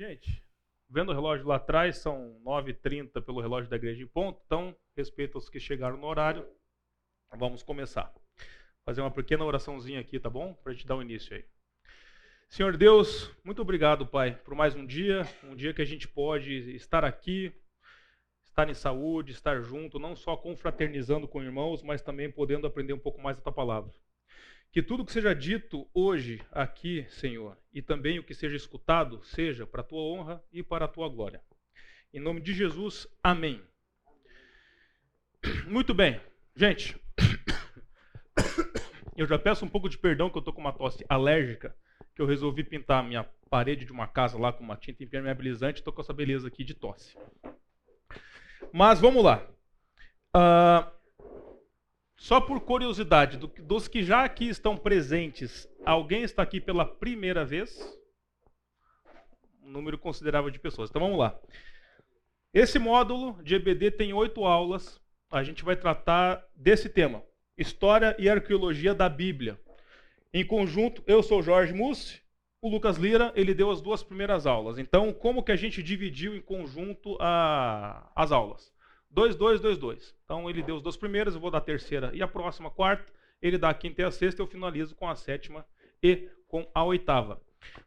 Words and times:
Gente, 0.00 0.42
vendo 0.88 1.10
o 1.10 1.12
relógio 1.12 1.46
lá 1.46 1.56
atrás, 1.56 1.98
são 1.98 2.40
9h30 2.42 3.20
pelo 3.20 3.38
relógio 3.38 3.68
da 3.68 3.76
igreja 3.76 4.02
em 4.02 4.06
ponto, 4.06 4.40
então, 4.46 4.74
respeito 4.96 5.36
aos 5.36 5.50
que 5.50 5.60
chegaram 5.60 5.98
no 5.98 6.06
horário, 6.06 6.48
vamos 7.36 7.62
começar. 7.62 8.10
Fazer 8.82 9.02
uma 9.02 9.10
pequena 9.10 9.44
oraçãozinha 9.44 10.00
aqui, 10.00 10.18
tá 10.18 10.30
bom? 10.30 10.54
Para 10.54 10.72
a 10.72 10.74
gente 10.74 10.86
dar 10.86 10.94
o 10.94 11.00
um 11.00 11.02
início 11.02 11.36
aí. 11.36 11.44
Senhor 12.48 12.78
Deus, 12.78 13.30
muito 13.44 13.60
obrigado, 13.60 14.06
Pai, 14.06 14.34
por 14.42 14.54
mais 14.54 14.74
um 14.74 14.86
dia, 14.86 15.28
um 15.44 15.54
dia 15.54 15.74
que 15.74 15.82
a 15.82 15.84
gente 15.84 16.08
pode 16.08 16.74
estar 16.74 17.04
aqui, 17.04 17.52
estar 18.46 18.70
em 18.70 18.74
saúde, 18.74 19.32
estar 19.32 19.60
junto, 19.60 19.98
não 19.98 20.16
só 20.16 20.34
confraternizando 20.34 21.28
com 21.28 21.42
irmãos, 21.42 21.82
mas 21.82 22.00
também 22.00 22.32
podendo 22.32 22.66
aprender 22.66 22.94
um 22.94 22.98
pouco 22.98 23.20
mais 23.20 23.36
da 23.36 23.42
tua 23.42 23.52
palavra. 23.52 23.92
Que 24.72 24.80
tudo 24.80 25.04
que 25.04 25.12
seja 25.12 25.34
dito 25.34 25.88
hoje 25.92 26.40
aqui, 26.52 27.04
Senhor, 27.10 27.58
e 27.72 27.82
também 27.82 28.20
o 28.20 28.22
que 28.22 28.32
seja 28.32 28.54
escutado, 28.54 29.20
seja 29.24 29.66
para 29.66 29.80
a 29.80 29.84
tua 29.84 30.00
honra 30.00 30.44
e 30.52 30.62
para 30.62 30.84
a 30.84 30.88
tua 30.88 31.08
glória. 31.08 31.42
Em 32.14 32.20
nome 32.20 32.40
de 32.40 32.54
Jesus, 32.54 33.08
amém. 33.20 33.60
Muito 35.66 35.92
bem, 35.92 36.20
gente. 36.54 36.96
Eu 39.16 39.26
já 39.26 39.38
peço 39.38 39.64
um 39.64 39.68
pouco 39.68 39.88
de 39.88 39.98
perdão 39.98 40.30
que 40.30 40.38
eu 40.38 40.40
estou 40.40 40.54
com 40.54 40.62
uma 40.62 40.72
tosse 40.72 41.04
alérgica, 41.06 41.76
que 42.14 42.22
eu 42.22 42.26
resolvi 42.26 42.64
pintar 42.64 43.00
a 43.00 43.06
minha 43.06 43.24
parede 43.50 43.84
de 43.84 43.92
uma 43.92 44.08
casa 44.08 44.38
lá 44.38 44.50
com 44.50 44.64
uma 44.64 44.76
tinta 44.76 45.04
impermeabilizante, 45.04 45.80
estou 45.80 45.92
com 45.92 46.00
essa 46.00 46.14
beleza 46.14 46.48
aqui 46.48 46.64
de 46.64 46.72
tosse. 46.72 47.18
Mas 48.72 48.98
vamos 48.98 49.22
lá. 49.22 49.46
Uh, 50.34 50.90
só 52.20 52.38
por 52.38 52.60
curiosidade, 52.60 53.38
do, 53.38 53.46
dos 53.46 53.88
que 53.88 54.02
já 54.02 54.24
aqui 54.24 54.46
estão 54.46 54.76
presentes, 54.76 55.66
alguém 55.86 56.22
está 56.22 56.42
aqui 56.42 56.60
pela 56.60 56.84
primeira 56.84 57.46
vez? 57.46 57.98
Um 59.64 59.70
número 59.70 59.98
considerável 59.98 60.50
de 60.50 60.58
pessoas. 60.58 60.90
Então 60.90 61.00
vamos 61.00 61.18
lá. 61.18 61.40
Esse 62.52 62.78
módulo 62.78 63.42
de 63.42 63.54
EBD 63.54 63.92
tem 63.92 64.12
oito 64.12 64.44
aulas. 64.44 65.00
A 65.30 65.42
gente 65.42 65.64
vai 65.64 65.76
tratar 65.76 66.46
desse 66.54 66.90
tema: 66.90 67.22
História 67.56 68.14
e 68.18 68.28
Arqueologia 68.28 68.94
da 68.94 69.08
Bíblia. 69.08 69.58
Em 70.30 70.46
conjunto, 70.46 71.02
eu 71.06 71.22
sou 71.22 71.42
Jorge 71.42 71.72
Mussi, 71.72 72.20
o 72.60 72.68
Lucas 72.68 72.98
Lira, 72.98 73.32
ele 73.34 73.54
deu 73.54 73.70
as 73.70 73.80
duas 73.80 74.02
primeiras 74.02 74.46
aulas. 74.46 74.78
Então, 74.78 75.10
como 75.10 75.42
que 75.42 75.52
a 75.52 75.56
gente 75.56 75.82
dividiu 75.82 76.36
em 76.36 76.42
conjunto 76.42 77.16
a, 77.18 78.12
as 78.14 78.30
aulas? 78.30 78.70
2, 79.10 79.34
2, 79.36 79.60
2, 79.60 79.78
2. 79.78 80.16
Então 80.24 80.48
ele 80.48 80.62
deu 80.62 80.76
os 80.76 80.82
dois 80.82 80.96
primeiros, 80.96 81.34
eu 81.34 81.40
vou 81.40 81.50
dar 81.50 81.58
a 81.58 81.62
terceira 81.62 82.10
e 82.14 82.22
a 82.22 82.28
próxima, 82.28 82.68
a 82.68 82.72
quarta. 82.72 83.12
Ele 83.42 83.58
dá 83.58 83.70
a 83.70 83.74
quinta 83.74 84.02
e 84.02 84.04
a 84.04 84.10
sexta, 84.10 84.42
eu 84.42 84.46
finalizo 84.46 84.94
com 84.94 85.08
a 85.08 85.16
sétima 85.16 85.64
e 86.02 86.28
com 86.46 86.70
a 86.74 86.84
oitava. 86.84 87.40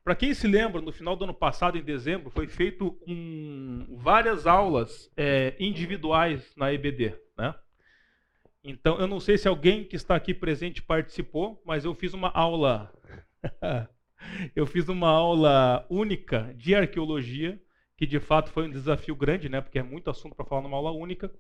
Para 0.04 0.16
quem 0.16 0.34
se 0.34 0.48
lembra, 0.48 0.82
no 0.82 0.92
final 0.92 1.16
do 1.16 1.24
ano 1.24 1.34
passado, 1.34 1.78
em 1.78 1.84
dezembro, 1.84 2.30
foi 2.30 2.48
feito 2.48 2.98
um, 3.08 3.86
várias 3.98 4.46
aulas 4.46 5.12
é, 5.16 5.56
individuais 5.60 6.54
na 6.56 6.74
EBD. 6.74 7.16
Né? 7.38 7.56
Então, 8.64 9.00
eu 9.00 9.08
não 9.08 9.20
sei 9.20 9.38
se 9.38 9.48
alguém 9.48 9.84
que 9.84 9.96
está 9.96 10.16
aqui 10.16 10.34
presente 10.34 10.82
participou, 10.82 11.62
mas 11.66 11.86
eu 11.86 11.94
fiz 11.94 12.14
uma 12.14 12.30
aula. 12.30 12.92
eu 14.56 14.66
fiz 14.66 14.88
uma 14.90 15.10
aula 15.10 15.86
única 15.90 16.54
de 16.56 16.76
arqueologia 16.76 17.60
que 18.04 18.08
de 18.08 18.20
fato 18.20 18.52
foi 18.52 18.66
um 18.66 18.70
desafio 18.70 19.16
grande, 19.16 19.48
né, 19.48 19.62
porque 19.62 19.80
é 19.80 19.84
muito 19.84 20.10
assunto 20.10 20.36
para 20.36 20.44
falar 20.44 20.62
numa 20.62 20.76
aula 20.76 20.92
única. 20.92 21.32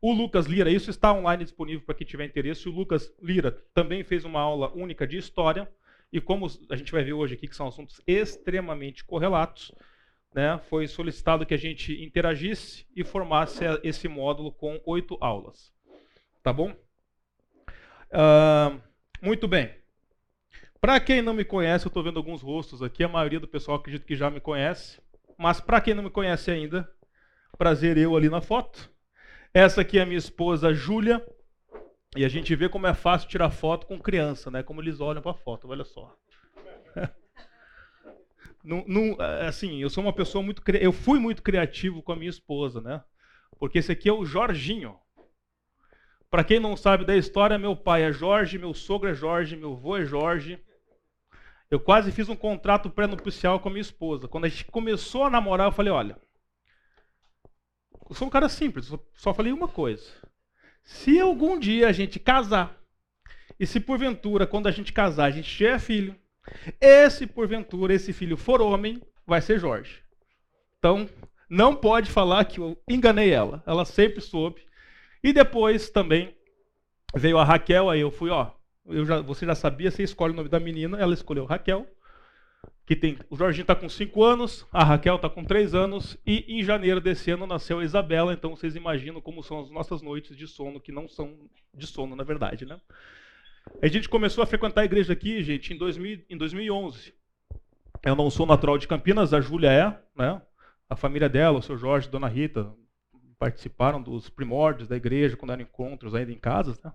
O 0.00 0.12
Lucas 0.12 0.46
Lira, 0.46 0.70
isso 0.70 0.88
está 0.88 1.12
online 1.12 1.42
disponível 1.42 1.84
para 1.84 1.96
quem 1.96 2.06
tiver 2.06 2.24
interesse. 2.24 2.68
O 2.68 2.72
Lucas 2.72 3.12
Lira 3.20 3.50
também 3.74 4.04
fez 4.04 4.24
uma 4.24 4.40
aula 4.40 4.72
única 4.72 5.04
de 5.04 5.16
história, 5.16 5.68
e 6.12 6.20
como 6.20 6.46
a 6.70 6.76
gente 6.76 6.92
vai 6.92 7.02
ver 7.02 7.12
hoje 7.12 7.34
aqui 7.34 7.48
que 7.48 7.56
são 7.56 7.66
assuntos 7.66 8.00
extremamente 8.06 9.04
correlatos, 9.04 9.72
né, 10.32 10.60
foi 10.70 10.86
solicitado 10.86 11.44
que 11.44 11.54
a 11.54 11.58
gente 11.58 12.00
interagisse 12.00 12.86
e 12.94 13.02
formasse 13.02 13.64
esse 13.82 14.06
módulo 14.06 14.52
com 14.52 14.80
oito 14.86 15.18
aulas. 15.20 15.72
Tá 16.40 16.52
bom? 16.52 16.70
Uh, 18.12 18.80
muito 19.20 19.48
bem. 19.48 19.74
Para 20.80 21.00
quem 21.00 21.20
não 21.20 21.34
me 21.34 21.44
conhece, 21.44 21.84
eu 21.84 21.88
estou 21.88 22.04
vendo 22.04 22.18
alguns 22.18 22.42
rostos 22.42 22.80
aqui, 22.80 23.02
a 23.02 23.08
maioria 23.08 23.40
do 23.40 23.48
pessoal 23.48 23.76
acredito 23.76 24.06
que 24.06 24.14
já 24.14 24.30
me 24.30 24.38
conhece. 24.38 25.01
Mas 25.42 25.60
para 25.60 25.80
quem 25.80 25.92
não 25.92 26.04
me 26.04 26.10
conhece 26.10 26.52
ainda, 26.52 26.88
prazer 27.58 27.98
eu 27.98 28.16
ali 28.16 28.28
na 28.28 28.40
foto. 28.40 28.88
Essa 29.52 29.80
aqui 29.80 29.98
é 29.98 30.02
a 30.02 30.06
minha 30.06 30.16
esposa 30.16 30.72
Júlia. 30.72 31.20
E 32.14 32.24
a 32.24 32.28
gente 32.28 32.54
vê 32.54 32.68
como 32.68 32.86
é 32.86 32.94
fácil 32.94 33.28
tirar 33.28 33.50
foto 33.50 33.88
com 33.88 33.98
criança, 33.98 34.52
né? 34.52 34.62
Como 34.62 34.80
eles 34.80 35.00
olham 35.00 35.20
para 35.20 35.32
a 35.32 35.34
foto, 35.34 35.66
olha 35.68 35.82
só. 35.82 36.16
não, 38.62 38.84
não, 38.86 39.16
assim, 39.48 39.82
eu 39.82 39.90
sou 39.90 40.04
uma 40.04 40.12
pessoa 40.12 40.44
muito 40.44 40.62
eu 40.80 40.92
fui 40.92 41.18
muito 41.18 41.42
criativo 41.42 42.04
com 42.04 42.12
a 42.12 42.16
minha 42.16 42.30
esposa, 42.30 42.80
né? 42.80 43.02
Porque 43.58 43.78
esse 43.78 43.90
aqui 43.90 44.08
é 44.08 44.12
o 44.12 44.24
Jorginho. 44.24 44.96
Para 46.30 46.44
quem 46.44 46.60
não 46.60 46.76
sabe 46.76 47.04
da 47.04 47.16
história, 47.16 47.58
meu 47.58 47.74
pai 47.74 48.04
é 48.04 48.12
Jorge, 48.12 48.58
meu 48.58 48.72
sogro 48.72 49.10
é 49.10 49.14
Jorge, 49.14 49.56
meu 49.56 49.72
avô 49.72 49.96
é 49.96 50.04
Jorge. 50.04 50.62
Eu 51.72 51.80
quase 51.80 52.12
fiz 52.12 52.28
um 52.28 52.36
contrato 52.36 52.90
pré-nupcial 52.90 53.58
com 53.58 53.70
a 53.70 53.72
minha 53.72 53.80
esposa. 53.80 54.28
Quando 54.28 54.44
a 54.44 54.48
gente 54.50 54.66
começou 54.66 55.24
a 55.24 55.30
namorar, 55.30 55.68
eu 55.68 55.72
falei: 55.72 55.90
olha, 55.90 56.18
eu 58.10 58.14
sou 58.14 58.28
um 58.28 58.30
cara 58.30 58.46
simples, 58.46 58.92
só 59.14 59.32
falei 59.32 59.54
uma 59.54 59.66
coisa. 59.66 60.04
Se 60.82 61.18
algum 61.18 61.58
dia 61.58 61.88
a 61.88 61.92
gente 61.92 62.20
casar, 62.20 62.78
e 63.58 63.66
se 63.66 63.80
porventura, 63.80 64.46
quando 64.46 64.66
a 64.66 64.70
gente 64.70 64.92
casar, 64.92 65.24
a 65.24 65.30
gente 65.30 65.48
tiver 65.48 65.78
filho, 65.78 66.14
esse 66.78 67.26
porventura, 67.26 67.94
esse 67.94 68.12
filho 68.12 68.36
for 68.36 68.60
homem, 68.60 69.00
vai 69.26 69.40
ser 69.40 69.58
Jorge. 69.58 70.02
Então, 70.78 71.08
não 71.48 71.74
pode 71.74 72.10
falar 72.10 72.44
que 72.44 72.60
eu 72.60 72.78
enganei 72.86 73.30
ela. 73.30 73.62
Ela 73.66 73.86
sempre 73.86 74.20
soube. 74.20 74.60
E 75.24 75.32
depois 75.32 75.88
também 75.88 76.36
veio 77.14 77.38
a 77.38 77.44
Raquel, 77.44 77.88
aí 77.88 78.00
eu 78.00 78.10
fui, 78.10 78.28
ó, 78.28 78.50
já, 79.04 79.20
você 79.20 79.46
já 79.46 79.54
sabia, 79.54 79.90
você 79.90 80.02
escolhe 80.02 80.32
o 80.32 80.36
nome 80.36 80.48
da 80.48 80.60
menina, 80.60 80.98
ela 80.98 81.14
escolheu 81.14 81.44
Raquel. 81.44 81.86
Que 82.84 82.96
tem, 82.96 83.16
o 83.30 83.36
Jorginho 83.36 83.62
está 83.62 83.76
com 83.76 83.88
5 83.88 84.24
anos, 84.24 84.66
a 84.72 84.82
Raquel 84.82 85.16
está 85.16 85.30
com 85.30 85.44
3 85.44 85.74
anos, 85.74 86.16
e 86.26 86.44
em 86.48 86.64
janeiro 86.64 87.00
desse 87.00 87.30
ano 87.30 87.46
nasceu 87.46 87.78
a 87.78 87.84
Isabela, 87.84 88.32
então 88.32 88.56
vocês 88.56 88.74
imaginam 88.74 89.20
como 89.20 89.42
são 89.42 89.60
as 89.60 89.70
nossas 89.70 90.02
noites 90.02 90.36
de 90.36 90.48
sono, 90.48 90.80
que 90.80 90.90
não 90.90 91.08
são 91.08 91.48
de 91.72 91.86
sono, 91.86 92.16
na 92.16 92.24
verdade, 92.24 92.66
né? 92.66 92.80
A 93.80 93.86
gente 93.86 94.08
começou 94.08 94.42
a 94.42 94.46
frequentar 94.46 94.80
a 94.82 94.84
igreja 94.84 95.12
aqui, 95.12 95.42
gente, 95.44 95.72
em, 95.72 95.78
2000, 95.78 96.24
em 96.28 96.36
2011. 96.36 97.14
Eu 98.04 98.16
não 98.16 98.28
sou 98.30 98.46
natural 98.46 98.76
de 98.76 98.88
Campinas, 98.88 99.32
a 99.32 99.40
Júlia 99.40 99.70
é, 99.70 99.98
né? 100.16 100.42
A 100.90 100.96
família 100.96 101.28
dela, 101.28 101.58
o 101.58 101.62
seu 101.62 101.78
Jorge, 101.78 102.10
dona 102.10 102.26
Rita, 102.26 102.74
participaram 103.38 104.02
dos 104.02 104.28
primórdios 104.28 104.88
da 104.88 104.96
igreja, 104.96 105.36
quando 105.36 105.52
eram 105.52 105.62
encontros 105.62 106.14
ainda 106.14 106.32
em 106.32 106.38
casas, 106.38 106.82
né? 106.82 106.92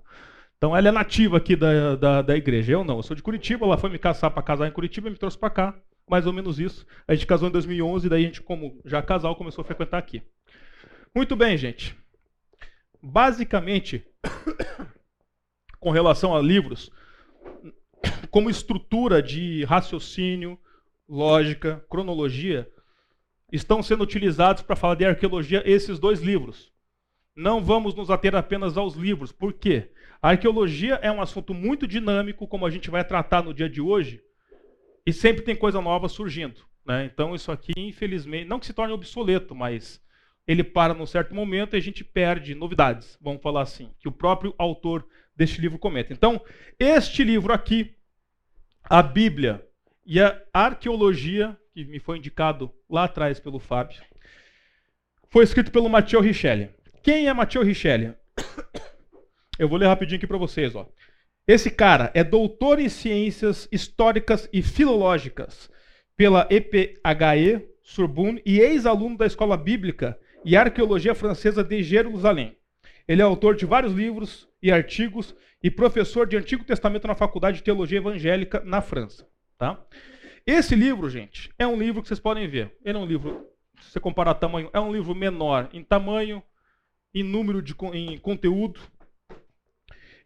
Então 0.58 0.76
ela 0.76 0.90
é 0.90 0.92
nativa 0.92 1.38
aqui 1.38 1.56
da, 1.56 1.96
da, 1.96 2.22
da 2.22 2.36
igreja. 2.36 2.74
Eu 2.74 2.84
não, 2.84 2.98
eu 2.98 3.04
sou 3.04 3.16
de 3.16 3.22
Curitiba, 3.22 3.66
ela 3.66 3.78
foi 3.78 3.90
me 3.90 4.00
caçar 4.00 4.32
para 4.32 4.42
casar 4.42 4.68
em 4.68 4.72
Curitiba 4.72 5.08
e 5.08 5.12
me 5.12 5.18
trouxe 5.18 5.38
para 5.38 5.50
cá. 5.50 5.80
Mais 6.10 6.26
ou 6.26 6.34
menos 6.34 6.60
isso. 6.60 6.86
A 7.08 7.14
gente 7.14 7.28
casou 7.28 7.50
em 7.50 7.52
2011, 7.52 8.10
daí 8.10 8.24
a 8.24 8.26
gente, 8.26 8.42
como 8.42 8.80
já 8.86 9.02
casal, 9.02 9.36
começou 9.36 9.62
a 9.62 9.66
frequentar 9.66 9.98
aqui. 9.98 10.24
Muito 11.14 11.36
bem, 11.36 11.58
gente. 11.58 11.96
Basicamente, 13.04 14.06
com 15.80 15.92
relação 15.92 16.36
a 16.36 16.42
livros, 16.42 16.90
como 18.32 18.50
estrutura 18.50 19.22
de 19.22 19.64
raciocínio, 19.66 20.58
lógica, 21.08 21.86
cronologia, 21.90 22.70
estão 23.52 23.84
sendo 23.84 24.04
utilizados 24.04 24.62
para 24.64 24.76
falar 24.76 24.96
de 24.96 25.06
arqueologia 25.06 25.62
esses 25.66 26.00
dois 26.00 26.22
livros. 26.22 26.72
Não 27.36 27.64
vamos 27.64 27.94
nos 27.94 28.10
ater 28.10 28.36
apenas 28.36 28.78
aos 28.78 28.96
livros. 28.96 29.32
Por 29.32 29.54
quê? 29.54 29.92
A 30.22 30.30
arqueologia 30.30 30.96
é 30.96 31.12
um 31.12 31.22
assunto 31.22 31.54
muito 31.54 31.88
dinâmico, 31.88 32.48
como 32.48 32.66
a 32.66 32.70
gente 32.70 32.90
vai 32.90 33.04
tratar 33.04 33.44
no 33.44 33.54
dia 33.54 33.70
de 33.70 33.82
hoje, 33.82 34.22
e 35.06 35.14
sempre 35.14 35.44
tem 35.44 35.56
coisa 35.56 35.82
nova 35.82 36.10
surgindo. 36.10 36.66
Né? 36.86 37.06
Então, 37.06 37.36
isso 37.36 37.52
aqui, 37.52 37.74
infelizmente, 37.76 38.48
não 38.48 38.60
que 38.60 38.66
se 38.66 38.74
torne 38.74 38.94
obsoleto, 38.94 39.54
mas 39.54 40.02
ele 40.48 40.64
para 40.64 40.94
num 40.94 41.06
certo 41.06 41.36
momento 41.36 41.76
e 41.76 41.78
a 41.78 41.82
gente 41.82 42.04
perde 42.04 42.56
novidades, 42.56 43.18
vamos 43.22 43.42
falar 43.42 43.62
assim, 43.62 43.92
que 44.00 44.08
o 44.08 44.12
próprio 44.12 44.56
autor 44.58 45.06
deste 45.36 45.60
livro 45.60 45.78
comenta. 45.78 46.14
Então, 46.14 46.42
este 46.80 47.24
livro 47.24 47.54
aqui, 47.54 47.94
a 48.84 49.04
Bíblia 49.04 49.64
e 50.06 50.22
a 50.22 50.42
arqueologia, 50.54 51.58
que 51.74 51.84
me 51.84 52.00
foi 52.00 52.18
indicado 52.18 52.74
lá 52.90 53.04
atrás 53.04 53.40
pelo 53.40 53.60
Fábio, 53.60 54.02
foi 55.30 55.44
escrito 55.44 55.72
pelo 55.72 55.90
Matteo 55.90 56.22
Richelli. 56.22 56.70
Quem 57.04 57.28
é 57.28 57.34
Matteo 57.34 57.62
Richelli? 57.62 58.14
Eu 59.58 59.68
vou 59.68 59.78
ler 59.78 59.88
rapidinho 59.88 60.18
aqui 60.18 60.28
para 60.28 60.38
vocês. 60.38 60.76
Ó. 60.76 60.88
Esse 61.48 61.72
cara 61.72 62.12
é 62.14 62.24
doutor 62.24 62.80
em 62.80 62.90
ciências 62.90 63.68
históricas 63.72 64.50
e 64.52 64.62
filológicas 64.62 65.70
pela 66.16 66.48
EPHE 66.50 67.68
Sorbonne 67.82 68.42
e 68.46 68.60
ex-aluno 68.60 69.18
da 69.18 69.26
Escola 69.26 69.56
Bíblica 69.56 70.20
e 70.44 70.58
Arqueologia 70.58 71.16
Francesa 71.16 71.64
de 71.64 71.82
Jerusalém. 71.82 72.58
Ele 73.08 73.22
é 73.22 73.26
autor 73.26 73.56
de 73.56 73.66
vários 73.66 73.94
livros 73.94 74.48
e 74.62 74.72
artigos 74.72 75.34
e 75.64 75.72
professor 75.72 76.28
de 76.28 76.36
Antigo 76.36 76.66
Testamento 76.66 77.08
na 77.08 77.16
Faculdade 77.16 77.58
de 77.58 77.64
Teologia 77.64 78.00
Evangélica 78.00 78.62
na 78.66 78.82
França. 78.82 79.26
Tá? 79.58 79.80
Esse 80.46 80.76
livro, 80.76 81.10
gente, 81.10 81.50
é 81.58 81.66
um 81.66 81.78
livro 81.78 82.02
que 82.02 82.08
vocês 82.08 82.20
podem 82.20 82.48
ver. 82.48 82.76
Ele 82.84 82.98
é 82.98 83.02
um 83.02 83.06
livro, 83.06 83.48
se 83.80 83.92
você 83.92 84.00
comparar 84.00 84.34
tamanho, 84.34 84.70
é 84.74 84.80
um 84.80 84.92
livro 84.92 85.16
menor 85.16 85.70
em 85.74 85.84
tamanho, 85.84 86.44
em 87.14 87.24
número 87.24 87.62
de 87.62 87.74
em 87.94 88.18
conteúdo. 88.18 88.80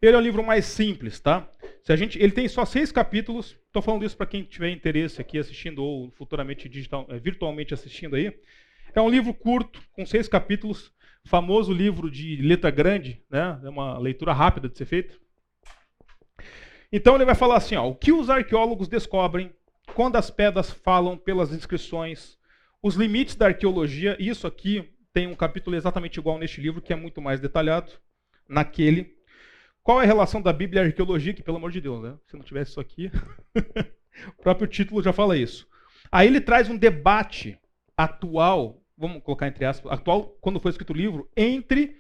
Ele 0.02 0.16
é 0.16 0.18
um 0.18 0.22
livro 0.22 0.44
mais 0.44 0.66
simples, 0.66 1.20
tá? 1.20 1.48
Se 1.84 1.94
a 1.94 1.96
gente, 1.96 2.18
ele 2.18 2.32
tem 2.32 2.48
só 2.48 2.66
seis 2.66 2.92
capítulos. 2.92 3.56
Estou 3.68 3.82
falando 3.82 4.04
isso 4.04 4.18
para 4.18 4.26
quem 4.26 4.44
tiver 4.44 4.72
interesse 4.72 5.22
aqui 5.22 5.38
assistindo 5.38 5.84
ou 5.84 6.12
futuramente 6.12 6.68
digital, 6.68 7.06
eh, 7.10 7.20
virtualmente 7.20 7.74
assistindo 7.74 8.16
aí. 8.16 8.36
É 8.96 9.02
um 9.02 9.10
livro 9.10 9.34
curto, 9.34 9.80
com 9.94 10.06
seis 10.06 10.28
capítulos, 10.28 10.92
famoso 11.26 11.72
livro 11.72 12.10
de 12.10 12.38
letra 12.38 12.72
grande, 12.72 13.22
né? 13.30 13.60
É 13.64 13.70
uma 13.70 13.98
leitura 14.00 14.34
rápida 14.34 14.68
de 14.68 14.78
ser 14.78 14.86
feita. 14.86 15.16
Então 16.92 17.16
ele 17.16 17.26
vai 17.26 17.36
falar 17.36 17.58
assim: 17.58 17.76
ó, 17.76 17.88
o 17.88 17.96
que 17.96 18.12
os 18.12 18.30
arqueólogos 18.30 18.88
descobrem 18.88 19.54
quando 19.94 20.16
as 20.16 20.32
pedras 20.32 20.72
falam 20.72 21.18
pelas 21.18 21.54
inscrições, 21.54 22.38
os 22.82 22.96
limites 22.96 23.36
da 23.36 23.48
arqueologia. 23.48 24.18
Isso 24.20 24.48
aqui 24.48 24.90
tem 25.14 25.28
um 25.28 25.36
capítulo 25.36 25.76
exatamente 25.76 26.20
igual 26.20 26.40
neste 26.40 26.60
livro, 26.60 26.82
que 26.82 26.94
é 26.94 26.96
muito 26.96 27.22
mais 27.22 27.40
detalhado 27.40 27.92
naquele. 28.48 29.21
Qual 29.84 30.00
é 30.00 30.04
a 30.04 30.08
relação 30.08 30.42
da 30.42 30.54
Bíblia 30.54 30.84
e 30.84 30.86
arqueologia? 30.88 31.34
Que, 31.34 31.44
pelo 31.44 31.58
amor 31.58 31.72
de 31.72 31.82
Deus, 31.82 32.02
né? 32.02 32.16
se 32.28 32.36
não 32.36 32.44
tivesse 32.44 32.72
isso 32.72 32.80
aqui, 32.80 33.12
o 34.38 34.42
próprio 34.42 34.68
título 34.68 35.02
já 35.02 35.12
fala 35.12 35.38
isso. 35.38 35.68
Aí 36.12 36.28
ele 36.28 36.42
traz 36.42 36.70
um 36.70 36.78
debate 36.78 37.58
atual, 37.98 38.82
vamos 38.98 39.24
colocar 39.24 39.48
entre 39.48 39.66
aspas, 39.66 39.92
atual, 39.92 40.38
quando 40.42 40.60
foi 40.60 40.72
escrito 40.72 40.92
o 40.92 40.98
livro, 40.98 41.30
entre 41.36 41.98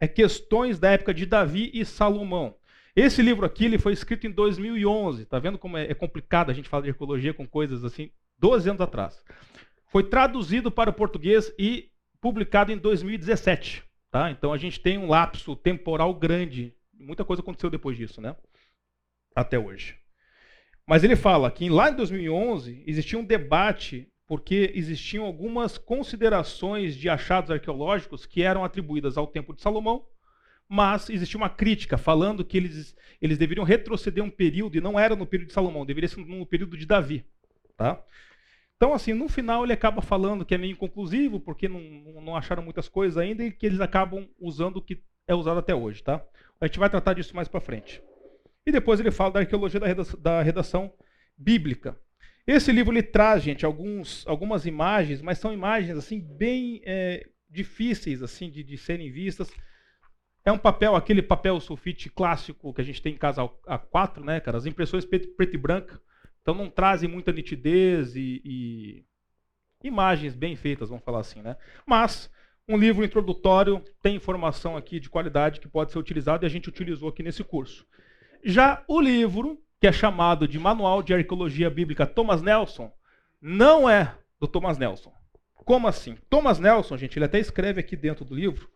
é, 0.00 0.06
questões 0.06 0.78
da 0.78 0.90
época 0.90 1.14
de 1.14 1.26
Davi 1.26 1.70
e 1.74 1.84
Salomão. 1.84 2.54
Esse 2.94 3.22
livro 3.22 3.44
aqui 3.44 3.64
ele 3.64 3.78
foi 3.78 3.92
escrito 3.92 4.26
em 4.26 4.30
2011. 4.30 5.24
Tá 5.26 5.38
vendo 5.38 5.58
como 5.58 5.76
é, 5.76 5.90
é 5.90 5.94
complicado 5.94 6.50
a 6.50 6.54
gente 6.54 6.68
falar 6.68 6.84
de 6.84 6.90
arqueologia 6.90 7.34
com 7.34 7.46
coisas 7.46 7.84
assim, 7.84 8.10
12 8.38 8.70
anos 8.70 8.80
atrás. 8.80 9.24
Foi 9.90 10.04
traduzido 10.04 10.70
para 10.70 10.90
o 10.90 10.94
português 10.94 11.52
e 11.58 11.90
publicado 12.20 12.70
em 12.70 12.78
2017. 12.78 13.82
Tá? 14.10 14.30
Então 14.30 14.52
a 14.52 14.58
gente 14.58 14.78
tem 14.78 14.96
um 14.96 15.08
lapso 15.08 15.56
temporal 15.56 16.14
grande. 16.14 16.74
Muita 17.04 17.24
coisa 17.24 17.42
aconteceu 17.42 17.70
depois 17.70 17.96
disso, 17.96 18.20
né? 18.20 18.34
Até 19.34 19.58
hoje. 19.58 19.96
Mas 20.86 21.04
ele 21.04 21.16
fala 21.16 21.50
que 21.50 21.68
lá 21.68 21.90
em 21.90 21.96
2011 21.96 22.84
existia 22.86 23.18
um 23.18 23.24
debate 23.24 24.10
porque 24.26 24.72
existiam 24.74 25.24
algumas 25.24 25.76
considerações 25.76 26.96
de 26.96 27.08
achados 27.08 27.50
arqueológicos 27.50 28.24
que 28.24 28.42
eram 28.42 28.64
atribuídas 28.64 29.16
ao 29.16 29.26
tempo 29.26 29.54
de 29.54 29.60
Salomão 29.60 30.06
mas 30.68 31.10
existia 31.10 31.38
uma 31.38 31.48
crítica 31.48 31.96
falando 31.98 32.44
que 32.44 32.56
eles, 32.56 32.96
eles 33.20 33.38
deveriam 33.38 33.64
retroceder 33.64 34.22
um 34.24 34.30
período, 34.30 34.76
e 34.76 34.80
não 34.80 34.98
era 34.98 35.14
no 35.14 35.26
período 35.26 35.48
de 35.48 35.54
Salomão, 35.54 35.84
deveria 35.84 36.08
ser 36.08 36.24
no 36.24 36.46
período 36.46 36.76
de 36.76 36.86
Davi. 36.86 37.24
Tá? 37.76 38.02
Então, 38.76 38.92
assim, 38.92 39.12
no 39.12 39.28
final 39.28 39.64
ele 39.64 39.72
acaba 39.72 40.02
falando 40.02 40.44
que 40.44 40.54
é 40.54 40.58
meio 40.58 40.72
inconclusivo, 40.72 41.38
porque 41.38 41.68
não, 41.68 41.80
não 42.22 42.36
acharam 42.36 42.62
muitas 42.62 42.88
coisas 42.88 43.16
ainda, 43.16 43.44
e 43.44 43.52
que 43.52 43.66
eles 43.66 43.80
acabam 43.80 44.28
usando 44.40 44.78
o 44.78 44.82
que 44.82 45.02
é 45.26 45.34
usado 45.34 45.58
até 45.58 45.74
hoje. 45.74 46.02
Tá? 46.02 46.24
A 46.60 46.66
gente 46.66 46.78
vai 46.78 46.88
tratar 46.90 47.14
disso 47.14 47.34
mais 47.34 47.48
para 47.48 47.60
frente. 47.60 48.02
E 48.66 48.72
depois 48.72 49.00
ele 49.00 49.10
fala 49.10 49.32
da 49.32 49.40
arqueologia 49.40 49.80
da 49.80 49.86
redação, 49.86 50.20
da 50.20 50.42
redação 50.42 50.92
bíblica. 51.36 51.98
Esse 52.46 52.72
livro 52.72 52.92
ele 52.92 53.02
traz, 53.02 53.42
gente, 53.42 53.64
alguns, 53.64 54.26
algumas 54.26 54.66
imagens, 54.66 55.20
mas 55.20 55.38
são 55.38 55.52
imagens 55.52 55.96
assim 55.96 56.20
bem 56.20 56.82
é, 56.84 57.26
difíceis 57.48 58.22
assim 58.22 58.50
de, 58.50 58.62
de 58.62 58.76
serem 58.76 59.10
vistas 59.10 59.50
é 60.44 60.52
um 60.52 60.58
papel, 60.58 60.94
aquele 60.94 61.22
papel 61.22 61.58
sulfite 61.58 62.10
clássico 62.10 62.74
que 62.74 62.80
a 62.80 62.84
gente 62.84 63.00
tem 63.00 63.14
em 63.14 63.18
casa 63.18 63.42
A4, 63.66 64.22
né, 64.22 64.40
cara? 64.40 64.58
As 64.58 64.66
impressões 64.66 65.04
preto, 65.04 65.28
preto 65.34 65.54
e 65.54 65.58
branca. 65.58 66.00
Então 66.42 66.54
não 66.54 66.68
trazem 66.68 67.08
muita 67.08 67.32
nitidez 67.32 68.14
e, 68.14 68.42
e, 68.44 69.04
imagens 69.82 70.34
bem 70.34 70.54
feitas, 70.54 70.90
vamos 70.90 71.04
falar 71.04 71.20
assim, 71.20 71.40
né? 71.40 71.56
Mas 71.86 72.30
um 72.68 72.76
livro 72.76 73.04
introdutório 73.04 73.82
tem 74.02 74.16
informação 74.16 74.76
aqui 74.76 74.98
de 74.98 75.10
qualidade 75.10 75.60
que 75.60 75.68
pode 75.68 75.92
ser 75.92 75.98
utilizado 75.98 76.44
e 76.44 76.46
a 76.46 76.50
gente 76.50 76.68
utilizou 76.68 77.08
aqui 77.08 77.22
nesse 77.22 77.44
curso. 77.44 77.86
Já 78.42 78.82
o 78.88 79.00
livro, 79.00 79.60
que 79.80 79.86
é 79.86 79.92
chamado 79.92 80.48
de 80.48 80.58
Manual 80.58 81.02
de 81.02 81.14
Arqueologia 81.14 81.68
Bíblica 81.70 82.06
Thomas 82.06 82.42
Nelson, 82.42 82.92
não 83.40 83.88
é 83.88 84.14
do 84.40 84.46
Thomas 84.46 84.78
Nelson. 84.78 85.12
Como 85.54 85.88
assim? 85.88 86.16
Thomas 86.28 86.58
Nelson, 86.58 86.96
gente, 86.96 87.18
ele 87.18 87.24
até 87.24 87.38
escreve 87.38 87.80
aqui 87.80 87.96
dentro 87.96 88.24
do 88.24 88.34
livro 88.34 88.68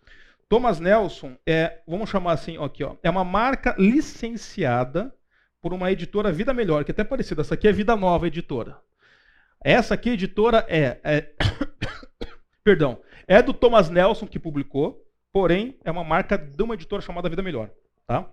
Thomas 0.49 0.81
Nelson 0.81 1.37
é, 1.47 1.81
vamos 1.87 2.09
chamar 2.09 2.33
assim, 2.33 2.57
aqui, 2.63 2.83
ó, 2.83 2.97
é 3.03 3.11
uma 3.11 3.23
marca 3.23 3.75
licenciada 3.79 5.15
por 5.61 5.75
uma 5.75 5.93
editora 5.93 6.33
Vida 6.33 6.55
Melhor, 6.55 6.85
que 6.85 6.91
é 6.91 6.95
até 6.95 7.05
parecida. 7.05 7.43
Essa 7.43 7.55
aqui 7.55 7.69
é 7.69 7.73
Vida 7.73 7.95
Nova 7.95 8.27
Editora. 8.27 8.79
Essa 9.63 9.95
aqui, 9.95 10.11
editora, 10.11 10.65
é, 10.69 10.99
é 11.05 11.33
perdão, 12.65 12.99
é 13.29 13.43
do 13.43 13.53
Thomas 13.53 13.91
Nelson 13.91 14.27
que 14.27 14.39
publicou, 14.39 15.07
porém 15.31 15.79
é 15.85 15.91
uma 15.91 16.03
marca 16.03 16.39
de 16.39 16.63
uma 16.63 16.75
editora 16.75 17.03
chamada 17.03 17.29
Vida 17.29 17.43
Melhor, 17.43 17.71
tá? 18.07 18.29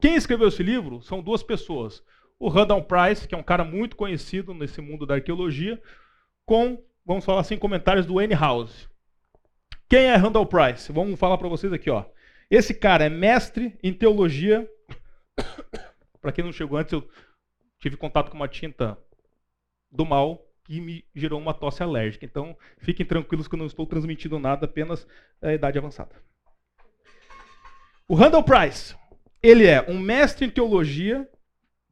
Quem 0.00 0.16
escreveu 0.16 0.48
esse 0.48 0.62
livro 0.62 1.00
são 1.00 1.22
duas 1.22 1.42
pessoas. 1.42 2.02
O 2.38 2.48
Randall 2.48 2.82
Price, 2.82 3.26
que 3.26 3.34
é 3.34 3.38
um 3.38 3.42
cara 3.42 3.62
muito 3.62 3.94
conhecido 3.94 4.52
nesse 4.52 4.80
mundo 4.80 5.06
da 5.06 5.14
arqueologia, 5.14 5.80
com, 6.44 6.82
vamos 7.06 7.24
falar 7.24 7.40
assim, 7.40 7.56
comentários 7.56 8.04
do 8.04 8.20
N. 8.20 8.34
House. 8.34 8.90
Quem 9.88 10.06
é 10.06 10.16
Randall 10.16 10.44
Price? 10.44 10.90
Vamos 10.90 11.18
falar 11.20 11.38
para 11.38 11.48
vocês 11.48 11.72
aqui, 11.72 11.88
ó. 11.88 12.04
Esse 12.50 12.74
cara 12.74 13.04
é 13.04 13.08
mestre 13.08 13.78
em 13.82 13.94
teologia. 13.94 14.68
para 16.20 16.32
quem 16.32 16.44
não 16.44 16.52
chegou 16.52 16.76
antes, 16.76 16.92
eu 16.92 17.08
tive 17.78 17.96
contato 17.96 18.30
com 18.30 18.36
uma 18.36 18.48
tinta 18.48 18.98
do 19.90 20.04
mal 20.04 20.44
que 20.64 20.80
me 20.80 21.04
gerou 21.14 21.40
uma 21.40 21.54
tosse 21.54 21.82
alérgica. 21.82 22.24
Então, 22.24 22.56
fiquem 22.78 23.04
tranquilos 23.04 23.48
que 23.48 23.54
eu 23.54 23.58
não 23.58 23.66
estou 23.66 23.86
transmitindo 23.86 24.38
nada, 24.38 24.66
apenas 24.66 25.06
a 25.40 25.52
idade 25.52 25.78
avançada. 25.78 26.14
O 28.08 28.14
Randall 28.14 28.44
Price, 28.44 28.94
ele 29.42 29.66
é 29.66 29.84
um 29.88 29.98
mestre 29.98 30.46
em 30.46 30.50
teologia 30.50 31.28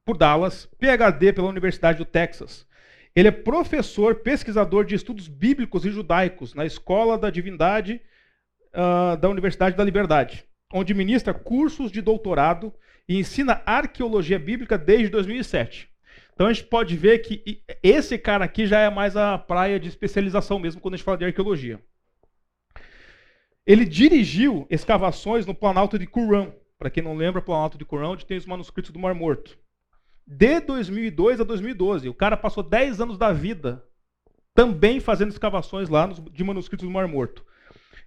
por 0.04 0.16
Dallas, 0.16 0.66
PhD 0.78 1.32
pela 1.32 1.48
Universidade 1.48 1.98
do 1.98 2.04
Texas, 2.04 2.66
ele 3.14 3.28
é 3.28 3.32
professor, 3.32 4.16
pesquisador 4.16 4.84
de 4.84 4.94
estudos 4.94 5.26
bíblicos 5.26 5.84
e 5.84 5.90
judaicos 5.90 6.54
na 6.54 6.64
Escola 6.64 7.18
da 7.18 7.28
Divindade 7.28 8.00
uh, 8.72 9.16
da 9.16 9.28
Universidade 9.28 9.76
da 9.76 9.84
Liberdade, 9.84 10.44
onde 10.72 10.94
ministra 10.94 11.34
cursos 11.34 11.90
de 11.90 12.00
doutorado 12.00 12.72
e 13.08 13.18
ensina 13.18 13.62
arqueologia 13.66 14.38
bíblica 14.38 14.78
desde 14.78 15.08
2007. 15.08 15.90
Então 16.40 16.48
a 16.48 16.52
gente 16.54 16.68
pode 16.68 16.96
ver 16.96 17.18
que 17.18 17.62
esse 17.82 18.16
cara 18.16 18.46
aqui 18.46 18.66
já 18.66 18.80
é 18.80 18.88
mais 18.88 19.14
a 19.14 19.36
praia 19.36 19.78
de 19.78 19.90
especialização 19.90 20.58
mesmo 20.58 20.80
quando 20.80 20.94
a 20.94 20.96
gente 20.96 21.04
fala 21.04 21.18
de 21.18 21.26
arqueologia. 21.26 21.78
Ele 23.66 23.84
dirigiu 23.84 24.66
escavações 24.70 25.44
no 25.44 25.54
Planalto 25.54 25.98
de 25.98 26.06
Qumran. 26.06 26.50
Para 26.78 26.88
quem 26.88 27.02
não 27.02 27.14
lembra, 27.14 27.42
Planalto 27.42 27.76
de 27.76 27.84
Qumran, 27.84 28.12
onde 28.12 28.24
tem 28.24 28.38
os 28.38 28.46
manuscritos 28.46 28.90
do 28.90 28.98
Mar 28.98 29.14
Morto 29.14 29.58
de 30.26 30.60
2002 30.60 31.42
a 31.42 31.44
2012. 31.44 32.08
O 32.08 32.14
cara 32.14 32.38
passou 32.38 32.62
10 32.62 33.02
anos 33.02 33.18
da 33.18 33.34
vida 33.34 33.84
também 34.54 34.98
fazendo 34.98 35.32
escavações 35.32 35.90
lá 35.90 36.06
de 36.06 36.42
manuscritos 36.42 36.88
do 36.88 36.90
Mar 36.90 37.06
Morto. 37.06 37.44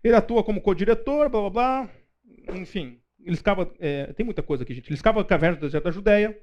Ele 0.04 0.16
atua 0.16 0.44
como 0.44 0.60
co-diretor, 0.60 1.30
blá 1.30 1.40
blá 1.42 1.50
blá. 1.52 1.90
Enfim, 2.56 3.00
ele 3.24 3.36
escava. 3.36 3.72
É, 3.78 4.12
tem 4.14 4.26
muita 4.26 4.42
coisa 4.42 4.64
aqui, 4.64 4.74
gente. 4.74 4.88
Ele 4.88 4.96
escava 4.96 5.24
cavernas 5.24 5.60
do 5.60 5.68
deserto 5.68 5.84
da 5.84 5.92
Judéia. 5.92 6.36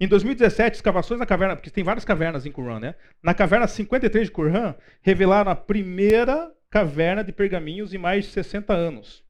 Em 0.00 0.08
2017, 0.08 0.76
escavações 0.76 1.20
na 1.20 1.26
caverna, 1.26 1.56
porque 1.56 1.70
tem 1.70 1.84
várias 1.84 2.04
cavernas 2.04 2.46
em 2.46 2.52
Qumran, 2.52 2.80
né? 2.80 2.94
Na 3.22 3.34
caverna 3.34 3.66
53 3.66 4.26
de 4.26 4.32
Qumran, 4.32 4.74
revelaram 5.02 5.50
a 5.50 5.56
primeira 5.56 6.52
caverna 6.68 7.22
de 7.22 7.32
pergaminhos 7.32 7.94
em 7.94 7.98
mais 7.98 8.24
de 8.24 8.32
60 8.32 8.72
anos. 8.72 9.24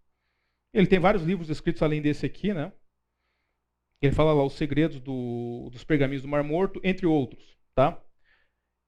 Ele 0.73 0.87
tem 0.87 0.99
vários 0.99 1.23
livros 1.23 1.51
escritos 1.51 1.83
além 1.83 2.01
desse 2.01 2.25
aqui, 2.25 2.53
né? 2.53 2.73
Ele 4.01 4.13
fala 4.15 4.33
lá 4.33 4.45
os 4.45 4.55
segredos 4.55 5.01
do, 5.01 5.69
dos 5.71 5.85
pergaminhos 5.85 6.23
do 6.23 6.29
Mar 6.29 6.43
Morto, 6.43 6.81
entre 6.83 7.07
outros. 7.07 7.57
Tá? 7.75 8.01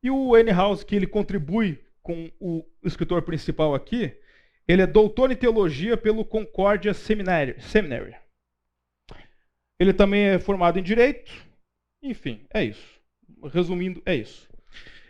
E 0.02 0.10
o 0.10 0.36
N. 0.36 0.50
Que 0.86 0.96
ele 0.96 1.06
contribui 1.06 1.84
com 2.02 2.30
o 2.38 2.64
escritor 2.84 3.22
principal 3.22 3.74
aqui, 3.74 4.16
ele 4.68 4.82
é 4.82 4.86
doutor 4.86 5.30
em 5.30 5.36
teologia 5.36 5.96
pelo 5.96 6.24
Concordia 6.24 6.94
Seminary. 6.94 7.60
Seminary. 7.60 8.14
Ele 9.78 9.92
também 9.92 10.22
é 10.22 10.38
formado 10.38 10.78
em 10.78 10.82
direito. 10.82 11.45
Enfim, 12.10 12.46
é 12.52 12.64
isso. 12.64 13.00
Resumindo, 13.52 14.02
é 14.04 14.14
isso. 14.14 14.48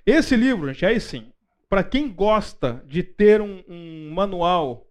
Esse 0.04 0.36
livro, 0.36 0.72
gente, 0.72 0.86
aí 0.86 1.00
sim, 1.00 1.32
para 1.68 1.82
quem 1.82 2.12
gosta 2.12 2.82
de 2.86 3.02
ter 3.02 3.40
um, 3.40 3.62
um 3.68 4.10
manual 4.12 4.86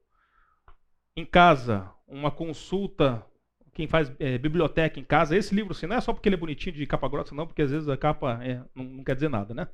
em 1.16 1.26
casa, 1.26 1.90
uma 2.08 2.30
consulta 2.30 3.26
quem 3.76 3.88
faz 3.88 4.10
é, 4.20 4.38
biblioteca 4.38 5.02
em 5.02 5.04
casa, 5.04 5.36
esse 5.36 5.54
livro 5.54 5.74
assim, 5.74 5.86
não 5.86 5.98
é 5.98 6.02
só 6.02 6.14
porque 6.14 6.30
ele 6.30 6.36
é 6.38 6.40
bonitinho 6.40 6.74
de 6.74 6.88
capa 6.88 7.10
grossa, 7.10 7.36
não, 7.36 7.46
porque 7.46 7.62
às 7.62 7.72
vezes 7.72 7.90
a 7.90 7.98
capa 7.98 8.40
é, 8.42 8.62
não, 8.74 8.86
não, 8.86 9.04
quer 9.04 9.16
dizer 9.16 9.30
nada, 9.30 9.54
né? 9.54 9.68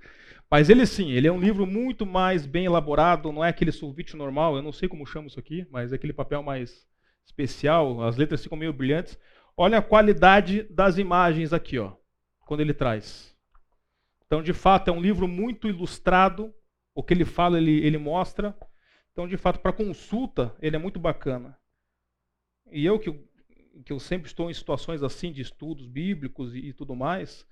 Mas 0.49 0.71
ele 0.71 0.87
sim, 0.87 1.11
ele 1.11 1.27
é 1.27 1.31
um 1.31 1.39
livro 1.39 1.67
muito 1.67 2.03
mais 2.03 2.47
bem 2.47 2.65
elaborado, 2.65 3.31
não 3.31 3.45
é 3.45 3.49
aquele 3.49 3.71
sulfite 3.71 4.17
normal, 4.17 4.55
eu 4.55 4.63
não 4.63 4.71
sei 4.71 4.89
como 4.89 5.05
chama 5.05 5.27
isso 5.27 5.39
aqui, 5.39 5.67
mas 5.69 5.93
é 5.93 5.97
aquele 5.97 6.13
papel 6.13 6.41
mais 6.41 6.87
especial, 7.23 8.01
as 8.01 8.17
letras 8.17 8.41
ficam 8.41 8.57
meio 8.57 8.73
brilhantes. 8.73 9.19
Olha 9.55 9.77
a 9.77 9.83
qualidade 9.83 10.63
das 10.63 10.97
imagens 10.97 11.53
aqui, 11.53 11.77
ó, 11.77 11.93
quando 12.51 12.59
ele 12.59 12.73
traz. 12.73 13.33
Então, 14.25 14.43
de 14.43 14.51
fato, 14.51 14.89
é 14.89 14.91
um 14.91 14.99
livro 14.99 15.25
muito 15.25 15.69
ilustrado. 15.69 16.53
O 16.93 17.01
que 17.01 17.13
ele 17.13 17.23
fala, 17.23 17.57
ele, 17.57 17.79
ele 17.79 17.97
mostra. 17.97 18.53
Então, 19.13 19.25
de 19.25 19.37
fato, 19.37 19.61
para 19.61 19.71
consulta, 19.71 20.53
ele 20.61 20.75
é 20.75 20.79
muito 20.79 20.99
bacana. 20.99 21.57
E 22.69 22.85
eu 22.85 22.99
que, 22.99 23.09
que 23.85 23.93
eu 23.93 24.01
sempre 24.01 24.27
estou 24.27 24.51
em 24.51 24.53
situações 24.53 25.01
assim 25.01 25.31
de 25.31 25.41
estudos 25.41 25.87
bíblicos 25.87 26.53
e, 26.53 26.57
e 26.57 26.73
tudo 26.73 26.93
mais, 26.93 27.47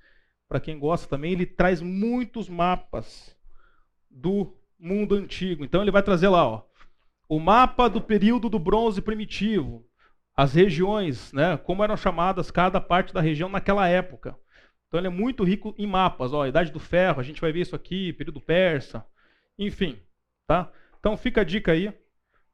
para 0.49 0.59
quem 0.59 0.77
gosta 0.77 1.07
também, 1.07 1.31
ele 1.31 1.45
traz 1.45 1.81
muitos 1.81 2.49
mapas 2.49 3.33
do 4.09 4.53
mundo 4.77 5.15
antigo. 5.15 5.63
Então 5.63 5.81
ele 5.81 5.91
vai 5.91 6.03
trazer 6.03 6.27
lá, 6.27 6.45
ó, 6.45 6.65
o 7.29 7.39
mapa 7.39 7.87
do 7.87 8.01
período 8.01 8.49
do 8.49 8.59
bronze 8.59 9.01
primitivo, 9.01 9.87
as 10.35 10.53
regiões, 10.53 11.31
né, 11.31 11.55
como 11.55 11.85
eram 11.85 11.95
chamadas 11.95 12.51
cada 12.51 12.81
parte 12.81 13.13
da 13.13 13.21
região 13.21 13.47
naquela 13.47 13.87
época. 13.87 14.37
Então 14.89 14.99
ele 14.99 15.07
é 15.07 15.11
muito 15.11 15.43
rico 15.43 15.75
em 15.77 15.85
mapas, 15.85 16.33
ó, 16.33 16.47
Idade 16.47 16.71
do 16.71 16.79
Ferro, 16.79 17.19
a 17.19 17.23
gente 17.23 17.39
vai 17.39 17.51
ver 17.51 17.61
isso 17.61 17.75
aqui, 17.75 18.11
período 18.13 18.41
persa, 18.41 19.05
enfim, 19.57 19.99
tá? 20.47 20.71
Então 20.99 21.15
fica 21.15 21.41
a 21.41 21.43
dica 21.43 21.71
aí 21.71 21.93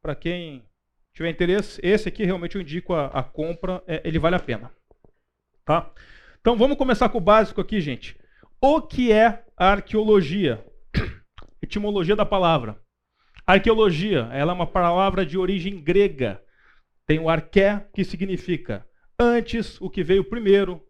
para 0.02 0.14
quem 0.14 0.68
tiver 1.14 1.30
interesse. 1.30 1.80
Esse 1.82 2.10
aqui 2.10 2.26
realmente 2.26 2.56
eu 2.56 2.62
indico 2.62 2.94
a, 2.94 3.08
a 3.08 3.24
compra, 3.24 3.82
é, 3.88 4.02
ele 4.04 4.20
vale 4.20 4.36
a 4.36 4.40
pena, 4.40 4.70
tá? 5.64 5.90
Então 6.42 6.58
vamos 6.58 6.78
começar 6.78 7.08
com 7.08 7.20
o 7.20 7.22
básico 7.22 7.62
aqui, 7.62 7.80
gente. 7.80 8.20
O 8.60 8.82
que 8.82 9.14
é 9.14 9.46
a 9.56 9.72
arqueologia? 9.72 10.64
Etimologia 11.64 12.18
da 12.18 12.26
palavra. 12.26 12.78
Arqueologia, 13.48 14.28
ela 14.34 14.52
é 14.52 14.56
uma 14.56 14.68
palavra 14.68 15.26
de 15.26 15.38
origem 15.38 15.82
grega. 15.82 16.44
Tem 17.08 17.18
o 17.18 17.30
arqué, 17.30 17.88
que 17.94 18.04
significa 18.04 18.86
antes, 19.18 19.80
o 19.80 19.90
que 19.90 20.04
veio 20.04 20.24
primeiro, 20.24 20.84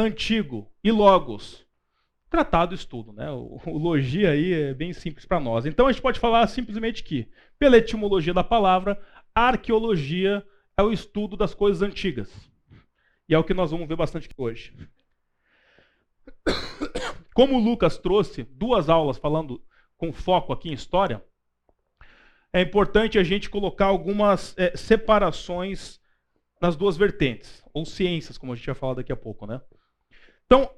antigo 0.00 0.70
e 0.82 0.90
logos. 0.90 1.66
Tratado 2.28 2.74
estudo, 2.74 3.12
né? 3.12 3.30
O, 3.30 3.60
logia 3.66 4.30
aí 4.30 4.52
é 4.52 4.74
bem 4.74 4.92
simples 4.92 5.26
para 5.26 5.40
nós. 5.40 5.66
Então 5.66 5.86
a 5.86 5.92
gente 5.92 6.02
pode 6.02 6.20
falar 6.20 6.46
simplesmente 6.46 7.02
que, 7.02 7.28
pela 7.58 7.76
etimologia 7.76 8.32
da 8.32 8.44
palavra, 8.44 9.00
arqueologia 9.34 10.46
é 10.76 10.82
o 10.82 10.92
estudo 10.92 11.36
das 11.36 11.54
coisas 11.54 11.82
antigas. 11.82 12.30
E 13.28 13.34
é 13.34 13.38
o 13.38 13.44
que 13.44 13.54
nós 13.54 13.70
vamos 13.70 13.88
ver 13.88 13.96
bastante 13.96 14.28
hoje. 14.36 14.74
Como 17.34 17.56
o 17.56 17.62
Lucas 17.62 17.98
trouxe 17.98 18.44
duas 18.44 18.88
aulas 18.88 19.18
falando 19.18 19.62
com 19.96 20.12
foco 20.12 20.52
aqui 20.52 20.70
em 20.70 20.74
história, 20.74 21.22
é 22.52 22.60
importante 22.60 23.18
a 23.18 23.22
gente 23.22 23.50
colocar 23.50 23.86
algumas 23.86 24.54
é, 24.56 24.76
separações 24.76 26.00
nas 26.60 26.76
duas 26.76 26.96
vertentes, 26.96 27.62
ou 27.72 27.86
ciências, 27.86 28.36
como 28.36 28.52
a 28.52 28.56
gente 28.56 28.66
vai 28.66 28.74
falar 28.74 28.94
daqui 28.94 29.12
a 29.12 29.16
pouco, 29.16 29.46
né? 29.46 29.60
Então, 30.52 30.68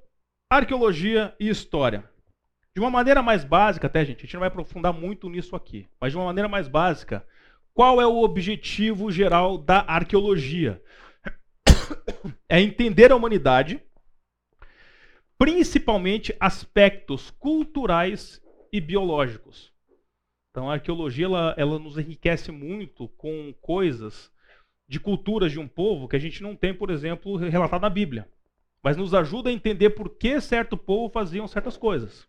arqueologia 0.52 1.35
e 1.41 1.49
história. 1.49 2.05
De 2.75 2.81
uma 2.81 2.91
maneira 2.91 3.23
mais 3.23 3.43
básica, 3.43 3.87
até, 3.87 4.05
gente, 4.05 4.19
a 4.19 4.21
gente 4.21 4.35
não 4.35 4.41
vai 4.41 4.49
aprofundar 4.49 4.93
muito 4.93 5.31
nisso 5.31 5.57
aqui, 5.57 5.88
mas 5.99 6.12
de 6.12 6.19
uma 6.19 6.26
maneira 6.26 6.47
mais 6.47 6.69
básica, 6.69 7.26
qual 7.73 7.99
é 7.99 8.07
o 8.07 8.23
objetivo 8.23 9.11
geral 9.11 9.57
da 9.57 9.81
arqueologia? 9.81 10.83
É 12.47 12.61
entender 12.61 13.11
a 13.11 13.17
humanidade, 13.17 13.83
principalmente 15.38 16.37
aspectos 16.38 17.31
culturais 17.31 18.43
e 18.71 18.79
biológicos. 18.79 19.73
Então 20.50 20.71
a 20.71 20.75
arqueologia 20.75 21.25
ela, 21.25 21.55
ela 21.57 21.79
nos 21.79 21.97
enriquece 21.97 22.52
muito 22.52 23.09
com 23.17 23.55
coisas 23.55 24.31
de 24.87 25.00
culturas 25.00 25.50
de 25.50 25.59
um 25.59 25.67
povo 25.67 26.09
que 26.09 26.17
a 26.17 26.19
gente 26.19 26.43
não 26.43 26.55
tem, 26.55 26.75
por 26.75 26.91
exemplo, 26.91 27.37
relatado 27.37 27.81
na 27.81 27.91
Bíblia. 27.91 28.29
Mas 28.83 28.97
nos 28.97 29.15
ajuda 29.15 29.49
a 29.49 29.53
entender 29.53 29.91
por 29.91 30.11
que 30.11 30.41
certo 30.41 30.77
povo 30.77 31.12
faziam 31.12 31.47
certas 31.47 31.77
coisas. 31.77 32.27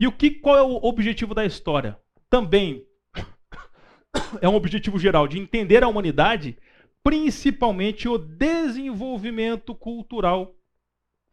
E 0.00 0.06
o 0.06 0.12
que, 0.12 0.30
qual 0.30 0.56
é 0.56 0.62
o 0.62 0.76
objetivo 0.76 1.34
da 1.34 1.44
história? 1.44 1.98
Também 2.30 2.84
é 4.40 4.48
um 4.48 4.54
objetivo 4.54 4.98
geral 4.98 5.28
de 5.28 5.38
entender 5.38 5.84
a 5.84 5.88
humanidade, 5.88 6.58
principalmente 7.02 8.08
o 8.08 8.16
desenvolvimento 8.16 9.74
cultural 9.74 10.56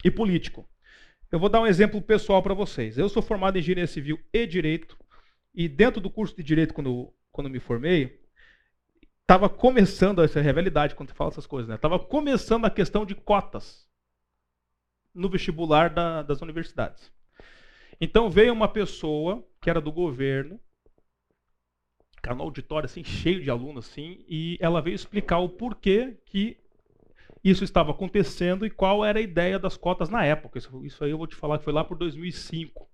e 0.03 0.12
político. 0.12 0.68
Eu 1.32 1.39
vou 1.39 1.48
dar 1.48 1.62
um 1.62 1.68
exemplo 1.68 2.01
pessoal 2.01 2.44
para 2.44 2.53
vocês. 2.53 2.98
Eu 2.98 3.08
sou 3.08 3.24
formado 3.24 3.56
em 3.56 3.60
engenharia 3.60 3.88
civil 3.88 4.20
e 4.34 4.46
direito, 4.46 4.98
e 5.56 5.68
dentro 5.70 6.01
do 6.01 6.10
curso 6.10 6.36
de 6.36 6.44
direito, 6.44 6.74
quando, 6.74 7.13
quando 7.32 7.50
me 7.50 7.60
formei, 7.60 8.20
estava 9.22 9.48
começando, 9.48 10.22
essa 10.22 10.39
é 10.39 10.41
realidade 10.41 10.96
quando 10.96 11.13
fala 11.13 11.30
essas 11.30 11.48
coisas, 11.48 11.70
né? 11.70 11.75
Estava 11.75 11.98
começando 11.98 12.65
a 12.65 12.70
questão 12.70 13.06
de 13.06 13.15
cotas 13.15 13.89
no 15.13 15.30
vestibular 15.30 15.89
da, 15.89 16.22
das 16.22 16.41
universidades. 16.41 17.12
Então 18.00 18.30
veio 18.30 18.53
uma 18.53 18.68
pessoa 18.68 19.46
que 19.62 19.70
era 19.70 19.80
do 19.80 19.91
governo, 19.91 20.60
cara, 22.22 22.36
no 22.36 22.44
auditório 22.44 22.86
assim, 22.86 23.03
cheio 23.03 23.41
de 23.41 23.50
alunos 23.50 23.88
assim, 23.88 24.24
e 24.27 24.58
ela 24.60 24.82
veio 24.82 24.96
explicar 24.96 25.39
o 25.39 25.50
porquê 25.50 26.18
que 26.25 26.58
isso 27.44 27.63
estava 27.63 27.91
acontecendo 27.91 28.65
e 28.65 28.70
qual 28.70 29.03
era 29.03 29.20
a 29.20 29.22
ideia 29.22 29.58
das 29.58 29.77
cotas 29.77 30.10
na 30.10 30.24
época. 30.24 30.58
Isso, 30.60 30.86
isso 30.86 31.03
aí 31.03 31.12
eu 31.12 31.18
vou 31.18 31.27
te 31.27 31.36
falar 31.36 31.58
que 31.58 31.63
foi 31.63 31.74
lá 31.74 31.84
por 31.84 31.98
2005. 31.98 32.89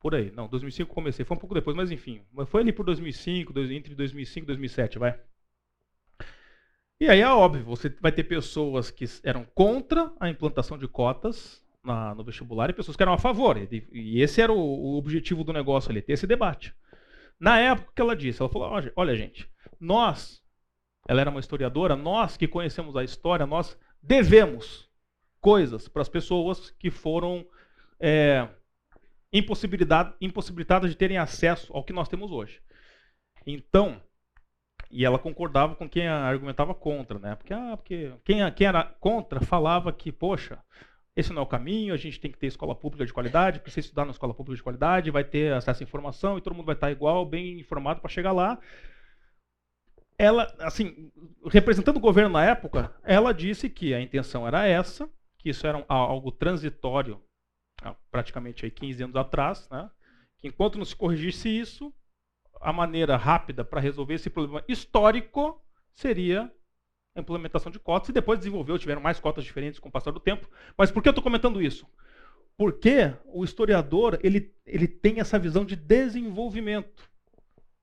Por 0.00 0.14
aí. 0.14 0.30
Não, 0.32 0.48
2005 0.48 0.92
comecei, 0.92 1.24
foi 1.24 1.36
um 1.36 1.40
pouco 1.40 1.54
depois, 1.54 1.76
mas 1.76 1.90
enfim. 1.90 2.22
Foi 2.46 2.62
ali 2.62 2.72
por 2.72 2.86
2005, 2.86 3.58
entre 3.70 3.94
2005 3.94 4.44
e 4.44 4.46
2007, 4.46 4.98
vai. 4.98 5.18
E 7.00 7.08
aí 7.08 7.20
é 7.22 7.28
óbvio, 7.28 7.64
você 7.64 7.88
vai 7.98 8.12
ter 8.12 8.24
pessoas 8.24 8.90
que 8.90 9.06
eram 9.24 9.46
contra 9.54 10.12
a 10.20 10.28
implantação 10.28 10.76
de 10.76 10.86
cotas 10.86 11.64
na, 11.82 12.14
no 12.14 12.22
vestibular 12.22 12.68
e 12.68 12.74
pessoas 12.74 12.94
que 12.94 13.02
eram 13.02 13.14
a 13.14 13.18
favor. 13.18 13.56
E, 13.56 13.88
e 13.90 14.20
esse 14.20 14.42
era 14.42 14.52
o, 14.52 14.58
o, 14.58 14.98
objetivo 14.98 15.42
do 15.42 15.50
negócio 15.50 15.90
ali, 15.90 16.02
ter 16.02 16.12
esse 16.12 16.26
debate. 16.26 16.74
Na 17.38 17.58
época 17.58 17.90
que 17.96 18.02
ela 18.02 18.14
disse, 18.14 18.42
ela 18.42 18.50
falou: 18.50 18.70
olha, 18.94 19.16
gente, 19.16 19.50
nós, 19.80 20.42
ela 21.08 21.22
era 21.22 21.30
uma 21.30 21.40
historiadora, 21.40 21.96
nós 21.96 22.36
que 22.36 22.46
conhecemos 22.46 22.94
a 22.94 23.02
história, 23.02 23.46
nós 23.46 23.78
devemos 24.02 24.86
coisas 25.40 25.88
para 25.88 26.02
as 26.02 26.08
pessoas 26.08 26.70
que 26.70 26.90
foram 26.90 27.46
é, 27.98 28.46
impossibilitadas 29.32 30.90
de 30.90 30.96
terem 30.96 31.16
acesso 31.16 31.72
ao 31.72 31.82
que 31.82 31.94
nós 31.94 32.10
temos 32.10 32.30
hoje. 32.30 32.60
Então, 33.46 34.02
e 34.90 35.04
ela 35.04 35.18
concordava 35.18 35.76
com 35.76 35.88
quem 35.88 36.08
argumentava 36.08 36.74
contra, 36.74 37.18
né? 37.18 37.36
Porque, 37.36 37.54
ah, 37.54 37.76
porque 37.76 38.12
quem, 38.24 38.52
quem 38.52 38.66
era 38.66 38.82
contra 38.82 39.40
falava 39.40 39.92
que, 39.92 40.10
poxa, 40.10 40.58
esse 41.14 41.32
não 41.32 41.42
é 41.42 41.44
o 41.44 41.48
caminho, 41.48 41.94
a 41.94 41.96
gente 41.96 42.18
tem 42.18 42.30
que 42.30 42.38
ter 42.38 42.48
escola 42.48 42.74
pública 42.74 43.06
de 43.06 43.12
qualidade, 43.12 43.60
precisa 43.60 43.86
estudar 43.86 44.04
na 44.04 44.10
escola 44.10 44.34
pública 44.34 44.56
de 44.56 44.62
qualidade, 44.62 45.10
vai 45.10 45.22
ter 45.22 45.52
acesso 45.52 45.82
à 45.82 45.84
informação 45.84 46.36
e 46.36 46.40
todo 46.40 46.54
mundo 46.54 46.66
vai 46.66 46.74
estar 46.74 46.90
igual, 46.90 47.24
bem 47.24 47.60
informado 47.60 48.00
para 48.00 48.10
chegar 48.10 48.32
lá. 48.32 48.58
Ela, 50.18 50.52
assim, 50.58 51.10
representando 51.46 51.96
o 51.96 52.00
governo 52.00 52.30
na 52.30 52.44
época, 52.44 52.94
ela 53.04 53.32
disse 53.32 53.70
que 53.70 53.94
a 53.94 54.00
intenção 54.00 54.46
era 54.46 54.66
essa, 54.66 55.08
que 55.38 55.50
isso 55.50 55.66
era 55.66 55.84
algo 55.88 56.30
transitório, 56.30 57.22
praticamente 58.10 58.64
aí 58.64 58.70
15 58.70 59.04
anos 59.04 59.16
atrás, 59.16 59.68
né? 59.70 59.90
que 60.36 60.48
enquanto 60.48 60.78
não 60.78 60.84
se 60.84 60.96
corrigisse 60.96 61.48
isso, 61.48 61.92
a 62.60 62.72
maneira 62.72 63.16
rápida 63.16 63.64
para 63.64 63.80
resolver 63.80 64.14
esse 64.14 64.28
problema 64.28 64.62
histórico 64.68 65.60
seria 65.94 66.52
a 67.14 67.20
implementação 67.20 67.72
de 67.72 67.78
cotas 67.78 68.10
e 68.10 68.12
depois 68.12 68.38
desenvolveu, 68.38 68.78
tiveram 68.78 69.00
mais 69.00 69.18
cotas 69.18 69.44
diferentes 69.44 69.80
com 69.80 69.88
o 69.88 69.92
passar 69.92 70.12
do 70.12 70.20
tempo. 70.20 70.48
Mas 70.76 70.90
por 70.90 71.02
que 71.02 71.08
eu 71.08 71.12
estou 71.12 71.24
comentando 71.24 71.60
isso? 71.60 71.86
Porque 72.56 73.12
o 73.26 73.42
historiador 73.42 74.18
ele, 74.22 74.54
ele 74.66 74.86
tem 74.86 75.20
essa 75.20 75.38
visão 75.38 75.64
de 75.64 75.74
desenvolvimento. 75.74 77.08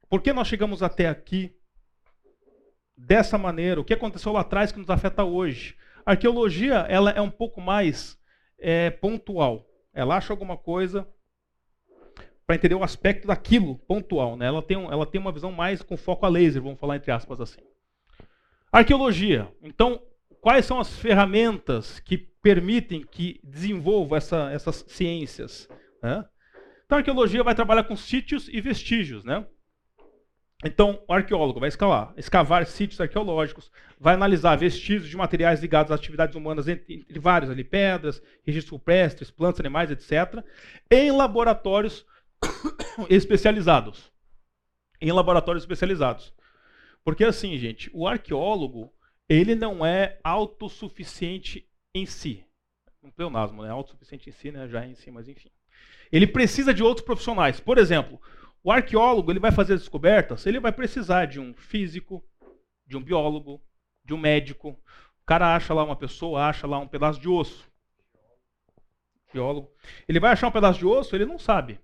Por 0.10 0.22
que 0.22 0.32
nós 0.32 0.48
chegamos 0.48 0.82
até 0.82 1.10
aqui 1.10 1.54
dessa 2.96 3.38
maneira? 3.38 3.82
O 3.82 3.84
que 3.84 3.94
aconteceu 3.94 4.32
lá 4.32 4.42
atrás 4.42 4.72
que 4.72 4.80
nos 4.80 4.90
afeta 4.90 5.24
hoje? 5.24 5.76
A 6.06 6.12
arqueologia 6.12 6.86
ela 6.88 7.12
é 7.12 7.20
um 7.20 7.32
pouco 7.32 7.60
mais 7.60 8.18
é, 8.58 8.90
pontual. 8.90 9.68
Ela 9.94 10.16
acha 10.16 10.32
alguma 10.32 10.56
coisa, 10.56 11.08
para 12.48 12.56
entender 12.56 12.76
o 12.76 12.84
aspecto 12.84 13.28
daquilo 13.28 13.78
pontual. 13.80 14.38
Né? 14.38 14.48
Ela, 14.48 14.64
tem 14.64 14.78
um, 14.78 14.90
ela 14.90 15.06
tem 15.06 15.20
uma 15.20 15.34
visão 15.34 15.52
mais 15.52 15.82
com 15.82 15.98
foco 15.98 16.26
a 16.26 16.30
laser, 16.30 16.62
vamos 16.62 16.80
falar 16.80 16.96
entre 16.96 17.12
aspas 17.12 17.42
assim. 17.42 17.60
Arqueologia. 18.72 19.52
Então, 19.62 20.02
quais 20.40 20.66
são 20.66 20.80
as 20.80 20.98
ferramentas 20.98 22.00
que 22.00 22.18
permitem 22.18 23.06
que 23.06 23.42
desenvolva 23.44 24.16
essa, 24.16 24.50
essas 24.52 24.86
ciências? 24.88 25.68
Né? 26.02 26.24
Então, 26.86 26.98
a 26.98 27.00
arqueologia 27.00 27.44
vai 27.44 27.54
trabalhar 27.54 27.84
com 27.84 27.98
sítios 27.98 28.48
e 28.48 28.62
vestígios. 28.62 29.26
Né? 29.26 29.46
Então, 30.64 31.04
o 31.06 31.14
arqueólogo 31.14 31.60
vai 31.60 31.68
escalar, 31.68 32.14
escavar 32.16 32.66
sítios 32.66 33.02
arqueológicos, 33.02 33.70
vai 34.00 34.14
analisar 34.14 34.56
vestígios 34.56 35.10
de 35.10 35.18
materiais 35.18 35.60
ligados 35.60 35.92
às 35.92 36.00
atividades 36.00 36.36
humanas, 36.36 36.68
entre, 36.70 36.96
entre 36.96 37.20
vários 37.20 37.52
ali, 37.52 37.64
pedras, 37.64 38.22
registros 38.46 38.72
rupestres, 38.72 39.30
plantas, 39.30 39.60
animais, 39.60 39.92
etc., 39.92 40.44
em 40.90 41.12
laboratórios 41.12 42.06
especializados. 43.10 44.12
Em 45.00 45.12
laboratórios 45.12 45.64
especializados. 45.64 46.34
Porque 47.04 47.24
assim, 47.24 47.58
gente, 47.58 47.90
o 47.94 48.08
arqueólogo, 48.08 48.92
ele 49.30 49.56
não 49.56 49.86
é 49.86 50.20
autossuficiente 50.24 51.70
em 51.94 52.06
si. 52.06 52.44
um 53.04 53.12
pleonasmo, 53.12 53.64
né? 53.64 53.70
Autossuficiente 53.70 54.30
em 54.30 54.34
si, 54.34 54.52
né? 54.52 54.68
Já 54.68 54.84
é 54.84 54.88
em 54.88 54.96
si, 54.96 55.12
mas 55.12 55.28
enfim. 55.28 55.50
Ele 56.12 56.28
precisa 56.28 56.74
de 56.74 56.84
outros 56.84 57.06
profissionais. 57.06 57.60
Por 57.60 57.78
exemplo, 57.78 58.20
o 58.64 58.72
arqueólogo 58.72 59.32
ele 59.32 59.40
vai 59.40 59.52
fazer 59.52 59.78
descobertas, 59.78 60.46
ele 60.46 60.60
vai 60.60 60.72
precisar 60.72 61.26
de 61.26 61.40
um 61.40 61.54
físico, 61.54 62.24
de 62.86 62.98
um 62.98 63.02
biólogo, 63.02 63.62
de 64.04 64.14
um 64.14 64.18
médico. 64.18 64.70
O 65.22 65.26
cara 65.26 65.56
acha 65.56 65.74
lá 65.74 65.84
uma 65.84 65.96
pessoa, 65.96 66.48
acha 66.48 66.66
lá 66.66 66.80
um 66.80 66.88
pedaço 66.88 67.20
de 67.20 67.30
osso. 67.30 67.70
Biólogo. 69.32 69.70
Ele 70.08 70.20
vai 70.20 70.32
achar 70.32 70.48
um 70.48 70.52
pedaço 70.52 70.80
de 70.80 70.86
osso, 70.86 71.16
ele 71.16 71.26
não 71.26 71.38
sabe 71.38 71.80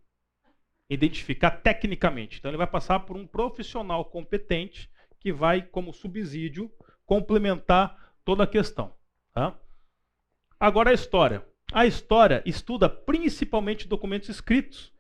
identificar 0.94 1.52
tecnicamente. 1.52 2.40
Então 2.40 2.52
ele 2.52 2.58
vai 2.58 2.68
passar 2.68 3.00
por 3.02 3.16
um 3.18 3.28
profissional 3.28 4.06
competente 4.06 4.90
que 5.20 5.32
vai, 5.32 5.62
como 5.62 5.94
subsídio, 5.94 6.72
complementar 7.06 8.14
toda 8.26 8.44
a 8.44 8.48
questão. 8.48 8.94
Tá? 9.34 9.58
Agora 10.60 10.90
a 10.90 10.94
história. 10.94 11.46
A 11.72 11.86
história 11.86 12.44
estuda 12.46 12.88
principalmente 12.88 13.88
documentos 13.88 14.30
escritos, 14.30 14.94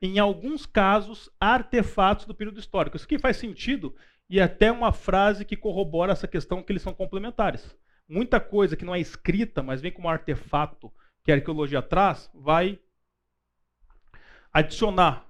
em 0.00 0.18
alguns 0.18 0.64
casos, 0.64 1.30
artefatos 1.40 2.24
do 2.26 2.34
período 2.34 2.60
histórico. 2.60 2.96
Isso 2.96 3.06
aqui 3.06 3.18
faz 3.18 3.36
sentido 3.36 3.94
e 4.28 4.40
até 4.40 4.70
uma 4.70 4.92
frase 4.92 5.44
que 5.44 5.56
corrobora 5.56 6.12
essa 6.12 6.28
questão 6.28 6.62
que 6.62 6.72
eles 6.72 6.82
são 6.82 6.94
complementares. 6.94 7.76
Muita 8.08 8.40
coisa 8.40 8.76
que 8.76 8.84
não 8.84 8.94
é 8.94 9.00
escrita, 9.00 9.62
mas 9.62 9.80
vem 9.80 9.92
como 9.92 10.08
artefato 10.08 10.92
que 11.24 11.32
a 11.32 11.34
arqueologia 11.34 11.82
traz, 11.82 12.30
vai 12.34 12.78
adicionar 14.52 15.29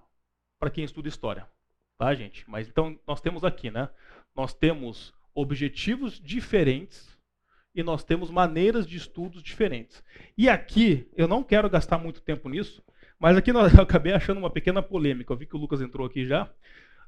para 0.61 0.71
quem 0.71 0.85
estuda 0.85 1.09
história. 1.09 1.49
Tá, 1.99 2.14
gente? 2.14 2.49
Mas 2.49 2.69
então 2.69 2.99
nós 3.07 3.21
temos 3.21 3.43
aqui, 3.43 3.71
né? 3.71 3.88
Nós 4.37 4.55
temos 4.55 5.12
objetivos 5.35 6.21
diferentes 6.21 7.19
e 7.75 7.83
nós 7.83 8.05
temos 8.05 8.31
maneiras 8.31 8.87
de 8.87 8.97
estudos 8.97 9.43
diferentes. 9.43 10.05
E 10.37 10.49
aqui, 10.49 11.09
eu 11.17 11.26
não 11.26 11.43
quero 11.43 11.69
gastar 11.71 11.99
muito 11.99 12.21
tempo 12.21 12.49
nisso, 12.49 12.83
mas 13.19 13.37
aqui 13.37 13.52
nós, 13.52 13.73
eu 13.75 13.83
acabei 13.83 14.12
achando 14.12 14.38
uma 14.38 14.50
pequena 14.50 14.83
polêmica. 14.83 15.33
Eu 15.33 15.37
vi 15.37 15.47
que 15.47 15.57
o 15.57 15.59
Lucas 15.59 15.81
entrou 15.81 16.07
aqui 16.07 16.26
já. 16.26 16.50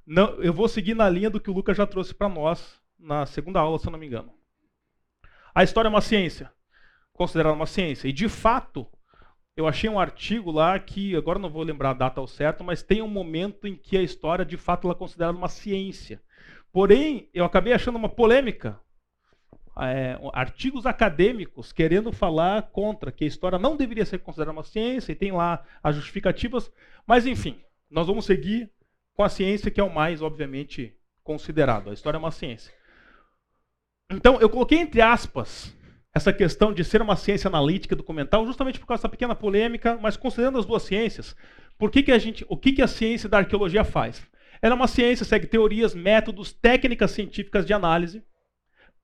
Não, 0.06 0.34
eu 0.42 0.52
vou 0.52 0.68
seguir 0.68 0.94
na 0.94 1.08
linha 1.08 1.30
do 1.30 1.40
que 1.40 1.50
o 1.50 1.54
Lucas 1.54 1.76
já 1.76 1.86
trouxe 1.86 2.14
para 2.14 2.28
nós 2.28 2.80
na 2.98 3.26
segunda 3.26 3.60
aula, 3.60 3.78
se 3.78 3.86
eu 3.86 3.92
não 3.92 3.98
me 3.98 4.06
engano. 4.06 4.32
A 5.54 5.62
história 5.62 5.88
é 5.88 5.90
uma 5.90 6.00
ciência, 6.00 6.50
considerada 7.12 7.54
uma 7.54 7.66
ciência. 7.66 8.08
E 8.08 8.12
de 8.12 8.28
fato, 8.28 8.86
eu 9.56 9.66
achei 9.66 9.88
um 9.88 9.98
artigo 9.98 10.50
lá 10.50 10.78
que, 10.78 11.14
agora 11.14 11.38
não 11.38 11.50
vou 11.50 11.62
lembrar 11.62 11.90
a 11.90 11.94
data 11.94 12.20
ao 12.20 12.26
certo, 12.26 12.64
mas 12.64 12.82
tem 12.82 13.02
um 13.02 13.08
momento 13.08 13.66
em 13.66 13.76
que 13.76 13.96
a 13.96 14.02
história 14.02 14.44
de 14.44 14.56
fato 14.56 14.86
ela 14.86 14.94
é 14.94 14.98
considerada 14.98 15.36
uma 15.36 15.48
ciência. 15.48 16.22
Porém, 16.72 17.28
eu 17.34 17.44
acabei 17.44 17.72
achando 17.72 17.96
uma 17.96 18.08
polêmica. 18.08 18.80
É, 19.78 20.18
artigos 20.34 20.84
acadêmicos 20.84 21.72
querendo 21.72 22.12
falar 22.12 22.62
contra 22.72 23.10
que 23.10 23.24
a 23.24 23.26
história 23.26 23.58
não 23.58 23.76
deveria 23.76 24.04
ser 24.04 24.18
considerada 24.18 24.56
uma 24.56 24.64
ciência, 24.64 25.12
e 25.12 25.16
tem 25.16 25.32
lá 25.32 25.64
as 25.82 25.96
justificativas, 25.96 26.70
mas 27.06 27.26
enfim, 27.26 27.60
nós 27.90 28.06
vamos 28.06 28.24
seguir 28.24 28.70
com 29.14 29.22
a 29.22 29.28
ciência 29.28 29.70
que 29.70 29.80
é 29.80 29.84
o 29.84 29.92
mais, 29.92 30.22
obviamente, 30.22 30.96
considerado. 31.22 31.90
A 31.90 31.94
história 31.94 32.16
é 32.16 32.18
uma 32.18 32.30
ciência. 32.30 32.72
Então, 34.10 34.40
eu 34.40 34.48
coloquei 34.48 34.78
entre 34.78 35.00
aspas 35.00 35.74
essa 36.14 36.32
questão 36.32 36.72
de 36.72 36.84
ser 36.84 37.00
uma 37.00 37.16
ciência 37.16 37.48
analítica 37.48 37.96
documental, 37.96 38.46
justamente 38.46 38.78
por 38.78 38.86
causa 38.86 39.02
dessa 39.02 39.08
pequena 39.08 39.34
polêmica, 39.34 39.98
mas 40.00 40.16
considerando 40.16 40.58
as 40.58 40.66
duas 40.66 40.82
ciências, 40.82 41.34
por 41.78 41.90
que, 41.90 42.02
que 42.02 42.12
a 42.12 42.18
gente, 42.18 42.44
o 42.48 42.56
que, 42.56 42.72
que 42.72 42.82
a 42.82 42.86
ciência 42.86 43.28
da 43.28 43.38
arqueologia 43.38 43.82
faz? 43.82 44.22
Ela 44.60 44.74
é 44.74 44.76
uma 44.76 44.86
ciência, 44.86 45.24
segue 45.24 45.46
teorias, 45.46 45.94
métodos, 45.94 46.52
técnicas 46.52 47.10
científicas 47.12 47.66
de 47.66 47.72
análise, 47.72 48.22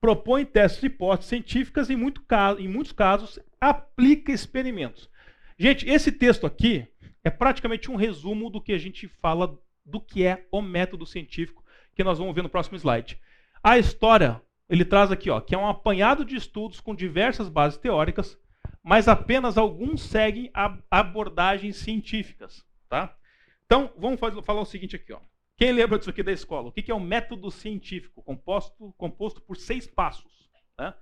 propõe 0.00 0.44
testes 0.44 0.82
e 0.82 0.86
hipóteses 0.86 1.28
científicas 1.28 1.90
e, 1.90 1.96
muito, 1.96 2.22
em 2.58 2.68
muitos 2.68 2.92
casos, 2.92 3.38
aplica 3.60 4.30
experimentos. 4.30 5.10
Gente, 5.58 5.88
esse 5.88 6.12
texto 6.12 6.46
aqui 6.46 6.86
é 7.24 7.30
praticamente 7.30 7.90
um 7.90 7.96
resumo 7.96 8.48
do 8.50 8.60
que 8.60 8.72
a 8.72 8.78
gente 8.78 9.08
fala 9.08 9.58
do 9.84 10.00
que 10.00 10.24
é 10.24 10.46
o 10.52 10.62
método 10.62 11.04
científico, 11.04 11.64
que 11.94 12.04
nós 12.04 12.18
vamos 12.18 12.34
ver 12.34 12.42
no 12.42 12.48
próximo 12.48 12.76
slide. 12.76 13.18
A 13.62 13.78
história, 13.78 14.40
ele 14.68 14.84
traz 14.84 15.10
aqui, 15.10 15.30
ó, 15.30 15.40
que 15.40 15.54
é 15.54 15.58
um 15.58 15.66
apanhado 15.66 16.24
de 16.24 16.36
estudos 16.36 16.80
com 16.80 16.94
diversas 16.94 17.48
bases 17.48 17.78
teóricas, 17.78 18.38
mas 18.82 19.08
apenas 19.08 19.56
alguns 19.56 20.02
seguem 20.02 20.50
abordagens 20.90 21.76
científicas. 21.76 22.66
Tá? 22.88 23.16
Então, 23.64 23.92
vamos 23.96 24.20
falar 24.44 24.60
o 24.60 24.66
seguinte 24.66 24.96
aqui. 24.96 25.12
Ó. 25.12 25.20
Quem 25.56 25.72
lembra 25.72 25.98
disso 25.98 26.10
aqui 26.10 26.22
da 26.22 26.32
escola? 26.32 26.68
O 26.68 26.72
que 26.72 26.90
é 26.90 26.94
um 26.94 27.00
método 27.00 27.50
científico 27.50 28.22
composto, 28.22 28.94
composto 28.96 29.40
por 29.40 29.56
seis 29.56 29.86
passos? 29.86 30.48
Né? 30.78 30.94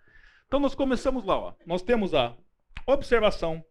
Então 0.47 0.59
nós 0.59 0.75
começamos 0.75 1.25
lá. 1.25 1.39
Ó. 1.39 1.55
Nós 1.67 1.83
temos 1.83 2.15
a 2.15 2.35
observação, 2.87 3.65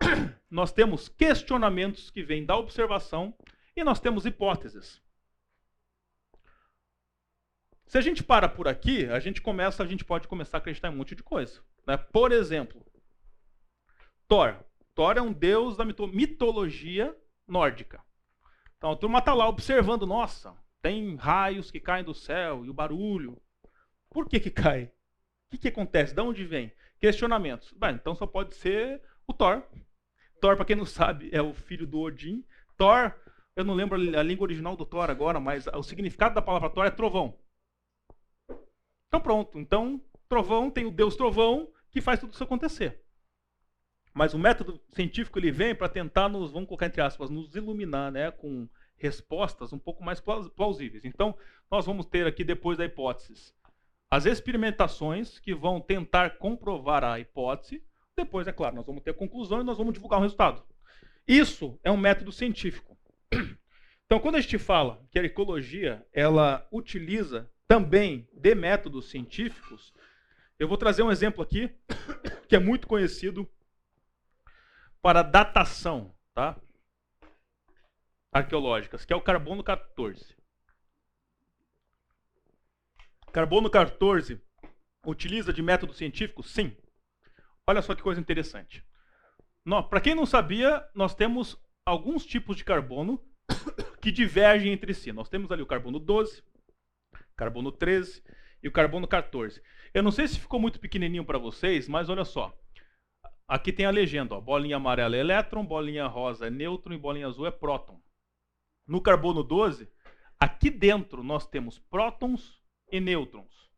nós 0.50 0.72
temos 0.72 1.08
questionamentos 1.08 2.10
que 2.10 2.22
vêm 2.22 2.46
da 2.46 2.56
observação 2.56 3.34
e 3.76 3.84
nós 3.84 4.00
temos 4.00 4.24
hipóteses. 4.24 5.02
Se 7.90 7.98
a 7.98 8.00
gente 8.00 8.22
para 8.22 8.48
por 8.48 8.68
aqui, 8.68 9.06
a 9.06 9.18
gente 9.18 9.42
começa, 9.42 9.82
a 9.82 9.86
gente 9.86 10.04
pode 10.04 10.28
começar 10.28 10.58
a 10.58 10.60
acreditar 10.60 10.86
em 10.86 10.92
um 10.92 10.98
monte 10.98 11.16
de 11.16 11.24
coisa. 11.24 11.60
Né? 11.84 11.96
Por 11.96 12.30
exemplo, 12.30 12.86
Thor. 14.28 14.54
Thor 14.94 15.16
é 15.16 15.20
um 15.20 15.32
deus 15.32 15.76
da 15.76 15.84
mitologia 15.84 17.12
nórdica. 17.48 18.00
Então 18.78 18.92
a 18.92 18.96
turma 18.96 19.18
está 19.18 19.34
lá 19.34 19.48
observando, 19.48 20.06
nossa, 20.06 20.54
tem 20.80 21.16
raios 21.16 21.72
que 21.72 21.80
caem 21.80 22.04
do 22.04 22.14
céu 22.14 22.64
e 22.64 22.70
o 22.70 22.72
barulho. 22.72 23.42
Por 24.08 24.28
que 24.28 24.38
que 24.38 24.52
cai? 24.52 24.84
O 24.84 25.50
que, 25.50 25.58
que 25.58 25.68
acontece? 25.68 26.14
De 26.14 26.22
onde 26.22 26.44
vem? 26.44 26.72
Questionamentos. 27.00 27.72
Bem, 27.72 27.96
então 27.96 28.14
só 28.14 28.24
pode 28.24 28.54
ser 28.54 29.02
o 29.26 29.32
Thor. 29.32 29.64
Thor, 30.40 30.54
para 30.54 30.64
quem 30.64 30.76
não 30.76 30.86
sabe, 30.86 31.28
é 31.32 31.42
o 31.42 31.52
filho 31.52 31.88
do 31.88 31.98
Odin. 31.98 32.44
Thor, 32.76 33.12
eu 33.56 33.64
não 33.64 33.74
lembro 33.74 33.96
a 33.96 34.22
língua 34.22 34.44
original 34.44 34.76
do 34.76 34.86
Thor 34.86 35.10
agora, 35.10 35.40
mas 35.40 35.66
o 35.66 35.82
significado 35.82 36.36
da 36.36 36.40
palavra 36.40 36.70
Thor 36.70 36.86
é 36.86 36.90
trovão. 36.92 37.36
Então 39.10 39.20
pronto. 39.20 39.58
Então, 39.58 40.00
trovão 40.28 40.70
tem 40.70 40.86
o 40.86 40.90
Deus 40.92 41.16
trovão 41.16 41.68
que 41.90 42.00
faz 42.00 42.20
tudo 42.20 42.32
isso 42.32 42.44
acontecer. 42.44 43.02
Mas 44.14 44.34
o 44.34 44.38
método 44.38 44.80
científico 44.92 45.38
ele 45.38 45.50
vem 45.50 45.74
para 45.74 45.88
tentar 45.88 46.28
nos, 46.28 46.52
vamos 46.52 46.68
colocar 46.68 46.86
entre 46.86 47.02
aspas, 47.02 47.28
nos 47.28 47.56
iluminar, 47.56 48.12
né, 48.12 48.30
com 48.30 48.68
respostas 48.96 49.72
um 49.72 49.78
pouco 49.78 50.04
mais 50.04 50.20
plausíveis. 50.20 51.04
Então, 51.04 51.36
nós 51.68 51.86
vamos 51.86 52.06
ter 52.06 52.24
aqui 52.24 52.44
depois 52.44 52.78
da 52.78 52.84
hipótese 52.84 53.52
as 54.08 54.26
experimentações 54.26 55.38
que 55.38 55.54
vão 55.54 55.80
tentar 55.80 56.38
comprovar 56.38 57.04
a 57.04 57.18
hipótese. 57.20 57.84
Depois, 58.16 58.46
é 58.46 58.52
claro, 58.52 58.76
nós 58.76 58.86
vamos 58.86 59.02
ter 59.02 59.10
a 59.10 59.14
conclusão 59.14 59.60
e 59.60 59.64
nós 59.64 59.78
vamos 59.78 59.94
divulgar 59.94 60.18
o 60.18 60.22
resultado. 60.22 60.62
Isso 61.26 61.78
é 61.82 61.90
um 61.90 61.96
método 61.96 62.32
científico. 62.32 62.96
Então, 64.04 64.18
quando 64.18 64.34
a 64.34 64.40
gente 64.40 64.58
fala 64.58 65.00
que 65.12 65.20
a 65.20 65.22
ecologia 65.22 66.04
ela 66.12 66.66
utiliza 66.72 67.48
também 67.70 68.28
de 68.32 68.52
métodos 68.52 69.10
científicos, 69.10 69.94
eu 70.58 70.66
vou 70.66 70.76
trazer 70.76 71.04
um 71.04 71.10
exemplo 71.12 71.40
aqui 71.40 71.72
que 72.48 72.56
é 72.56 72.58
muito 72.58 72.88
conhecido 72.88 73.48
para 75.00 75.22
datação 75.22 76.12
tá? 76.34 76.60
arqueológicas, 78.32 79.04
que 79.04 79.12
é 79.12 79.16
o 79.16 79.20
carbono 79.20 79.62
14. 79.62 80.36
Carbono 83.32 83.70
14 83.70 84.42
utiliza 85.06 85.52
de 85.52 85.62
método 85.62 85.94
científico? 85.94 86.42
Sim. 86.42 86.76
Olha 87.64 87.82
só 87.82 87.94
que 87.94 88.02
coisa 88.02 88.20
interessante. 88.20 88.84
Para 89.88 90.00
quem 90.00 90.16
não 90.16 90.26
sabia, 90.26 90.84
nós 90.92 91.14
temos 91.14 91.56
alguns 91.86 92.26
tipos 92.26 92.56
de 92.56 92.64
carbono 92.64 93.24
que 94.02 94.10
divergem 94.10 94.72
entre 94.72 94.92
si. 94.92 95.12
Nós 95.12 95.28
temos 95.28 95.52
ali 95.52 95.62
o 95.62 95.66
carbono 95.66 96.00
12, 96.00 96.42
carbono 97.40 97.72
13 97.72 98.22
e 98.62 98.68
o 98.68 98.72
carbono 98.72 99.08
14. 99.08 99.62
Eu 99.94 100.02
não 100.02 100.10
sei 100.10 100.28
se 100.28 100.38
ficou 100.38 100.60
muito 100.60 100.78
pequenininho 100.78 101.24
para 101.24 101.38
vocês, 101.38 101.88
mas 101.88 102.10
olha 102.10 102.26
só. 102.26 102.54
Aqui 103.48 103.72
tem 103.72 103.86
a 103.86 103.90
legenda, 103.90 104.34
ó, 104.34 104.40
bolinha 104.42 104.76
amarela 104.76 105.16
é 105.16 105.20
elétron, 105.20 105.64
bolinha 105.64 106.06
rosa 106.06 106.48
é 106.48 106.50
nêutron 106.50 106.92
e 106.92 106.98
bolinha 106.98 107.26
azul 107.26 107.46
é 107.46 107.50
próton. 107.50 107.98
No 108.86 109.00
carbono 109.00 109.42
12, 109.42 109.90
aqui 110.38 110.68
dentro 110.68 111.22
nós 111.22 111.46
temos 111.46 111.78
prótons 111.78 112.62
e 112.92 113.00
nêutrons. 113.00 113.70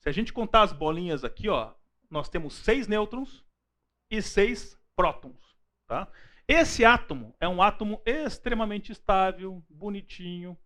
Se 0.00 0.10
a 0.10 0.12
gente 0.12 0.30
contar 0.30 0.62
as 0.62 0.72
bolinhas 0.74 1.24
aqui, 1.24 1.48
ó, 1.48 1.72
nós 2.10 2.28
temos 2.28 2.52
seis 2.52 2.86
nêutrons 2.86 3.42
e 4.10 4.20
seis 4.20 4.78
prótons. 4.94 5.56
Tá? 5.86 6.06
Esse 6.46 6.84
átomo 6.84 7.34
é 7.40 7.48
um 7.48 7.62
átomo 7.62 8.02
extremamente 8.04 8.92
estável, 8.92 9.64
bonitinho, 9.70 10.58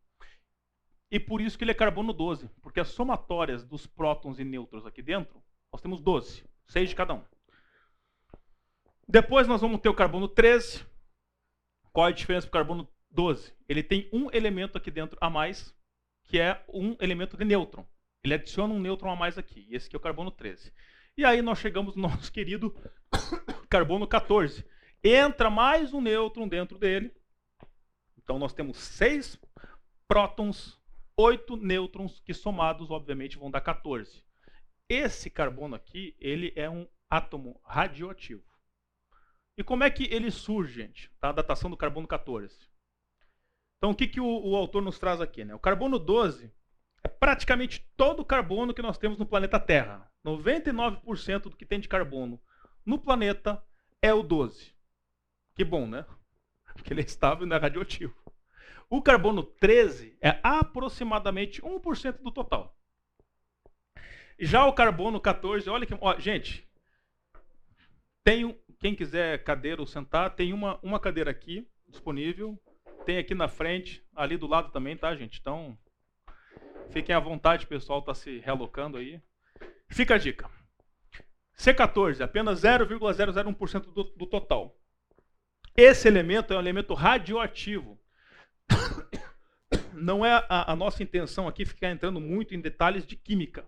e 1.12 1.20
por 1.20 1.42
isso 1.42 1.58
que 1.58 1.62
ele 1.64 1.72
é 1.72 1.74
carbono 1.74 2.10
12, 2.10 2.48
porque 2.62 2.80
as 2.80 2.88
somatórias 2.88 3.62
dos 3.62 3.86
prótons 3.86 4.38
e 4.38 4.44
nêutrons 4.44 4.86
aqui 4.86 5.02
dentro, 5.02 5.44
nós 5.70 5.82
temos 5.82 6.00
12, 6.00 6.42
seis 6.66 6.88
de 6.88 6.96
cada 6.96 7.12
um. 7.12 7.22
Depois 9.06 9.46
nós 9.46 9.60
vamos 9.60 9.78
ter 9.82 9.90
o 9.90 9.94
carbono 9.94 10.26
13. 10.26 10.86
Qual 11.92 12.06
é 12.06 12.10
a 12.10 12.14
diferença 12.14 12.46
para 12.46 12.56
o 12.56 12.60
carbono 12.60 12.88
12? 13.10 13.52
Ele 13.68 13.82
tem 13.82 14.08
um 14.10 14.30
elemento 14.32 14.78
aqui 14.78 14.90
dentro 14.90 15.18
a 15.20 15.28
mais, 15.28 15.76
que 16.24 16.38
é 16.38 16.64
um 16.66 16.96
elemento 16.98 17.36
de 17.36 17.44
nêutron. 17.44 17.86
Ele 18.24 18.32
adiciona 18.32 18.72
um 18.72 18.80
nêutron 18.80 19.10
a 19.10 19.16
mais 19.16 19.36
aqui. 19.36 19.66
E 19.68 19.76
esse 19.76 19.88
aqui 19.88 19.96
é 19.96 19.98
o 19.98 20.00
carbono 20.00 20.30
13. 20.30 20.72
E 21.14 21.26
aí 21.26 21.42
nós 21.42 21.58
chegamos 21.58 21.94
no 21.94 22.08
nosso 22.08 22.32
querido 22.32 22.74
carbono 23.68 24.06
14. 24.06 24.64
Entra 25.04 25.50
mais 25.50 25.92
um 25.92 26.00
nêutron 26.00 26.48
dentro 26.48 26.78
dele. 26.78 27.14
Então 28.16 28.38
nós 28.38 28.54
temos 28.54 28.78
seis 28.78 29.38
prótons, 30.08 30.80
oito 31.16 31.56
nêutrons, 31.56 32.20
que 32.20 32.34
somados, 32.34 32.90
obviamente, 32.90 33.38
vão 33.38 33.50
dar 33.50 33.60
14. 33.60 34.22
Esse 34.88 35.30
carbono 35.30 35.74
aqui, 35.74 36.16
ele 36.18 36.52
é 36.56 36.68
um 36.68 36.86
átomo 37.08 37.60
radioativo. 37.64 38.44
E 39.56 39.62
como 39.62 39.84
é 39.84 39.90
que 39.90 40.04
ele 40.04 40.30
surge, 40.30 40.74
gente? 40.74 41.10
Tá? 41.20 41.28
A 41.28 41.32
datação 41.32 41.70
do 41.70 41.76
carbono 41.76 42.06
14. 42.06 42.68
Então, 43.76 43.90
o 43.90 43.94
que, 43.94 44.06
que 44.06 44.20
o, 44.20 44.26
o 44.26 44.56
autor 44.56 44.80
nos 44.80 44.98
traz 44.98 45.20
aqui? 45.20 45.44
Né? 45.44 45.54
O 45.54 45.58
carbono 45.58 45.98
12 45.98 46.52
é 47.02 47.08
praticamente 47.08 47.86
todo 47.96 48.20
o 48.20 48.24
carbono 48.24 48.72
que 48.72 48.82
nós 48.82 48.96
temos 48.96 49.18
no 49.18 49.26
planeta 49.26 49.58
Terra. 49.58 50.10
99% 50.24 51.42
do 51.42 51.56
que 51.56 51.66
tem 51.66 51.80
de 51.80 51.88
carbono 51.88 52.40
no 52.86 52.98
planeta 52.98 53.62
é 54.00 54.14
o 54.14 54.22
12. 54.22 54.72
Que 55.54 55.64
bom, 55.64 55.86
né? 55.86 56.06
Porque 56.74 56.92
ele 56.92 57.00
é 57.00 57.04
estável 57.04 57.44
e 57.44 57.48
não 57.48 57.56
é 57.56 57.60
radioativo. 57.60 58.21
O 58.92 59.00
carbono 59.00 59.42
13 59.42 60.18
é 60.20 60.38
aproximadamente 60.42 61.62
1% 61.62 62.18
do 62.18 62.30
total. 62.30 62.76
Já 64.38 64.66
o 64.66 64.74
carbono 64.74 65.18
14, 65.18 65.70
olha 65.70 65.86
que. 65.86 65.96
Ó, 65.98 66.20
gente, 66.20 66.68
tem, 68.22 68.54
quem 68.78 68.94
quiser 68.94 69.42
cadeira 69.44 69.80
ou 69.80 69.86
sentar, 69.86 70.34
tem 70.34 70.52
uma, 70.52 70.78
uma 70.82 71.00
cadeira 71.00 71.30
aqui 71.30 71.66
disponível. 71.88 72.60
Tem 73.06 73.16
aqui 73.16 73.34
na 73.34 73.48
frente, 73.48 74.06
ali 74.14 74.36
do 74.36 74.46
lado 74.46 74.70
também, 74.70 74.94
tá, 74.94 75.16
gente? 75.16 75.40
Então, 75.40 75.74
fiquem 76.90 77.14
à 77.14 77.18
vontade, 77.18 77.66
pessoal 77.66 78.00
está 78.00 78.14
se 78.14 78.40
relocando 78.40 78.98
aí. 78.98 79.22
Fica 79.88 80.16
a 80.16 80.18
dica. 80.18 80.50
C14, 81.56 82.20
apenas 82.20 82.60
0,001% 82.60 83.90
do, 83.90 84.04
do 84.04 84.26
total. 84.26 84.78
Esse 85.74 86.08
elemento 86.08 86.52
é 86.52 86.56
um 86.58 86.60
elemento 86.60 86.92
radioativo. 86.92 88.01
Não 89.94 90.24
é 90.24 90.32
a, 90.48 90.72
a, 90.72 90.76
nossa 90.76 91.02
intenção 91.02 91.46
aqui 91.46 91.64
ficar 91.64 91.90
entrando 91.90 92.20
muito 92.20 92.54
em 92.54 92.60
detalhes 92.60 93.06
de 93.06 93.16
química. 93.16 93.64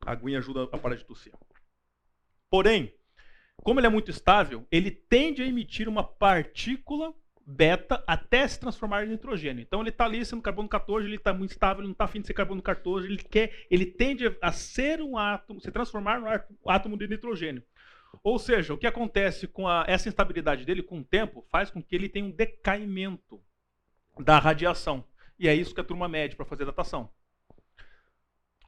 A 0.00 0.12
aguinha 0.12 0.38
ajuda 0.38 0.64
a 0.64 0.78
parar 0.78 0.96
de 0.96 1.04
tossir. 1.04 1.32
Porém, 2.48 2.94
como 3.62 3.78
ele 3.78 3.86
é 3.86 3.90
muito 3.90 4.10
estável, 4.10 4.66
ele 4.70 4.90
tende 4.90 5.42
a 5.42 5.46
emitir 5.46 5.88
uma 5.88 6.02
partícula 6.02 7.14
beta 7.46 8.02
até 8.06 8.46
se 8.46 8.58
transformar 8.58 9.04
em 9.04 9.08
nitrogênio. 9.08 9.60
Então 9.60 9.80
ele 9.80 9.90
está 9.90 10.04
ali 10.04 10.24
sendo 10.24 10.42
carbono 10.42 10.68
14, 10.68 11.06
ele 11.06 11.16
está 11.16 11.32
muito 11.32 11.50
estável, 11.50 11.80
ele 11.80 11.88
não 11.88 11.92
está 11.92 12.04
afim 12.04 12.20
de 12.20 12.26
ser 12.26 12.34
carbono 12.34 12.62
14, 12.62 13.06
ele 13.06 13.18
quer, 13.18 13.66
ele 13.70 13.86
tende 13.86 14.36
a 14.40 14.52
ser 14.52 15.02
um 15.02 15.18
átomo, 15.18 15.60
se 15.60 15.70
transformar 15.70 16.20
no 16.20 16.70
átomo 16.70 16.96
de 16.96 17.08
nitrogênio. 17.08 17.62
Ou 18.22 18.38
seja, 18.38 18.74
o 18.74 18.78
que 18.78 18.86
acontece 18.86 19.46
com 19.46 19.66
a, 19.66 19.84
essa 19.86 20.08
instabilidade 20.08 20.64
dele 20.64 20.82
com 20.82 21.00
o 21.00 21.04
tempo 21.04 21.44
faz 21.50 21.70
com 21.70 21.82
que 21.82 21.94
ele 21.94 22.08
tenha 22.08 22.26
um 22.26 22.30
decaimento 22.30 23.40
da 24.18 24.38
radiação. 24.38 25.04
E 25.38 25.48
é 25.48 25.54
isso 25.54 25.74
que 25.74 25.80
a 25.80 25.84
turma 25.84 26.08
mede 26.08 26.36
para 26.36 26.44
fazer 26.44 26.64
datação. 26.64 27.10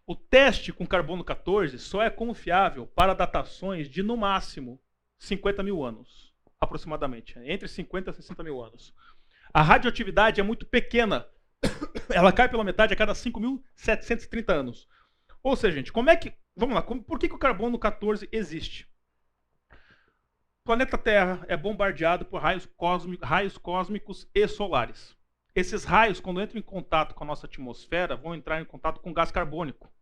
O 0.06 0.16
teste 0.16 0.72
com 0.72 0.86
carbono 0.86 1.22
14 1.22 1.78
só 1.78 2.02
é 2.02 2.10
confiável 2.10 2.86
para 2.86 3.14
datações 3.14 3.88
de, 3.88 4.02
no 4.02 4.16
máximo, 4.16 4.80
50 5.18 5.62
mil 5.62 5.84
anos, 5.84 6.34
aproximadamente. 6.60 7.38
Entre 7.40 7.68
50 7.68 8.10
e 8.10 8.14
60 8.14 8.42
mil 8.42 8.62
anos. 8.62 8.94
A 9.52 9.62
radioatividade 9.62 10.40
é 10.40 10.42
muito 10.42 10.66
pequena. 10.66 11.26
Ela 12.10 12.32
cai 12.32 12.48
pela 12.48 12.64
metade 12.64 12.94
a 12.94 12.96
cada 12.96 13.12
5.730 13.12 14.52
anos. 14.52 14.88
Ou 15.42 15.54
seja, 15.56 15.76
gente, 15.76 15.92
como 15.92 16.10
é 16.10 16.16
que. 16.16 16.32
Vamos 16.56 16.74
lá, 16.74 16.82
por 16.82 17.18
que, 17.18 17.28
que 17.28 17.34
o 17.34 17.38
carbono 17.38 17.78
14 17.78 18.28
existe? 18.32 18.88
Planeta 20.64 20.96
Terra 20.96 21.44
é 21.48 21.56
bombardeado 21.56 22.24
por 22.24 22.40
raios, 22.40 22.66
cósmicos, 22.76 23.28
raios 23.28 23.58
cósmicos 23.58 24.30
e 24.32 24.46
solares. 24.46 25.16
Esses 25.54 25.82
raios, 25.82 26.20
quando 26.20 26.40
entram 26.40 26.60
em 26.60 26.62
contato 26.62 27.16
com 27.16 27.24
a 27.24 27.26
nossa 27.26 27.46
atmosfera, 27.46 28.14
vão 28.14 28.32
entrar 28.32 28.60
em 28.60 28.64
contato 28.64 29.00
com 29.00 29.12
gás 29.12 29.32
carbônico. 29.32 29.92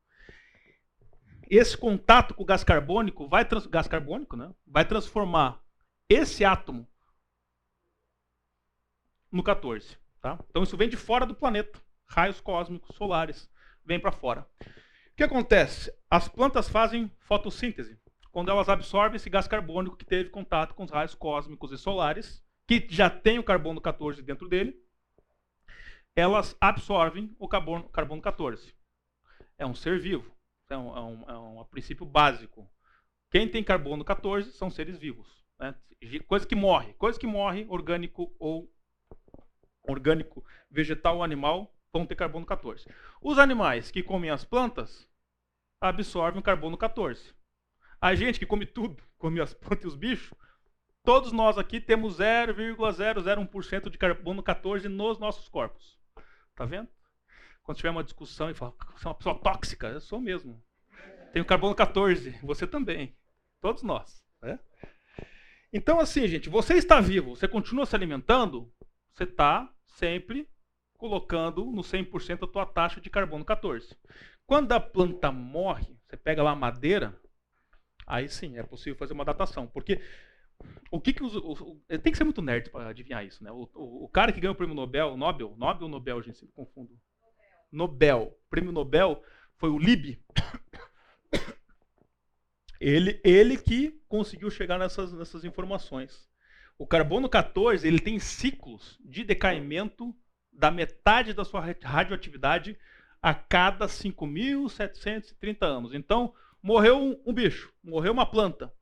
Esse 1.49 1.77
contato 1.77 2.35
com 2.35 2.43
o 2.43 2.47
gás 2.47 2.63
carbônico 2.63 3.27
vai 3.27 3.47
gás 3.71 3.89
carbônico, 3.89 4.37
né, 4.37 4.55
vai 4.67 4.85
transformar 4.85 5.65
esse 6.09 6.45
átomo 6.45 6.87
no 9.33 9.43
14. 9.43 9.97
Tá? 10.21 10.39
Então 10.51 10.63
isso 10.63 10.77
vem 10.77 10.91
de 10.91 10.97
fora 10.97 11.25
do 11.25 11.35
planeta. 11.35 11.81
Raios 12.07 12.41
cósmicos, 12.41 12.95
solares, 12.97 13.51
vem 13.85 13.99
para 13.99 14.13
fora. 14.13 14.47
O 14.61 15.17
que 15.17 15.25
acontece? 15.25 15.91
As 16.11 16.29
plantas 16.29 16.69
fazem 16.69 17.11
fotossíntese. 17.21 17.99
Quando 18.33 18.51
elas 18.51 18.69
absorvem 18.69 19.17
esse 19.17 19.29
gás 19.29 19.49
carbônico 19.49 19.97
que 19.97 20.05
teve 20.05 20.31
contato 20.31 20.75
com 20.75 20.85
os 20.85 20.91
raios 20.91 21.15
cósmicos 21.15 21.73
e 21.73 21.79
solares, 21.79 22.43
que 22.67 22.87
já 22.89 23.11
tem 23.11 23.39
o 23.39 23.45
carbono 23.45 23.81
14 23.81 24.23
dentro 24.23 24.49
dele, 24.49 24.81
elas 26.15 26.57
absorvem 26.61 27.35
o 27.39 27.49
carbono, 27.49 27.89
carbono 27.89 28.23
14. 28.23 28.75
É 29.59 29.67
um 29.67 29.75
ser 29.75 29.99
vivo. 29.99 30.33
É 30.69 30.77
um, 30.77 30.97
é, 30.97 31.01
um, 31.01 31.31
é 31.31 31.39
um, 31.39 31.65
princípio 31.65 32.07
básico. 32.07 32.71
Quem 33.31 33.49
tem 33.49 33.65
carbono 33.65 34.05
14 34.05 34.53
são 34.53 34.71
seres 34.71 34.97
vivos. 34.97 35.45
Né? 35.59 35.75
Coisa 36.29 36.47
que 36.47 36.55
morre. 36.55 36.95
Coisa 36.95 37.19
que 37.19 37.27
morre, 37.27 37.67
orgânico 37.69 38.33
ou 38.39 38.73
orgânico, 39.83 40.45
vegetal 40.71 41.17
ou 41.17 41.25
animal, 41.25 41.75
vão 41.93 42.07
ter 42.07 42.15
carbono 42.15 42.47
14. 42.47 42.89
Os 43.21 43.39
animais 43.39 43.91
que 43.91 44.03
comem 44.03 44.31
as 44.31 44.45
plantas 44.45 45.09
absorvem 45.81 46.41
o 46.41 46.45
carbono 46.45 46.77
14. 46.77 47.35
A 48.01 48.15
gente 48.15 48.39
que 48.39 48.47
come 48.47 48.65
tudo, 48.65 49.03
come 49.19 49.41
as 49.41 49.53
plantas 49.53 49.85
e 49.85 49.89
os 49.89 49.97
bichos, 49.97 50.33
todos 51.03 51.33
nós 51.33 51.59
aqui 51.59 51.81
temos 51.81 52.19
0,001% 52.19 53.91
de 53.91 53.99
carbono 53.99 54.43
14 54.43 54.89
nos 54.89 55.19
nossos 55.19 55.49
corpos. 55.49 55.99
Tá 56.55 56.65
vendo? 56.65 56.89
Quando 57.63 57.77
tiver 57.77 57.91
uma 57.91 58.03
discussão 58.03 58.51
e 58.51 58.55
falar, 58.55 58.73
você 58.97 59.07
é 59.07 59.09
uma 59.09 59.15
pessoa 59.15 59.39
tóxica, 59.39 59.89
eu 59.89 60.01
sou 60.01 60.19
mesmo. 60.19 60.63
Tenho 61.33 61.45
carbono 61.45 61.75
14, 61.75 62.39
você 62.43 62.67
também. 62.67 63.15
Todos 63.61 63.83
nós. 63.83 64.25
Né? 64.41 64.59
Então, 65.73 66.01
assim, 66.01 66.27
gente, 66.27 66.49
você 66.49 66.75
está 66.75 67.01
vivo, 67.01 67.37
você 67.37 67.47
continua 67.47 67.85
se 67.85 67.95
alimentando, 67.95 68.73
você 69.13 69.25
está 69.25 69.71
sempre 69.87 70.49
colocando 70.97 71.67
no 71.67 71.83
100% 71.83 72.45
a 72.45 72.51
tua 72.51 72.67
taxa 72.67 73.01
de 73.01 73.11
carbono 73.11 73.45
14. 73.45 73.95
Quando 74.47 74.73
a 74.73 74.81
planta 74.81 75.31
morre, 75.31 75.97
você 76.07 76.17
pega 76.17 76.43
lá 76.43 76.53
a 76.53 76.57
madeira, 76.57 77.21
aí 78.11 78.29
sim 78.29 78.59
é 78.59 78.63
possível 78.63 78.97
fazer 78.97 79.13
uma 79.13 79.25
datação. 79.25 79.67
Porque 79.67 80.01
o 80.91 81.01
que, 81.01 81.13
que 81.13 81.23
os, 81.23 81.35
o, 81.35 81.53
o, 81.53 81.99
tem 81.99 82.13
que 82.13 82.19
ser 82.19 82.25
muito 82.25 82.43
nerd 82.43 82.71
para 82.71 82.89
adivinhar 82.89 83.25
isso, 83.25 83.43
né? 83.43 83.51
O, 83.51 83.69
o, 83.75 84.09
cara 84.09 84.33
que 84.33 84.41
ganhou 84.41 84.55
o 84.55 84.57
prêmio 84.57 84.75
Nobel, 84.75 85.17
Nobel, 85.17 85.55
Nobel 85.57 85.83
ou 85.85 85.89
Nobel, 85.89 86.23
gente, 86.23 86.39
sempre 86.39 86.55
confundo. 86.55 86.91
Nobel. 87.73 88.37
O 88.47 88.51
prêmio 88.51 88.73
Nobel 88.73 89.23
foi 89.57 89.71
o 89.71 89.79
Lib. 89.79 90.21
Ele, 92.81 93.21
ele 93.23 93.59
que 93.59 94.01
conseguiu 94.09 94.51
chegar 94.51 94.79
nessas, 94.79 95.13
nessas 95.13 95.45
informações. 95.45 96.27
O 96.79 96.87
carbono 96.87 97.29
14 97.29 97.87
ele 97.87 97.99
tem 98.01 98.19
ciclos 98.19 98.99
de 99.05 99.23
decaimento 99.23 100.17
da 100.51 100.71
metade 100.71 101.35
da 101.35 101.45
sua 101.45 101.61
radioatividade 101.83 102.79
a 103.21 103.35
cada 103.35 103.87
5.730 103.87 105.63
anos. 105.63 105.93
Então, 105.93 106.33
morreu 106.63 106.99
um, 106.99 107.23
um 107.27 107.33
bicho, 107.33 107.73
morreu 107.83 108.13
uma 108.13 108.27
planta 108.27 108.73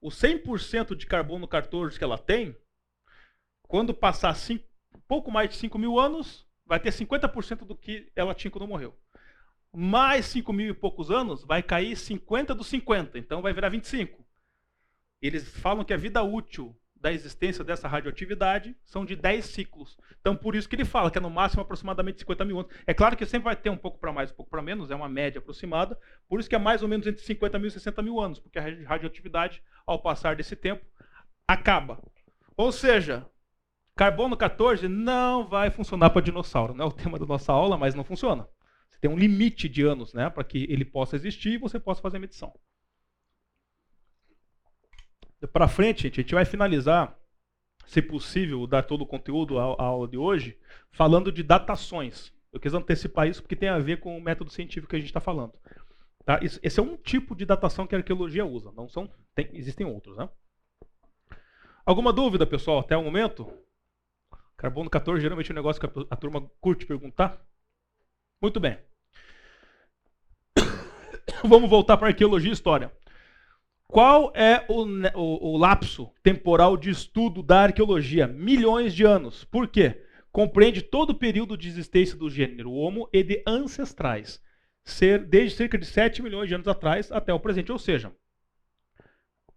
o 0.00 0.08
100% 0.08 0.94
de 0.94 1.06
carbono 1.06 1.48
14 1.48 1.98
que 1.98 2.04
ela 2.04 2.18
tem, 2.18 2.56
quando 3.62 3.94
passar 3.94 4.34
cinco, 4.34 4.64
pouco 5.08 5.30
mais 5.30 5.50
de 5.50 5.56
5 5.56 5.78
mil 5.78 5.98
anos, 5.98 6.46
vai 6.64 6.78
ter 6.78 6.90
50% 6.90 7.64
do 7.64 7.76
que 7.76 8.12
ela 8.14 8.34
tinha 8.34 8.50
quando 8.50 8.68
morreu. 8.68 8.96
Mais 9.72 10.26
5 10.26 10.52
mil 10.52 10.70
e 10.70 10.74
poucos 10.74 11.10
anos, 11.10 11.44
vai 11.44 11.62
cair 11.62 11.96
50 11.96 12.54
dos 12.54 12.68
50, 12.68 13.18
então 13.18 13.42
vai 13.42 13.52
virar 13.52 13.68
25. 13.68 14.24
Eles 15.20 15.48
falam 15.58 15.84
que 15.84 15.92
a 15.92 15.96
vida 15.96 16.22
útil 16.22 16.78
da 17.06 17.12
existência 17.12 17.62
dessa 17.62 17.86
radioatividade 17.86 18.76
são 18.84 19.04
de 19.04 19.14
10 19.14 19.44
ciclos. 19.44 19.96
Então, 20.20 20.34
por 20.34 20.56
isso 20.56 20.68
que 20.68 20.74
ele 20.74 20.84
fala 20.84 21.08
que 21.08 21.18
é 21.18 21.20
no 21.20 21.30
máximo 21.30 21.62
aproximadamente 21.62 22.18
50 22.18 22.44
mil 22.44 22.58
anos. 22.58 22.72
É 22.84 22.92
claro 22.92 23.16
que 23.16 23.24
sempre 23.24 23.44
vai 23.44 23.54
ter 23.54 23.70
um 23.70 23.76
pouco 23.76 23.96
para 23.96 24.12
mais, 24.12 24.32
um 24.32 24.34
pouco 24.34 24.50
para 24.50 24.60
menos, 24.60 24.90
é 24.90 24.94
uma 24.96 25.08
média 25.08 25.38
aproximada. 25.38 25.96
Por 26.28 26.40
isso 26.40 26.48
que 26.48 26.56
é 26.56 26.58
mais 26.58 26.82
ou 26.82 26.88
menos 26.88 27.06
entre 27.06 27.22
50 27.22 27.60
mil 27.60 27.68
e 27.68 27.70
60 27.70 28.02
mil 28.02 28.20
anos, 28.20 28.40
porque 28.40 28.58
a 28.58 28.62
radioatividade, 28.88 29.62
ao 29.86 30.00
passar 30.00 30.34
desse 30.34 30.56
tempo, 30.56 30.84
acaba. 31.46 32.02
Ou 32.56 32.72
seja, 32.72 33.24
carbono 33.94 34.36
14 34.36 34.88
não 34.88 35.46
vai 35.46 35.70
funcionar 35.70 36.10
para 36.10 36.22
dinossauro. 36.22 36.74
Não 36.74 36.86
é 36.86 36.88
o 36.88 36.92
tema 36.92 37.20
da 37.20 37.26
nossa 37.26 37.52
aula, 37.52 37.78
mas 37.78 37.94
não 37.94 38.02
funciona. 38.02 38.48
Você 38.90 38.98
tem 38.98 39.08
um 39.08 39.16
limite 39.16 39.68
de 39.68 39.82
anos 39.82 40.12
né, 40.12 40.28
para 40.28 40.42
que 40.42 40.66
ele 40.68 40.84
possa 40.84 41.14
existir 41.14 41.52
e 41.52 41.58
você 41.58 41.78
possa 41.78 42.02
fazer 42.02 42.18
medição 42.18 42.52
para 45.52 45.68
frente, 45.68 46.04
gente, 46.04 46.20
a 46.20 46.22
gente 46.22 46.34
vai 46.34 46.44
finalizar, 46.44 47.18
se 47.86 48.00
possível, 48.00 48.66
dar 48.66 48.82
todo 48.82 49.02
o 49.02 49.06
conteúdo 49.06 49.58
à 49.58 49.82
aula 49.82 50.08
de 50.08 50.16
hoje, 50.16 50.58
falando 50.90 51.30
de 51.30 51.42
datações. 51.42 52.32
Eu 52.52 52.60
quis 52.60 52.72
antecipar 52.72 53.28
isso 53.28 53.42
porque 53.42 53.56
tem 53.56 53.68
a 53.68 53.78
ver 53.78 54.00
com 54.00 54.16
o 54.16 54.20
método 54.20 54.50
científico 54.50 54.88
que 54.88 54.96
a 54.96 54.98
gente 54.98 55.08
está 55.08 55.20
falando. 55.20 55.52
Tá? 56.24 56.40
Esse 56.42 56.80
é 56.80 56.82
um 56.82 56.96
tipo 56.96 57.36
de 57.36 57.44
datação 57.44 57.86
que 57.86 57.94
a 57.94 57.98
arqueologia 57.98 58.44
usa. 58.44 58.72
Não 58.72 58.88
são, 58.88 59.08
tem, 59.34 59.50
existem 59.52 59.86
outros. 59.86 60.16
Né? 60.16 60.28
Alguma 61.84 62.12
dúvida, 62.12 62.46
pessoal, 62.46 62.80
até 62.80 62.96
o 62.96 63.02
momento? 63.04 63.46
Carbono 64.56 64.88
14 64.88 65.20
geralmente 65.20 65.50
é 65.50 65.52
um 65.52 65.56
negócio 65.56 65.80
que 65.80 66.06
a, 66.10 66.16
turma 66.16 66.50
curte 66.60 66.86
perguntar. 66.86 67.40
Muito 68.40 68.58
bem. 68.58 68.78
Vamos 71.44 71.70
voltar 71.70 71.96
para 71.96 72.08
arqueologia 72.08 72.50
e 72.50 72.54
história. 72.54 72.90
Qual 73.88 74.32
é 74.34 74.64
o, 74.68 74.82
o, 75.14 75.52
o, 75.52 75.56
lapso 75.56 76.10
temporal 76.22 76.76
de 76.76 76.90
estudo 76.90 77.42
da 77.42 77.62
arqueologia? 77.62 78.26
Milhões 78.26 78.92
de 78.92 79.04
anos. 79.04 79.44
Por 79.44 79.68
quê? 79.68 80.02
Compreende 80.32 80.82
todo 80.82 81.10
o 81.10 81.18
período 81.18 81.56
de 81.56 81.68
existência 81.68 82.16
do 82.16 82.28
gênero 82.28 82.72
Homo 82.72 83.08
e 83.12 83.22
de 83.22 83.42
ancestrais, 83.46 84.42
ser 84.84 85.24
desde 85.24 85.56
cerca 85.56 85.78
de 85.78 85.86
7 85.86 86.20
milhões 86.20 86.48
de 86.48 86.54
anos 86.54 86.68
atrás 86.68 87.10
até 87.12 87.32
o 87.32 87.40
presente. 87.40 87.72
Ou 87.72 87.78
seja, 87.78 88.12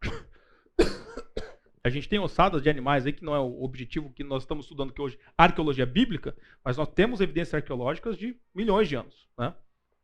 a 1.83 1.89
gente 1.89 2.07
tem 2.07 2.19
ossadas 2.19 2.61
de 2.61 2.69
animais 2.69 3.05
aí 3.05 3.11
que 3.11 3.25
não 3.25 3.35
é 3.35 3.39
o 3.39 3.63
objetivo 3.63 4.13
que 4.13 4.23
nós 4.23 4.43
estamos 4.43 4.65
estudando 4.65 4.91
aqui 4.91 5.01
hoje, 5.01 5.19
arqueologia 5.37 5.87
bíblica, 5.87 6.37
mas 6.63 6.77
nós 6.77 6.87
temos 6.87 7.19
evidências 7.19 7.55
arqueológicas 7.55 8.15
de 8.15 8.39
milhões 8.53 8.87
de 8.87 8.95
anos, 8.95 9.27
né? 9.37 9.53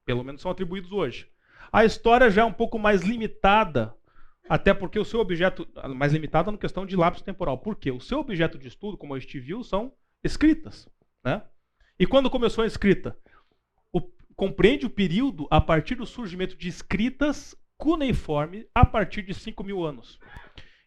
Pelo 0.03 0.23
menos 0.23 0.41
são 0.41 0.51
atribuídos 0.51 0.91
hoje. 0.91 1.29
A 1.71 1.85
história 1.85 2.29
já 2.29 2.41
é 2.41 2.45
um 2.45 2.53
pouco 2.53 2.77
mais 2.77 3.01
limitada, 3.01 3.95
até 4.47 4.73
porque 4.73 4.99
o 4.99 5.05
seu 5.05 5.19
objeto 5.19 5.67
mais 5.95 6.13
limitado 6.13 6.51
na 6.51 6.57
questão 6.57 6.85
de 6.85 6.95
lapso 6.95 7.23
temporal. 7.23 7.57
Por 7.57 7.75
quê? 7.75 7.91
O 7.91 7.99
seu 7.99 8.19
objeto 8.19 8.57
de 8.57 8.67
estudo, 8.67 8.97
como 8.97 9.13
a 9.13 9.19
gente 9.19 9.39
viu, 9.39 9.63
são 9.63 9.93
escritas, 10.23 10.87
né? 11.23 11.41
E 11.99 12.05
quando 12.05 12.29
começou 12.29 12.63
a 12.63 12.67
escrita? 12.67 13.17
O, 13.91 14.01
compreende 14.35 14.85
o 14.85 14.89
período 14.89 15.47
a 15.49 15.61
partir 15.61 15.95
do 15.95 16.05
surgimento 16.05 16.55
de 16.55 16.67
escritas 16.67 17.55
cuneiforme 17.77 18.67
a 18.73 18.85
partir 18.85 19.21
de 19.21 19.33
5 19.33 19.63
mil 19.63 19.83
anos. 19.83 20.19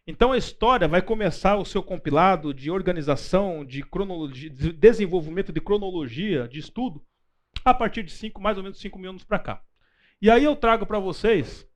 Então 0.05 0.31
a 0.31 0.37
história 0.37 0.87
vai 0.87 1.01
começar 1.01 1.55
o 1.57 1.65
seu 1.65 1.83
compilado 1.83 2.53
de 2.53 2.71
organização, 2.71 3.63
de 3.63 3.83
cronologia, 3.83 4.49
de 4.49 4.73
desenvolvimento 4.73 5.51
de 5.51 5.61
cronologia, 5.61 6.47
de 6.47 6.59
estudo, 6.59 7.03
a 7.63 7.73
partir 7.73 8.01
de 8.01 8.11
cinco, 8.11 8.41
mais 8.41 8.57
ou 8.57 8.63
menos 8.63 8.79
5 8.79 8.97
mil 8.97 9.11
anos 9.11 9.23
para 9.23 9.37
cá. 9.37 9.61
E 10.21 10.29
aí 10.29 10.43
eu 10.43 10.55
trago 10.55 10.85
para 10.85 10.97
vocês, 10.97 11.68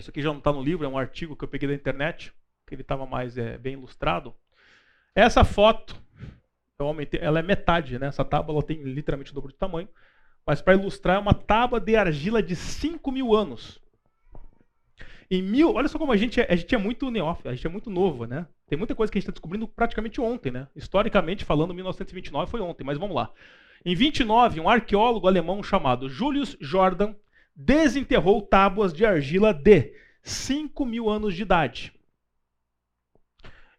isso 0.00 0.10
aqui 0.10 0.22
já 0.22 0.30
não 0.30 0.38
está 0.38 0.52
no 0.52 0.62
livro, 0.62 0.84
é 0.84 0.88
um 0.88 0.98
artigo 0.98 1.36
que 1.36 1.44
eu 1.44 1.48
peguei 1.48 1.68
da 1.68 1.74
internet, 1.74 2.32
que 2.66 2.74
ele 2.74 2.82
estava 2.82 3.06
mais 3.06 3.38
é, 3.38 3.56
bem 3.58 3.74
ilustrado. 3.74 4.34
Essa 5.14 5.44
foto, 5.44 5.96
aumentei, 6.78 7.20
ela 7.22 7.38
é 7.38 7.42
metade, 7.42 7.98
né? 7.98 8.08
Essa 8.08 8.24
tábua 8.24 8.62
tem 8.62 8.82
literalmente 8.82 9.30
o 9.30 9.34
dobro 9.34 9.52
de 9.52 9.58
tamanho, 9.58 9.88
mas 10.46 10.60
para 10.60 10.74
ilustrar 10.74 11.16
é 11.16 11.18
uma 11.18 11.34
tábua 11.34 11.80
de 11.80 11.96
argila 11.96 12.42
de 12.42 12.56
5 12.56 13.10
mil 13.12 13.34
anos. 13.34 13.80
Em 15.30 15.40
mil, 15.40 15.74
olha 15.74 15.88
só 15.88 15.98
como 15.98 16.12
a 16.12 16.16
gente 16.16 16.40
é, 16.40 16.46
a 16.50 16.56
gente 16.56 16.74
é 16.74 16.78
muito 16.78 17.10
neófito, 17.10 17.48
a 17.48 17.54
gente 17.54 17.66
é 17.66 17.70
muito 17.70 17.88
novo, 17.88 18.26
né? 18.26 18.46
Tem 18.66 18.76
muita 18.76 18.94
coisa 18.94 19.10
que 19.10 19.18
a 19.18 19.20
gente 19.20 19.28
está 19.28 19.32
descobrindo 19.32 19.66
praticamente 19.66 20.20
ontem, 20.20 20.50
né? 20.50 20.68
Historicamente 20.76 21.44
falando, 21.44 21.72
1929 21.72 22.50
foi 22.50 22.60
ontem, 22.60 22.84
mas 22.84 22.98
vamos 22.98 23.16
lá. 23.16 23.32
Em 23.84 23.94
29, 23.94 24.60
um 24.60 24.68
arqueólogo 24.68 25.26
alemão 25.26 25.62
chamado 25.62 26.08
Julius 26.08 26.56
Jordan 26.60 27.14
desenterrou 27.54 28.42
tábuas 28.42 28.92
de 28.92 29.04
argila 29.04 29.52
de 29.52 29.94
5 30.22 30.84
mil 30.84 31.08
anos 31.08 31.34
de 31.34 31.42
idade. 31.42 31.92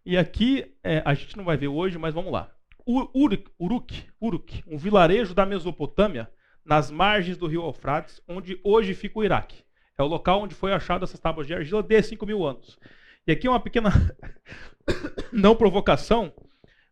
E 0.06 0.18
aqui, 0.18 0.76
é, 0.84 1.02
a 1.04 1.14
gente 1.14 1.36
não 1.36 1.44
vai 1.44 1.58
ver 1.58 1.68
hoje, 1.68 1.98
mas 1.98 2.14
vamos 2.14 2.32
lá. 2.32 2.52
Uruk, 2.88 3.50
Uruk, 3.60 4.04
Uruk, 4.22 4.64
um 4.68 4.78
vilarejo 4.78 5.34
da 5.34 5.46
Mesopotâmia, 5.46 6.30
nas 6.64 6.92
margens 6.92 7.38
do 7.38 7.48
rio 7.48 7.64
Eufrates, 7.64 8.22
onde 8.28 8.60
hoje 8.64 8.94
fica 8.94 9.20
o 9.20 9.24
Iraque. 9.24 9.64
É 9.98 10.04
o 10.04 10.08
local 10.08 10.42
onde 10.42 10.54
foi 10.54 10.74
achado 10.74 11.04
essas 11.04 11.20
tábuas 11.20 11.48
de 11.48 11.54
argila 11.54 11.82
de 11.82 12.02
5 12.02 12.26
mil 12.26 12.46
anos. 12.46 12.78
E 13.26 13.32
aqui 13.32 13.48
é 13.48 13.50
uma 13.50 13.60
pequena, 13.60 13.92
não 15.34 15.56
provocação, 15.56 16.32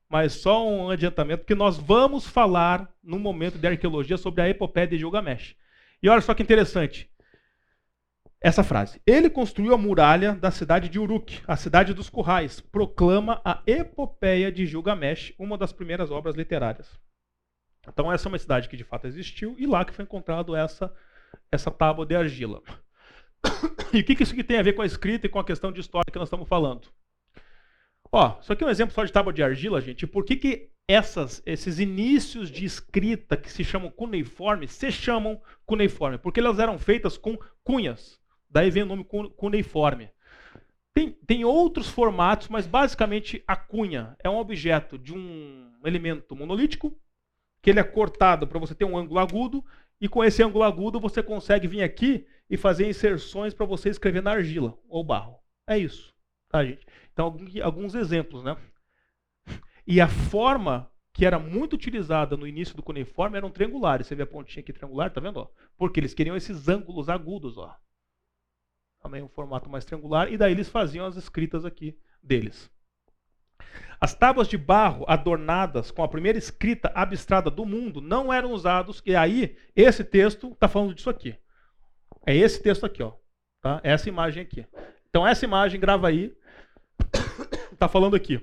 mas 0.10 0.34
só 0.34 0.67
um 0.67 0.89
adiantamento, 0.89 1.46
que 1.46 1.54
nós 1.54 1.78
vamos 1.78 2.26
falar 2.26 2.89
no 3.04 3.19
momento 3.19 3.58
de 3.58 3.67
arqueologia 3.67 4.17
sobre 4.17 4.41
a 4.41 4.50
epopeia 4.50 4.88
de 4.88 4.98
Gilgamesh. 4.98 5.56
E 6.03 6.09
olha 6.09 6.21
só 6.21 6.33
que 6.33 6.43
interessante. 6.43 7.09
Essa 8.41 8.61
frase. 8.61 9.01
Ele 9.07 9.29
construiu 9.29 9.73
a 9.73 9.77
muralha 9.77 10.35
da 10.35 10.51
cidade 10.51 10.89
de 10.89 10.99
Uruk, 10.99 11.41
a 11.47 11.55
cidade 11.55 11.93
dos 11.93 12.09
currais. 12.09 12.59
Proclama 12.59 13.41
a 13.45 13.63
epopeia 13.65 14.51
de 14.51 14.65
Gilgamesh, 14.65 15.33
uma 15.39 15.57
das 15.57 15.71
primeiras 15.71 16.11
obras 16.11 16.35
literárias. 16.35 16.99
Então 17.87 18.11
essa 18.11 18.27
é 18.27 18.29
uma 18.29 18.37
cidade 18.37 18.67
que 18.67 18.75
de 18.75 18.83
fato 18.83 19.07
existiu 19.07 19.55
e 19.57 19.65
lá 19.65 19.85
que 19.85 19.93
foi 19.93 20.03
encontrado 20.03 20.55
essa 20.55 20.93
essa 21.51 21.71
tábua 21.71 22.05
de 22.05 22.15
argila. 22.15 22.61
E 23.93 23.99
o 23.99 24.03
que, 24.03 24.15
que 24.15 24.23
isso 24.23 24.43
tem 24.43 24.57
a 24.57 24.63
ver 24.63 24.73
com 24.73 24.81
a 24.81 24.85
escrita 24.85 25.27
e 25.27 25.29
com 25.29 25.37
a 25.37 25.45
questão 25.45 25.71
de 25.71 25.79
história 25.79 26.11
que 26.11 26.17
nós 26.17 26.27
estamos 26.27 26.47
falando? 26.47 26.87
Ó, 28.15 28.38
isso 28.39 28.54
aqui 28.54 28.63
é 28.63 28.67
um 28.67 28.69
exemplo 28.69 28.93
só 28.93 29.04
de 29.04 29.12
tábua 29.12 29.34
de 29.34 29.41
argila, 29.41 29.82
gente. 29.82 30.06
Por 30.06 30.23
que, 30.23 30.36
que 30.36 30.69
essas, 30.88 31.41
esses 31.47 31.80
inícios 31.80 32.52
de 32.52 32.63
escrita 32.63 33.36
que 33.36 33.52
se 33.52 33.63
chamam 33.63 33.89
cuneiforme 33.89 34.67
se 34.67 34.91
chamam 34.91 35.41
cuneiforme? 35.65 36.19
Porque 36.19 36.39
elas 36.39 36.60
eram 36.60 36.78
feitas 36.78 37.17
com 37.17 37.36
cunhas. 37.63 38.21
Daí 38.47 38.69
vem 38.69 38.84
o 38.84 38.86
nome 38.86 39.04
cuneiforme. 39.36 40.12
Tem, 40.93 41.10
tem 41.26 41.43
outros 41.43 41.89
formatos, 41.89 42.49
mas 42.49 42.67
basicamente 42.67 43.43
a 43.47 43.56
cunha 43.56 44.15
é 44.23 44.30
um 44.30 44.38
objeto 44.38 44.95
de 44.95 45.12
um 45.12 45.73
elemento 45.84 46.36
monolítico, 46.36 46.95
que 47.63 47.71
ele 47.71 47.80
é 47.80 47.84
cortado 47.84 48.45
para 48.47 48.60
você 48.60 48.76
ter 48.76 48.86
um 48.86 48.95
ângulo 48.95 49.19
agudo, 49.19 49.65
e 49.99 50.08
com 50.08 50.23
esse 50.23 50.43
ângulo 50.43 50.63
agudo 50.63 50.99
você 50.99 51.23
consegue 51.23 51.67
vir 51.67 51.82
aqui 51.82 52.28
e 52.47 52.58
fazer 52.58 52.88
inserções 52.88 53.56
para 53.56 53.65
você 53.65 53.89
escrever 53.89 54.21
na 54.21 54.34
argila 54.34 54.78
ou 54.88 55.04
barro. 55.04 55.39
É 55.67 55.80
isso, 55.80 56.13
tá, 56.47 56.63
gente? 56.63 56.86
Então, 57.13 57.38
alguns 57.62 57.95
exemplos, 57.95 58.43
né? 58.43 58.58
E 59.86 60.02
a 60.02 60.08
forma 60.08 60.91
que 61.13 61.26
era 61.26 61.38
muito 61.38 61.73
utilizada 61.73 62.36
no 62.36 62.47
início 62.47 62.76
do 62.76 62.82
cuneiforme 62.82 63.38
eram 63.38 63.52
triangulares. 63.52 64.08
Você 64.08 64.15
vê 64.15 64.23
a 64.23 64.28
pontinha 64.28 64.62
aqui 64.62 64.73
triangular, 64.73 65.12
tá 65.12 65.21
vendo? 65.21 65.47
Porque 65.78 65.99
eles 65.99 66.13
queriam 66.13 66.36
esses 66.36 66.67
ângulos 66.67 67.08
agudos, 67.08 67.58
ó. 67.58 67.78
Também 68.99 69.21
um 69.21 69.30
formato 69.30 69.69
mais 69.69 69.86
triangular. 69.86 70.32
E 70.32 70.38
daí 70.38 70.52
eles 70.52 70.69
faziam 70.69 71.06
as 71.06 71.15
escritas 71.15 71.65
aqui 71.65 71.95
deles. 72.21 72.71
As 74.02 74.15
tábuas 74.15 74.47
de 74.47 74.58
barro 74.58 75.06
adornadas 75.08 75.91
com 75.91 76.04
a 76.04 76.08
primeira 76.08 76.38
escrita 76.38 76.91
abstrata 76.95 77.49
do 77.49 77.65
mundo 77.65 78.02
não 78.02 78.34
eram 78.34 78.52
usados. 78.52 79.02
E 79.06 79.15
aí, 79.15 79.56
esse 79.76 80.04
texto 80.04 80.52
está 80.52 80.67
falando 80.67 80.95
disso 80.95 81.10
aqui. 81.10 81.38
É 82.26 82.36
esse 82.36 82.62
texto 82.62 82.86
aqui, 82.86 83.04
ó. 83.04 83.13
Tá? 83.62 83.80
Essa 83.84 84.10
imagem 84.10 84.43
aqui. 84.43 84.65
Então, 85.10 85.28
essa 85.28 85.45
imagem, 85.45 85.80
grava 85.80 86.08
aí. 86.08 86.36
Está 87.73 87.88
falando 87.88 88.15
aqui. 88.15 88.39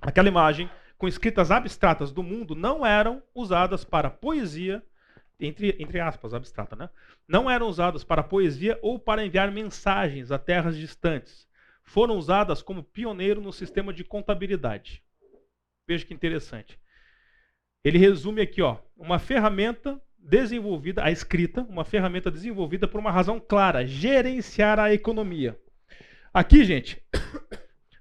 Aquela 0.00 0.28
imagem 0.28 0.70
com 0.96 1.06
escritas 1.06 1.50
abstratas 1.50 2.10
do 2.10 2.22
mundo 2.22 2.54
não 2.54 2.84
eram 2.84 3.22
usadas 3.34 3.84
para 3.84 4.10
poesia, 4.10 4.82
entre, 5.38 5.76
entre 5.78 6.00
aspas, 6.00 6.32
abstrata, 6.32 6.74
né? 6.74 6.88
Não 7.28 7.50
eram 7.50 7.68
usadas 7.68 8.02
para 8.02 8.22
poesia 8.22 8.78
ou 8.82 8.98
para 8.98 9.24
enviar 9.24 9.52
mensagens 9.52 10.32
a 10.32 10.38
terras 10.38 10.76
distantes. 10.76 11.46
Foram 11.84 12.16
usadas 12.16 12.62
como 12.62 12.82
pioneiro 12.82 13.40
no 13.40 13.52
sistema 13.52 13.92
de 13.92 14.02
contabilidade. 14.02 15.02
Veja 15.86 16.04
que 16.04 16.14
interessante. 16.14 16.80
Ele 17.84 17.98
resume 17.98 18.40
aqui, 18.40 18.62
ó, 18.62 18.78
uma 18.96 19.18
ferramenta 19.18 20.00
desenvolvida, 20.18 21.04
a 21.04 21.10
escrita, 21.10 21.62
uma 21.62 21.84
ferramenta 21.84 22.30
desenvolvida 22.30 22.88
por 22.88 22.98
uma 22.98 23.12
razão 23.12 23.38
clara, 23.38 23.86
gerenciar 23.86 24.80
a 24.80 24.92
economia. 24.92 25.60
Aqui, 26.34 26.64
gente, 26.64 27.00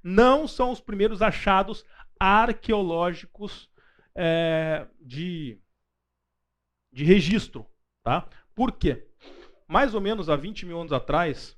não 0.07 0.47
são 0.47 0.69
os 0.69 0.79
primeiros 0.79 1.23
achados 1.23 1.83
arqueológicos 2.19 3.67
é, 4.13 4.85
de, 5.01 5.59
de 6.93 7.03
registro. 7.03 7.65
Tá? 8.03 8.29
Por 8.53 8.73
quê? 8.73 9.07
Mais 9.67 9.95
ou 9.95 10.01
menos 10.01 10.29
há 10.29 10.35
20 10.35 10.67
mil 10.67 10.79
anos 10.79 10.93
atrás, 10.93 11.57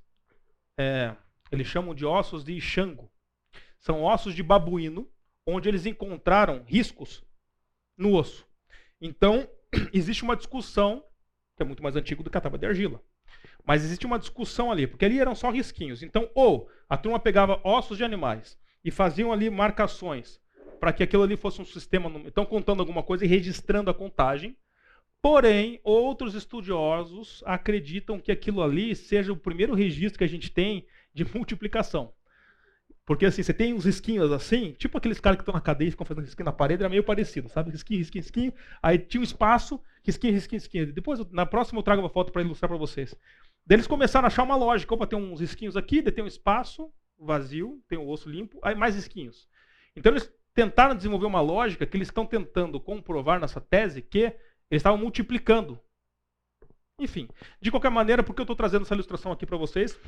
é, 0.79 1.13
eles 1.51 1.67
chamam 1.67 1.93
de 1.93 2.05
ossos 2.05 2.41
de 2.41 2.57
Xango. 2.61 3.11
São 3.79 4.01
ossos 4.01 4.33
de 4.33 4.41
babuíno, 4.41 5.11
onde 5.45 5.67
eles 5.67 5.85
encontraram 5.85 6.63
riscos 6.63 7.21
no 7.97 8.15
osso. 8.15 8.47
Então, 9.01 9.45
existe 9.91 10.23
uma 10.23 10.37
discussão, 10.37 11.03
que 11.57 11.63
é 11.63 11.65
muito 11.65 11.83
mais 11.83 11.97
antigo 11.97 12.23
do 12.23 12.29
que 12.29 12.37
a 12.37 12.41
tábua 12.41 12.57
de 12.57 12.65
argila. 12.65 13.03
Mas 13.67 13.83
existe 13.83 14.05
uma 14.05 14.17
discussão 14.17 14.71
ali, 14.71 14.87
porque 14.87 15.03
ali 15.03 15.19
eram 15.19 15.35
só 15.35 15.51
risquinhos. 15.51 16.01
Então, 16.01 16.29
ou 16.33 16.69
a 16.87 16.95
turma 16.95 17.19
pegava 17.19 17.59
ossos 17.65 17.97
de 17.97 18.03
animais 18.03 18.57
e 18.81 18.89
faziam 18.89 19.29
ali 19.33 19.49
marcações 19.49 20.39
para 20.79 20.93
que 20.93 21.03
aquilo 21.03 21.23
ali 21.23 21.35
fosse 21.35 21.61
um 21.61 21.65
sistema. 21.65 22.09
Então, 22.25 22.45
contando 22.45 22.79
alguma 22.79 23.03
coisa 23.03 23.25
e 23.25 23.27
registrando 23.27 23.91
a 23.91 23.93
contagem. 23.93 24.55
Porém, 25.21 25.81
outros 25.83 26.33
estudiosos 26.33 27.43
acreditam 27.45 28.19
que 28.19 28.31
aquilo 28.31 28.63
ali 28.63 28.95
seja 28.95 29.33
o 29.33 29.37
primeiro 29.37 29.73
registro 29.73 30.17
que 30.19 30.23
a 30.23 30.29
gente 30.29 30.49
tem 30.49 30.87
de 31.13 31.25
multiplicação. 31.35 32.13
Porque 33.05 33.25
assim, 33.25 33.41
você 33.41 33.53
tem 33.53 33.73
uns 33.73 33.85
risquinhos 33.85 34.31
assim, 34.31 34.73
tipo 34.73 34.97
aqueles 34.97 35.19
caras 35.19 35.37
que 35.37 35.41
estão 35.41 35.53
na 35.53 35.61
cadeia 35.61 35.87
e 35.87 35.91
ficam 35.91 36.05
fazendo 36.05 36.25
risquinho 36.25 36.45
na 36.45 36.51
parede, 36.51 36.83
era 36.83 36.89
meio 36.89 37.03
parecido, 37.03 37.49
sabe? 37.49 37.71
Risquinho, 37.71 37.99
risquinho, 37.99 38.21
risquinho. 38.21 38.53
Aí 38.81 38.99
tinha 38.99 39.21
um 39.21 39.23
espaço, 39.23 39.81
risquinho, 40.03 40.33
risquinho, 40.33 40.59
risquinho. 40.59 40.93
Depois, 40.93 41.19
na 41.31 41.45
próxima, 41.45 41.79
eu 41.79 41.83
trago 41.83 42.01
uma 42.01 42.09
foto 42.09 42.31
para 42.31 42.41
ilustrar 42.41 42.69
para 42.69 42.77
vocês. 42.77 43.15
Daí 43.67 43.75
eles 43.75 43.87
começaram 43.87 44.25
a 44.25 44.27
achar 44.27 44.43
uma 44.43 44.55
lógica. 44.55 44.93
Opa, 44.93 45.05
tem 45.05 45.19
uns 45.19 45.41
esquinhos 45.41 45.75
aqui, 45.75 46.01
daí 46.01 46.13
tem 46.13 46.23
um 46.23 46.27
espaço 46.27 46.89
vazio, 47.19 47.83
tem 47.89 47.97
o 47.97 48.03
um 48.03 48.07
osso 48.07 48.29
limpo, 48.29 48.59
aí 48.63 48.73
mais 48.73 48.95
esquinhos. 48.95 49.45
Então 49.93 50.13
eles 50.13 50.33
tentaram 50.53 50.95
desenvolver 50.95 51.25
uma 51.25 51.41
lógica 51.41 51.85
que 51.85 51.97
eles 51.97 52.07
estão 52.07 52.25
tentando 52.25 52.79
comprovar 52.79 53.41
nessa 53.41 53.59
tese 53.59 54.01
que 54.01 54.19
eles 54.19 54.79
estavam 54.79 54.97
multiplicando. 54.97 55.77
Enfim, 56.97 57.27
de 57.61 57.69
qualquer 57.69 57.91
maneira, 57.91 58.23
por 58.23 58.33
que 58.33 58.39
eu 58.39 58.43
estou 58.43 58.55
trazendo 58.55 58.83
essa 58.83 58.93
ilustração 58.93 59.33
aqui 59.33 59.45
para 59.45 59.57
vocês? 59.57 59.99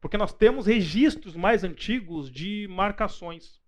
Porque 0.00 0.16
nós 0.16 0.32
temos 0.32 0.66
registros 0.66 1.36
mais 1.36 1.62
antigos 1.62 2.30
de 2.30 2.66
marcações. 2.70 3.60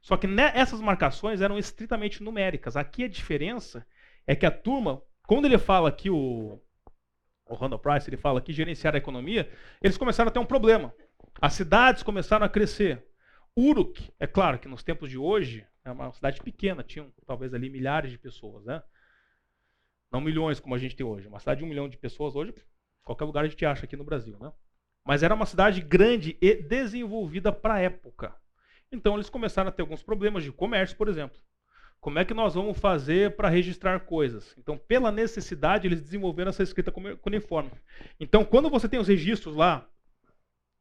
Só 0.00 0.16
que 0.16 0.28
essas 0.54 0.80
marcações 0.80 1.40
eram 1.40 1.58
estritamente 1.58 2.22
numéricas. 2.22 2.76
Aqui 2.76 3.04
a 3.04 3.08
diferença 3.08 3.84
é 4.24 4.36
que 4.36 4.46
a 4.46 4.50
turma, 4.52 5.02
quando 5.26 5.46
ele 5.46 5.58
fala 5.58 5.88
aqui 5.88 6.08
o, 6.08 6.60
o 7.48 7.54
Randall 7.54 7.78
Price, 7.78 8.08
ele 8.08 8.16
fala 8.16 8.40
que 8.40 8.52
gerenciar 8.52 8.94
a 8.94 8.98
economia, 8.98 9.50
eles 9.82 9.96
começaram 9.96 10.28
a 10.28 10.32
ter 10.32 10.38
um 10.38 10.46
problema. 10.46 10.94
As 11.40 11.54
cidades 11.54 12.02
começaram 12.02 12.44
a 12.44 12.48
crescer. 12.48 13.04
Uruk, 13.56 14.12
é 14.20 14.26
claro 14.26 14.58
que 14.58 14.68
nos 14.68 14.82
tempos 14.82 15.10
de 15.10 15.18
hoje, 15.18 15.66
é 15.84 15.90
uma 15.90 16.12
cidade 16.12 16.40
pequena, 16.40 16.82
tinham 16.82 17.12
talvez 17.26 17.54
ali 17.54 17.68
milhares 17.70 18.10
de 18.10 18.18
pessoas, 18.18 18.64
né? 18.64 18.82
Não 20.12 20.20
milhões 20.20 20.60
como 20.60 20.74
a 20.74 20.78
gente 20.78 20.96
tem 20.96 21.04
hoje. 21.04 21.28
Uma 21.28 21.40
cidade 21.40 21.58
de 21.58 21.64
um 21.64 21.68
milhão 21.68 21.88
de 21.88 21.96
pessoas 21.96 22.34
hoje, 22.34 22.54
qualquer 23.02 23.24
lugar 23.24 23.44
a 23.44 23.48
gente 23.48 23.64
acha 23.64 23.84
aqui 23.84 23.96
no 23.96 24.04
Brasil, 24.04 24.38
né? 24.38 24.52
Mas 25.04 25.22
era 25.22 25.34
uma 25.34 25.46
cidade 25.46 25.80
grande 25.80 26.36
e 26.40 26.54
desenvolvida 26.54 27.50
para 27.50 27.74
a 27.74 27.80
época. 27.80 28.34
Então 28.92 29.14
eles 29.14 29.30
começaram 29.30 29.68
a 29.68 29.72
ter 29.72 29.82
alguns 29.82 30.02
problemas 30.02 30.44
de 30.44 30.52
comércio, 30.52 30.96
por 30.96 31.08
exemplo. 31.08 31.38
Como 32.00 32.18
é 32.18 32.24
que 32.24 32.32
nós 32.32 32.54
vamos 32.54 32.78
fazer 32.78 33.34
para 33.36 33.48
registrar 33.48 34.00
coisas? 34.00 34.54
Então, 34.56 34.78
pela 34.78 35.10
necessidade, 35.10 35.86
eles 35.86 36.00
desenvolveram 36.00 36.50
essa 36.50 36.62
escrita 36.62 36.92
cuneiforme. 36.92 37.72
Então, 38.20 38.44
quando 38.44 38.70
você 38.70 38.88
tem 38.88 39.00
os 39.00 39.08
registros 39.08 39.56
lá, 39.56 39.88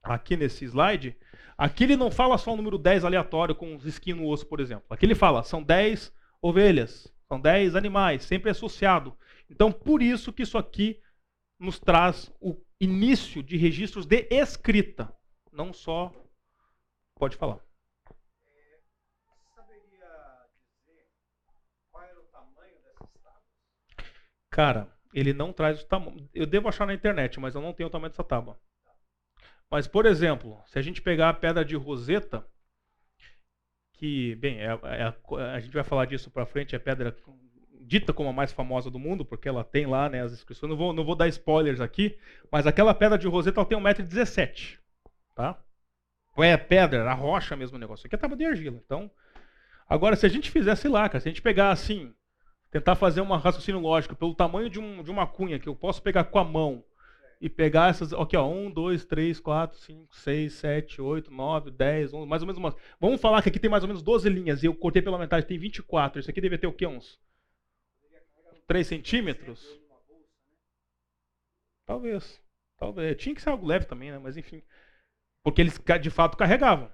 aqui 0.03 0.37
nesse 0.37 0.65
slide, 0.65 1.17
aqui 1.57 1.83
ele 1.83 1.97
não 1.97 2.11
fala 2.11 2.37
só 2.37 2.53
o 2.53 2.55
número 2.55 2.77
10 2.77 3.03
aleatório 3.03 3.55
com 3.55 3.75
os 3.75 3.85
esquinhos 3.85 4.19
no 4.19 4.27
osso, 4.27 4.45
por 4.45 4.59
exemplo. 4.59 4.85
Aqui 4.89 5.05
ele 5.05 5.15
fala, 5.15 5.43
são 5.43 5.61
10 5.61 6.13
ovelhas, 6.41 7.11
são 7.27 7.39
10 7.41 7.75
animais, 7.75 8.23
sempre 8.23 8.51
associado. 8.51 9.17
Então, 9.49 9.71
por 9.71 10.01
isso 10.01 10.31
que 10.31 10.43
isso 10.43 10.57
aqui 10.57 11.01
nos 11.59 11.79
traz 11.79 12.31
o 12.39 12.55
início 12.79 13.41
de 13.41 13.57
registros 13.57 14.05
de 14.05 14.27
escrita, 14.29 15.11
não 15.51 15.73
só 15.73 16.13
pode 17.15 17.35
falar. 17.35 17.66
Cara, 24.57 24.87
ele 25.13 25.33
não 25.33 25.53
traz 25.53 25.83
o 25.83 25.85
tamanho. 25.85 26.27
Eu 26.33 26.47
devo 26.47 26.67
achar 26.67 26.87
na 26.87 26.93
internet, 26.95 27.39
mas 27.39 27.53
eu 27.53 27.61
não 27.61 27.73
tenho 27.73 27.85
o 27.85 27.91
tamanho 27.91 28.09
dessa 28.09 28.23
tábua. 28.23 28.59
Mas, 29.69 29.87
por 29.87 30.07
exemplo, 30.07 30.59
se 30.65 30.79
a 30.79 30.81
gente 30.81 30.99
pegar 30.99 31.29
a 31.29 31.33
pedra 31.33 31.63
de 31.63 31.75
Roseta, 31.75 32.43
que, 33.93 34.33
bem, 34.37 34.59
é, 34.59 34.65
é 34.65 35.13
a, 35.53 35.59
gente 35.59 35.75
vai 35.75 35.83
falar 35.83 36.05
disso 36.05 36.31
para 36.31 36.47
frente, 36.47 36.73
é 36.73 36.77
a 36.77 36.81
pedra 36.81 37.15
dita 37.81 38.11
como 38.11 38.29
a 38.29 38.33
mais 38.33 38.51
famosa 38.51 38.89
do 38.89 38.97
mundo, 38.97 39.23
porque 39.23 39.47
ela 39.47 39.63
tem 39.63 39.85
lá 39.85 40.09
né, 40.09 40.23
as 40.23 40.33
inscrições. 40.33 40.71
Não 40.71 40.77
vou, 40.77 40.91
não 40.91 41.05
vou 41.05 41.15
dar 41.15 41.27
spoilers 41.27 41.79
aqui, 41.79 42.17
mas 42.51 42.65
aquela 42.65 42.95
pedra 42.95 43.15
de 43.15 43.27
Roseta 43.27 43.59
ela 43.59 43.69
tem 43.69 43.77
1,17m. 43.77 44.79
Tá? 45.35 45.63
É 46.35 46.57
pedra, 46.57 47.11
a 47.11 47.13
rocha 47.13 47.55
mesmo 47.55 47.77
o 47.77 47.79
negócio. 47.79 48.07
Aqui 48.07 48.15
é 48.15 48.17
tábua 48.17 48.35
de 48.35 48.45
argila. 48.45 48.81
Então, 48.83 49.11
agora, 49.87 50.15
se 50.15 50.25
a 50.25 50.29
gente 50.29 50.49
fizesse 50.49 50.87
lá, 50.87 51.07
cara, 51.07 51.19
se 51.19 51.27
a 51.27 51.31
gente 51.31 51.43
pegar 51.43 51.69
assim, 51.69 52.11
tentar 52.71 52.95
fazer 52.95 53.21
um 53.21 53.35
raciocínio 53.35 53.79
lógico 53.79 54.15
pelo 54.15 54.35
tamanho 54.35 54.69
de, 54.69 54.79
um, 54.79 55.03
de 55.03 55.11
uma 55.11 55.25
cunha 55.25 55.59
que 55.59 55.69
eu 55.69 55.75
posso 55.75 56.01
pegar 56.01 56.25
com 56.25 56.39
a 56.39 56.43
mão 56.43 56.83
e 57.39 57.49
pegar 57.49 57.89
essas. 57.89 58.13
Aqui, 58.13 58.35
ó. 58.35 58.47
1, 58.47 58.71
2, 58.71 59.05
3, 59.05 59.39
4, 59.39 59.77
5, 59.77 60.15
6, 60.15 60.53
7, 60.53 61.01
8, 61.01 61.31
9, 61.31 61.71
10, 61.71 62.13
11, 62.13 62.27
mais 62.27 62.41
ou 62.41 62.47
menos 62.47 62.57
umas. 62.57 62.75
Vamos 62.99 63.21
falar 63.21 63.41
que 63.41 63.49
aqui 63.49 63.59
tem 63.59 63.69
mais 63.69 63.83
ou 63.83 63.87
menos 63.87 64.01
12 64.01 64.29
linhas 64.29 64.63
e 64.63 64.65
eu 64.65 64.75
cortei 64.75 65.01
pela 65.01 65.17
metade, 65.17 65.45
tem 65.45 65.57
24. 65.57 66.19
Isso 66.19 66.29
aqui 66.29 66.41
deve 66.41 66.57
ter 66.57 66.67
o 66.67 66.73
quê? 66.73 66.87
Uns 66.87 67.19
3 68.67 68.85
centímetros? 68.85 69.79
Talvez. 71.85 72.41
Talvez. 72.77 73.17
Tinha 73.17 73.33
que 73.33 73.41
ser 73.41 73.49
algo 73.49 73.65
leve 73.65 73.85
também, 73.85 74.11
né? 74.11 74.19
Mas 74.19 74.35
enfim. 74.35 74.61
Porque 75.43 75.61
eles 75.61 75.79
de 76.01 76.09
fato 76.09 76.35
carregavam. 76.35 76.91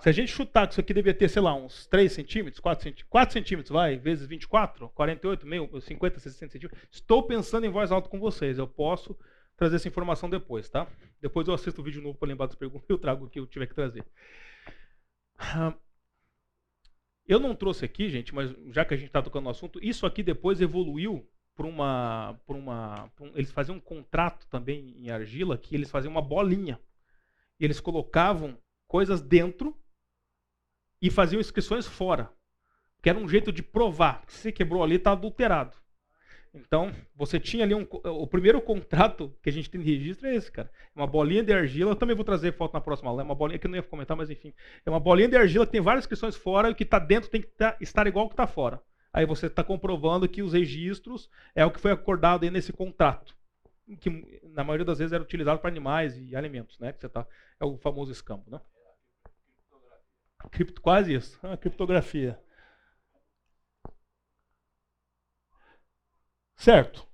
Se 0.00 0.08
a 0.08 0.12
gente 0.12 0.32
chutar 0.32 0.66
que 0.66 0.72
isso 0.72 0.80
aqui 0.80 0.94
devia 0.94 1.12
ter, 1.12 1.28
sei 1.28 1.42
lá, 1.42 1.54
uns 1.54 1.86
3 1.86 2.10
centímetros, 2.10 2.58
4 2.58 2.82
centímetros, 2.82 3.08
4 3.10 3.32
centímetros, 3.34 3.70
vai, 3.70 3.98
vezes 3.98 4.26
24, 4.26 4.88
48, 4.88 5.46
meio, 5.46 5.80
50, 5.80 6.18
60 6.18 6.52
centímetros. 6.52 6.82
Estou 6.90 7.22
pensando 7.22 7.66
em 7.66 7.70
voz 7.70 7.92
alta 7.92 8.08
com 8.08 8.18
vocês. 8.18 8.58
Eu 8.58 8.66
posso 8.66 9.16
trazer 9.56 9.76
essa 9.76 9.88
informação 9.88 10.30
depois, 10.30 10.70
tá? 10.70 10.86
Depois 11.20 11.46
eu 11.46 11.52
assisto 11.52 11.82
o 11.82 11.84
vídeo 11.84 12.00
novo 12.00 12.16
para 12.16 12.28
lembrar 12.28 12.46
das 12.46 12.54
perguntas 12.54 12.86
e 12.88 12.92
eu 12.92 12.98
trago 12.98 13.26
o 13.26 13.28
que 13.28 13.38
eu 13.38 13.46
tiver 13.46 13.66
que 13.66 13.74
trazer. 13.74 14.04
Eu 17.26 17.38
não 17.38 17.54
trouxe 17.54 17.84
aqui, 17.84 18.08
gente, 18.08 18.34
mas 18.34 18.54
já 18.70 18.86
que 18.86 18.94
a 18.94 18.96
gente 18.96 19.08
está 19.08 19.20
tocando 19.20 19.44
no 19.44 19.50
assunto, 19.50 19.78
isso 19.82 20.06
aqui 20.06 20.22
depois 20.22 20.62
evoluiu 20.62 21.28
para 21.54 21.66
uma, 21.66 22.40
por 22.46 22.56
uma, 22.56 23.12
um, 23.20 23.32
eles 23.34 23.52
faziam 23.52 23.76
um 23.76 23.80
contrato 23.80 24.46
também 24.46 24.94
em 24.96 25.10
argila 25.10 25.58
que 25.58 25.74
eles 25.74 25.90
faziam 25.90 26.10
uma 26.10 26.22
bolinha 26.22 26.80
e 27.58 27.64
eles 27.66 27.80
colocavam 27.80 28.56
coisas 28.88 29.20
dentro 29.20 29.76
e 31.00 31.10
faziam 31.10 31.40
inscrições 31.40 31.86
fora. 31.86 32.30
Que 33.02 33.08
era 33.08 33.18
um 33.18 33.28
jeito 33.28 33.50
de 33.50 33.62
provar 33.62 34.24
que 34.26 34.32
se 34.32 34.52
quebrou 34.52 34.82
ali 34.82 34.96
está 34.96 35.12
adulterado. 35.12 35.76
Então, 36.52 36.92
você 37.14 37.38
tinha 37.38 37.62
ali 37.62 37.74
um. 37.74 37.86
O 38.04 38.26
primeiro 38.26 38.60
contrato 38.60 39.32
que 39.40 39.48
a 39.48 39.52
gente 39.52 39.70
tem 39.70 39.80
de 39.80 39.96
registro 39.96 40.26
é 40.26 40.34
esse, 40.34 40.50
cara. 40.50 40.70
É 40.94 41.00
uma 41.00 41.06
bolinha 41.06 41.44
de 41.44 41.52
argila. 41.52 41.92
Eu 41.92 41.96
também 41.96 42.16
vou 42.16 42.24
trazer 42.24 42.52
foto 42.52 42.74
na 42.74 42.80
próxima 42.80 43.08
aula. 43.08 43.22
É 43.22 43.24
uma 43.24 43.34
bolinha 43.34 43.58
que 43.58 43.66
eu 43.66 43.70
não 43.70 43.76
ia 43.76 43.82
comentar, 43.82 44.16
mas 44.16 44.30
enfim. 44.30 44.52
É 44.84 44.90
uma 44.90 44.98
bolinha 44.98 45.28
de 45.28 45.36
argila 45.36 45.64
que 45.64 45.72
tem 45.72 45.80
várias 45.80 46.04
inscrições 46.04 46.36
fora 46.36 46.68
e 46.68 46.72
o 46.72 46.74
que 46.74 46.82
está 46.82 46.98
dentro 46.98 47.30
tem 47.30 47.40
que 47.40 47.48
tá, 47.48 47.76
estar 47.80 48.06
igual 48.06 48.24
ao 48.24 48.28
que 48.28 48.34
está 48.34 48.46
fora. 48.46 48.82
Aí 49.12 49.24
você 49.24 49.46
está 49.46 49.62
comprovando 49.62 50.28
que 50.28 50.42
os 50.42 50.52
registros 50.52 51.30
é 51.54 51.64
o 51.64 51.70
que 51.70 51.80
foi 51.80 51.92
acordado 51.92 52.44
aí 52.44 52.50
nesse 52.50 52.72
contrato. 52.72 53.34
Que 54.00 54.40
na 54.42 54.64
maioria 54.64 54.84
das 54.84 54.98
vezes 54.98 55.12
era 55.12 55.22
utilizado 55.22 55.60
para 55.60 55.70
animais 55.70 56.16
e 56.16 56.34
alimentos, 56.34 56.78
né? 56.80 56.92
Que 56.92 57.00
você 57.00 57.08
tá, 57.08 57.26
é 57.60 57.64
o 57.64 57.76
famoso 57.76 58.10
escampo, 58.10 58.50
né? 58.50 58.60
Cripto, 60.48 60.80
quase 60.80 61.14
isso. 61.14 61.38
Ah, 61.42 61.56
criptografia. 61.56 62.38
Certo. 66.56 67.06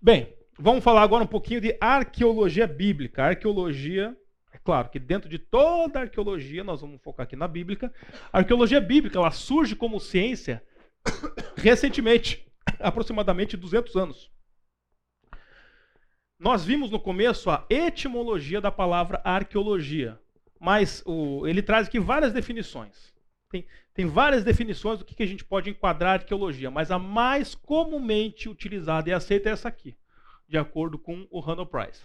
Bem, 0.00 0.34
vamos 0.58 0.82
falar 0.82 1.02
agora 1.02 1.24
um 1.24 1.26
pouquinho 1.26 1.60
de 1.60 1.76
arqueologia 1.80 2.66
bíblica. 2.66 3.24
arqueologia, 3.24 4.16
é 4.52 4.58
claro 4.58 4.88
que 4.88 4.98
dentro 4.98 5.28
de 5.28 5.38
toda 5.38 5.98
a 5.98 6.02
arqueologia, 6.02 6.64
nós 6.64 6.80
vamos 6.80 7.02
focar 7.02 7.24
aqui 7.24 7.36
na 7.36 7.46
bíblica. 7.46 7.92
A 8.32 8.38
arqueologia 8.38 8.80
bíblica 8.80 9.18
ela 9.18 9.30
surge 9.30 9.76
como 9.76 10.00
ciência 10.00 10.62
recentemente, 11.56 12.46
aproximadamente 12.80 13.56
200 13.56 13.96
anos. 13.96 14.30
Nós 16.38 16.64
vimos 16.64 16.90
no 16.90 17.00
começo 17.00 17.50
a 17.50 17.66
etimologia 17.70 18.60
da 18.60 18.70
palavra 18.70 19.20
arqueologia. 19.24 20.20
Mas 20.66 21.00
o, 21.06 21.46
ele 21.46 21.62
traz 21.62 21.86
aqui 21.86 22.00
várias 22.00 22.32
definições. 22.32 23.14
Tem, 23.48 23.64
tem 23.94 24.04
várias 24.04 24.42
definições 24.42 24.98
do 24.98 25.04
que, 25.04 25.14
que 25.14 25.22
a 25.22 25.26
gente 25.26 25.44
pode 25.44 25.70
enquadrar 25.70 26.14
arqueologia, 26.14 26.72
mas 26.72 26.90
a 26.90 26.98
mais 26.98 27.54
comumente 27.54 28.48
utilizada 28.48 29.08
e 29.08 29.12
aceita 29.12 29.48
é 29.48 29.52
essa 29.52 29.68
aqui, 29.68 29.96
de 30.48 30.58
acordo 30.58 30.98
com 30.98 31.24
o 31.30 31.38
Randall 31.38 31.66
Price. 31.66 32.02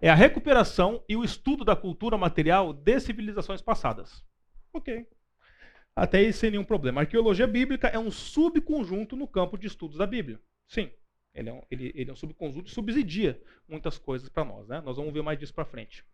É 0.00 0.10
a 0.10 0.14
recuperação 0.16 1.04
e 1.08 1.14
o 1.14 1.22
estudo 1.22 1.64
da 1.64 1.76
cultura 1.76 2.18
material 2.18 2.72
de 2.72 2.98
civilizações 2.98 3.62
passadas. 3.62 4.24
Ok. 4.72 5.06
Até 5.94 6.18
aí 6.18 6.32
sem 6.32 6.50
nenhum 6.50 6.64
problema. 6.64 7.00
A 7.00 7.04
arqueologia 7.04 7.46
bíblica 7.46 7.86
é 7.86 7.98
um 7.98 8.10
subconjunto 8.10 9.14
no 9.14 9.28
campo 9.28 9.56
de 9.56 9.68
estudos 9.68 9.98
da 9.98 10.06
Bíblia. 10.08 10.40
Sim, 10.66 10.90
ele 11.32 11.48
é 11.48 11.52
um, 11.52 11.62
ele, 11.70 11.92
ele 11.94 12.10
é 12.10 12.12
um 12.12 12.16
subconjunto 12.16 12.68
e 12.68 12.74
subsidia 12.74 13.40
muitas 13.68 13.98
coisas 13.98 14.28
para 14.28 14.44
nós. 14.44 14.66
Né? 14.66 14.80
Nós 14.80 14.96
vamos 14.96 15.12
ver 15.14 15.22
mais 15.22 15.38
disso 15.38 15.54
para 15.54 15.64
frente. 15.64 16.04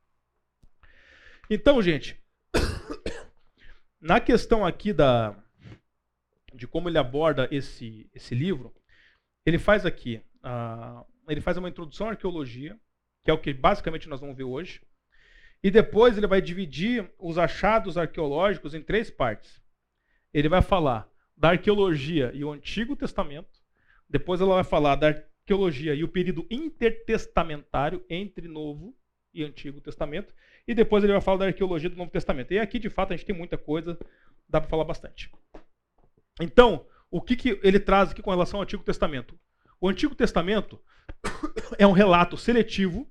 Então, 1.53 1.83
gente, 1.83 2.17
na 4.01 4.21
questão 4.21 4.65
aqui 4.65 4.93
da 4.93 5.37
de 6.55 6.69
como 6.69 6.89
ele 6.89 6.99
aborda 6.99 7.49
esse, 7.51 8.09
esse 8.15 8.37
livro, 8.37 8.73
ele 9.45 9.59
faz 9.59 9.85
aqui, 9.85 10.23
uh, 10.45 11.05
ele 11.29 11.41
faz 11.41 11.57
uma 11.57 11.69
introdução 11.69 12.07
à 12.07 12.11
arqueologia, 12.11 12.79
que 13.25 13.31
é 13.31 13.35
o 13.35 13.39
que 13.39 13.53
basicamente 13.53 14.09
nós 14.09 14.21
vamos 14.21 14.37
ver 14.37 14.45
hoje, 14.45 14.81
e 15.63 15.71
depois 15.71 16.17
ele 16.17 16.27
vai 16.27 16.41
dividir 16.41 17.11
os 17.19 17.37
achados 17.37 17.99
arqueológicos 17.99 18.73
em 18.73 18.83
três 18.83 19.11
partes. 19.11 19.61
Ele 20.33 20.49
vai 20.49 20.63
falar 20.63 21.09
da 21.37 21.51
arqueologia 21.51 22.31
e 22.33 22.45
o 22.45 22.53
Antigo 22.53 22.95
Testamento, 22.95 23.61
depois 24.09 24.41
ela 24.41 24.55
vai 24.55 24.65
falar 24.65 24.95
da 24.95 25.09
arqueologia 25.09 25.95
e 25.95 26.05
o 26.05 26.09
período 26.09 26.47
intertestamentário 26.49 28.05
entre 28.09 28.47
Novo 28.47 28.95
e 29.33 29.45
Antigo 29.45 29.81
Testamento, 29.81 30.35
e 30.67 30.75
depois 30.75 31.03
ele 31.03 31.13
vai 31.13 31.23
falar 31.23 31.39
da 31.39 31.47
arqueologia 31.47 31.91
do 31.91 31.97
Novo 31.97 32.11
Testamento. 32.11 32.53
E 32.53 32.59
aqui, 32.59 32.79
de 32.79 32.91
fato, 32.91 33.13
a 33.13 33.17
gente 33.17 33.27
tem 33.27 33.35
muita 33.35 33.57
coisa, 33.57 33.99
dá 34.49 34.61
para 34.61 34.71
falar 34.71 34.85
bastante. 34.85 35.31
Então, 36.41 36.87
o 37.11 37.21
que, 37.21 37.37
que 37.37 37.61
ele 37.63 37.81
traz 37.81 38.11
aqui 38.11 38.23
com 38.23 38.31
relação 38.31 38.59
ao 38.59 38.63
Antigo 38.63 38.83
Testamento? 38.83 39.39
O 39.81 39.89
Antigo 39.89 40.15
Testamento 40.15 40.81
é 41.79 41.87
um 41.87 41.93
relato 41.93 42.37
seletivo 42.37 43.11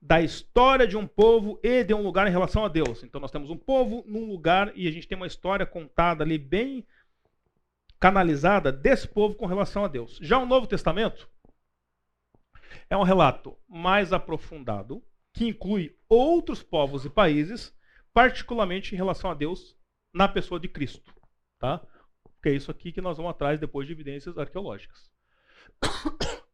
da 0.00 0.20
história 0.20 0.86
de 0.86 0.96
um 0.96 1.06
povo 1.06 1.58
e 1.62 1.82
de 1.82 1.92
um 1.92 2.02
lugar 2.02 2.26
em 2.26 2.30
relação 2.30 2.64
a 2.64 2.68
Deus. 2.68 3.02
Então 3.02 3.20
nós 3.20 3.30
temos 3.30 3.50
um 3.50 3.56
povo 3.56 4.04
num 4.06 4.28
lugar 4.28 4.72
e 4.76 4.86
a 4.86 4.90
gente 4.90 5.08
tem 5.08 5.16
uma 5.16 5.26
história 5.26 5.66
contada 5.66 6.22
ali 6.22 6.38
bem 6.38 6.86
canalizada 7.98 8.70
desse 8.70 9.08
povo 9.08 9.34
com 9.34 9.46
relação 9.46 9.84
a 9.84 9.88
Deus. 9.88 10.18
Já 10.22 10.38
o 10.38 10.46
Novo 10.46 10.66
Testamento 10.66 11.28
é 12.88 12.96
um 12.96 13.02
relato 13.02 13.56
mais 13.68 14.12
aprofundado 14.12 15.02
que 15.32 15.46
inclui 15.46 15.96
outros 16.08 16.62
povos 16.62 17.04
e 17.04 17.10
países, 17.10 17.76
particularmente 18.12 18.94
em 18.94 18.96
relação 18.96 19.30
a 19.30 19.34
Deus 19.34 19.76
na 20.12 20.26
pessoa 20.28 20.58
de 20.58 20.68
Cristo, 20.68 21.14
tá? 21.58 21.80
Que 22.42 22.50
é 22.50 22.52
isso 22.54 22.70
aqui 22.70 22.92
que 22.92 23.00
nós 23.00 23.16
vamos 23.16 23.30
atrás 23.30 23.60
depois 23.60 23.86
de 23.86 23.92
evidências 23.92 24.38
arqueológicas. 24.38 25.10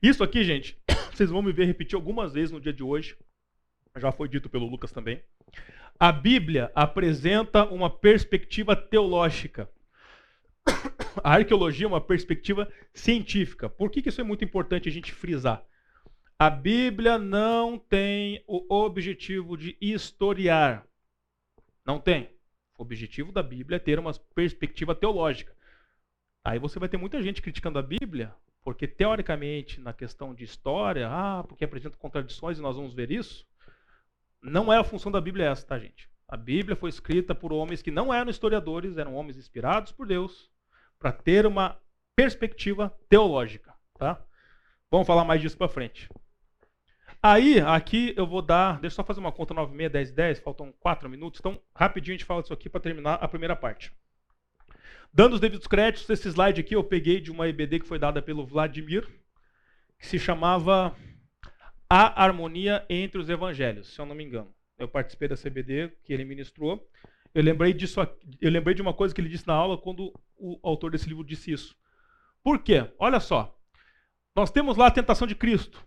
Isso 0.00 0.22
aqui, 0.22 0.44
gente, 0.44 0.80
vocês 1.12 1.28
vão 1.28 1.42
me 1.42 1.52
ver 1.52 1.64
repetir 1.64 1.96
algumas 1.96 2.32
vezes 2.32 2.52
no 2.52 2.60
dia 2.60 2.72
de 2.72 2.82
hoje. 2.82 3.16
Já 3.96 4.12
foi 4.12 4.28
dito 4.28 4.48
pelo 4.48 4.66
Lucas 4.66 4.92
também. 4.92 5.22
A 5.98 6.12
Bíblia 6.12 6.70
apresenta 6.74 7.64
uma 7.64 7.90
perspectiva 7.90 8.76
teológica. 8.76 9.68
A 11.24 11.32
arqueologia 11.34 11.86
é 11.86 11.88
uma 11.88 12.00
perspectiva 12.00 12.72
científica. 12.94 13.68
Por 13.68 13.90
que 13.90 14.08
isso 14.08 14.20
é 14.20 14.24
muito 14.24 14.44
importante 14.44 14.88
a 14.88 14.92
gente 14.92 15.12
frisar? 15.12 15.64
A 16.40 16.48
Bíblia 16.48 17.18
não 17.18 17.76
tem 17.76 18.44
o 18.46 18.64
objetivo 18.72 19.56
de 19.56 19.76
historiar. 19.80 20.86
Não 21.84 21.98
tem. 21.98 22.30
O 22.78 22.82
objetivo 22.82 23.32
da 23.32 23.42
Bíblia 23.42 23.74
é 23.74 23.80
ter 23.80 23.98
uma 23.98 24.12
perspectiva 24.36 24.94
teológica. 24.94 25.52
Aí 26.44 26.60
você 26.60 26.78
vai 26.78 26.88
ter 26.88 26.96
muita 26.96 27.20
gente 27.20 27.42
criticando 27.42 27.80
a 27.80 27.82
Bíblia 27.82 28.32
porque, 28.62 28.86
teoricamente, 28.86 29.80
na 29.80 29.92
questão 29.92 30.32
de 30.32 30.44
história, 30.44 31.08
ah, 31.10 31.42
porque 31.42 31.64
apresenta 31.64 31.96
contradições 31.96 32.58
e 32.58 32.62
nós 32.62 32.76
vamos 32.76 32.94
ver 32.94 33.10
isso. 33.10 33.44
Não 34.40 34.72
é 34.72 34.78
a 34.78 34.84
função 34.84 35.10
da 35.10 35.20
Bíblia 35.20 35.46
essa, 35.46 35.66
tá, 35.66 35.76
gente? 35.76 36.08
A 36.28 36.36
Bíblia 36.36 36.76
foi 36.76 36.90
escrita 36.90 37.34
por 37.34 37.52
homens 37.52 37.82
que 37.82 37.90
não 37.90 38.14
eram 38.14 38.30
historiadores, 38.30 38.96
eram 38.96 39.16
homens 39.16 39.36
inspirados 39.36 39.90
por 39.90 40.06
Deus, 40.06 40.48
para 41.00 41.10
ter 41.10 41.46
uma 41.46 41.80
perspectiva 42.14 42.96
teológica, 43.08 43.74
tá? 43.94 44.22
Vamos 44.88 45.06
falar 45.06 45.24
mais 45.24 45.40
disso 45.40 45.56
para 45.56 45.68
frente. 45.68 46.08
Aí, 47.20 47.58
aqui 47.60 48.14
eu 48.16 48.26
vou 48.26 48.40
dar. 48.40 48.80
Deixa 48.80 48.94
eu 48.94 48.96
só 48.96 49.04
fazer 49.04 49.18
uma 49.18 49.32
conta 49.32 49.52
9, 49.52 49.76
6, 49.76 49.90
10, 49.90 50.12
10, 50.12 50.38
faltam 50.38 50.72
4 50.78 51.10
minutos. 51.10 51.40
Então, 51.40 51.60
rapidinho 51.74 52.14
a 52.14 52.16
gente 52.18 52.24
fala 52.24 52.42
disso 52.42 52.54
aqui 52.54 52.68
para 52.68 52.80
terminar 52.80 53.14
a 53.14 53.26
primeira 53.26 53.56
parte. 53.56 53.92
Dando 55.12 55.32
os 55.32 55.40
devidos 55.40 55.66
créditos, 55.66 56.08
esse 56.08 56.28
slide 56.28 56.60
aqui 56.60 56.76
eu 56.76 56.84
peguei 56.84 57.20
de 57.20 57.32
uma 57.32 57.48
EBD 57.48 57.80
que 57.80 57.88
foi 57.88 57.98
dada 57.98 58.22
pelo 58.22 58.46
Vladimir, 58.46 59.08
que 59.98 60.06
se 60.06 60.18
chamava 60.18 60.94
A 61.90 62.22
Harmonia 62.22 62.86
entre 62.88 63.20
os 63.20 63.28
Evangelhos, 63.28 63.92
se 63.92 64.00
eu 64.00 64.06
não 64.06 64.14
me 64.14 64.22
engano. 64.22 64.54
Eu 64.78 64.86
participei 64.86 65.26
da 65.26 65.36
CBD 65.36 65.92
que 66.04 66.12
ele 66.12 66.24
ministrou. 66.24 66.88
Eu 67.34 67.42
lembrei 67.42 67.72
disso, 67.72 68.00
eu 68.40 68.50
lembrei 68.50 68.76
de 68.76 68.82
uma 68.82 68.94
coisa 68.94 69.12
que 69.12 69.20
ele 69.20 69.28
disse 69.28 69.46
na 69.46 69.54
aula 69.54 69.76
quando 69.76 70.12
o 70.36 70.60
autor 70.62 70.92
desse 70.92 71.08
livro 71.08 71.24
disse 71.24 71.50
isso. 71.50 71.76
Por 72.44 72.60
quê? 72.60 72.88
Olha 72.96 73.18
só. 73.18 73.58
Nós 74.36 74.52
temos 74.52 74.76
lá 74.76 74.86
a 74.86 74.90
tentação 74.92 75.26
de 75.26 75.34
Cristo 75.34 75.84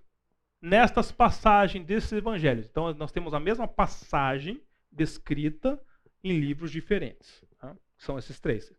nestas 0.61 1.11
passagens 1.11 1.85
desses 1.85 2.11
evangelhos. 2.11 2.67
Então 2.67 2.93
nós 2.93 3.11
temos 3.11 3.33
a 3.33 3.39
mesma 3.39 3.67
passagem 3.67 4.61
descrita 4.91 5.81
em 6.23 6.39
livros 6.39 6.71
diferentes. 6.71 7.43
Tá? 7.59 7.75
São 7.97 8.17
esses 8.17 8.39
três. 8.39 8.71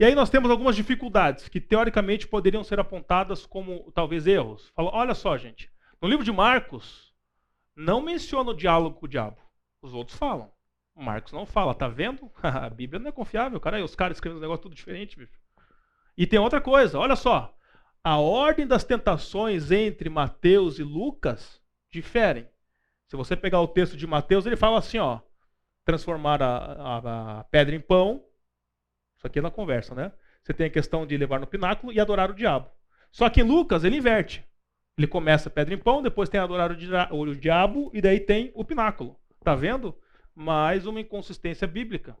E 0.00 0.04
aí 0.04 0.14
nós 0.14 0.30
temos 0.30 0.50
algumas 0.50 0.76
dificuldades 0.76 1.48
que 1.48 1.60
teoricamente 1.60 2.26
poderiam 2.26 2.64
ser 2.64 2.78
apontadas 2.78 3.44
como 3.46 3.90
talvez 3.92 4.26
erros. 4.26 4.68
Fala, 4.74 4.90
olha 4.92 5.14
só, 5.14 5.36
gente, 5.36 5.70
no 6.00 6.08
livro 6.08 6.24
de 6.24 6.32
Marcos 6.32 7.12
não 7.74 8.00
menciona 8.00 8.50
o 8.50 8.56
diálogo 8.56 8.98
com 8.98 9.06
o 9.06 9.08
diabo. 9.08 9.38
Os 9.82 9.94
outros 9.94 10.16
falam. 10.16 10.50
Marcos 10.94 11.32
não 11.32 11.46
fala, 11.46 11.74
tá 11.74 11.86
vendo? 11.86 12.30
A 12.42 12.68
Bíblia 12.68 12.98
não 12.98 13.08
é 13.08 13.12
confiável, 13.12 13.60
cara. 13.60 13.82
Os 13.84 13.94
caras 13.94 14.16
escrevem 14.16 14.38
um 14.38 14.42
negócio 14.42 14.62
tudo 14.62 14.74
diferente, 14.74 15.16
bicho. 15.16 15.38
E 16.16 16.26
tem 16.26 16.38
outra 16.38 16.60
coisa, 16.60 16.98
olha 16.98 17.14
só. 17.14 17.56
A 18.02 18.18
ordem 18.18 18.66
das 18.66 18.84
tentações 18.84 19.70
entre 19.70 20.08
Mateus 20.08 20.78
e 20.78 20.82
Lucas 20.82 21.60
diferem. 21.90 22.48
Se 23.06 23.16
você 23.16 23.36
pegar 23.36 23.60
o 23.60 23.68
texto 23.68 23.96
de 23.96 24.06
Mateus, 24.06 24.46
ele 24.46 24.56
fala 24.56 24.78
assim, 24.78 24.98
ó, 24.98 25.20
transformar 25.84 26.42
a, 26.42 26.56
a, 26.56 27.38
a 27.40 27.44
pedra 27.44 27.74
em 27.74 27.80
pão 27.80 28.24
isso 29.18 29.26
aqui 29.26 29.40
é 29.40 29.42
na 29.42 29.50
conversa, 29.50 29.94
né? 29.96 30.12
Você 30.42 30.54
tem 30.54 30.66
a 30.66 30.70
questão 30.70 31.04
de 31.04 31.16
levar 31.16 31.40
no 31.40 31.46
pináculo 31.46 31.92
e 31.92 31.98
adorar 31.98 32.30
o 32.30 32.34
diabo. 32.34 32.70
Só 33.10 33.28
que 33.28 33.40
em 33.40 33.44
Lucas 33.44 33.82
ele 33.82 33.96
inverte. 33.96 34.44
Ele 34.96 35.08
começa 35.08 35.50
pedra 35.50 35.74
em 35.74 35.78
pão, 35.78 36.00
depois 36.00 36.28
tem 36.28 36.40
adorar 36.40 36.70
o 37.10 37.34
diabo 37.34 37.90
e 37.92 38.00
daí 38.00 38.20
tem 38.20 38.52
o 38.54 38.64
pináculo. 38.64 39.18
Tá 39.42 39.56
vendo? 39.56 39.96
Mais 40.34 40.86
uma 40.86 41.00
inconsistência 41.00 41.66
bíblica. 41.66 42.16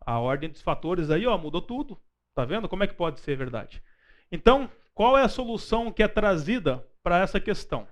A 0.00 0.18
ordem 0.18 0.50
dos 0.50 0.60
fatores 0.60 1.08
aí, 1.08 1.24
ó, 1.24 1.38
mudou 1.38 1.62
tudo. 1.62 2.00
Tá 2.34 2.44
vendo? 2.44 2.68
Como 2.68 2.82
é 2.82 2.88
que 2.88 2.94
pode 2.94 3.20
ser 3.20 3.36
verdade? 3.36 3.80
Então, 4.30 4.68
qual 4.94 5.18
é 5.18 5.22
a 5.22 5.28
solução 5.28 5.90
que 5.90 6.02
é 6.02 6.08
trazida 6.08 6.86
para 7.02 7.18
essa 7.18 7.40
questão? 7.40 7.86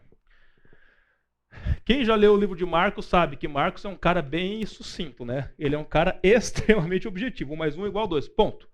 Quem 1.85 2.05
já 2.05 2.15
leu 2.15 2.33
o 2.33 2.37
livro 2.37 2.57
de 2.57 2.65
Marcos 2.65 3.07
sabe 3.07 3.37
que 3.37 3.49
Marcos 3.49 3.85
é 3.85 3.89
um 3.89 3.97
cara 3.97 4.23
bem 4.23 4.65
sucinto, 4.65 5.25
né? 5.25 5.53
Ele 5.59 5.75
é 5.75 5.79
um 5.79 5.85
cara 5.85 6.19
extremamente 6.23 7.09
objetivo. 7.09 7.53
Um 7.53 7.57
mais 7.57 7.77
um 7.77 7.87
igual 7.87 8.07
dois. 8.07 8.29
Ponto. 8.29 8.69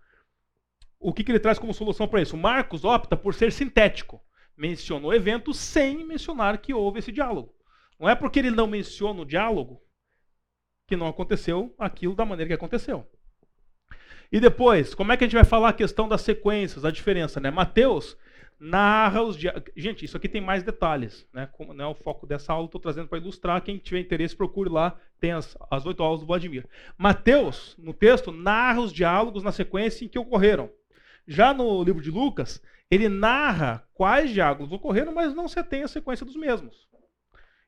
O 1.00 1.12
que, 1.12 1.24
que 1.24 1.32
ele 1.32 1.40
traz 1.40 1.58
como 1.58 1.72
solução 1.72 2.06
para 2.06 2.20
isso? 2.20 2.36
Marcos 2.36 2.84
opta 2.84 3.16
por 3.16 3.34
ser 3.34 3.50
sintético. 3.50 4.22
Mencionou 4.56 5.10
o 5.10 5.14
evento 5.14 5.54
sem 5.54 6.04
mencionar 6.04 6.58
que 6.58 6.74
houve 6.74 6.98
esse 6.98 7.12
diálogo. 7.12 7.54
Não 7.98 8.08
é 8.08 8.14
porque 8.14 8.38
ele 8.38 8.50
não 8.50 8.66
menciona 8.66 9.22
o 9.22 9.24
diálogo 9.24 9.82
que 10.86 10.96
não 10.96 11.06
aconteceu 11.06 11.74
aquilo 11.78 12.14
da 12.14 12.24
maneira 12.24 12.48
que 12.48 12.54
aconteceu. 12.54 13.08
E 14.30 14.40
depois, 14.40 14.94
como 14.94 15.12
é 15.12 15.16
que 15.16 15.24
a 15.24 15.26
gente 15.26 15.34
vai 15.34 15.44
falar 15.44 15.70
a 15.70 15.72
questão 15.72 16.08
das 16.08 16.20
sequências, 16.20 16.84
a 16.84 16.90
diferença, 16.90 17.40
né? 17.40 17.50
Mateus 17.50 18.16
narra 18.60 19.22
os 19.22 19.36
dias. 19.36 19.54
Gente, 19.76 20.04
isso 20.04 20.16
aqui 20.16 20.28
tem 20.28 20.40
mais 20.40 20.62
detalhes, 20.62 21.26
né? 21.32 21.48
Como 21.52 21.72
não 21.72 21.84
é 21.84 21.88
o 21.88 21.94
foco 21.94 22.26
dessa 22.26 22.52
aula, 22.52 22.66
estou 22.66 22.80
trazendo 22.80 23.08
para 23.08 23.18
ilustrar. 23.18 23.62
Quem 23.62 23.78
tiver 23.78 24.00
interesse, 24.00 24.36
procure 24.36 24.68
lá, 24.68 24.98
tem 25.20 25.32
as, 25.32 25.56
as 25.70 25.86
oito 25.86 26.02
aulas 26.02 26.20
do 26.20 26.26
Vladimir. 26.26 26.66
Mateus, 26.96 27.76
no 27.78 27.94
texto, 27.94 28.32
narra 28.32 28.80
os 28.80 28.92
diálogos 28.92 29.42
na 29.42 29.52
sequência 29.52 30.04
em 30.04 30.08
que 30.08 30.18
ocorreram. 30.18 30.70
Já 31.26 31.54
no 31.54 31.82
livro 31.82 32.02
de 32.02 32.10
Lucas, 32.10 32.60
ele 32.90 33.08
narra 33.08 33.86
quais 33.94 34.30
diálogos 34.30 34.72
ocorreram, 34.72 35.12
mas 35.12 35.34
não 35.34 35.46
se 35.46 35.62
tem 35.62 35.82
a 35.82 35.88
sequência 35.88 36.26
dos 36.26 36.36
mesmos. 36.36 36.88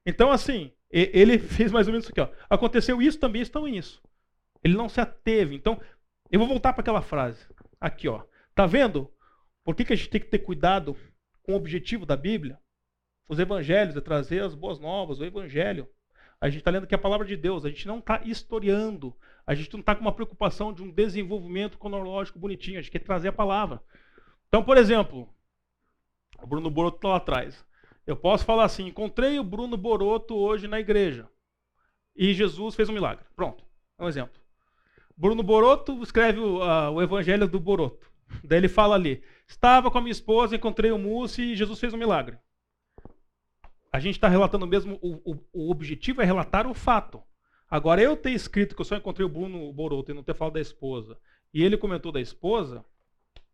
Então, 0.04 0.32
assim, 0.32 0.72
ele 0.90 1.38
fez 1.40 1.70
mais 1.70 1.86
ou 1.86 1.92
menos 1.92 2.04
isso 2.04 2.12
aqui. 2.12 2.20
Ó. 2.20 2.28
Aconteceu 2.48 3.00
isso, 3.00 3.18
também 3.18 3.42
estão 3.42 3.68
isso. 3.68 4.02
Ele 4.64 4.74
não 4.74 4.88
se 4.88 5.00
ateve. 5.00 5.54
Então, 5.54 5.80
eu 6.30 6.38
vou 6.38 6.48
voltar 6.48 6.72
para 6.72 6.82
aquela 6.82 7.02
frase. 7.02 7.46
Aqui, 7.80 8.08
ó. 8.08 8.22
Tá 8.54 8.66
vendo? 8.66 9.12
Por 9.64 9.74
que, 9.74 9.84
que 9.84 9.92
a 9.92 9.96
gente 9.96 10.10
tem 10.10 10.20
que 10.20 10.28
ter 10.28 10.38
cuidado 10.40 10.96
com 11.42 11.52
o 11.52 11.56
objetivo 11.56 12.06
da 12.06 12.16
Bíblia? 12.16 12.58
Os 13.28 13.38
evangelhos, 13.38 13.96
é 13.96 14.00
trazer 14.00 14.42
as 14.42 14.54
boas 14.54 14.78
novas, 14.78 15.20
o 15.20 15.24
evangelho. 15.24 15.88
A 16.40 16.48
gente 16.48 16.60
está 16.60 16.70
lendo 16.70 16.86
que 16.86 16.94
é 16.94 16.98
a 16.98 17.00
palavra 17.00 17.26
de 17.26 17.36
Deus, 17.36 17.64
a 17.64 17.68
gente 17.68 17.86
não 17.86 17.98
está 17.98 18.22
historiando, 18.24 19.14
a 19.46 19.54
gente 19.54 19.72
não 19.72 19.80
está 19.80 19.94
com 19.94 20.00
uma 20.00 20.14
preocupação 20.14 20.72
de 20.72 20.82
um 20.82 20.90
desenvolvimento 20.90 21.78
cronológico 21.78 22.38
bonitinho, 22.38 22.78
a 22.78 22.82
gente 22.82 22.90
quer 22.90 23.00
trazer 23.00 23.28
a 23.28 23.32
palavra. 23.32 23.82
Então, 24.48 24.64
por 24.64 24.78
exemplo, 24.78 25.28
o 26.42 26.46
Bruno 26.46 26.70
Boroto 26.70 26.96
está 26.96 27.08
lá 27.08 27.16
atrás. 27.16 27.64
Eu 28.06 28.16
posso 28.16 28.44
falar 28.44 28.64
assim: 28.64 28.86
encontrei 28.86 29.38
o 29.38 29.44
Bruno 29.44 29.76
Boroto 29.76 30.34
hoje 30.34 30.66
na 30.66 30.80
igreja 30.80 31.28
e 32.16 32.32
Jesus 32.32 32.74
fez 32.74 32.88
um 32.88 32.94
milagre. 32.94 33.24
Pronto, 33.36 33.64
é 33.98 34.04
um 34.04 34.08
exemplo. 34.08 34.39
Bruno 35.20 35.42
Boroto 35.42 36.02
escreve 36.02 36.40
o, 36.40 36.60
uh, 36.60 36.92
o 36.92 37.02
Evangelho 37.02 37.46
do 37.46 37.60
Boroto. 37.60 38.10
Daí 38.42 38.58
ele 38.58 38.70
fala 38.70 38.94
ali: 38.94 39.22
Estava 39.46 39.90
com 39.90 39.98
a 39.98 40.00
minha 40.00 40.10
esposa, 40.10 40.56
encontrei 40.56 40.90
o 40.90 40.98
Múcio 40.98 41.44
e 41.44 41.54
Jesus 41.54 41.78
fez 41.78 41.92
um 41.92 41.98
milagre. 41.98 42.38
A 43.92 44.00
gente 44.00 44.14
está 44.14 44.28
relatando 44.28 44.66
mesmo, 44.66 44.98
o, 45.02 45.32
o, 45.32 45.38
o, 45.52 45.70
objetivo 45.70 46.22
é 46.22 46.24
relatar 46.24 46.66
o 46.66 46.72
fato. 46.72 47.22
Agora, 47.68 48.00
eu 48.00 48.16
ter 48.16 48.30
escrito 48.30 48.74
que 48.74 48.80
eu 48.80 48.84
só 48.84 48.96
encontrei 48.96 49.26
o 49.26 49.28
Bruno 49.28 49.70
Boroto 49.74 50.10
e 50.10 50.14
não 50.14 50.22
ter 50.22 50.34
falado 50.34 50.54
da 50.54 50.60
esposa, 50.60 51.18
e 51.52 51.62
ele 51.62 51.76
comentou 51.76 52.10
da 52.10 52.20
esposa, 52.20 52.82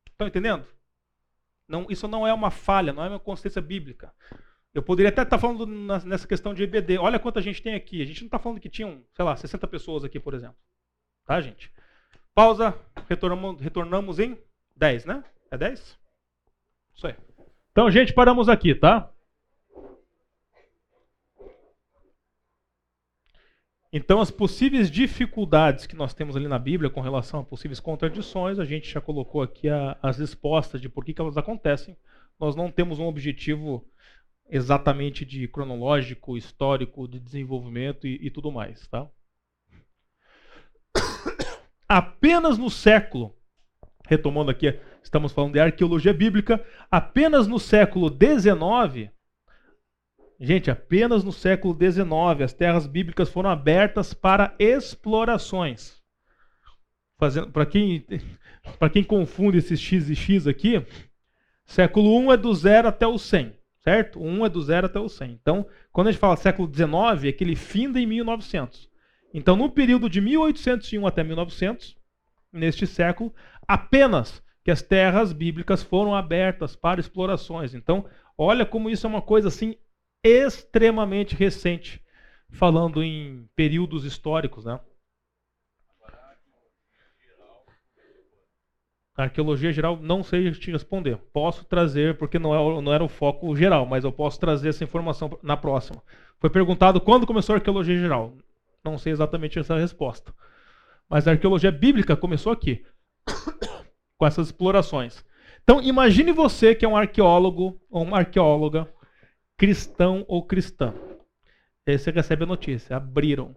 estão 0.08 0.28
entendendo? 0.28 0.64
Não, 1.66 1.88
isso 1.90 2.06
não 2.06 2.24
é 2.24 2.32
uma 2.32 2.50
falha, 2.52 2.92
não 2.92 3.02
é 3.02 3.08
uma 3.08 3.18
consistência 3.18 3.60
bíblica. 3.60 4.14
Eu 4.72 4.84
poderia 4.84 5.08
até 5.08 5.22
estar 5.22 5.36
tá 5.36 5.40
falando 5.40 5.66
nessa 5.66 6.28
questão 6.28 6.54
de 6.54 6.62
EBD. 6.62 6.96
Olha 6.98 7.18
quanta 7.18 7.42
gente 7.42 7.60
tem 7.60 7.74
aqui. 7.74 8.00
A 8.00 8.06
gente 8.06 8.20
não 8.20 8.26
está 8.28 8.38
falando 8.38 8.60
que 8.60 8.68
tinham, 8.68 9.02
sei 9.14 9.24
lá, 9.24 9.34
60 9.34 9.66
pessoas 9.66 10.04
aqui, 10.04 10.20
por 10.20 10.32
exemplo. 10.32 10.56
Tá, 11.26 11.40
gente? 11.40 11.72
Pausa. 12.34 12.78
Retornamos, 13.08 13.60
retornamos 13.60 14.18
em 14.18 14.38
10, 14.76 15.04
né? 15.04 15.24
É 15.50 15.58
10? 15.58 15.98
Isso 16.94 17.06
aí. 17.06 17.16
Então, 17.72 17.90
gente, 17.90 18.14
paramos 18.14 18.48
aqui, 18.48 18.74
tá? 18.74 19.10
Então, 23.92 24.20
as 24.20 24.30
possíveis 24.30 24.90
dificuldades 24.90 25.86
que 25.86 25.96
nós 25.96 26.12
temos 26.12 26.36
ali 26.36 26.46
na 26.46 26.58
Bíblia 26.58 26.90
com 26.90 27.00
relação 27.00 27.40
a 27.40 27.44
possíveis 27.44 27.80
contradições, 27.80 28.58
a 28.58 28.64
gente 28.64 28.90
já 28.90 29.00
colocou 29.00 29.42
aqui 29.42 29.68
a, 29.68 29.96
as 30.02 30.18
respostas 30.18 30.80
de 30.80 30.88
por 30.88 31.04
que, 31.04 31.14
que 31.14 31.20
elas 31.20 31.36
acontecem. 31.36 31.96
Nós 32.38 32.54
não 32.54 32.70
temos 32.70 32.98
um 32.98 33.06
objetivo 33.06 33.88
exatamente 34.48 35.24
de 35.24 35.48
cronológico, 35.48 36.36
histórico, 36.36 37.08
de 37.08 37.18
desenvolvimento 37.18 38.06
e, 38.06 38.26
e 38.26 38.30
tudo 38.30 38.52
mais, 38.52 38.86
tá? 38.88 39.08
Apenas 41.88 42.58
no 42.58 42.68
século, 42.68 43.32
retomando 44.08 44.50
aqui, 44.50 44.78
estamos 45.02 45.32
falando 45.32 45.52
de 45.52 45.60
arqueologia 45.60 46.12
bíblica, 46.12 46.64
apenas 46.90 47.46
no 47.46 47.60
século 47.60 48.08
XIX, 48.08 49.10
gente, 50.40 50.68
apenas 50.68 51.22
no 51.22 51.30
século 51.30 51.76
XIX, 51.78 52.42
as 52.44 52.52
terras 52.52 52.88
bíblicas 52.88 53.28
foram 53.28 53.50
abertas 53.50 54.12
para 54.12 54.54
explorações. 54.58 56.02
Para 57.52 57.64
quem, 57.64 58.04
quem 58.92 59.04
confunde 59.04 59.58
esses 59.58 59.78
X 59.78 60.08
e 60.08 60.16
X 60.16 60.48
aqui, 60.48 60.84
século 61.64 62.20
I 62.24 62.34
é 62.34 62.36
do 62.36 62.52
zero 62.52 62.88
até 62.88 63.06
o 63.06 63.16
100, 63.16 63.56
certo? 63.78 64.20
1 64.20 64.44
é 64.44 64.48
do 64.48 64.60
zero 64.60 64.86
até 64.86 64.98
o 64.98 65.08
100. 65.08 65.38
Então, 65.40 65.66
quando 65.92 66.08
a 66.08 66.10
gente 66.10 66.20
fala 66.20 66.36
século 66.36 66.68
XIX, 66.72 67.28
é 67.28 67.32
que 67.32 67.44
ele 67.44 67.54
finda 67.54 68.00
em 68.00 68.06
1900. 68.06 68.90
Então, 69.36 69.54
no 69.54 69.70
período 69.70 70.08
de 70.08 70.18
1801 70.18 71.06
até 71.06 71.22
1900, 71.22 71.94
neste 72.50 72.86
século, 72.86 73.34
apenas 73.68 74.42
que 74.64 74.70
as 74.70 74.80
terras 74.80 75.30
bíblicas 75.30 75.82
foram 75.82 76.14
abertas 76.14 76.74
para 76.74 77.00
explorações. 77.00 77.74
Então, 77.74 78.06
olha 78.38 78.64
como 78.64 78.88
isso 78.88 79.06
é 79.06 79.10
uma 79.10 79.20
coisa 79.20 79.48
assim 79.48 79.76
extremamente 80.24 81.36
recente, 81.36 82.02
falando 82.48 83.02
em 83.02 83.46
períodos 83.54 84.06
históricos, 84.06 84.64
né? 84.64 84.80
Arqueologia 89.14 89.70
geral 89.70 89.98
não 90.00 90.22
sei 90.22 90.50
te 90.52 90.70
responder. 90.70 91.18
Posso 91.30 91.62
trazer, 91.66 92.16
porque 92.16 92.38
não, 92.38 92.54
é, 92.54 92.82
não 92.82 92.92
era 92.92 93.04
o 93.04 93.08
foco 93.08 93.54
geral, 93.54 93.84
mas 93.84 94.02
eu 94.02 94.12
posso 94.12 94.40
trazer 94.40 94.70
essa 94.70 94.82
informação 94.82 95.38
na 95.42 95.58
próxima. 95.58 96.02
Foi 96.38 96.48
perguntado 96.48 97.02
quando 97.02 97.26
começou 97.26 97.52
a 97.52 97.58
arqueologia 97.58 97.98
geral. 97.98 98.34
Não 98.86 98.98
sei 98.98 99.12
exatamente 99.12 99.58
essa 99.58 99.76
resposta. 99.76 100.32
Mas 101.08 101.26
a 101.26 101.32
arqueologia 101.32 101.72
bíblica 101.72 102.16
começou 102.16 102.52
aqui, 102.52 102.84
com 104.16 104.24
essas 104.24 104.46
explorações. 104.46 105.24
Então, 105.64 105.82
imagine 105.82 106.30
você 106.30 106.72
que 106.72 106.84
é 106.84 106.88
um 106.88 106.96
arqueólogo 106.96 107.80
ou 107.90 108.04
uma 108.04 108.18
arqueóloga, 108.18 108.88
cristão 109.56 110.24
ou 110.28 110.46
cristã. 110.46 110.94
Aí 111.84 111.98
você 111.98 112.12
recebe 112.12 112.44
a 112.44 112.46
notícia: 112.46 112.96
abriram. 112.96 113.56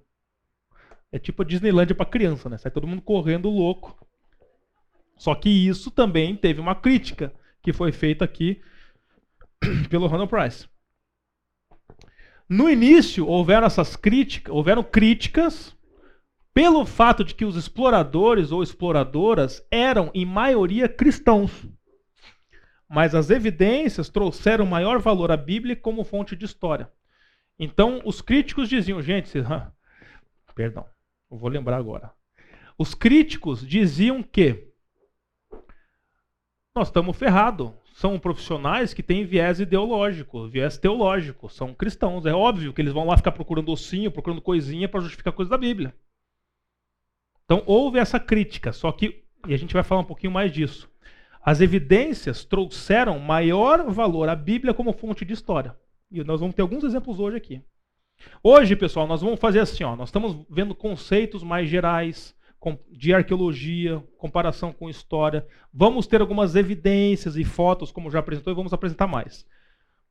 É 1.11 1.19
tipo 1.19 1.43
a 1.43 1.45
Disneylandia 1.45 1.95
para 1.95 2.05
criança, 2.05 2.49
né? 2.49 2.57
Sai 2.57 2.71
todo 2.71 2.87
mundo 2.87 3.01
correndo 3.01 3.49
louco. 3.49 4.07
Só 5.15 5.35
que 5.35 5.49
isso 5.49 5.91
também 5.91 6.35
teve 6.35 6.59
uma 6.59 6.73
crítica 6.73 7.31
que 7.61 7.71
foi 7.71 7.91
feita 7.91 8.25
aqui 8.25 8.61
pelo 9.89 10.07
Ronald 10.07 10.29
Price. 10.29 10.67
No 12.49 12.67
início, 12.67 13.27
houveram 13.27 13.67
essas 13.67 13.95
críticas, 13.95 14.51
houveram 14.51 14.83
críticas 14.83 15.77
pelo 16.51 16.83
fato 16.83 17.23
de 17.23 17.35
que 17.35 17.45
os 17.45 17.55
exploradores 17.55 18.51
ou 18.51 18.63
exploradoras 18.63 19.63
eram, 19.69 20.09
em 20.15 20.25
maioria, 20.25 20.89
cristãos. 20.89 21.51
Mas 22.89 23.13
as 23.13 23.29
evidências 23.29 24.09
trouxeram 24.09 24.65
maior 24.65 24.99
valor 24.99 25.31
à 25.31 25.37
Bíblia 25.37 25.75
como 25.75 26.03
fonte 26.03 26.35
de 26.35 26.45
história. 26.45 26.91
Então, 27.59 28.01
os 28.03 28.19
críticos 28.19 28.67
diziam, 28.67 28.99
gente, 28.99 29.31
perdão, 30.55 30.87
eu 31.29 31.37
vou 31.37 31.49
lembrar 31.49 31.77
agora. 31.77 32.11
Os 32.79 32.95
críticos 32.95 33.65
diziam 33.65 34.23
que 34.23 34.69
nós 36.75 36.87
estamos 36.87 37.15
ferrados 37.15 37.71
são 37.99 38.17
profissionais 38.17 38.93
que 38.93 39.03
têm 39.03 39.25
viés 39.25 39.59
ideológico, 39.59 40.47
viés 40.47 40.77
teológico, 40.77 41.49
são 41.49 41.73
cristãos. 41.73 42.25
É 42.25 42.33
óbvio 42.33 42.71
que 42.71 42.81
eles 42.81 42.93
vão 42.93 43.05
lá 43.05 43.17
ficar 43.17 43.33
procurando 43.33 43.73
ossinho, 43.73 44.09
procurando 44.09 44.41
coisinha 44.41 44.87
para 44.87 45.01
justificar 45.01 45.33
coisa 45.33 45.51
da 45.51 45.57
Bíblia. 45.57 45.93
Então 47.43 47.61
houve 47.65 47.99
essa 47.99 48.17
crítica, 48.17 48.71
só 48.71 48.89
que, 48.93 49.25
e 49.45 49.53
a 49.53 49.57
gente 49.57 49.73
vai 49.73 49.83
falar 49.83 49.99
um 49.99 50.05
pouquinho 50.05 50.31
mais 50.31 50.49
disso, 50.49 50.89
as 51.43 51.59
evidências 51.59 52.45
trouxeram 52.45 53.19
maior 53.19 53.91
valor 53.91 54.29
à 54.29 54.35
Bíblia 54.35 54.73
como 54.73 54.93
fonte 54.93 55.25
de 55.25 55.33
história. 55.33 55.75
E 56.09 56.23
nós 56.23 56.39
vamos 56.39 56.55
ter 56.55 56.61
alguns 56.61 56.85
exemplos 56.85 57.19
hoje 57.19 57.35
aqui. 57.35 57.61
Hoje, 58.41 58.77
pessoal, 58.77 59.07
nós 59.07 59.19
vamos 59.19 59.41
fazer 59.41 59.59
assim, 59.59 59.83
ó, 59.83 59.97
nós 59.97 60.07
estamos 60.07 60.45
vendo 60.49 60.73
conceitos 60.73 61.43
mais 61.43 61.67
gerais, 61.67 62.33
de 62.91 63.13
arqueologia, 63.13 64.03
comparação 64.17 64.73
com 64.73 64.89
história. 64.89 65.47
Vamos 65.73 66.07
ter 66.07 66.21
algumas 66.21 66.55
evidências 66.55 67.37
e 67.37 67.43
fotos, 67.43 67.91
como 67.91 68.11
já 68.11 68.19
apresentou, 68.19 68.51
e 68.51 68.55
vamos 68.55 68.73
apresentar 68.73 69.07
mais. 69.07 69.45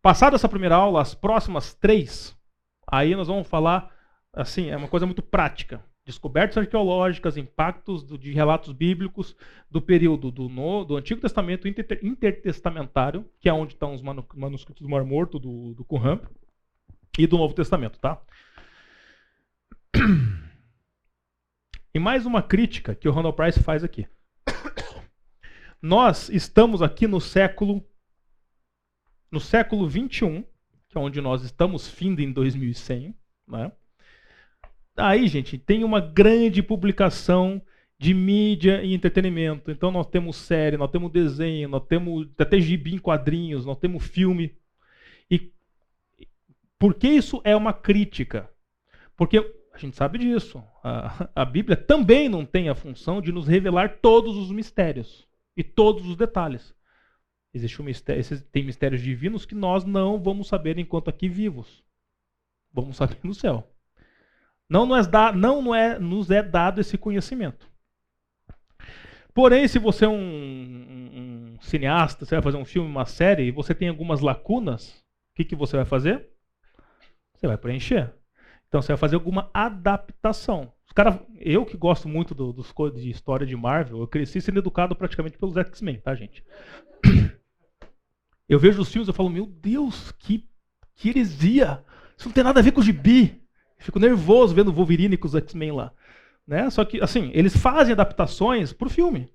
Passada 0.01 0.36
essa 0.36 0.49
primeira 0.49 0.76
aula, 0.76 1.03
as 1.03 1.14
próximas 1.14 1.74
três, 1.74 2.36
aí 2.86 3.14
nós 3.14 3.28
vamos 3.28 3.46
falar, 3.46 3.90
assim, 4.32 4.70
é 4.70 4.76
uma 4.76 4.88
coisa 4.88 5.05
muito 5.05 5.22
prática. 5.22 5.84
Descobertas 6.07 6.57
arqueológicas, 6.57 7.36
impactos 7.36 8.07
de 8.18 8.32
relatos 8.32 8.72
bíblicos 8.72 9.36
do 9.70 9.82
período 9.82 10.30
do, 10.30 10.49
no, 10.49 10.84
do 10.84 10.96
Antigo 10.96 11.20
Testamento 11.20 11.68
inter, 11.68 12.01
intertestamentário, 12.03 13.26
que 13.38 13.49
é 13.49 13.53
onde 13.53 13.74
estão 13.74 13.92
os 13.92 14.01
manuscritos 14.01 14.80
do 14.82 14.88
Mar 14.88 15.05
Morto, 15.05 15.38
do, 15.38 15.74
do 15.74 15.84
Qumran, 15.84 16.20
e 17.18 17.26
do 17.26 17.36
Novo 17.36 17.53
Testamento, 17.53 17.99
tá? 17.99 18.18
E 21.95 21.99
mais 21.99 22.26
uma 22.26 22.43
crítica 22.43 22.95
que 22.95 23.09
o 23.09 23.12
Ronald 23.12 23.36
Price 23.36 23.62
faz 23.62 23.82
aqui. 23.82 24.07
Nós 25.80 26.28
estamos 26.28 26.82
aqui 26.82 27.07
no 27.07 27.20
século 27.20 27.84
no 29.30 29.41
século 29.41 29.86
21, 29.86 30.43
que 30.89 30.97
é 30.97 31.01
onde 31.01 31.20
nós 31.20 31.43
estamos 31.43 31.89
findo 31.89 32.20
em 32.20 32.32
2100, 32.32 33.14
né? 33.47 33.72
Aí, 34.97 35.28
gente, 35.28 35.59
tem 35.59 35.84
uma 35.84 36.01
grande 36.01 36.62
publicação 36.62 37.62
de 37.99 38.14
mídia 38.14 38.82
e 38.82 38.95
entretenimento. 38.95 39.70
Então 39.70 39.91
nós 39.91 40.07
temos 40.07 40.36
série, 40.36 40.76
nós 40.76 40.91
temos 40.91 41.12
desenho, 41.12 41.68
nós 41.68 41.86
temos 41.86 42.28
até 42.39 42.61
gibi 42.61 42.95
em 42.95 42.99
quadrinhos, 42.99 43.66
nós 43.66 43.78
temos 43.78 44.07
filme. 44.07 44.57
E 45.30 45.53
por 46.78 46.95
que 46.95 47.09
isso 47.09 47.41
é 47.45 47.55
uma 47.55 47.72
crítica? 47.72 48.51
Porque 49.16 49.58
a 49.79 49.89
gente 49.89 49.97
sabe 49.97 50.18
disso. 50.18 50.62
A, 50.83 51.29
a 51.35 51.45
Bíblia 51.45 51.76
também 51.76 52.29
não 52.29 52.45
tem 52.45 52.68
a 52.68 52.74
função 52.74 53.20
de 53.20 53.33
nos 53.33 53.47
revelar 53.47 53.99
todos 54.01 54.37
os 54.37 54.51
mistérios 54.51 55.26
e 55.57 55.62
todos 55.62 56.07
os 56.07 56.16
detalhes. 56.16 56.74
Existe 57.53 57.81
um 57.81 57.85
mistério, 57.85 58.22
tem 58.53 58.64
mistérios 58.64 59.01
divinos 59.01 59.47
que 59.47 59.55
nós 59.55 59.85
não 59.85 60.22
vamos 60.22 60.49
saber 60.49 60.79
enquanto 60.79 61.09
aqui 61.09 61.29
vivos. 61.29 61.83
Vamos 62.72 62.97
saber 62.97 63.18
no 63.22 63.35
céu. 63.35 63.66
Não, 64.68 64.85
nos 64.85 65.07
é, 65.07 65.33
não, 65.33 65.62
não 65.62 65.74
é, 65.74 65.99
nos 65.99 66.31
é 66.31 66.43
dado 66.43 66.81
esse 66.81 66.99
conhecimento. 66.99 67.66
Porém, 69.33 69.66
se 69.66 69.79
você 69.79 70.05
é 70.05 70.09
um, 70.09 70.14
um, 70.14 71.55
um, 71.55 71.61
cineasta, 71.61 72.26
você 72.26 72.35
vai 72.35 72.43
fazer 72.43 72.57
um 72.57 72.64
filme, 72.64 72.89
uma 72.89 73.07
série, 73.07 73.45
e 73.45 73.51
você 73.51 73.74
tem 73.74 73.89
algumas 73.89 74.20
lacunas, 74.20 74.91
o 74.91 75.37
que, 75.37 75.45
que 75.45 75.57
você 75.57 75.76
vai 75.76 75.87
fazer? 75.87 76.29
Você 77.35 77.47
vai 77.47 77.57
preencher. 77.57 78.12
Então 78.69 78.83
você 78.83 78.93
vai 78.93 78.99
fazer 78.99 79.16
alguma 79.16 79.51
adaptação. 79.53 80.73
Os 80.87 80.93
cara, 80.93 81.21
eu 81.39 81.64
que 81.64 81.77
gosto 81.77 82.09
muito 82.09 82.35
do, 82.35 82.53
dos 82.53 82.73
de 82.95 83.11
história 83.11 83.47
de 83.47 83.57
Marvel, 83.57 84.01
eu 84.01 84.07
cresci 84.07 84.41
sendo 84.41 84.59
educado 84.59 84.95
praticamente 84.95 85.39
pelos 85.39 85.57
X-Men, 85.57 86.01
tá, 86.01 86.14
gente? 86.14 86.45
Eu 88.49 88.59
vejo 88.59 88.81
os 88.81 88.91
filmes 88.91 89.09
e 89.09 89.12
falo, 89.12 89.29
meu 89.29 89.45
Deus, 89.45 90.11
que, 90.12 90.49
que 90.95 91.11
heresia! 91.11 91.85
Isso 92.16 92.29
não 92.29 92.33
tem 92.33 92.43
nada 92.43 92.61
a 92.61 92.62
ver 92.62 92.73
com 92.73 92.81
o 92.81 92.83
gibi. 92.85 93.43
fico 93.79 93.99
nervoso 93.99 94.55
vendo 94.55 94.73
Wolverine 94.73 95.19
com 95.19 95.27
os 95.27 95.35
X-Men 95.35 95.73
lá. 95.73 95.93
Né? 96.47 96.71
Só 96.71 96.83
que, 96.83 96.99
assim, 97.03 97.31
eles 97.35 97.55
fazem 97.55 97.93
adaptações 97.93 98.73
pro 98.73 98.89
filme. 98.89 99.31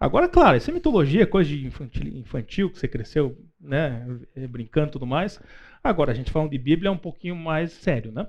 Agora, 0.00 0.28
claro, 0.28 0.56
isso 0.56 0.70
é 0.70 0.74
mitologia, 0.74 1.26
coisa 1.26 1.50
de 1.50 1.66
infantil, 1.66 2.06
infantil 2.16 2.70
que 2.70 2.78
você 2.78 2.88
cresceu, 2.88 3.36
né, 3.60 4.06
brincando 4.48 4.88
e 4.88 4.92
tudo 4.92 5.06
mais. 5.06 5.40
Agora, 5.82 6.12
a 6.12 6.14
gente 6.14 6.30
falando 6.30 6.50
de 6.50 6.58
Bíblia 6.58 6.88
é 6.88 6.92
um 6.92 6.98
pouquinho 6.98 7.36
mais 7.36 7.72
sério, 7.72 8.12
né? 8.12 8.26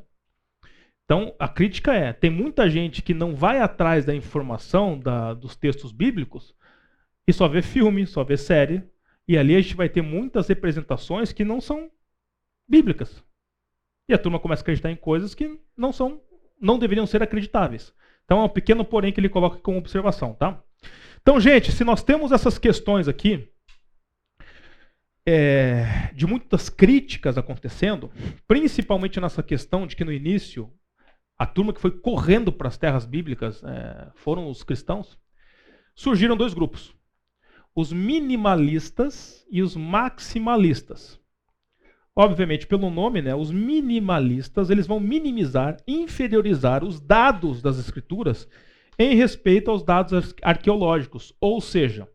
Então, 1.09 1.33
a 1.39 1.47
crítica 1.47 1.91
é: 1.91 2.13
tem 2.13 2.29
muita 2.29 2.69
gente 2.69 3.01
que 3.01 3.15
não 3.15 3.35
vai 3.35 3.59
atrás 3.59 4.05
da 4.05 4.13
informação 4.13 4.99
da, 4.99 5.33
dos 5.33 5.55
textos 5.55 5.91
bíblicos 5.91 6.53
e 7.27 7.33
só 7.33 7.47
vê 7.47 7.63
filme, 7.63 8.05
só 8.05 8.23
vê 8.23 8.37
série, 8.37 8.83
e 9.27 9.35
ali 9.35 9.55
a 9.55 9.61
gente 9.61 9.75
vai 9.75 9.89
ter 9.89 10.03
muitas 10.03 10.47
representações 10.47 11.31
que 11.31 11.43
não 11.43 11.59
são 11.59 11.89
bíblicas. 12.69 13.23
E 14.07 14.13
a 14.13 14.19
turma 14.19 14.39
começa 14.39 14.61
a 14.61 14.63
acreditar 14.63 14.91
em 14.91 14.95
coisas 14.95 15.33
que 15.33 15.59
não 15.75 15.91
são, 15.91 16.21
não 16.61 16.77
deveriam 16.77 17.07
ser 17.07 17.23
acreditáveis. 17.23 17.91
Então 18.23 18.41
é 18.41 18.43
um 18.43 18.49
pequeno 18.49 18.85
porém 18.85 19.11
que 19.11 19.19
ele 19.19 19.29
coloca 19.29 19.57
como 19.57 19.79
observação, 19.79 20.35
tá? 20.35 20.61
Então, 21.23 21.39
gente, 21.39 21.71
se 21.71 21.83
nós 21.83 22.03
temos 22.03 22.31
essas 22.31 22.59
questões 22.59 23.07
aqui, 23.07 23.51
é, 25.25 26.11
de 26.13 26.27
muitas 26.27 26.69
críticas 26.69 27.35
acontecendo, 27.35 28.11
principalmente 28.47 29.19
nessa 29.19 29.41
questão 29.41 29.87
de 29.87 29.95
que 29.95 30.05
no 30.05 30.13
início 30.13 30.71
a 31.39 31.45
turma 31.45 31.71
que 31.71 31.79
foi 31.79 31.91
correndo 31.91 32.51
para 32.51 32.67
as 32.67 32.77
terras 32.77 33.05
bíblicas 33.05 33.63
é, 33.63 34.11
foram 34.13 34.49
os 34.49 34.61
cristãos, 34.61 35.17
surgiram 35.95 36.35
dois 36.35 36.53
grupos: 36.53 36.93
os 37.73 37.93
minimalistas 37.93 39.47
e 39.49 39.63
os 39.63 39.73
maximalistas. 39.77 41.17
obviamente 42.13 42.67
pelo 42.67 42.89
nome, 42.89 43.21
né, 43.21 43.33
os 43.33 43.49
minimalistas, 43.49 44.69
eles 44.69 44.85
vão 44.85 44.99
minimizar, 44.99 45.77
inferiorizar 45.87 46.83
os 46.83 46.99
dados 46.99 47.61
das 47.61 47.79
escrituras 47.79 48.45
em 48.97 49.15
respeito 49.15 49.71
aos 49.71 49.81
dados 49.81 50.35
arqueológicos. 50.43 51.33
Ou 51.39 51.61
seja, 51.61 52.05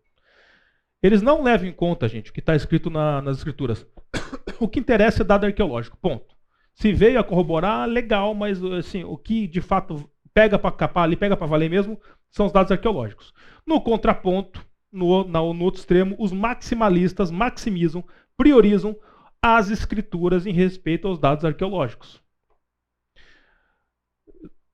eles 1.03 1.23
não 1.23 1.43
levam 1.43 1.67
em 1.67 1.73
conta, 1.73 2.07
gente, 2.07 2.31
o 2.31 2.35
que 2.35 2.41
está 2.41 2.55
escrito 2.55 2.91
na, 2.91 3.23
nas 3.23 3.39
escrituras. 3.39 3.87
o 4.61 4.69
que 4.69 4.79
interessa 4.79 5.23
é 5.23 5.25
dado 5.25 5.47
arqueológico, 5.47 5.97
ponto. 5.97 6.34
Se 6.75 6.93
veio 6.93 7.21
a 7.21 7.25
corroborar, 7.25 7.89
legal, 7.89 8.35
mas 8.35 8.63
assim, 8.65 9.05
o 9.05 9.17
que 9.17 9.47
de 9.47 9.61
fato 9.61 10.11
pega 10.33 10.59
para 10.59 10.73
capar 10.73 11.05
ali, 11.05 11.17
pega 11.17 11.37
para 11.37 11.47
valer 11.47 11.71
mesmo, 11.71 12.01
são 12.31 12.47
os 12.47 12.53
dados 12.53 12.73
arqueológicos. 12.73 13.33
No 13.65 13.81
contraponto, 13.81 14.65
no, 14.93 15.25
no, 15.25 15.55
no 15.55 15.65
outro 15.65 15.81
extremo, 15.81 16.17
os 16.19 16.33
maximalistas 16.33 17.31
maximizam, 17.31 18.05
priorizam 18.37 18.97
as 19.41 19.71
escrituras 19.71 20.47
em 20.47 20.53
respeito 20.53 21.07
aos 21.07 21.19
dados 21.19 21.45
arqueológicos. 21.45 22.23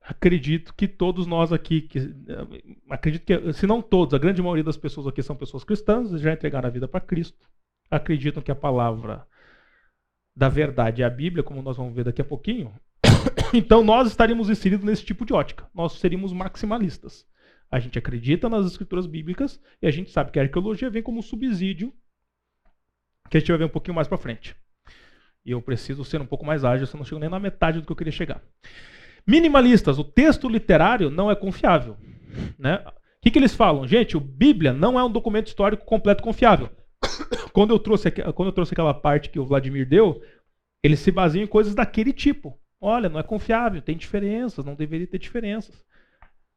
Acredito 0.01 0.75
que 0.75 0.89
todos 0.89 1.27
nós 1.27 1.53
aqui, 1.53 1.83
que, 1.83 2.15
acredito 2.89 3.25
que, 3.25 3.53
se 3.53 3.67
não 3.67 3.81
todos, 3.81 4.15
a 4.15 4.19
grande 4.19 4.43
maioria 4.43 4.65
das 4.65 4.77
pessoas 4.77 5.07
aqui 5.07 5.23
são 5.23 5.37
pessoas 5.37 5.63
cristãs, 5.63 6.11
já 6.21 6.33
entregaram 6.33 6.69
a 6.69 6.73
vida 6.73 6.89
para 6.89 7.01
Cristo, 7.01 7.39
acreditam 7.91 8.43
que 8.43 8.51
a 8.51 8.57
palavra 8.57 9.27
da 10.37 10.49
verdade 10.49 11.03
é 11.03 11.05
a 11.05 11.11
Bíblia, 11.11 11.43
como 11.43 11.63
nós 11.63 11.77
vamos 11.77 11.95
ver 11.95 12.05
daqui 12.05 12.21
a 12.21 12.25
pouquinho. 12.25 12.73
Então 13.53 13.83
nós 13.83 14.07
estaríamos 14.07 14.49
inseridos 14.49 14.85
nesse 14.85 15.05
tipo 15.05 15.25
de 15.25 15.33
ótica. 15.33 15.69
Nós 15.75 15.95
seríamos 15.95 16.33
maximalistas. 16.33 17.27
A 17.69 17.81
gente 17.81 17.99
acredita 17.99 18.49
nas 18.49 18.65
escrituras 18.65 19.07
bíblicas 19.07 19.61
e 19.83 19.89
a 19.89 19.91
gente 19.91 20.11
sabe 20.11 20.31
que 20.31 20.39
a 20.39 20.43
arqueologia 20.43 20.89
vem 20.89 21.03
como 21.03 21.21
subsídio 21.21 21.93
que 23.29 23.37
a 23.37 23.41
gente 23.41 23.49
vai 23.49 23.59
ver 23.59 23.65
um 23.65 23.71
pouquinho 23.71 23.95
mais 23.95 24.09
para 24.09 24.19
frente. 24.19 24.57
E 25.45 25.53
eu 25.53 25.63
preciso 25.63 26.05
ser 26.05 26.21
um 26.21 26.27
pouco 26.27 26.45
mais 26.45 26.65
ágil, 26.65 26.87
senão 26.87 27.01
não 27.01 27.07
chego 27.07 27.21
nem 27.21 27.31
na 27.31 27.39
metade 27.39 27.81
do 27.81 27.87
que 27.87 27.93
eu 27.93 27.97
queria 27.97 28.13
chegar. 28.13 28.43
Minimalistas, 29.27 29.99
o 29.99 30.05
texto 30.05 30.49
literário 30.49 31.11
não 31.11 31.31
é 31.31 31.37
confiável. 31.37 31.97
Né? 32.59 32.83
O 32.87 33.23
que, 33.23 33.31
que 33.31 33.39
eles 33.39 33.55
falam? 33.55 33.87
Gente, 33.87 34.17
o 34.17 34.21
Bíblia 34.21 34.73
não 34.73 34.99
é 34.99 35.05
um 35.05 35.11
documento 35.11 35.47
histórico 35.47 35.85
completo 35.85 36.23
confiável. 36.23 36.71
Quando 37.53 37.71
eu, 37.71 37.79
trouxe, 37.79 38.11
quando 38.11 38.49
eu 38.49 38.53
trouxe 38.53 38.73
aquela 38.73 38.95
parte 38.95 39.31
que 39.31 39.39
o 39.39 39.45
Vladimir 39.45 39.87
deu, 39.87 40.23
eles 40.83 41.01
se 41.01 41.11
baseiam 41.11 41.45
em 41.45 41.49
coisas 41.49 41.75
daquele 41.75 42.13
tipo. 42.13 42.59
Olha, 42.81 43.09
não 43.09 43.21
é 43.21 43.23
confiável, 43.23 43.83
tem 43.83 43.97
diferenças, 43.97 44.65
não 44.65 44.75
deveria 44.75 45.07
ter 45.07 45.19
diferenças. 45.19 45.85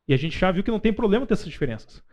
E 0.08 0.14
a 0.14 0.18
gente 0.18 0.38
já 0.38 0.52
viu 0.52 0.64
que 0.64 0.72
não 0.72 0.80
tem 0.80 0.94
problema 0.94 1.26
ter 1.26 1.34
essas 1.34 1.50
diferenças. 1.50 1.98
O 1.98 2.04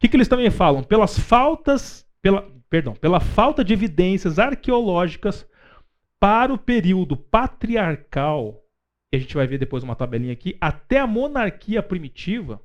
que, 0.00 0.08
que 0.08 0.16
eles 0.16 0.28
também 0.28 0.50
falam? 0.50 0.82
Pelas 0.82 1.18
faltas, 1.18 2.06
pela, 2.22 2.50
perdão, 2.70 2.94
pela 2.94 3.20
falta 3.20 3.64
de 3.64 3.72
evidências 3.72 4.38
arqueológicas 4.38 5.46
para 6.18 6.52
o 6.52 6.58
período 6.58 7.16
patriarcal, 7.16 8.62
a 9.12 9.18
gente 9.18 9.34
vai 9.34 9.46
ver 9.46 9.58
depois 9.58 9.82
uma 9.82 9.96
tabelinha 9.96 10.32
aqui, 10.32 10.56
até 10.60 10.98
a 10.98 11.06
monarquia 11.06 11.82
primitiva, 11.82 12.62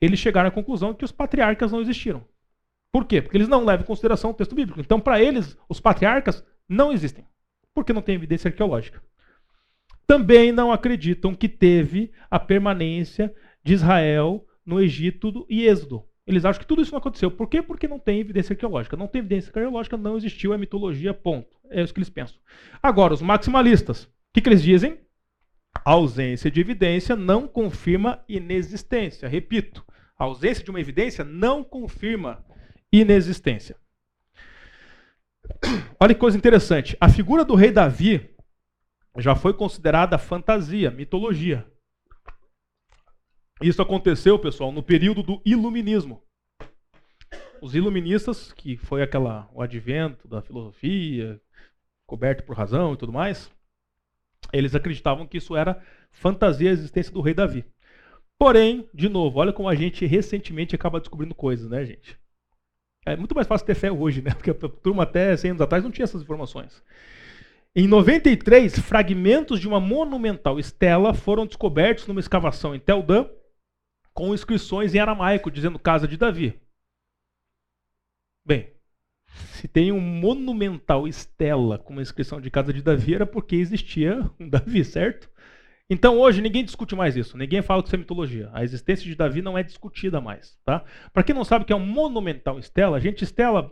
eles 0.00 0.18
chegaram 0.18 0.48
à 0.48 0.52
conclusão 0.52 0.94
que 0.94 1.04
os 1.04 1.12
patriarcas 1.12 1.72
não 1.72 1.80
existiram. 1.80 2.24
Por 2.94 3.06
quê? 3.06 3.20
Porque 3.20 3.36
eles 3.36 3.48
não 3.48 3.64
levam 3.64 3.82
em 3.82 3.86
consideração 3.88 4.30
o 4.30 4.34
texto 4.34 4.54
bíblico. 4.54 4.78
Então, 4.78 5.00
para 5.00 5.20
eles, 5.20 5.58
os 5.68 5.80
patriarcas 5.80 6.46
não 6.68 6.92
existem, 6.92 7.26
porque 7.74 7.92
não 7.92 8.00
tem 8.00 8.14
evidência 8.14 8.46
arqueológica. 8.46 9.02
Também 10.06 10.52
não 10.52 10.70
acreditam 10.70 11.34
que 11.34 11.48
teve 11.48 12.12
a 12.30 12.38
permanência 12.38 13.34
de 13.64 13.74
Israel 13.74 14.46
no 14.64 14.80
Egito 14.80 15.44
e 15.50 15.66
Êxodo. 15.66 16.04
Eles 16.24 16.44
acham 16.44 16.60
que 16.60 16.68
tudo 16.68 16.82
isso 16.82 16.92
não 16.92 17.00
aconteceu. 17.00 17.32
Por 17.32 17.48
quê? 17.48 17.60
Porque 17.60 17.88
não 17.88 17.98
tem 17.98 18.20
evidência 18.20 18.52
arqueológica. 18.52 18.96
Não 18.96 19.08
tem 19.08 19.18
evidência 19.18 19.48
arqueológica, 19.48 19.96
não 19.96 20.16
existiu 20.16 20.52
a 20.52 20.58
mitologia, 20.58 21.12
ponto. 21.12 21.58
É 21.70 21.82
isso 21.82 21.92
que 21.92 21.98
eles 21.98 22.10
pensam. 22.10 22.36
Agora, 22.80 23.12
os 23.12 23.20
maximalistas, 23.20 24.04
o 24.04 24.08
que, 24.32 24.40
que 24.40 24.48
eles 24.48 24.62
dizem? 24.62 25.00
A 25.84 25.90
ausência 25.90 26.48
de 26.48 26.60
evidência 26.60 27.16
não 27.16 27.48
confirma 27.48 28.22
inexistência. 28.28 29.28
Repito, 29.28 29.84
a 30.16 30.22
ausência 30.22 30.62
de 30.62 30.70
uma 30.70 30.80
evidência 30.80 31.24
não 31.24 31.64
confirma 31.64 32.44
inexistência. 33.00 33.76
Olha 35.98 36.14
que 36.14 36.20
coisa 36.20 36.36
interessante. 36.36 36.96
A 37.00 37.08
figura 37.08 37.44
do 37.44 37.54
rei 37.54 37.70
Davi 37.70 38.30
já 39.18 39.34
foi 39.34 39.54
considerada 39.54 40.18
fantasia, 40.18 40.90
mitologia. 40.90 41.66
Isso 43.62 43.80
aconteceu, 43.80 44.38
pessoal, 44.38 44.72
no 44.72 44.82
período 44.82 45.22
do 45.22 45.40
iluminismo. 45.44 46.22
Os 47.62 47.74
iluministas, 47.74 48.52
que 48.52 48.76
foi 48.76 49.02
aquela 49.02 49.48
o 49.52 49.62
advento 49.62 50.28
da 50.28 50.42
filosofia, 50.42 51.40
coberto 52.06 52.44
por 52.44 52.56
razão 52.56 52.92
e 52.92 52.96
tudo 52.96 53.12
mais, 53.12 53.50
eles 54.52 54.74
acreditavam 54.74 55.26
que 55.26 55.38
isso 55.38 55.56
era 55.56 55.82
fantasia 56.10 56.70
a 56.70 56.72
existência 56.72 57.12
do 57.12 57.20
rei 57.20 57.32
Davi. 57.32 57.64
Porém, 58.38 58.88
de 58.92 59.08
novo, 59.08 59.38
olha 59.38 59.52
como 59.52 59.68
a 59.68 59.74
gente 59.74 60.04
recentemente 60.04 60.74
acaba 60.74 61.00
descobrindo 61.00 61.34
coisas, 61.34 61.70
né, 61.70 61.84
gente? 61.84 62.18
É 63.06 63.16
muito 63.16 63.34
mais 63.34 63.46
fácil 63.46 63.66
ter 63.66 63.74
fé 63.74 63.92
hoje, 63.92 64.22
né? 64.22 64.32
Porque 64.34 64.50
a 64.50 64.54
turma 64.54 65.02
até 65.02 65.36
100 65.36 65.52
anos 65.52 65.60
atrás 65.60 65.84
não 65.84 65.90
tinha 65.90 66.04
essas 66.04 66.22
informações. 66.22 66.82
Em 67.76 67.88
93, 67.88 68.78
fragmentos 68.78 69.58
de 69.58 69.66
uma 69.66 69.80
monumental 69.80 70.58
estela 70.58 71.12
foram 71.12 71.44
descobertos 71.44 72.06
numa 72.06 72.20
escavação 72.20 72.74
em 72.74 72.78
Tel 72.78 73.02
Dan, 73.02 73.28
com 74.12 74.32
inscrições 74.32 74.94
em 74.94 75.00
aramaico, 75.00 75.50
dizendo 75.50 75.78
Casa 75.78 76.06
de 76.06 76.16
Davi. 76.16 76.60
Bem, 78.46 78.72
se 79.26 79.66
tem 79.66 79.90
um 79.90 80.00
monumental 80.00 81.08
estela 81.08 81.78
com 81.78 81.92
uma 81.94 82.02
inscrição 82.02 82.40
de 82.40 82.50
Casa 82.50 82.72
de 82.72 82.80
Davi, 82.80 83.14
era 83.14 83.26
porque 83.26 83.56
existia 83.56 84.30
um 84.38 84.48
Davi, 84.48 84.84
certo? 84.84 85.28
Então 85.90 86.18
hoje 86.18 86.40
ninguém 86.40 86.64
discute 86.64 86.94
mais 86.94 87.14
isso, 87.14 87.36
ninguém 87.36 87.60
fala 87.60 87.82
que 87.82 87.88
isso 87.88 87.96
é 87.96 87.98
mitologia. 87.98 88.50
A 88.52 88.64
existência 88.64 89.04
de 89.04 89.14
Davi 89.14 89.42
não 89.42 89.56
é 89.56 89.62
discutida 89.62 90.20
mais, 90.20 90.58
tá? 90.64 90.82
Para 91.12 91.22
quem 91.22 91.34
não 91.34 91.44
sabe 91.44 91.64
o 91.64 91.66
que 91.66 91.72
é 91.72 91.76
um 91.76 91.86
monumental 91.86 92.58
estela, 92.58 92.96
a 92.96 93.00
gente 93.00 93.22
estela 93.22 93.70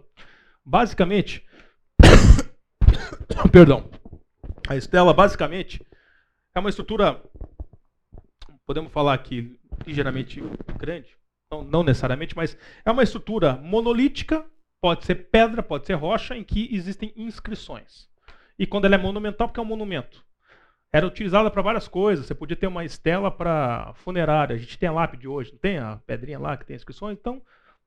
basicamente 0.64 1.44
Perdão. 3.50 3.90
A 4.68 4.76
estela, 4.76 5.12
basicamente, 5.12 5.84
é 6.54 6.60
uma 6.60 6.70
estrutura, 6.70 7.22
podemos 8.66 8.92
falar 8.92 9.14
aqui, 9.14 9.58
ligeiramente 9.86 10.42
grande. 10.78 11.16
Não, 11.50 11.62
não 11.62 11.82
necessariamente, 11.82 12.36
mas 12.36 12.56
é 12.84 12.90
uma 12.90 13.02
estrutura 13.02 13.56
monolítica, 13.56 14.46
pode 14.80 15.04
ser 15.04 15.30
pedra, 15.30 15.62
pode 15.62 15.86
ser 15.86 15.94
rocha, 15.94 16.36
em 16.36 16.44
que 16.44 16.74
existem 16.74 17.12
inscrições. 17.16 18.08
E 18.58 18.66
quando 18.66 18.84
ela 18.84 18.94
é 18.94 18.98
monumental, 18.98 19.48
porque 19.48 19.60
é 19.60 19.62
um 19.62 19.66
monumento. 19.66 20.24
Era 20.92 21.06
utilizada 21.06 21.50
para 21.50 21.62
várias 21.62 21.88
coisas. 21.88 22.26
Você 22.26 22.34
podia 22.34 22.56
ter 22.56 22.66
uma 22.66 22.84
estela 22.84 23.30
para 23.30 23.94
funerária. 23.94 24.54
A 24.54 24.58
gente 24.58 24.78
tem 24.78 24.88
a 24.88 24.92
lápide 24.92 25.26
hoje, 25.26 25.52
não 25.52 25.58
tem 25.58 25.78
a 25.78 25.96
pedrinha 26.06 26.38
lá 26.38 26.56
que 26.56 26.66
tem 26.66 26.76
inscrições? 26.76 27.16
Então, 27.18 27.42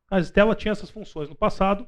a 0.09 0.19
estela 0.19 0.55
tinha 0.55 0.71
essas 0.71 0.89
funções 0.89 1.29
no 1.29 1.35
passado. 1.35 1.87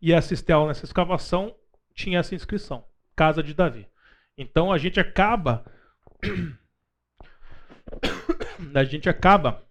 E 0.00 0.12
essa 0.12 0.34
estela, 0.34 0.66
nessa 0.66 0.84
escavação, 0.84 1.54
tinha 1.94 2.18
essa 2.18 2.34
inscrição, 2.34 2.84
Casa 3.16 3.42
de 3.42 3.54
Davi. 3.54 3.88
Então 4.36 4.70
a 4.70 4.78
gente 4.78 5.00
acaba 5.00 5.64
a 8.74 8.84
gente 8.84 9.08
acaba 9.08 9.66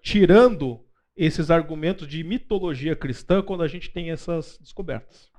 tirando 0.00 0.86
esses 1.16 1.50
argumentos 1.50 2.06
de 2.06 2.22
mitologia 2.22 2.94
cristã 2.94 3.42
quando 3.42 3.64
a 3.64 3.68
gente 3.68 3.90
tem 3.90 4.10
essas 4.10 4.56
descobertas. 4.58 5.32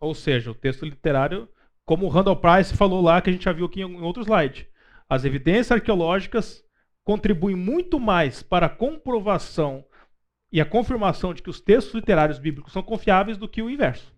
Ou 0.00 0.14
seja, 0.14 0.50
o 0.50 0.54
texto 0.54 0.86
literário, 0.86 1.48
como 1.84 2.06
o 2.06 2.08
Randall 2.08 2.36
Price 2.36 2.76
falou 2.76 3.00
lá, 3.00 3.20
que 3.20 3.30
a 3.30 3.32
gente 3.32 3.44
já 3.44 3.52
viu 3.52 3.66
aqui 3.66 3.82
em 3.82 4.02
outro 4.02 4.22
slide, 4.22 4.68
as 5.08 5.24
evidências 5.24 5.72
arqueológicas 5.72 6.64
contribuem 7.04 7.56
muito 7.56 7.98
mais 7.98 8.42
para 8.42 8.66
a 8.66 8.70
comprovação 8.70 9.84
e 10.52 10.60
a 10.60 10.64
confirmação 10.64 11.34
de 11.34 11.42
que 11.42 11.50
os 11.50 11.60
textos 11.60 11.94
literários 11.94 12.38
bíblicos 12.38 12.72
são 12.72 12.82
confiáveis 12.82 13.36
do 13.36 13.48
que 13.48 13.62
o 13.62 13.70
inverso. 13.70 14.14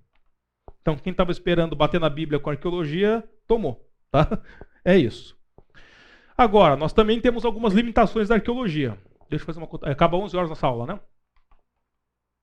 Então, 0.80 0.96
quem 0.96 1.12
estava 1.12 1.30
esperando 1.30 1.74
bater 1.74 2.00
na 2.00 2.10
Bíblia 2.10 2.38
com 2.38 2.50
arqueologia, 2.50 3.24
tomou. 3.46 3.88
Tá? 4.10 4.28
É 4.86 4.98
isso. 4.98 5.34
Agora, 6.36 6.76
nós 6.76 6.92
também 6.92 7.18
temos 7.18 7.46
algumas 7.46 7.72
limitações 7.72 8.28
da 8.28 8.34
arqueologia. 8.34 8.98
Deixa 9.30 9.42
eu 9.42 9.46
fazer 9.46 9.58
uma 9.58 9.66
conta. 9.66 9.90
Acaba 9.90 10.18
11 10.18 10.36
horas 10.36 10.50
nossa 10.50 10.66
aula, 10.66 10.86
né? 10.86 11.00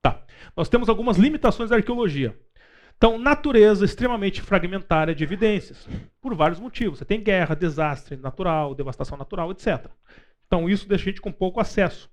Tá. 0.02 0.24
Nós 0.56 0.68
temos 0.68 0.88
algumas 0.88 1.18
limitações 1.18 1.70
da 1.70 1.76
arqueologia. 1.76 2.36
Então, 3.02 3.18
natureza 3.18 3.84
extremamente 3.84 4.40
fragmentária 4.40 5.12
de 5.12 5.24
evidências, 5.24 5.88
por 6.20 6.36
vários 6.36 6.60
motivos. 6.60 7.00
Você 7.00 7.04
tem 7.04 7.20
guerra, 7.20 7.56
desastre 7.56 8.16
natural, 8.16 8.76
devastação 8.76 9.18
natural, 9.18 9.50
etc. 9.50 9.88
Então, 10.46 10.70
isso 10.70 10.88
deixa 10.88 11.02
a 11.02 11.06
gente 11.06 11.20
com 11.20 11.32
pouco 11.32 11.58
acesso. 11.58 12.08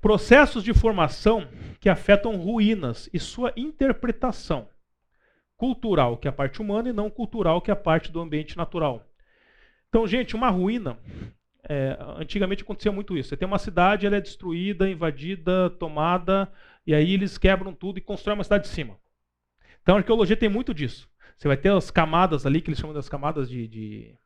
Processos 0.00 0.62
de 0.62 0.72
formação 0.72 1.48
que 1.80 1.88
afetam 1.88 2.36
ruínas 2.36 3.10
e 3.12 3.18
sua 3.18 3.52
interpretação. 3.56 4.68
Cultural, 5.56 6.18
que 6.18 6.28
é 6.28 6.30
a 6.30 6.32
parte 6.32 6.62
humana, 6.62 6.90
e 6.90 6.92
não 6.92 7.10
cultural, 7.10 7.60
que 7.60 7.72
é 7.72 7.74
a 7.74 7.76
parte 7.76 8.12
do 8.12 8.20
ambiente 8.20 8.56
natural. 8.56 9.04
Então, 9.88 10.06
gente, 10.06 10.36
uma 10.36 10.50
ruína. 10.50 11.00
É, 11.68 11.98
antigamente 12.16 12.62
acontecia 12.62 12.92
muito 12.92 13.18
isso. 13.18 13.30
Você 13.30 13.36
tem 13.36 13.48
uma 13.48 13.58
cidade, 13.58 14.06
ela 14.06 14.18
é 14.18 14.20
destruída, 14.20 14.88
invadida, 14.88 15.68
tomada, 15.68 16.48
e 16.86 16.94
aí 16.94 17.12
eles 17.12 17.36
quebram 17.36 17.74
tudo 17.74 17.98
e 17.98 18.00
constroem 18.00 18.38
uma 18.38 18.44
cidade 18.44 18.68
de 18.68 18.70
cima. 18.70 19.01
Então 19.82 19.96
a 19.96 19.98
arqueologia 19.98 20.36
tem 20.36 20.48
muito 20.48 20.72
disso. 20.72 21.08
Você 21.36 21.48
vai 21.48 21.56
ter 21.56 21.72
as 21.72 21.90
camadas 21.90 22.46
ali, 22.46 22.60
que 22.60 22.70
eles 22.70 22.78
chamam 22.78 22.94
das 22.94 23.08
camadas 23.08 23.48
de, 23.48 23.66
de 23.66 24.18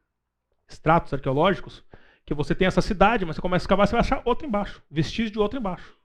estratos 0.68 1.12
arqueológicos, 1.12 1.82
que 2.24 2.34
você 2.34 2.54
tem 2.54 2.66
essa 2.66 2.82
cidade, 2.82 3.24
mas 3.24 3.36
você 3.36 3.42
começa 3.42 3.62
a 3.62 3.66
escavar, 3.66 3.86
você 3.86 3.92
vai 3.92 4.00
achar 4.00 4.22
outra 4.24 4.46
embaixo, 4.46 4.82
vestígio 4.90 5.32
de 5.32 5.38
outra 5.38 5.58
embaixo. 5.58 5.96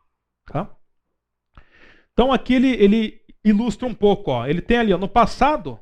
Tá? 0.45 0.69
Então 2.13 2.31
aqui 2.31 2.53
ele, 2.53 2.69
ele 2.81 3.21
ilustra 3.43 3.87
um 3.87 3.93
pouco. 3.93 4.31
Ó. 4.31 4.45
Ele 4.45 4.61
tem 4.61 4.77
ali, 4.77 4.93
ó, 4.93 4.97
no 4.97 5.07
passado, 5.07 5.79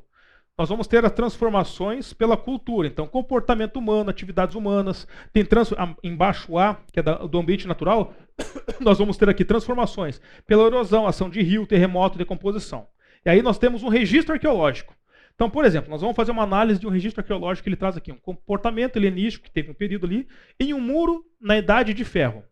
nós 0.56 0.68
vamos 0.68 0.86
ter 0.86 1.04
as 1.04 1.12
transformações 1.12 2.12
pela 2.12 2.36
cultura. 2.36 2.88
Então, 2.88 3.06
comportamento 3.06 3.76
humano, 3.78 4.10
atividades 4.10 4.54
humanas. 4.54 5.06
Tem 5.32 5.44
trans, 5.44 5.72
embaixo 6.02 6.58
A, 6.58 6.76
que 6.92 7.00
é 7.00 7.02
do 7.02 7.38
ambiente 7.38 7.66
natural, 7.66 8.14
nós 8.80 8.98
vamos 8.98 9.16
ter 9.16 9.28
aqui 9.28 9.44
transformações 9.44 10.20
pela 10.46 10.64
erosão, 10.64 11.06
ação 11.06 11.30
de 11.30 11.42
rio, 11.42 11.66
terremoto, 11.66 12.18
decomposição. 12.18 12.86
E 13.24 13.30
aí 13.30 13.42
nós 13.42 13.58
temos 13.58 13.82
um 13.82 13.88
registro 13.88 14.34
arqueológico. 14.34 14.94
Então, 15.34 15.48
por 15.48 15.64
exemplo, 15.64 15.90
nós 15.90 16.00
vamos 16.00 16.16
fazer 16.16 16.32
uma 16.32 16.42
análise 16.42 16.80
de 16.80 16.86
um 16.86 16.90
registro 16.90 17.22
arqueológico 17.22 17.64
que 17.64 17.68
ele 17.70 17.76
traz 17.76 17.96
aqui, 17.96 18.12
um 18.12 18.16
comportamento 18.16 18.96
helenístico 18.96 19.46
que 19.46 19.50
teve 19.50 19.70
um 19.70 19.74
período 19.74 20.06
ali, 20.06 20.28
em 20.58 20.74
um 20.74 20.80
muro 20.80 21.24
na 21.40 21.56
Idade 21.56 21.94
de 21.94 22.04
Ferro. 22.04 22.44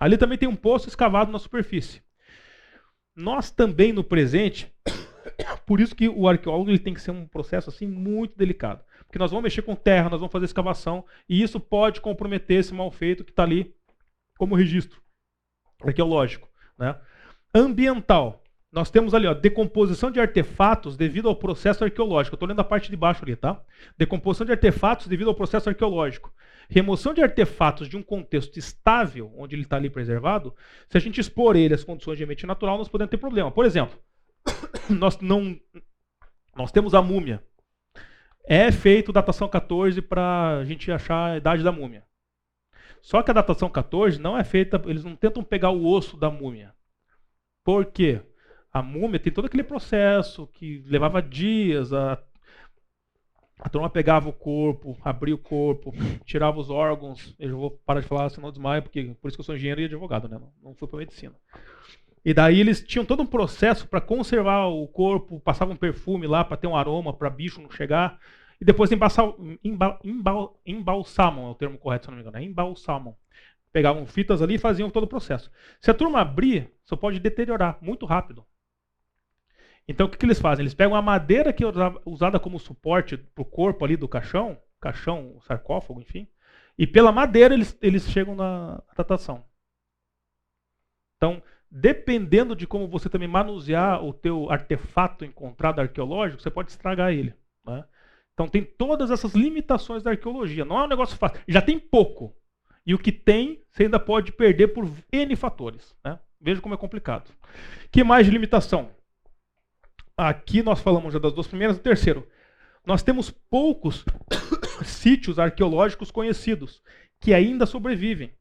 Ali 0.00 0.16
também 0.16 0.38
tem 0.38 0.48
um 0.48 0.56
poço 0.56 0.88
escavado 0.88 1.30
na 1.30 1.38
superfície. 1.38 2.02
Nós 3.14 3.50
também 3.50 3.92
no 3.92 4.02
presente 4.02 4.72
por 5.66 5.80
isso 5.80 5.94
que 5.94 6.08
o 6.08 6.28
arqueólogo 6.28 6.70
ele 6.70 6.78
tem 6.78 6.94
que 6.94 7.00
ser 7.00 7.10
um 7.10 7.26
processo 7.26 7.70
assim 7.70 7.86
muito 7.86 8.36
delicado. 8.36 8.84
Porque 9.06 9.18
nós 9.18 9.30
vamos 9.30 9.44
mexer 9.44 9.62
com 9.62 9.74
terra, 9.74 10.10
nós 10.10 10.20
vamos 10.20 10.32
fazer 10.32 10.46
escavação, 10.46 11.04
e 11.28 11.42
isso 11.42 11.60
pode 11.60 12.00
comprometer 12.00 12.58
esse 12.58 12.74
mal 12.74 12.90
feito 12.90 13.24
que 13.24 13.30
está 13.30 13.42
ali 13.42 13.74
como 14.36 14.54
registro 14.54 15.00
arqueológico. 15.82 16.48
Né? 16.78 16.98
Ambiental. 17.54 18.43
Nós 18.74 18.90
temos 18.90 19.14
ali, 19.14 19.28
ó, 19.28 19.32
decomposição 19.32 20.10
de 20.10 20.18
artefatos 20.18 20.96
devido 20.96 21.28
ao 21.28 21.36
processo 21.36 21.84
arqueológico. 21.84 22.34
Estou 22.34 22.48
lendo 22.48 22.58
a 22.58 22.64
parte 22.64 22.90
de 22.90 22.96
baixo 22.96 23.22
ali, 23.22 23.36
tá? 23.36 23.62
Decomposição 23.96 24.44
de 24.44 24.50
artefatos 24.50 25.06
devido 25.06 25.28
ao 25.28 25.34
processo 25.36 25.68
arqueológico. 25.68 26.34
Remoção 26.68 27.14
de 27.14 27.22
artefatos 27.22 27.88
de 27.88 27.96
um 27.96 28.02
contexto 28.02 28.58
estável, 28.58 29.32
onde 29.36 29.54
ele 29.54 29.62
está 29.62 29.76
ali 29.76 29.88
preservado, 29.88 30.52
se 30.88 30.96
a 30.96 31.00
gente 31.00 31.20
expor 31.20 31.54
ele 31.54 31.72
às 31.72 31.84
condições 31.84 32.18
de 32.18 32.24
ambiente 32.24 32.48
natural, 32.48 32.76
nós 32.76 32.88
podemos 32.88 33.12
ter 33.12 33.16
problema. 33.16 33.48
Por 33.48 33.64
exemplo, 33.64 33.96
nós 34.90 35.20
não 35.20 35.56
nós 36.56 36.72
temos 36.72 36.94
a 36.94 37.02
múmia. 37.02 37.44
É 38.44 38.72
feito 38.72 39.12
datação 39.12 39.48
14 39.48 40.02
para 40.02 40.58
a 40.58 40.64
gente 40.64 40.90
achar 40.90 41.30
a 41.30 41.36
idade 41.36 41.62
da 41.62 41.70
múmia. 41.70 42.02
Só 43.00 43.22
que 43.22 43.30
a 43.30 43.34
datação 43.34 43.70
14 43.70 44.20
não 44.20 44.36
é 44.36 44.42
feita, 44.42 44.82
eles 44.86 45.04
não 45.04 45.14
tentam 45.14 45.44
pegar 45.44 45.70
o 45.70 45.86
osso 45.86 46.16
da 46.16 46.28
múmia. 46.28 46.74
Por 47.62 47.84
quê? 47.86 48.20
A 48.74 48.82
múmia 48.82 49.20
tem 49.20 49.32
todo 49.32 49.44
aquele 49.44 49.62
processo 49.62 50.48
que 50.48 50.82
levava 50.84 51.22
dias, 51.22 51.92
a, 51.92 52.20
a 53.60 53.68
turma 53.68 53.88
pegava 53.88 54.28
o 54.28 54.32
corpo, 54.32 54.98
abria 55.04 55.32
o 55.32 55.38
corpo, 55.38 55.92
tirava 56.26 56.58
os 56.58 56.70
órgãos. 56.70 57.36
Eu 57.38 57.56
vou 57.56 57.70
parar 57.70 58.00
de 58.00 58.08
falar, 58.08 58.28
senão 58.30 58.50
desmaio, 58.50 58.82
porque 58.82 59.14
por 59.20 59.28
isso 59.28 59.36
que 59.36 59.42
eu 59.42 59.44
sou 59.44 59.54
engenheiro 59.54 59.80
e 59.80 59.84
advogado, 59.84 60.28
né? 60.28 60.40
Não, 60.60 60.74
fui 60.74 60.88
para 60.88 60.98
medicina. 60.98 61.36
E 62.24 62.34
daí 62.34 62.58
eles 62.58 62.82
tinham 62.82 63.04
todo 63.04 63.22
um 63.22 63.26
processo 63.26 63.86
para 63.86 64.00
conservar 64.00 64.66
o 64.66 64.88
corpo, 64.88 65.38
passavam 65.38 65.76
perfume 65.76 66.26
lá 66.26 66.44
para 66.44 66.56
ter 66.56 66.66
um 66.66 66.74
aroma, 66.74 67.12
para 67.12 67.30
bicho 67.30 67.62
não 67.62 67.70
chegar. 67.70 68.18
E 68.60 68.64
depois 68.64 68.90
embalsam, 68.90 69.36
embal, 69.62 70.00
embal, 70.02 70.60
embalsamam, 70.66 71.46
é 71.46 71.50
o 71.50 71.54
termo 71.54 71.78
correto, 71.78 72.06
se 72.06 72.10
não 72.10 72.16
me 72.16 72.22
engano, 72.22 72.38
é 72.38 72.42
embalsamam. 72.42 73.14
Pegavam 73.72 74.04
fitas 74.04 74.42
ali 74.42 74.54
e 74.54 74.58
faziam 74.58 74.90
todo 74.90 75.04
o 75.04 75.08
processo. 75.08 75.48
Se 75.80 75.92
a 75.92 75.94
turma 75.94 76.20
abrir, 76.20 76.72
só 76.84 76.96
pode 76.96 77.20
deteriorar 77.20 77.78
muito 77.80 78.04
rápido. 78.04 78.44
Então 79.86 80.06
o 80.06 80.10
que, 80.10 80.16
que 80.16 80.26
eles 80.26 80.40
fazem? 80.40 80.62
Eles 80.62 80.74
pegam 80.74 80.96
a 80.96 81.02
madeira 81.02 81.52
que 81.52 81.62
é 81.62 81.66
usada 82.06 82.40
como 82.40 82.58
suporte 82.58 83.16
para 83.16 83.42
o 83.42 83.44
corpo 83.44 83.84
ali 83.84 83.96
do 83.96 84.08
caixão, 84.08 84.58
caixão, 84.80 85.38
sarcófago, 85.42 86.00
enfim, 86.00 86.26
e 86.78 86.86
pela 86.86 87.12
madeira 87.12 87.54
eles, 87.54 87.76
eles 87.80 88.08
chegam 88.08 88.34
na 88.34 88.82
datação. 88.96 89.44
Então, 91.16 91.42
dependendo 91.70 92.54
de 92.54 92.66
como 92.66 92.88
você 92.88 93.08
também 93.08 93.28
manusear 93.28 94.04
o 94.04 94.12
teu 94.12 94.50
artefato 94.50 95.24
encontrado 95.24 95.80
arqueológico, 95.80 96.42
você 96.42 96.50
pode 96.50 96.70
estragar 96.70 97.12
ele. 97.12 97.34
Né? 97.64 97.84
Então 98.32 98.48
tem 98.48 98.64
todas 98.64 99.10
essas 99.10 99.34
limitações 99.34 100.02
da 100.02 100.10
arqueologia. 100.10 100.64
Não 100.64 100.78
é 100.78 100.84
um 100.84 100.88
negócio 100.88 101.16
fácil. 101.16 101.40
Já 101.46 101.62
tem 101.62 101.78
pouco. 101.78 102.34
E 102.86 102.94
o 102.94 102.98
que 102.98 103.10
tem, 103.10 103.62
você 103.70 103.84
ainda 103.84 103.98
pode 103.98 104.32
perder 104.32 104.68
por 104.68 104.88
N 105.10 105.36
fatores. 105.36 105.96
Né? 106.04 106.18
Veja 106.40 106.60
como 106.60 106.74
é 106.74 106.78
complicado. 106.78 107.30
que 107.90 108.04
mais 108.04 108.26
de 108.26 108.32
limitação? 108.32 108.90
Aqui 110.16 110.62
nós 110.62 110.80
falamos 110.80 111.12
já 111.12 111.18
das 111.18 111.32
duas 111.32 111.46
primeiras. 111.46 111.76
O 111.76 111.80
terceiro, 111.80 112.26
nós 112.86 113.02
temos 113.02 113.30
poucos 113.30 114.04
sítios 114.84 115.38
arqueológicos 115.38 116.10
conhecidos 116.10 116.82
que 117.20 117.32
ainda 117.34 117.66
sobrevivem 117.66 118.32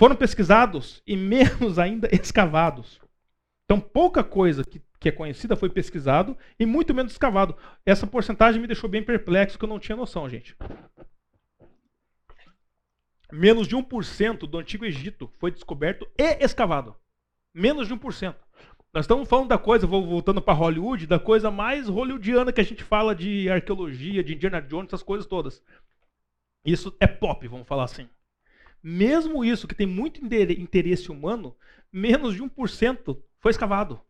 foram 0.00 0.16
pesquisados 0.16 1.02
e 1.06 1.14
menos 1.14 1.78
ainda 1.78 2.08
escavados. 2.10 2.98
Então, 3.66 3.78
pouca 3.78 4.24
coisa 4.24 4.64
que, 4.64 4.82
que 4.98 5.10
é 5.10 5.12
conhecida 5.12 5.54
foi 5.54 5.68
pesquisado 5.68 6.36
e 6.58 6.64
muito 6.64 6.94
menos 6.94 7.12
escavado. 7.12 7.54
Essa 7.84 8.06
porcentagem 8.06 8.60
me 8.60 8.66
deixou 8.66 8.88
bem 8.88 9.02
perplexo, 9.02 9.58
que 9.58 9.64
eu 9.64 9.68
não 9.68 9.78
tinha 9.78 9.96
noção, 9.96 10.26
gente. 10.26 10.56
Menos 13.30 13.68
de 13.68 13.76
1% 13.76 14.38
do 14.48 14.58
Antigo 14.58 14.86
Egito 14.86 15.30
foi 15.38 15.50
descoberto 15.50 16.08
e 16.18 16.42
escavado. 16.42 16.96
Menos 17.54 17.86
de 17.86 17.94
1%. 17.94 18.34
Nós 18.92 19.04
estamos 19.04 19.28
falando 19.28 19.48
da 19.48 19.58
coisa, 19.58 19.86
voltando 19.86 20.42
para 20.42 20.52
Hollywood, 20.52 21.06
da 21.06 21.18
coisa 21.18 21.48
mais 21.48 21.88
hollywoodiana 21.88 22.52
que 22.52 22.60
a 22.60 22.64
gente 22.64 22.82
fala 22.82 23.14
de 23.14 23.48
arqueologia, 23.48 24.24
de 24.24 24.34
Indiana 24.34 24.60
Jones, 24.60 24.88
essas 24.88 25.02
coisas 25.02 25.26
todas. 25.26 25.62
Isso 26.64 26.94
é 26.98 27.06
pop, 27.06 27.46
vamos 27.46 27.68
falar 27.68 27.84
assim. 27.84 28.08
Mesmo 28.82 29.44
isso, 29.44 29.68
que 29.68 29.76
tem 29.76 29.86
muito 29.86 30.20
interesse 30.24 31.10
humano, 31.10 31.56
menos 31.92 32.34
de 32.34 32.42
1% 32.42 33.22
foi 33.38 33.52
escavado. 33.52 34.00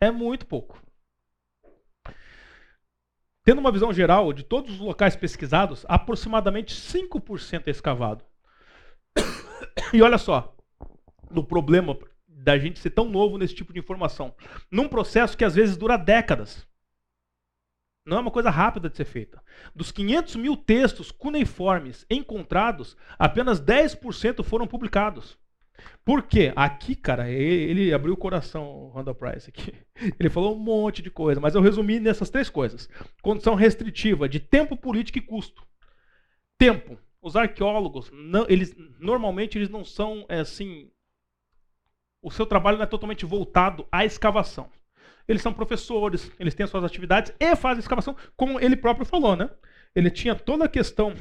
É 0.00 0.10
muito 0.10 0.46
pouco. 0.46 0.80
Tendo 3.44 3.60
uma 3.60 3.70
visão 3.70 3.92
geral 3.92 4.32
de 4.32 4.42
todos 4.42 4.72
os 4.72 4.80
locais 4.80 5.14
pesquisados, 5.14 5.84
aproximadamente 5.88 6.74
5% 6.74 7.66
é 7.66 7.70
escavado. 7.70 8.24
E 9.92 10.02
olha 10.02 10.18
só, 10.18 10.56
no 11.30 11.44
problema 11.44 11.96
da 12.46 12.56
gente 12.56 12.78
ser 12.78 12.90
tão 12.90 13.10
novo 13.10 13.36
nesse 13.36 13.56
tipo 13.56 13.72
de 13.72 13.80
informação. 13.80 14.32
Num 14.70 14.86
processo 14.86 15.36
que 15.36 15.44
às 15.44 15.56
vezes 15.56 15.76
dura 15.76 15.96
décadas. 15.96 16.64
Não 18.06 18.18
é 18.18 18.20
uma 18.20 18.30
coisa 18.30 18.50
rápida 18.50 18.88
de 18.88 18.96
ser 18.96 19.04
feita. 19.04 19.42
Dos 19.74 19.90
500 19.90 20.36
mil 20.36 20.56
textos 20.56 21.10
cuneiformes 21.10 22.06
encontrados, 22.08 22.96
apenas 23.18 23.60
10% 23.60 24.44
foram 24.44 24.64
publicados. 24.64 25.36
Por 26.04 26.22
quê? 26.22 26.52
Aqui, 26.54 26.94
cara, 26.94 27.28
ele 27.28 27.92
abriu 27.92 28.14
o 28.14 28.16
coração, 28.16 28.64
o 28.64 28.90
Randall 28.90 29.16
Price 29.16 29.50
aqui. 29.50 29.74
Ele 30.18 30.30
falou 30.30 30.56
um 30.56 30.58
monte 30.58 31.02
de 31.02 31.10
coisa, 31.10 31.38
mas 31.40 31.54
eu 31.54 31.60
resumi 31.60 32.00
nessas 32.00 32.30
três 32.30 32.48
coisas. 32.48 32.88
Condição 33.20 33.54
restritiva 33.54 34.26
de 34.26 34.40
tempo 34.40 34.76
político 34.76 35.18
e 35.18 35.20
custo. 35.20 35.66
Tempo. 36.56 36.98
Os 37.20 37.36
arqueólogos, 37.36 38.10
não, 38.12 38.46
eles 38.48 38.74
normalmente 39.00 39.58
eles 39.58 39.68
não 39.68 39.84
são 39.84 40.24
é, 40.28 40.40
assim. 40.40 40.88
O 42.26 42.30
seu 42.30 42.44
trabalho 42.44 42.76
não 42.76 42.84
é 42.84 42.88
totalmente 42.88 43.24
voltado 43.24 43.86
à 43.92 44.04
escavação 44.04 44.68
eles 45.28 45.42
são 45.42 45.52
professores, 45.52 46.30
eles 46.38 46.54
têm 46.54 46.64
as 46.64 46.70
suas 46.70 46.84
atividades 46.84 47.32
e 47.38 47.56
fazem 47.56 47.80
escavação, 47.80 48.16
como 48.36 48.60
ele 48.60 48.76
próprio 48.76 49.04
falou, 49.04 49.34
né? 49.34 49.50
Ele 49.94 50.10
tinha 50.10 50.34
toda 50.34 50.64
a 50.64 50.68
questão 50.68 51.14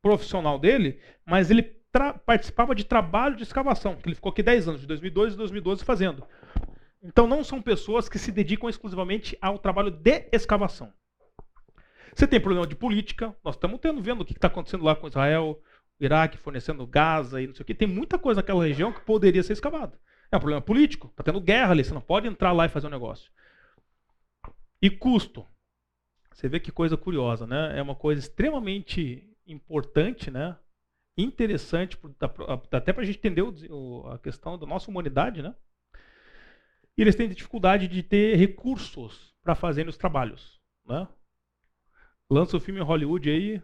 profissional 0.00 0.58
dele, 0.58 1.00
mas 1.26 1.50
ele 1.50 1.62
participava 2.24 2.74
de 2.74 2.84
trabalho 2.84 3.36
de 3.36 3.42
escavação, 3.42 3.96
que 3.96 4.08
ele 4.08 4.14
ficou 4.14 4.30
aqui 4.30 4.42
10 4.42 4.68
anos, 4.68 4.80
de 4.80 4.86
2002 4.86 5.34
a 5.34 5.36
2012 5.36 5.84
fazendo. 5.84 6.24
Então 7.02 7.26
não 7.26 7.44
são 7.44 7.60
pessoas 7.60 8.08
que 8.08 8.18
se 8.18 8.32
dedicam 8.32 8.70
exclusivamente 8.70 9.36
ao 9.40 9.58
trabalho 9.58 9.90
de 9.90 10.28
escavação. 10.32 10.92
Você 12.14 12.26
tem 12.26 12.40
problema 12.40 12.66
de 12.66 12.74
política, 12.74 13.34
nós 13.44 13.54
estamos 13.54 13.80
tendo, 13.80 14.00
vendo 14.00 14.22
o 14.22 14.24
que 14.24 14.32
está 14.32 14.46
acontecendo 14.46 14.84
lá 14.84 14.94
com 14.94 15.08
Israel, 15.08 15.60
Iraque 16.00 16.38
fornecendo 16.38 16.86
Gaza 16.86 17.42
e 17.42 17.46
não 17.46 17.54
sei 17.54 17.62
o 17.62 17.66
que. 17.66 17.74
Tem 17.74 17.88
muita 17.88 18.18
coisa 18.18 18.40
naquela 18.40 18.64
região 18.64 18.92
que 18.92 19.00
poderia 19.00 19.42
ser 19.42 19.52
escavada. 19.52 19.98
É 20.32 20.36
um 20.36 20.40
problema 20.40 20.62
político, 20.62 21.08
está 21.08 21.22
tendo 21.22 21.42
guerra 21.42 21.72
ali, 21.72 21.84
você 21.84 21.92
não 21.92 22.00
pode 22.00 22.26
entrar 22.26 22.52
lá 22.52 22.64
e 22.64 22.70
fazer 22.70 22.86
um 22.86 22.90
negócio. 22.90 23.30
E 24.80 24.88
custo. 24.88 25.46
Você 26.32 26.48
vê 26.48 26.58
que 26.58 26.72
coisa 26.72 26.96
curiosa, 26.96 27.46
né? 27.46 27.78
É 27.78 27.82
uma 27.82 27.94
coisa 27.94 28.18
extremamente 28.18 29.30
importante, 29.46 30.30
né? 30.30 30.56
Interessante, 31.18 31.98
até 32.70 32.94
para 32.94 33.02
a 33.02 33.04
gente 33.04 33.18
entender 33.18 33.44
a 34.10 34.18
questão 34.18 34.58
da 34.58 34.66
nossa 34.66 34.90
humanidade, 34.90 35.42
né? 35.42 35.54
E 36.96 37.02
eles 37.02 37.14
têm 37.14 37.28
dificuldade 37.28 37.86
de 37.86 38.02
ter 38.02 38.34
recursos 38.36 39.34
para 39.42 39.54
fazerem 39.54 39.90
os 39.90 39.98
trabalhos, 39.98 40.58
né? 40.86 41.06
Lança 42.30 42.56
o 42.56 42.60
filme 42.60 42.80
em 42.80 42.84
Hollywood 42.84 43.28
aí, 43.28 43.62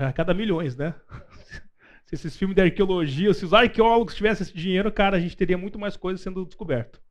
a 0.00 0.10
cada 0.14 0.32
milhões, 0.32 0.74
né? 0.74 0.94
se 2.08 2.14
esses 2.14 2.36
filmes 2.38 2.56
de 2.56 2.62
arqueologia, 2.62 3.34
se 3.34 3.44
os 3.44 3.52
arqueólogos 3.52 4.14
tivessem 4.14 4.42
esse 4.42 4.56
dinheiro, 4.56 4.90
cara, 4.90 5.18
a 5.18 5.20
gente 5.20 5.36
teria 5.36 5.58
muito 5.58 5.78
mais 5.78 5.94
coisas 5.94 6.22
sendo 6.22 6.46
descoberto. 6.46 7.02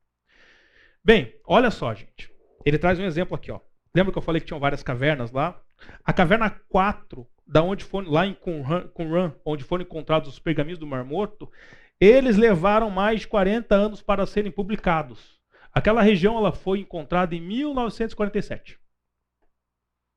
Bem, 1.06 1.36
olha 1.46 1.70
só, 1.70 1.94
gente. 1.94 2.34
ele 2.66 2.80
traz 2.80 2.98
um 2.98 3.06
exemplo 3.06 3.36
aqui, 3.36 3.52
ó. 3.52 3.60
Lembra 3.94 4.12
que 4.12 4.18
eu 4.18 4.24
falei 4.24 4.42
que 4.42 4.48
tinham 4.48 4.60
várias 4.60 4.82
cavernas 4.82 5.32
lá? 5.32 5.62
A 6.04 6.12
caverna 6.12 6.50
4, 6.50 7.28
da 7.46 7.62
onde 7.62 7.84
foram, 7.84 8.10
lá 8.10 8.26
em 8.26 8.34
Qumran, 8.34 9.36
onde 9.46 9.64
foram 9.64 9.84
encontrados 9.84 10.30
os 10.30 10.40
pergaminhos 10.40 10.80
do 10.80 10.88
Mar 10.88 11.06
Morto, 11.06 11.48
eles 12.00 12.36
levaram 12.36 12.90
mais 12.90 13.22
de 13.22 13.28
40 13.28 13.76
anos 13.76 14.02
para 14.02 14.26
serem 14.26 14.52
publicados. 14.52 15.40
Aquela 15.72 16.02
região 16.02 16.38
ela 16.38 16.52
foi 16.52 16.80
encontrada 16.80 17.36
em 17.36 17.42
1947. 17.42 18.80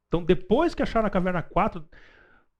Então, 0.08 0.24
depois 0.24 0.74
que 0.74 0.82
acharam 0.82 1.06
a 1.06 1.10
caverna 1.10 1.42
4, 1.42 1.86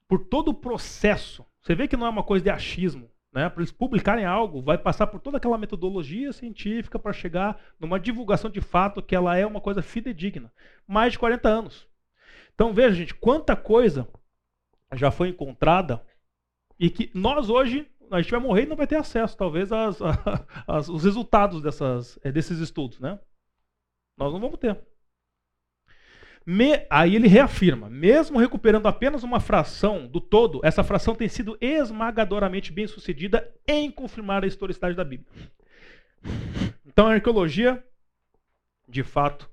por 0.07 0.27
todo 0.27 0.49
o 0.49 0.55
processo, 0.55 1.47
você 1.63 1.75
vê 1.75 1.87
que 1.87 1.97
não 1.97 2.07
é 2.07 2.11
uma 2.11 2.23
coisa 2.23 2.43
de 2.43 2.51
achismo, 2.51 3.11
né? 3.33 3.49
Para 3.49 3.61
eles 3.61 3.73
publicarem 3.73 4.25
algo, 4.25 4.63
vai 4.63 4.79
passar 4.79 5.07
por 5.07 5.21
toda 5.21 5.37
aquela 5.37 5.59
metodologia 5.59 6.33
científica 6.33 6.99
para 6.99 7.13
chegar 7.13 7.61
numa 7.79 8.01
divulgação 8.01 8.51
de 8.51 8.61
fato 8.61 9.03
que 9.03 9.15
ela 9.15 9.37
é 9.37 9.47
uma 9.47 9.61
coisa 9.61 9.83
fidedigna. 9.83 10.53
Mais 10.87 11.13
de 11.13 11.19
40 11.19 11.49
anos. 11.49 11.89
Então 12.55 12.73
veja, 12.73 12.95
gente, 12.95 13.15
quanta 13.15 13.55
coisa 13.55 14.09
já 14.95 15.11
foi 15.11 15.29
encontrada 15.29 16.05
e 16.79 16.91
que 16.91 17.11
nós 17.15 17.49
hoje 17.49 17.87
a 18.11 18.21
gente 18.21 18.31
vai 18.31 18.41
morrer 18.41 18.63
e 18.65 18.67
não 18.67 18.77
vai 18.77 18.87
ter 18.87 18.97
acesso, 18.97 19.37
talvez, 19.37 19.71
às, 19.71 19.99
às, 20.67 20.89
os 20.89 21.05
resultados 21.05 21.63
dessas, 21.63 22.19
desses 22.33 22.59
estudos, 22.59 22.99
né? 22.99 23.21
Nós 24.17 24.33
não 24.33 24.41
vamos 24.41 24.59
ter. 24.59 24.79
Me, 26.47 26.87
aí 26.89 27.15
ele 27.15 27.29
reafirma: 27.29 27.89
mesmo 27.91 28.39
recuperando 28.39 28.87
apenas 28.87 29.23
uma 29.23 29.41
fração 29.41 30.07
do 30.07 30.21
todo, 30.21 30.61
essa 30.65 30.83
fração 30.83 31.15
tem 31.15 31.29
sido 31.29 31.57
esmagadoramente 31.61 32.73
bem 32.73 32.87
sucedida 32.87 33.53
em 33.67 33.91
confirmar 33.91 34.45
a 34.45 34.47
historicidade 34.47 34.97
da 34.97 35.05
Bíblia. 35.05 35.31
Então 36.87 37.07
a 37.07 37.15
arqueologia, 37.15 37.83
de 38.89 39.03
fato, 39.03 39.49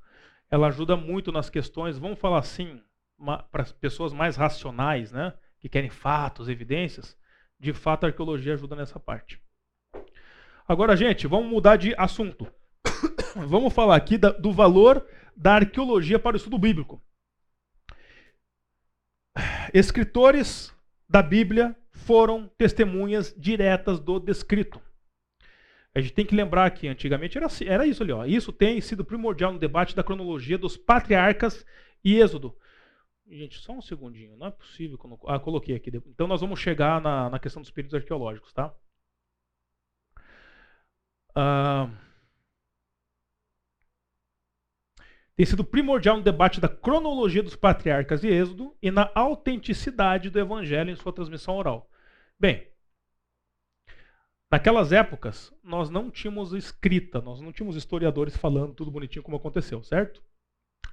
ela 0.49 0.67
ajuda 0.67 0.95
muito 0.95 1.31
nas 1.31 1.49
questões, 1.49 1.97
vamos 1.97 2.19
falar 2.19 2.39
assim, 2.39 2.81
para 3.51 3.63
as 3.63 3.71
pessoas 3.71 4.13
mais 4.13 4.35
racionais, 4.35 5.11
né, 5.11 5.33
que 5.59 5.69
querem 5.69 5.89
fatos, 5.89 6.49
evidências, 6.49 7.17
de 7.59 7.73
fato 7.73 8.05
a 8.05 8.07
arqueologia 8.07 8.53
ajuda 8.53 8.75
nessa 8.75 8.99
parte. 8.99 9.41
Agora, 10.67 10.95
gente, 10.95 11.27
vamos 11.27 11.49
mudar 11.49 11.77
de 11.77 11.95
assunto. 11.97 12.47
vamos 13.35 13.73
falar 13.73 13.95
aqui 13.95 14.17
da, 14.17 14.31
do 14.31 14.51
valor 14.51 15.05
da 15.37 15.53
arqueologia 15.53 16.17
para 16.17 16.33
o 16.33 16.37
estudo 16.37 16.57
bíblico. 16.57 17.01
Escritores 19.73 20.75
da 21.07 21.21
Bíblia 21.21 21.75
foram 21.91 22.47
testemunhas 22.57 23.33
diretas 23.37 23.99
do 23.99 24.19
descrito. 24.19 24.81
A 25.93 26.01
gente 26.01 26.13
tem 26.13 26.25
que 26.25 26.35
lembrar 26.35 26.69
que 26.71 26.87
antigamente 26.87 27.37
era, 27.37 27.45
assim, 27.45 27.65
era 27.65 27.85
isso 27.85 28.03
ali. 28.03 28.11
Ó. 28.11 28.25
Isso 28.25 28.51
tem 28.51 28.81
sido 28.81 29.05
primordial 29.05 29.53
no 29.53 29.59
debate 29.59 29.95
da 29.95 30.03
cronologia 30.03 30.57
dos 30.57 30.75
patriarcas 30.75 31.65
e 32.03 32.19
Êxodo. 32.19 32.55
Gente, 33.27 33.59
só 33.59 33.73
um 33.73 33.81
segundinho. 33.81 34.37
Não 34.37 34.47
é 34.47 34.51
possível. 34.51 34.97
Não... 35.03 35.19
Ah, 35.27 35.39
coloquei 35.39 35.75
aqui. 35.75 35.91
Então 36.07 36.27
nós 36.27 36.41
vamos 36.41 36.59
chegar 36.59 37.01
na, 37.01 37.29
na 37.29 37.39
questão 37.39 37.61
dos 37.61 37.71
períodos 37.71 37.95
arqueológicos, 37.95 38.53
tá? 38.53 38.73
Ah. 41.35 41.89
Tem 45.37 45.45
sido 45.45 45.63
primordial 45.63 46.17
no 46.17 46.23
debate 46.23 46.59
da 46.59 46.67
cronologia 46.67 47.43
dos 47.43 47.55
patriarcas 47.55 48.23
e 48.23 48.27
Êxodo 48.27 48.75
e 48.81 48.89
na 48.89 49.11
autenticidade 49.13 50.31
do 50.31 50.39
evangelho 50.39 50.89
em 50.89 50.95
sua 50.95 51.13
transmissão 51.13 51.55
oral. 51.55 51.89
Bem, 52.39 52.67
naquelas 54.51 54.91
épocas 54.91 55.53
nós 55.63 55.91
não 55.91 56.09
tínhamos 56.09 56.53
escrita, 56.53 57.21
nós 57.21 57.39
não 57.39 57.51
tínhamos 57.51 57.75
historiadores 57.75 58.35
falando 58.35 58.73
tudo 58.73 58.89
bonitinho 58.89 59.21
como 59.21 59.37
aconteceu, 59.37 59.83
certo? 59.83 60.23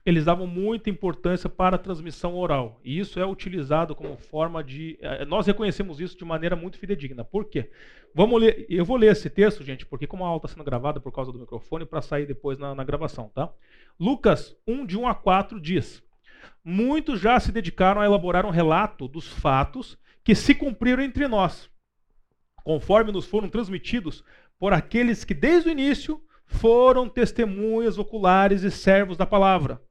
eles 0.04 0.24
davam 0.26 0.46
muita 0.46 0.90
importância 0.90 1.48
para 1.48 1.76
a 1.76 1.78
transmissão 1.78 2.36
oral. 2.36 2.78
E 2.84 2.98
isso 2.98 3.18
é 3.18 3.26
utilizado 3.26 3.94
como 3.94 4.16
forma 4.16 4.62
de. 4.62 4.98
Eh, 5.00 5.24
nós 5.24 5.46
reconhecemos 5.46 5.98
isso 5.98 6.16
de 6.16 6.24
maneira 6.24 6.54
muito 6.54 6.78
fidedigna. 6.78 7.24
Por 7.24 7.46
quê? 7.46 7.70
Vamos 8.14 8.40
ler. 8.40 8.64
Eu 8.68 8.84
vou 8.84 8.96
ler 8.96 9.10
esse 9.10 9.28
texto, 9.28 9.64
gente, 9.64 9.84
porque 9.84 10.06
como 10.06 10.24
a 10.24 10.28
aula 10.28 10.36
está 10.36 10.48
sendo 10.48 10.62
gravada 10.62 11.00
por 11.00 11.10
causa 11.10 11.32
do 11.32 11.38
microfone, 11.38 11.84
para 11.84 12.00
sair 12.00 12.26
depois 12.26 12.58
na, 12.58 12.72
na 12.72 12.84
gravação, 12.84 13.28
tá? 13.34 13.52
Lucas 13.98 14.56
1, 14.66 14.86
de 14.86 14.96
1 14.96 15.08
a 15.08 15.14
4 15.14 15.60
diz: 15.60 16.00
Muitos 16.64 17.20
já 17.20 17.38
se 17.40 17.50
dedicaram 17.50 18.00
a 18.00 18.04
elaborar 18.04 18.46
um 18.46 18.50
relato 18.50 19.08
dos 19.08 19.26
fatos 19.26 19.98
que 20.22 20.34
se 20.34 20.54
cumpriram 20.54 21.02
entre 21.02 21.26
nós, 21.26 21.68
conforme 22.62 23.10
nos 23.10 23.26
foram 23.26 23.48
transmitidos 23.48 24.22
por 24.60 24.72
aqueles 24.72 25.24
que 25.24 25.34
desde 25.34 25.68
o 25.68 25.72
início 25.72 26.22
foram 26.46 27.08
testemunhas 27.08 27.98
oculares 27.98 28.62
e 28.62 28.70
servos 28.70 29.16
da 29.16 29.26
palavra. 29.26 29.82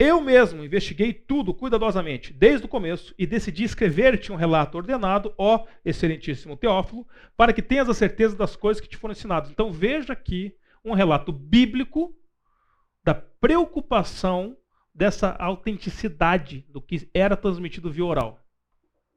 Eu 0.00 0.20
mesmo 0.20 0.64
investiguei 0.64 1.12
tudo 1.12 1.52
cuidadosamente, 1.52 2.32
desde 2.32 2.64
o 2.64 2.68
começo, 2.68 3.12
e 3.18 3.26
decidi 3.26 3.64
escrever-te 3.64 4.30
um 4.30 4.36
relato 4.36 4.78
ordenado, 4.78 5.34
ó 5.36 5.66
excelentíssimo 5.84 6.56
Teófilo, 6.56 7.04
para 7.36 7.52
que 7.52 7.60
tenhas 7.60 7.88
a 7.88 7.94
certeza 7.94 8.36
das 8.36 8.54
coisas 8.54 8.80
que 8.80 8.88
te 8.88 8.96
foram 8.96 9.10
ensinadas. 9.10 9.50
Então 9.50 9.72
veja 9.72 10.12
aqui 10.12 10.54
um 10.84 10.94
relato 10.94 11.32
bíblico 11.32 12.14
da 13.02 13.12
preocupação 13.12 14.56
dessa 14.94 15.32
autenticidade 15.32 16.64
do 16.68 16.80
que 16.80 17.10
era 17.12 17.36
transmitido 17.36 17.90
via 17.90 18.04
oral. 18.04 18.40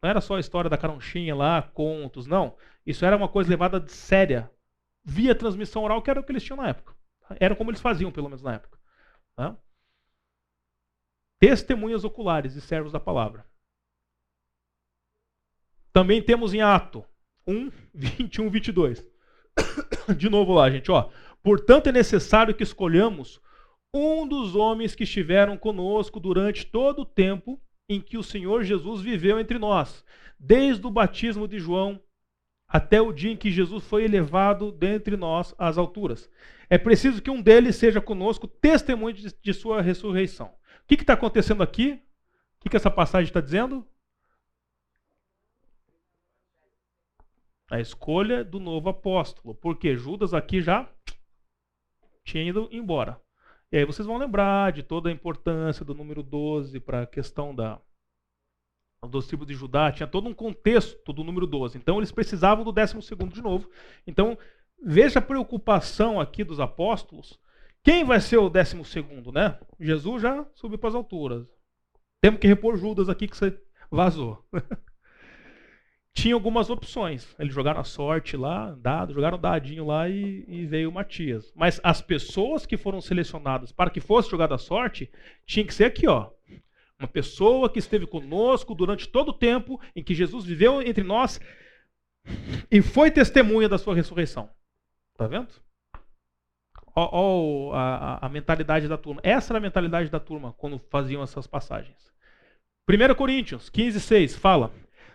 Não 0.01 0.09
era 0.09 0.19
só 0.19 0.35
a 0.35 0.39
história 0.39 0.69
da 0.69 0.79
caronchinha 0.79 1.35
lá, 1.35 1.61
contos, 1.61 2.25
não. 2.25 2.55
Isso 2.83 3.05
era 3.05 3.15
uma 3.15 3.27
coisa 3.27 3.51
levada 3.51 3.79
de 3.79 3.91
séria, 3.91 4.49
via 5.03 5.35
transmissão 5.35 5.83
oral, 5.83 6.01
que 6.01 6.09
era 6.09 6.19
o 6.19 6.23
que 6.23 6.31
eles 6.31 6.43
tinham 6.43 6.57
na 6.57 6.69
época. 6.69 6.95
Era 7.39 7.55
como 7.55 7.69
eles 7.69 7.81
faziam, 7.81 8.11
pelo 8.11 8.27
menos 8.27 8.41
na 8.41 8.55
época. 8.55 8.79
Tá? 9.35 9.55
Testemunhas 11.41 12.03
oculares 12.03 12.55
e 12.55 12.61
servos 12.61 12.91
da 12.91 12.99
palavra. 12.99 13.43
Também 15.91 16.21
temos 16.21 16.53
em 16.53 16.61
Ato 16.61 17.03
1, 17.47 17.71
21, 17.91 18.47
22. 18.47 19.03
De 20.15 20.29
novo 20.29 20.53
lá, 20.53 20.69
gente, 20.69 20.91
ó. 20.91 21.09
Portanto, 21.41 21.87
é 21.87 21.91
necessário 21.91 22.53
que 22.53 22.61
escolhamos 22.61 23.41
um 23.91 24.27
dos 24.27 24.55
homens 24.55 24.93
que 24.93 25.03
estiveram 25.03 25.57
conosco 25.57 26.19
durante 26.19 26.63
todo 26.63 27.01
o 27.01 27.05
tempo 27.05 27.59
em 27.89 27.99
que 27.99 28.19
o 28.19 28.23
Senhor 28.23 28.63
Jesus 28.63 29.01
viveu 29.01 29.39
entre 29.39 29.57
nós, 29.57 30.05
desde 30.39 30.85
o 30.85 30.91
batismo 30.91 31.47
de 31.47 31.57
João 31.57 31.99
até 32.67 33.01
o 33.01 33.11
dia 33.11 33.31
em 33.31 33.35
que 33.35 33.49
Jesus 33.49 33.83
foi 33.83 34.03
elevado 34.03 34.71
dentre 34.71 35.17
nós 35.17 35.55
às 35.57 35.79
alturas. 35.79 36.29
É 36.69 36.77
preciso 36.77 37.19
que 37.19 37.31
um 37.31 37.41
deles 37.41 37.75
seja 37.77 37.99
conosco 37.99 38.47
testemunho 38.47 39.15
de, 39.15 39.35
de 39.41 39.53
sua 39.55 39.81
ressurreição. 39.81 40.53
O 40.83 40.87
que 40.87 40.95
está 40.95 41.13
acontecendo 41.13 41.63
aqui? 41.63 42.01
O 42.57 42.61
que, 42.61 42.69
que 42.69 42.77
essa 42.77 42.91
passagem 42.91 43.27
está 43.27 43.41
dizendo? 43.41 43.87
A 47.69 47.79
escolha 47.79 48.43
do 48.43 48.59
novo 48.59 48.89
apóstolo. 48.89 49.55
Porque 49.55 49.95
Judas 49.95 50.33
aqui 50.33 50.61
já 50.61 50.89
tinha 52.23 52.43
ido 52.43 52.67
embora. 52.71 53.19
E 53.71 53.77
aí 53.77 53.85
vocês 53.85 54.05
vão 54.05 54.17
lembrar 54.17 54.73
de 54.73 54.83
toda 54.83 55.09
a 55.09 55.11
importância 55.11 55.85
do 55.85 55.93
número 55.93 56.21
12 56.21 56.79
para 56.81 57.03
a 57.03 57.07
questão 57.07 57.55
da, 57.55 57.79
dos 59.07 59.27
tribos 59.27 59.47
de 59.47 59.53
Judá. 59.53 59.91
Tinha 59.91 60.07
todo 60.07 60.27
um 60.27 60.33
contexto 60.33 61.13
do 61.13 61.23
número 61.23 61.47
12. 61.47 61.77
Então 61.77 61.97
eles 61.97 62.11
precisavam 62.11 62.65
do 62.65 62.71
12 62.71 63.15
de 63.33 63.41
novo. 63.41 63.69
Então 64.05 64.37
veja 64.83 65.19
a 65.19 65.21
preocupação 65.21 66.19
aqui 66.19 66.43
dos 66.43 66.59
apóstolos 66.59 67.39
quem 67.83 68.03
vai 68.03 68.19
ser 68.19 68.37
o 68.37 68.49
décimo 68.49 68.85
segundo, 68.85 69.31
né? 69.31 69.57
Jesus 69.79 70.21
já 70.21 70.45
subiu 70.53 70.77
para 70.77 70.89
as 70.89 70.95
alturas. 70.95 71.47
Temos 72.21 72.39
que 72.39 72.47
repor 72.47 72.77
Judas 72.77 73.09
aqui 73.09 73.27
que 73.27 73.35
você 73.35 73.59
vazou. 73.89 74.45
Tinha 76.13 76.35
algumas 76.35 76.69
opções. 76.69 77.33
Eles 77.39 77.53
jogaram 77.53 77.79
a 77.79 77.85
sorte 77.85 78.35
lá, 78.37 78.75
dado, 78.75 79.13
jogaram 79.13 79.37
o 79.37 79.41
dadinho 79.41 79.85
lá 79.85 80.07
e, 80.09 80.45
e, 80.47 80.65
veio 80.65 80.91
Matias. 80.91 81.51
Mas 81.55 81.79
as 81.83 82.01
pessoas 82.01 82.65
que 82.65 82.77
foram 82.77 83.01
selecionadas 83.01 83.71
para 83.71 83.89
que 83.89 84.01
fosse 84.01 84.29
jogada 84.29 84.55
a 84.55 84.59
sorte, 84.59 85.09
tinha 85.45 85.65
que 85.65 85.73
ser 85.73 85.85
aqui, 85.85 86.07
ó. 86.07 86.29
Uma 86.99 87.07
pessoa 87.07 87.69
que 87.69 87.79
esteve 87.79 88.05
conosco 88.05 88.75
durante 88.75 89.07
todo 89.07 89.29
o 89.29 89.33
tempo 89.33 89.79
em 89.95 90.03
que 90.03 90.13
Jesus 90.13 90.45
viveu 90.45 90.81
entre 90.81 91.03
nós 91.03 91.39
e 92.69 92.81
foi 92.81 93.09
testemunha 93.09 93.67
da 93.67 93.79
sua 93.79 93.95
ressurreição. 93.95 94.49
Tá 95.17 95.25
vendo? 95.25 95.49
Olha 96.95 97.75
a, 97.75 98.25
a, 98.25 98.29
mentalidade 98.29 98.87
da 98.87 98.97
turma. 98.97 99.21
Essa 99.23 99.53
era 99.53 99.59
a 99.59 99.61
mentalidade 99.61 100.09
da 100.09 100.19
turma 100.19 100.53
quando 100.57 100.79
faziam 100.89 101.23
essas 101.23 101.47
passagens. 101.47 102.11
1 102.89 103.15
Coríntios 103.15 103.69
15, 103.69 103.99
6 103.99 104.35
fala: 104.35 104.71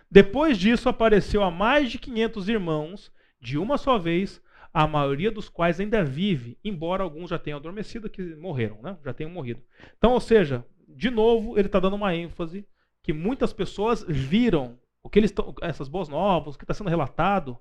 Depois 0.09 0.57
disso 0.57 0.89
apareceu 0.89 1.43
a 1.43 1.51
mais 1.51 1.91
de 1.91 1.99
500 1.99 2.49
irmãos, 2.49 3.11
de 3.39 3.57
uma 3.57 3.77
só 3.77 3.97
vez, 3.97 4.41
a 4.73 4.87
maioria 4.87 5.31
dos 5.31 5.49
quais 5.49 5.79
ainda 5.79 6.03
vive, 6.03 6.57
embora 6.63 7.03
alguns 7.03 7.29
já 7.29 7.39
tenham 7.39 7.57
adormecido, 7.57 8.09
que 8.09 8.35
morreram, 8.35 8.79
né? 8.81 8.97
já 9.03 9.13
tenham 9.13 9.31
morrido. 9.31 9.61
Então, 9.97 10.11
ou 10.11 10.19
seja, 10.19 10.65
de 10.87 11.09
novo, 11.09 11.57
ele 11.57 11.67
está 11.67 11.79
dando 11.79 11.95
uma 11.95 12.15
ênfase 12.15 12.67
que 13.03 13.13
muitas 13.13 13.53
pessoas 13.53 14.03
viram 14.07 14.77
o 15.01 15.09
que 15.09 15.19
eles 15.19 15.31
tão, 15.31 15.53
essas 15.61 15.87
boas 15.87 16.09
novas, 16.09 16.55
o 16.55 16.57
que 16.57 16.63
está 16.63 16.73
sendo 16.73 16.89
relatado, 16.89 17.57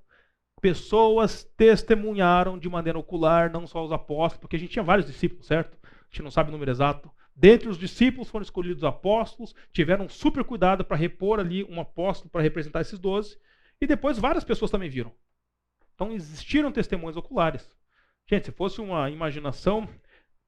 pessoas 0.60 1.44
testemunharam 1.56 2.58
de 2.58 2.68
maneira 2.68 2.98
ocular, 2.98 3.50
não 3.50 3.66
só 3.66 3.84
os 3.84 3.92
apóstolos, 3.92 4.40
porque 4.40 4.56
a 4.56 4.58
gente 4.58 4.72
tinha 4.72 4.82
vários 4.82 5.06
discípulos, 5.06 5.46
certo? 5.46 5.76
a 5.82 6.08
gente 6.10 6.22
não 6.22 6.30
sabe 6.30 6.48
o 6.48 6.52
número 6.52 6.70
exato. 6.70 7.10
Dentre 7.34 7.68
os 7.68 7.78
discípulos 7.78 8.30
foram 8.30 8.42
escolhidos 8.42 8.82
apóstolos, 8.82 9.54
tiveram 9.72 10.08
super 10.08 10.42
cuidado 10.42 10.84
para 10.84 10.96
repor 10.96 11.38
ali 11.38 11.64
um 11.64 11.80
apóstolo 11.80 12.30
para 12.30 12.40
representar 12.40 12.80
esses 12.80 12.98
doze, 12.98 13.38
e 13.80 13.86
depois 13.86 14.18
várias 14.18 14.44
pessoas 14.44 14.70
também 14.70 14.88
viram. 14.88 15.12
Então 15.94 16.12
existiram 16.12 16.72
testemunhas 16.72 17.16
oculares. 17.16 17.68
Gente, 18.26 18.46
se 18.46 18.52
fosse 18.52 18.80
uma 18.80 19.10
imaginação, 19.10 19.88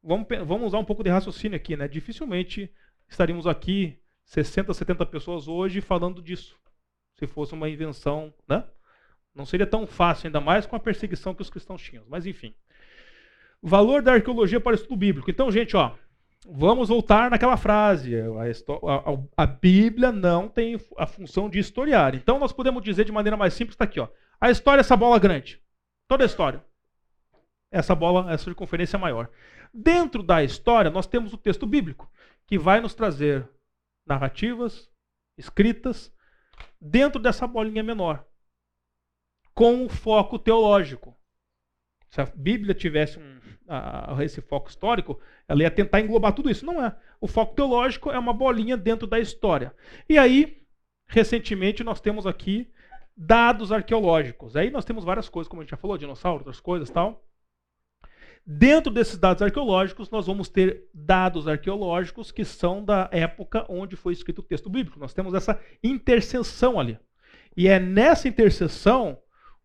vamos, 0.02 0.26
vamos 0.46 0.68
usar 0.68 0.78
um 0.78 0.84
pouco 0.84 1.04
de 1.04 1.10
raciocínio 1.10 1.56
aqui, 1.56 1.76
né? 1.76 1.86
Dificilmente 1.86 2.72
estaríamos 3.06 3.46
aqui 3.46 3.98
60, 4.24 4.72
70 4.72 5.06
pessoas 5.06 5.46
hoje 5.48 5.80
falando 5.80 6.22
disso. 6.22 6.56
Se 7.18 7.26
fosse 7.26 7.52
uma 7.52 7.68
invenção, 7.68 8.32
né? 8.48 8.64
Não 9.38 9.46
seria 9.46 9.68
tão 9.68 9.86
fácil, 9.86 10.26
ainda 10.26 10.40
mais 10.40 10.66
com 10.66 10.74
a 10.74 10.80
perseguição 10.80 11.32
que 11.32 11.40
os 11.40 11.48
cristãos 11.48 11.80
tinham. 11.80 12.04
Mas 12.08 12.26
enfim. 12.26 12.52
Valor 13.62 14.02
da 14.02 14.14
arqueologia 14.14 14.58
para 14.58 14.72
o 14.72 14.74
estudo 14.74 14.96
bíblico. 14.96 15.30
Então, 15.30 15.48
gente, 15.48 15.76
ó, 15.76 15.94
vamos 16.44 16.88
voltar 16.88 17.30
naquela 17.30 17.56
frase. 17.56 18.16
A, 18.16 18.20
a, 18.20 19.44
a, 19.44 19.46
Bíblia 19.46 20.10
não 20.10 20.48
tem 20.48 20.76
a 20.96 21.06
função 21.06 21.48
de 21.48 21.60
historiar. 21.60 22.16
Então, 22.16 22.40
nós 22.40 22.52
podemos 22.52 22.82
dizer 22.82 23.04
de 23.04 23.12
maneira 23.12 23.36
mais 23.36 23.54
simples, 23.54 23.74
está 23.74 23.84
aqui, 23.84 24.00
ó. 24.00 24.08
A 24.40 24.50
história 24.50 24.80
é 24.80 24.82
essa 24.82 24.96
bola 24.96 25.20
grande. 25.20 25.62
Toda 26.08 26.24
a 26.24 26.26
história. 26.26 26.64
Essa 27.70 27.94
bola, 27.94 28.32
essa 28.32 28.42
circunferência 28.44 28.96
é 28.96 29.00
maior. 29.00 29.30
Dentro 29.72 30.20
da 30.20 30.42
história, 30.42 30.90
nós 30.90 31.06
temos 31.06 31.32
o 31.32 31.38
texto 31.38 31.64
bíblico, 31.64 32.10
que 32.44 32.58
vai 32.58 32.80
nos 32.80 32.92
trazer 32.92 33.48
narrativas 34.04 34.90
escritas 35.36 36.12
dentro 36.80 37.20
dessa 37.20 37.46
bolinha 37.46 37.84
menor, 37.84 38.24
com 39.58 39.86
o 39.86 39.88
foco 39.88 40.38
teológico. 40.38 41.16
Se 42.08 42.20
a 42.20 42.26
Bíblia 42.26 42.72
tivesse 42.72 43.18
um, 43.18 43.40
esse 44.22 44.40
foco 44.40 44.70
histórico, 44.70 45.20
ela 45.48 45.62
ia 45.62 45.70
tentar 45.70 46.00
englobar 46.00 46.32
tudo 46.32 46.48
isso. 46.48 46.64
Não 46.64 46.80
é. 46.80 46.96
O 47.20 47.26
foco 47.26 47.56
teológico 47.56 48.08
é 48.08 48.16
uma 48.20 48.32
bolinha 48.32 48.76
dentro 48.76 49.04
da 49.04 49.18
história. 49.18 49.74
E 50.08 50.16
aí, 50.16 50.62
recentemente, 51.08 51.82
nós 51.82 52.00
temos 52.00 52.24
aqui 52.24 52.70
dados 53.16 53.72
arqueológicos. 53.72 54.54
Aí 54.54 54.70
nós 54.70 54.84
temos 54.84 55.02
várias 55.02 55.28
coisas, 55.28 55.48
como 55.48 55.60
a 55.60 55.64
gente 55.64 55.72
já 55.72 55.76
falou, 55.76 55.98
dinossauros, 55.98 56.42
outras 56.42 56.60
coisas 56.60 56.88
tal. 56.88 57.26
Dentro 58.46 58.92
desses 58.92 59.18
dados 59.18 59.42
arqueológicos, 59.42 60.08
nós 60.08 60.28
vamos 60.28 60.48
ter 60.48 60.84
dados 60.94 61.48
arqueológicos 61.48 62.30
que 62.30 62.44
são 62.44 62.84
da 62.84 63.10
época 63.10 63.66
onde 63.68 63.96
foi 63.96 64.12
escrito 64.12 64.38
o 64.38 64.44
texto 64.44 64.70
bíblico. 64.70 65.00
Nós 65.00 65.12
temos 65.12 65.34
essa 65.34 65.60
interseção 65.82 66.78
ali. 66.78 66.96
E 67.56 67.66
é 67.66 67.80
nessa 67.80 68.28
interseção 68.28 69.18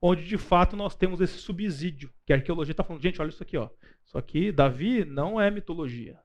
onde 0.05 0.25
de 0.25 0.37
fato 0.37 0.75
nós 0.75 0.97
temos 0.97 1.21
esse 1.21 1.37
subsídio, 1.37 2.11
que 2.25 2.33
a 2.33 2.35
arqueologia 2.35 2.73
está 2.73 2.83
falando, 2.83 3.01
gente, 3.01 3.21
olha 3.21 3.29
isso 3.29 3.41
aqui, 3.41 3.55
ó. 3.55 3.69
Isso 4.05 4.17
aqui, 4.17 4.51
Davi 4.51 5.05
não 5.05 5.39
é 5.39 5.49
mitologia. 5.49 6.15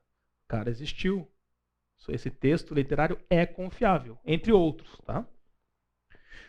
O 0.43 0.49
cara 0.49 0.69
existiu. 0.69 1.31
Esse 2.09 2.29
texto 2.29 2.73
literário 2.73 3.17
é 3.29 3.45
confiável, 3.45 4.17
entre 4.25 4.51
outros, 4.51 4.99
tá? 5.05 5.25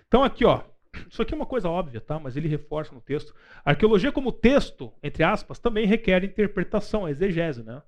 Então 0.09 0.25
aqui, 0.25 0.45
ó, 0.45 0.65
isso 1.09 1.23
aqui 1.23 1.33
é 1.33 1.37
uma 1.37 1.47
coisa 1.47 1.69
óbvia, 1.69 2.01
tá? 2.01 2.19
Mas 2.19 2.37
ele 2.37 2.49
reforça 2.49 2.93
no 2.93 3.01
texto. 3.01 3.33
A 3.65 3.71
arqueologia 3.71 4.11
como 4.11 4.33
texto, 4.33 4.93
entre 5.01 5.23
aspas, 5.23 5.61
também 5.61 5.87
requer 5.87 6.25
interpretação, 6.25 7.09
exegese, 7.09 7.63
né? 7.63 7.81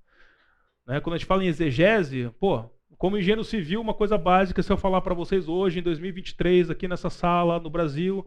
né? 0.86 1.00
Quando 1.00 1.14
a 1.14 1.18
gente 1.18 1.26
fala 1.26 1.44
em 1.44 1.48
exegese, 1.48 2.30
pô, 2.38 2.70
como 2.96 3.18
engenheiro 3.18 3.42
civil, 3.42 3.80
uma 3.80 3.94
coisa 3.94 4.16
básica, 4.16 4.62
se 4.62 4.72
eu 4.72 4.76
falar 4.76 5.00
para 5.00 5.14
vocês 5.14 5.48
hoje, 5.48 5.80
em 5.80 5.82
2023, 5.82 6.70
aqui 6.70 6.86
nessa 6.86 7.10
sala, 7.10 7.58
no 7.58 7.70
Brasil, 7.70 8.24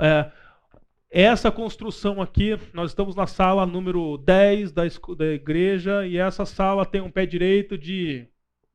é, 0.00 0.30
essa 1.16 1.48
construção 1.48 2.20
aqui, 2.20 2.58
nós 2.72 2.90
estamos 2.90 3.14
na 3.14 3.24
sala 3.24 3.64
número 3.64 4.18
10 4.18 4.72
da, 4.72 4.82
da 5.16 5.26
igreja, 5.26 6.04
e 6.04 6.16
essa 6.16 6.44
sala 6.44 6.84
tem 6.84 7.00
um 7.00 7.08
pé 7.08 7.24
direito 7.24 7.78
de 7.78 8.26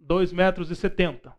2,70 0.01 0.33
metros. 0.33 0.71
E 0.71 1.29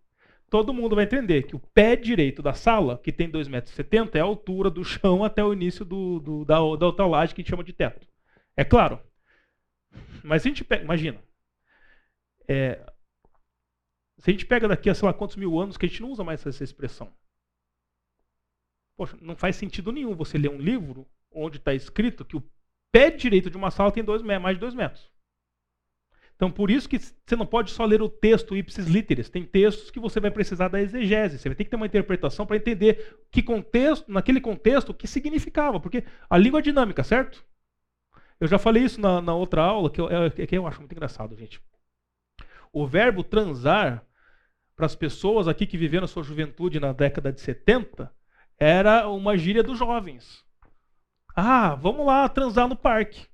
todo 0.51 0.75
mundo 0.75 0.95
vai 0.95 1.05
entender 1.05 1.45
que 1.45 1.57
o 1.57 1.59
pé 1.59 1.97
direito 1.97 2.43
da 2.43 2.53
sala, 2.53 3.01
que 3.03 3.11
tem 3.11 3.31
2,70 3.31 3.49
metros, 3.49 4.15
é 4.15 4.21
a 4.21 4.25
altura 4.25 4.69
do 4.69 4.85
chão 4.85 5.25
até 5.25 5.43
o 5.43 5.55
início 5.55 5.87
do, 5.87 6.21
do, 6.21 6.45
da, 6.45 6.57
da 6.57 6.87
outra 6.87 7.07
laje 7.07 7.35
que 7.35 7.41
a 7.41 7.43
gente 7.43 7.51
chama 7.51 7.65
de 7.65 7.73
teto. 7.73 8.07
É 8.55 8.63
claro. 8.63 9.01
Mas 10.23 10.43
se 10.43 10.49
a 10.49 10.51
gente 10.51 10.65
pega, 10.65 10.85
imagina, 10.85 11.19
é, 12.47 12.79
se 14.19 14.29
a 14.29 14.33
gente 14.33 14.45
pega 14.45 14.69
daqui 14.69 14.91
a 14.91 14.95
sei 14.95 15.07
lá 15.07 15.15
quantos 15.15 15.37
mil 15.37 15.59
anos 15.59 15.79
que 15.79 15.87
a 15.87 15.89
gente 15.89 16.03
não 16.03 16.11
usa 16.11 16.23
mais 16.23 16.45
essa 16.47 16.63
expressão. 16.63 17.11
Poxa, 19.01 19.17
não 19.23 19.35
faz 19.35 19.57
sentido 19.57 19.91
nenhum 19.91 20.15
você 20.15 20.37
ler 20.37 20.51
um 20.51 20.59
livro 20.59 21.09
onde 21.33 21.57
está 21.57 21.73
escrito 21.73 22.23
que 22.23 22.37
o 22.37 22.45
pé 22.93 23.11
direito 23.11 23.49
de 23.49 23.57
uma 23.57 23.71
sala 23.71 23.91
tem 23.91 24.05
dois, 24.05 24.21
mais 24.21 24.57
de 24.57 24.61
dois 24.61 24.75
metros. 24.75 25.11
Então, 26.37 26.51
por 26.51 26.71
isso 26.71 26.87
que 26.87 26.99
você 26.99 27.35
não 27.35 27.47
pode 27.47 27.71
só 27.71 27.87
ler 27.87 28.03
o 28.03 28.11
texto 28.11 28.55
ipsis 28.55 28.87
literis. 28.87 29.31
Tem 29.31 29.43
textos 29.43 29.91
que 29.91 29.99
você 29.99 30.21
vai 30.21 30.31
precisar 30.31 30.69
da 30.69 30.83
exegese. 30.83 31.39
Você 31.39 31.49
vai 31.49 31.57
ter 31.57 31.65
que 31.65 31.71
ter 31.71 31.77
uma 31.77 31.87
interpretação 31.87 32.45
para 32.45 32.59
entender 32.59 33.19
que 33.31 33.43
contexto, 33.43 34.13
naquele 34.13 34.39
contexto, 34.39 34.91
o 34.91 34.95
que 34.95 35.07
significava. 35.07 35.81
Porque 35.81 36.05
a 36.29 36.37
língua 36.37 36.61
é 36.61 36.63
dinâmica, 36.63 37.03
certo? 37.03 37.43
Eu 38.39 38.49
já 38.49 38.59
falei 38.59 38.85
isso 38.85 39.01
na, 39.01 39.23
na 39.23 39.35
outra 39.35 39.63
aula, 39.63 39.89
que 39.89 39.99
eu, 39.99 40.11
é, 40.11 40.29
que 40.29 40.59
eu 40.59 40.67
acho 40.67 40.79
muito 40.79 40.93
engraçado, 40.93 41.35
gente. 41.35 41.59
O 42.71 42.87
verbo 42.87 43.25
transar, 43.25 44.07
para 44.77 44.85
as 44.85 44.95
pessoas 44.95 45.49
aqui 45.49 45.67
que 45.67 45.79
viveram 45.79 46.05
a 46.05 46.09
sua 46.09 46.23
juventude 46.23 46.79
na 46.79 46.93
década 46.93 47.33
de 47.33 47.41
70, 47.41 48.13
era 48.61 49.09
uma 49.09 49.37
gíria 49.37 49.63
dos 49.63 49.79
jovens. 49.79 50.45
Ah, 51.35 51.75
vamos 51.75 52.07
lá 52.07 52.29
transar 52.29 52.69
no 52.69 52.77
parque 52.77 53.31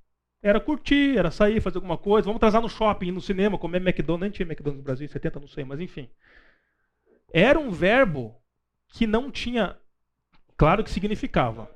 era 0.49 0.61
curtir, 0.61 1.19
era 1.19 1.31
sair, 1.31 1.61
fazer 1.61 1.79
alguma 1.79 1.99
coisa. 1.99 2.27
Vamos 2.27 2.37
atrasar 2.37 2.63
no 2.63 2.69
shopping, 2.69 3.11
no 3.11 3.21
cinema, 3.21 3.59
comer 3.59 3.81
McDonald's. 3.81 4.21
Nem 4.21 4.31
tinha 4.31 4.47
McDonald's 4.47 4.79
no 4.79 4.85
Brasil 4.85 5.05
em 5.05 5.09
70, 5.09 5.41
não 5.41 5.49
sei, 5.49 5.65
mas 5.65 5.81
enfim. 5.81 6.09
Era 7.33 7.59
um 7.59 7.71
verbo 7.71 8.41
que 8.89 9.07
não 9.07 9.31
tinha. 9.31 9.77
Claro 10.57 10.85
que 10.85 10.91
significava. 10.91 11.69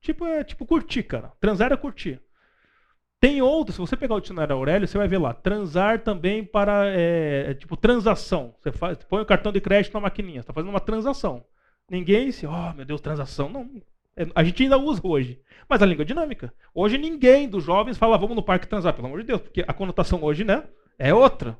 Tipo, 0.00 0.26
é 0.26 0.42
tipo 0.42 0.66
curtir, 0.66 1.04
cara. 1.04 1.32
Transar 1.40 1.66
era 1.66 1.76
curtir. 1.76 2.20
Tem 3.20 3.42
outro, 3.42 3.72
se 3.72 3.80
você 3.80 3.96
pegar 3.96 4.14
o 4.14 4.20
dicionário 4.20 4.54
Aurélio, 4.54 4.86
você 4.86 4.98
vai 4.98 5.08
ver 5.08 5.18
lá. 5.18 5.32
Transar 5.32 6.00
também 6.02 6.44
para. 6.44 6.88
É, 6.88 7.50
é 7.50 7.54
tipo, 7.54 7.76
transação. 7.76 8.54
Você 8.60 8.72
faz, 8.72 8.98
põe 9.04 9.22
o 9.22 9.26
cartão 9.26 9.52
de 9.52 9.60
crédito 9.60 9.94
na 9.94 10.00
maquininha. 10.00 10.40
Você 10.40 10.44
está 10.44 10.52
fazendo 10.52 10.70
uma 10.70 10.80
transação. 10.80 11.44
Ninguém 11.90 12.30
se. 12.32 12.46
Oh, 12.46 12.72
meu 12.74 12.84
Deus, 12.84 13.00
transação. 13.00 13.48
Não, 13.48 13.70
é, 14.16 14.26
a 14.34 14.44
gente 14.44 14.62
ainda 14.62 14.76
usa 14.76 15.00
hoje. 15.04 15.40
Mas 15.68 15.82
a 15.82 15.86
língua 15.86 16.02
é 16.02 16.06
dinâmica. 16.06 16.52
Hoje 16.74 16.98
ninguém 16.98 17.48
dos 17.48 17.62
jovens 17.64 17.98
fala, 17.98 18.18
vamos 18.18 18.36
no 18.36 18.42
parque 18.42 18.66
transar, 18.66 18.94
pelo 18.94 19.06
amor 19.06 19.20
de 19.20 19.26
Deus, 19.26 19.40
porque 19.40 19.64
a 19.66 19.72
conotação 19.72 20.22
hoje, 20.22 20.44
né, 20.44 20.64
é 20.98 21.12
outra. 21.12 21.58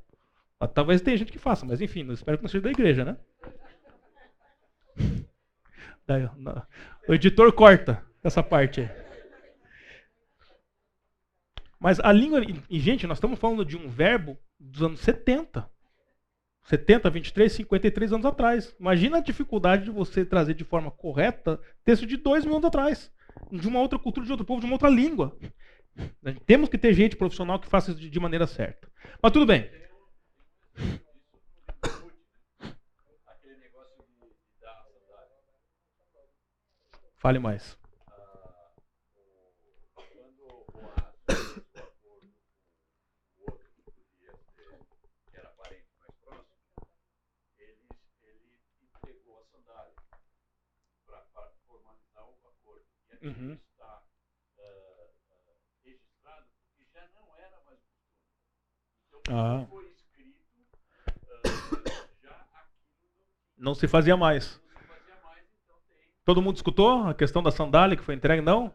Talvez 0.75 1.01
tenha 1.01 1.17
gente 1.17 1.31
que 1.31 1.39
faça, 1.39 1.65
mas 1.65 1.81
enfim, 1.81 2.11
espero 2.11 2.37
que 2.37 2.43
não 2.43 2.49
seja 2.49 2.63
da 2.63 2.71
igreja, 2.71 3.05
né? 3.05 3.17
O 7.07 7.13
editor 7.13 7.53
corta 7.53 8.03
essa 8.25 8.43
parte 8.43 8.81
aí. 8.81 8.91
Mas 11.79 12.01
a 12.01 12.11
língua. 12.11 12.41
E, 12.69 12.81
gente, 12.81 13.07
nós 13.07 13.19
estamos 13.19 13.39
falando 13.39 13.65
de 13.65 13.77
um 13.77 13.89
verbo 13.89 14.39
dos 14.59 14.83
anos 14.83 15.01
70. 15.01 15.69
70, 16.69 17.09
23, 17.09 17.51
53 17.51 18.13
anos 18.13 18.27
atrás. 18.27 18.77
Imagina 18.79 19.17
a 19.17 19.23
dificuldade 19.23 19.85
de 19.85 19.91
você 19.91 20.23
trazer 20.23 20.53
de 20.53 20.65
forma 20.65 20.91
correta 20.91 21.59
texto 21.83 22.07
de 22.07 22.19
dois 22.19 22.45
mil 22.45 22.57
anos 22.57 22.67
atrás. 22.67 23.11
De 23.51 23.67
uma 23.67 23.81
outra 23.81 23.99
cultura, 23.99 24.27
de 24.27 24.33
outro 24.33 24.47
povo, 24.47 24.61
de 24.61 24.67
uma 24.67 24.75
outra 24.75 24.91
língua. 24.91 25.35
Temos 26.45 26.69
que 26.69 26.77
ter 26.77 26.93
gente 26.93 27.17
profissional 27.17 27.59
que 27.59 27.69
faça 27.69 27.91
isso 27.91 28.01
de 28.01 28.21
maneira 28.21 28.47
certa. 28.47 28.87
Mas 29.23 29.33
tudo 29.33 29.47
bem. 29.47 29.71
Fale 37.17 37.39
mais. 37.39 37.79
Uhum. 53.29 53.53
está 53.53 54.03
uh, 54.59 55.11
registrado, 55.85 56.47
porque 56.67 56.85
já 56.93 57.07
não 57.15 57.37
era 57.37 57.61
mais 57.67 57.79
costume. 57.81 59.21
Então, 59.21 59.37
ah. 59.37 59.67
foi 59.69 59.89
escrito, 59.91 60.41
uh, 61.45 62.23
já 62.23 62.37
aquilo 62.55 63.11
não, 63.57 63.65
não 63.65 63.75
se 63.75 63.87
fazia 63.87 64.17
mais. 64.17 64.61
Não 64.61 64.81
se 64.81 64.87
fazia 64.87 65.17
mais 65.23 65.45
então 65.65 65.77
tem... 65.89 65.97
Todo 66.25 66.43
mundo 66.43 66.57
escutou 66.57 67.05
a 67.05 67.15
questão 67.15 67.43
da 67.43 67.51
sandália 67.51 67.97
que 67.97 68.03
foi 68.03 68.15
entregue? 68.15 68.43
Não? 68.43 68.75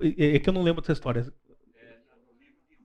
É 0.00 0.38
que 0.38 0.48
eu 0.48 0.54
não 0.54 0.62
lembro 0.62 0.80
dessa 0.80 0.92
história. 0.92 1.30
É, 1.74 1.98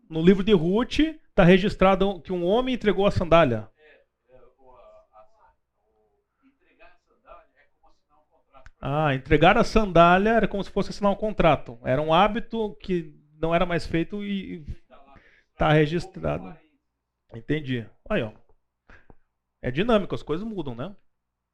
no 0.09 0.21
livro 0.21 0.43
de 0.43 0.51
Ruth 0.51 0.99
está 0.99 1.43
registrado 1.43 2.19
que 2.21 2.33
um 2.33 2.43
homem 2.45 2.75
entregou 2.75 3.05
a 3.05 3.11
sandália. 3.11 3.70
Ah, 8.81 9.13
entregar 9.13 9.57
a 9.57 9.63
sandália 9.63 10.31
era 10.31 10.47
como 10.47 10.63
se 10.63 10.71
fosse 10.71 10.89
assinar 10.89 11.11
um 11.11 11.15
contrato. 11.15 11.77
Era 11.83 12.01
um 12.01 12.13
hábito 12.13 12.75
que 12.81 13.13
não 13.39 13.53
era 13.53 13.65
mais 13.65 13.85
feito 13.85 14.23
e 14.23 14.65
Tá 15.61 15.71
registrado. 15.71 16.57
Entendi. 17.35 17.85
Aí, 18.09 18.23
ó. 18.23 18.31
É 19.61 19.69
dinâmico, 19.69 20.15
as 20.15 20.23
coisas 20.23 20.43
mudam, 20.43 20.73
né? 20.73 20.95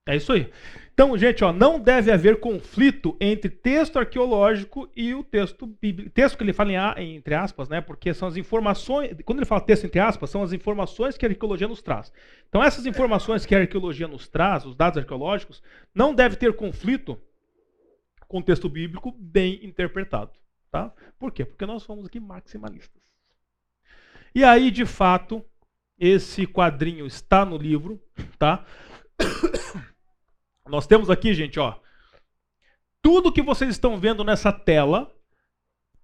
É 0.08 0.16
isso 0.16 0.32
aí. 0.32 0.50
Então, 0.94 1.16
gente, 1.16 1.44
ó, 1.44 1.54
não 1.54 1.80
deve 1.80 2.12
haver 2.12 2.40
conflito 2.40 3.16
entre 3.22 3.52
texto 3.52 4.00
arqueológico 4.00 4.90
e 4.96 5.14
o 5.14 5.24
texto 5.24 5.68
bíblico. 5.68 6.10
Texto 6.10 6.36
que 6.36 6.44
ele 6.44 6.54
fala 6.54 7.00
em, 7.00 7.16
entre 7.16 7.36
aspas, 7.36 7.70
né? 7.70 7.82
Porque 7.82 8.14
são 8.16 8.28
as 8.28 8.36
informações. 8.36 9.16
Quando 9.24 9.38
ele 9.38 9.46
fala 9.46 9.62
texto 9.62 9.86
entre 9.86 10.00
aspas, 10.00 10.30
são 10.30 10.42
as 10.42 10.54
informações 10.54 11.16
que 11.16 11.24
a 11.24 11.30
arqueologia 11.30 11.68
nos 11.68 11.84
traz. 11.84 12.12
Então, 12.50 12.64
essas 12.64 12.88
informações 12.88 13.46
que 13.46 13.54
a 13.54 13.60
arqueologia 13.60 14.08
nos 14.08 14.28
traz, 14.28 14.66
os 14.66 14.76
dados 14.76 14.98
arqueológicos, 14.98 15.62
não 15.94 16.16
deve 16.16 16.36
ter 16.36 16.56
conflito 16.56 17.22
com 18.28 18.40
o 18.40 18.44
texto 18.44 18.68
bíblico 18.68 19.12
bem 19.20 19.60
interpretado. 19.64 20.32
Tá? 20.72 20.92
Por 21.20 21.32
quê? 21.32 21.46
Porque 21.46 21.66
nós 21.66 21.84
somos 21.84 22.08
aqui 22.08 22.20
maximalistas. 22.20 23.02
E 24.34 24.44
aí, 24.44 24.72
de 24.72 24.86
fato, 24.86 25.46
esse 26.00 26.48
quadrinho 26.48 27.06
está 27.06 27.46
no 27.46 27.56
livro, 27.58 28.02
tá? 28.38 28.66
Nós 30.70 30.88
temos 30.88 31.10
aqui, 31.10 31.34
gente, 31.34 31.60
ó. 31.60 31.80
Tudo 33.02 33.32
que 33.32 33.42
vocês 33.42 33.72
estão 33.72 34.00
vendo 34.00 34.24
nessa 34.24 34.52
tela 34.52 35.14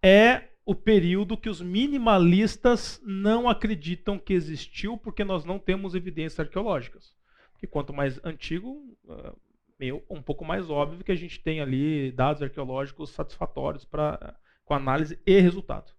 é 0.02 0.50
o 0.66 0.74
período 0.74 1.38
que 1.38 1.50
os 1.50 1.62
minimalistas 1.62 3.02
não 3.04 3.50
acreditam 3.50 4.18
que 4.18 4.34
existiu, 4.34 4.98
porque 4.98 5.24
nós 5.24 5.44
não 5.44 5.60
temos 5.60 5.96
evidências 5.96 6.40
arqueológicas. 6.40 7.14
E 7.62 7.68
quanto 7.68 7.94
mais 7.94 8.24
antigo, 8.26 8.98
ah, 9.10 9.34
meio 9.80 10.04
um 10.10 10.22
pouco 10.22 10.46
mais 10.46 10.70
óbvio 10.70 11.04
que 11.04 11.12
a 11.12 11.16
gente 11.16 11.40
tem 11.40 11.62
ali 11.62 12.12
dados 12.12 12.42
arqueológicos 12.42 13.10
satisfatórios 13.12 13.86
para 13.86 14.36
com 14.66 14.74
análise 14.74 15.20
e 15.26 15.40
resultado. 15.40 15.92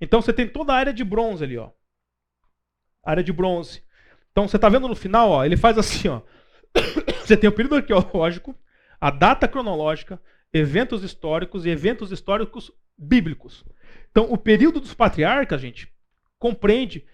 Então 0.00 0.22
você 0.22 0.32
tem 0.32 0.48
toda 0.48 0.72
a 0.72 0.76
área 0.76 0.92
de 0.92 1.04
bronze 1.04 1.44
ali, 1.44 1.58
ó. 1.58 1.70
Área 3.02 3.22
de 3.22 3.32
bronze. 3.32 3.82
Então 4.32 4.48
você 4.48 4.56
está 4.56 4.68
vendo 4.68 4.88
no 4.88 4.96
final, 4.96 5.30
ó, 5.30 5.44
ele 5.44 5.56
faz 5.56 5.76
assim, 5.78 6.08
ó. 6.08 6.22
Você 7.26 7.36
tem 7.36 7.48
o 7.50 7.52
período 7.52 7.74
arqueológico, 7.76 8.54
a 9.00 9.10
data 9.10 9.48
cronológica, 9.48 10.20
eventos 10.52 11.02
históricos 11.02 11.66
e 11.66 11.70
eventos 11.70 12.12
históricos 12.12 12.70
bíblicos. 12.96 13.64
Então, 14.10 14.32
o 14.32 14.38
período 14.38 14.80
dos 14.80 14.94
patriarcas, 14.94 15.60
gente, 15.60 15.92
compreende 16.38 17.04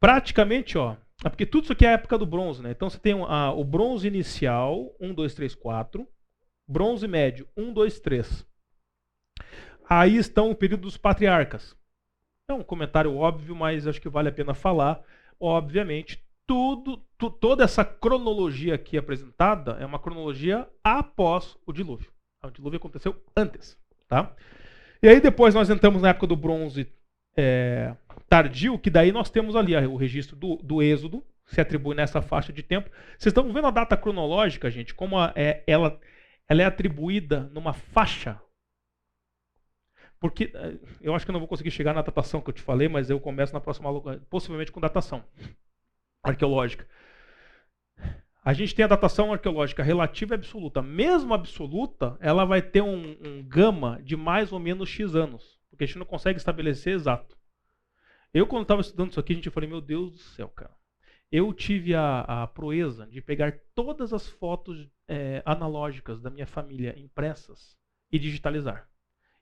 praticamente, 0.00 0.76
ó, 0.76 0.96
é 1.24 1.28
porque 1.28 1.46
tudo 1.46 1.64
isso 1.64 1.72
aqui 1.72 1.86
é 1.86 1.90
a 1.90 1.92
época 1.92 2.18
do 2.18 2.26
bronze, 2.26 2.60
né? 2.60 2.70
Então 2.70 2.90
você 2.90 2.98
tem 2.98 3.12
a, 3.12 3.52
o 3.52 3.62
bronze 3.62 4.08
inicial, 4.08 4.96
1, 4.98 5.14
2, 5.14 5.34
3, 5.34 5.54
4. 5.54 6.08
Bronze 6.66 7.06
médio, 7.06 7.46
1, 7.56 7.72
2, 7.72 8.00
3. 8.00 8.46
Aí 9.88 10.16
estão 10.16 10.50
o 10.50 10.56
período 10.56 10.82
dos 10.82 10.96
patriarcas. 10.96 11.76
É 12.48 12.52
um 12.52 12.62
comentário 12.62 13.14
óbvio, 13.14 13.54
mas 13.54 13.86
acho 13.86 14.00
que 14.00 14.08
vale 14.08 14.28
a 14.28 14.32
pena 14.32 14.54
falar. 14.54 15.02
Obviamente, 15.38 16.24
tudo, 16.50 16.96
tu, 17.16 17.30
toda 17.30 17.62
essa 17.62 17.84
cronologia 17.84 18.74
aqui 18.74 18.98
apresentada 18.98 19.76
é 19.78 19.86
uma 19.86 20.00
cronologia 20.00 20.68
após 20.82 21.56
o 21.64 21.72
dilúvio. 21.72 22.10
O 22.44 22.50
dilúvio 22.50 22.78
aconteceu 22.78 23.14
antes, 23.36 23.78
tá? 24.08 24.34
E 25.00 25.08
aí 25.08 25.20
depois 25.20 25.54
nós 25.54 25.70
entramos 25.70 26.02
na 26.02 26.08
época 26.08 26.26
do 26.26 26.34
bronze 26.34 26.92
é, 27.36 27.94
tardio, 28.28 28.80
que 28.80 28.90
daí 28.90 29.12
nós 29.12 29.30
temos 29.30 29.54
ali 29.54 29.76
o 29.86 29.94
registro 29.94 30.34
do, 30.34 30.56
do 30.56 30.82
Êxodo, 30.82 31.24
se 31.46 31.60
atribui 31.60 31.94
nessa 31.94 32.20
faixa 32.20 32.52
de 32.52 32.64
tempo. 32.64 32.90
Vocês 33.16 33.30
estão 33.30 33.52
vendo 33.52 33.68
a 33.68 33.70
data 33.70 33.96
cronológica, 33.96 34.68
gente, 34.72 34.92
como 34.92 35.20
a, 35.20 35.32
é, 35.36 35.62
ela, 35.68 36.00
ela 36.48 36.62
é 36.62 36.64
atribuída 36.64 37.48
numa 37.54 37.72
faixa 37.72 38.42
porque 40.18 40.50
é, 40.52 40.76
eu 41.00 41.14
acho 41.14 41.24
que 41.24 41.30
eu 41.30 41.32
não 41.32 41.40
vou 41.40 41.48
conseguir 41.48 41.70
chegar 41.70 41.94
na 41.94 42.02
datação 42.02 42.40
que 42.40 42.50
eu 42.50 42.54
te 42.54 42.60
falei, 42.60 42.88
mas 42.88 43.08
eu 43.08 43.20
começo 43.20 43.54
na 43.54 43.60
próxima 43.60 44.18
possivelmente 44.28 44.72
com 44.72 44.80
datação 44.80 45.24
arqueológica. 46.22 46.86
A 48.42 48.52
gente 48.54 48.74
tem 48.74 48.84
a 48.84 48.88
datação 48.88 49.32
arqueológica 49.32 49.82
relativa 49.82 50.34
e 50.34 50.36
absoluta. 50.36 50.80
Mesmo 50.80 51.34
absoluta, 51.34 52.16
ela 52.20 52.44
vai 52.44 52.62
ter 52.62 52.80
um, 52.80 53.16
um 53.20 53.42
gama 53.42 54.00
de 54.02 54.16
mais 54.16 54.50
ou 54.50 54.58
menos 54.58 54.88
X 54.88 55.14
anos. 55.14 55.60
Porque 55.68 55.84
a 55.84 55.86
gente 55.86 55.98
não 55.98 56.06
consegue 56.06 56.38
estabelecer 56.38 56.94
exato. 56.94 57.38
Eu, 58.32 58.46
quando 58.46 58.62
estava 58.62 58.80
estudando 58.80 59.10
isso 59.10 59.20
aqui, 59.20 59.32
a 59.32 59.36
gente 59.36 59.50
falei, 59.50 59.68
meu 59.68 59.80
Deus 59.80 60.12
do 60.12 60.18
céu, 60.18 60.48
cara. 60.48 60.74
Eu 61.30 61.52
tive 61.52 61.94
a, 61.94 62.20
a 62.20 62.46
proeza 62.46 63.06
de 63.06 63.20
pegar 63.20 63.60
todas 63.74 64.12
as 64.12 64.28
fotos 64.28 64.88
é, 65.06 65.42
analógicas 65.44 66.20
da 66.20 66.30
minha 66.30 66.46
família 66.46 66.98
impressas 66.98 67.76
e 68.10 68.18
digitalizar. 68.18 68.88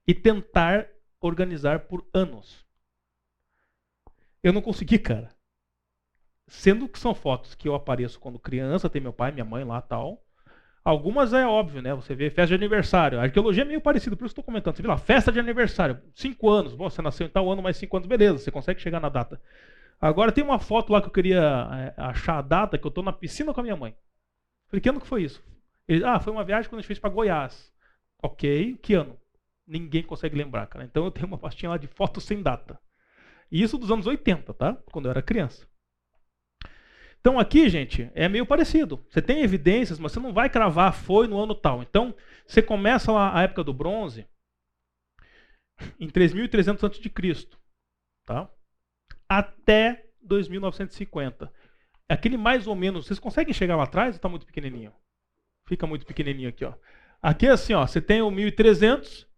E 0.06 0.12
tentar 0.12 0.88
organizar 1.20 1.80
por 1.80 2.06
anos. 2.12 2.66
Eu 4.42 4.52
não 4.52 4.60
consegui, 4.60 4.98
cara. 4.98 5.37
Sendo 6.48 6.88
que 6.88 6.98
são 6.98 7.14
fotos 7.14 7.54
que 7.54 7.68
eu 7.68 7.74
apareço 7.74 8.18
quando 8.18 8.38
criança, 8.38 8.88
tem 8.88 9.02
meu 9.02 9.12
pai, 9.12 9.30
minha 9.30 9.44
mãe 9.44 9.64
lá 9.64 9.80
tal. 9.82 10.24
Algumas 10.82 11.34
é 11.34 11.46
óbvio, 11.46 11.82
né? 11.82 11.94
Você 11.94 12.14
vê 12.14 12.30
festa 12.30 12.46
de 12.48 12.54
aniversário. 12.54 13.20
A 13.20 13.24
arqueologia 13.24 13.62
é 13.62 13.66
meio 13.66 13.80
parecida, 13.80 14.16
por 14.16 14.24
isso 14.24 14.32
estou 14.32 14.42
comentando. 14.42 14.74
Você 14.74 14.80
vê 14.80 14.88
lá, 14.88 14.96
festa 14.96 15.30
de 15.30 15.38
aniversário, 15.38 16.00
cinco 16.14 16.48
anos. 16.48 16.74
Bom, 16.74 16.88
você 16.88 17.02
nasceu 17.02 17.26
em 17.26 17.30
tal 17.30 17.50
ano, 17.52 17.62
mais 17.62 17.76
cinco 17.76 17.96
anos, 17.98 18.08
beleza, 18.08 18.38
você 18.38 18.50
consegue 18.50 18.80
chegar 18.80 18.98
na 18.98 19.10
data. 19.10 19.38
Agora 20.00 20.32
tem 20.32 20.42
uma 20.42 20.58
foto 20.58 20.90
lá 20.90 21.02
que 21.02 21.08
eu 21.08 21.12
queria 21.12 21.42
é, 21.72 22.00
achar 22.00 22.38
a 22.38 22.42
data, 22.42 22.78
que 22.78 22.86
eu 22.86 22.88
estou 22.88 23.04
na 23.04 23.12
piscina 23.12 23.52
com 23.52 23.60
a 23.60 23.62
minha 23.62 23.76
mãe. 23.76 23.94
Falei, 24.68 24.80
que 24.80 24.88
ano 24.88 25.00
que 25.00 25.06
foi 25.06 25.24
isso? 25.24 25.44
Ele, 25.86 26.02
ah, 26.04 26.18
foi 26.18 26.32
uma 26.32 26.44
viagem 26.44 26.70
quando 26.70 26.78
a 26.78 26.80
gente 26.80 26.88
fez 26.88 26.98
para 26.98 27.10
Goiás. 27.10 27.70
Ok, 28.22 28.78
que 28.82 28.94
ano? 28.94 29.18
Ninguém 29.66 30.02
consegue 30.02 30.36
lembrar, 30.36 30.66
cara. 30.68 30.86
Então 30.86 31.04
eu 31.04 31.10
tenho 31.10 31.26
uma 31.26 31.36
pastinha 31.36 31.68
lá 31.68 31.76
de 31.76 31.86
fotos 31.86 32.24
sem 32.24 32.42
data. 32.42 32.80
E 33.52 33.62
isso 33.62 33.76
dos 33.76 33.90
anos 33.90 34.06
80, 34.06 34.54
tá? 34.54 34.74
Quando 34.90 35.04
eu 35.04 35.10
era 35.10 35.20
criança. 35.20 35.67
Então 37.20 37.38
aqui, 37.38 37.68
gente, 37.68 38.10
é 38.14 38.28
meio 38.28 38.46
parecido. 38.46 39.04
Você 39.08 39.20
tem 39.20 39.42
evidências, 39.42 39.98
mas 39.98 40.12
você 40.12 40.20
não 40.20 40.32
vai 40.32 40.48
cravar 40.48 40.92
foi 40.92 41.26
no 41.26 41.38
ano 41.38 41.54
tal. 41.54 41.82
Então, 41.82 42.14
você 42.46 42.62
começa 42.62 43.12
lá 43.12 43.36
a 43.36 43.42
época 43.42 43.64
do 43.64 43.72
bronze 43.72 44.26
em 45.98 46.08
3300 46.08 46.84
a.C., 46.84 47.48
tá? 48.24 48.50
Até 49.28 50.06
2950. 50.22 51.52
Aquele 52.08 52.36
mais 52.36 52.66
ou 52.66 52.74
menos, 52.74 53.06
vocês 53.06 53.18
conseguem 53.18 53.52
chegar 53.52 53.76
lá 53.76 53.84
atrás 53.84 54.14
ou 54.14 54.16
está 54.16 54.28
muito 54.28 54.46
pequenininho? 54.46 54.92
Fica 55.66 55.86
muito 55.86 56.06
pequenininho 56.06 56.48
aqui, 56.48 56.64
ó. 56.64 56.74
Aqui 57.20 57.46
é 57.46 57.50
assim, 57.50 57.74
ó, 57.74 57.86
você 57.86 58.00
tem 58.00 58.22
o 58.22 58.30
1300. 58.30 59.28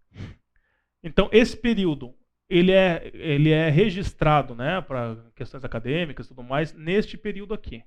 Então, 1.03 1.29
esse 1.33 1.57
período 1.57 2.15
ele 2.51 2.73
é, 2.73 3.11
ele 3.15 3.51
é 3.51 3.71
registrado 3.71 4.57
né, 4.57 4.81
para 4.81 5.17
questões 5.37 5.65
acadêmicas 5.65 6.27
e 6.27 6.29
tudo 6.31 6.43
mais 6.43 6.73
neste 6.75 7.17
período 7.17 7.55
aqui. 7.55 7.85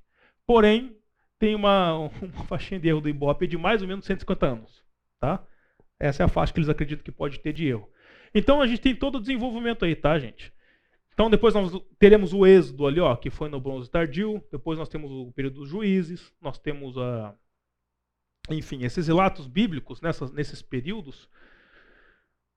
Porém, 0.48 0.98
tem 1.38 1.54
uma, 1.54 1.98
uma 2.24 2.46
faixinha 2.46 2.80
de 2.80 2.88
erro 2.88 3.02
do 3.02 3.10
Ibope 3.10 3.46
de 3.46 3.58
mais 3.58 3.82
ou 3.82 3.88
menos 3.88 4.06
150 4.06 4.46
anos. 4.46 4.82
Tá? 5.20 5.46
Essa 6.00 6.24
é 6.24 6.26
a 6.26 6.30
faixa 6.30 6.54
que 6.54 6.60
eles 6.60 6.70
acreditam 6.70 7.04
que 7.04 7.12
pode 7.12 7.40
ter 7.40 7.52
de 7.52 7.68
erro. 7.68 7.90
Então 8.34 8.62
a 8.62 8.68
gente 8.68 8.82
tem 8.82 8.96
todo 8.96 9.16
o 9.16 9.22
desenvolvimento 9.22 9.84
aí, 9.84 9.96
tá, 9.96 10.18
gente? 10.18 10.52
Então 11.14 11.30
depois 11.30 11.54
nós 11.54 11.72
teremos 12.00 12.34
o 12.34 12.46
êxodo 12.46 12.88
ali, 12.88 13.00
ó, 13.00 13.16
que 13.16 13.30
foi 13.30 13.50
no 13.50 13.60
bronze 13.60 13.92
tardio. 13.92 14.42
Depois 14.50 14.80
nós 14.80 14.88
temos 14.88 15.12
o 15.12 15.32
período 15.34 15.60
dos 15.60 15.70
juízes. 15.70 16.34
Nós 16.42 16.58
temos 16.58 16.98
a, 16.98 17.36
enfim, 18.50 18.84
esses 18.84 19.08
relatos 19.08 19.46
bíblicos 19.46 20.00
nessas, 20.02 20.32
nesses 20.32 20.62
períodos. 20.62 21.30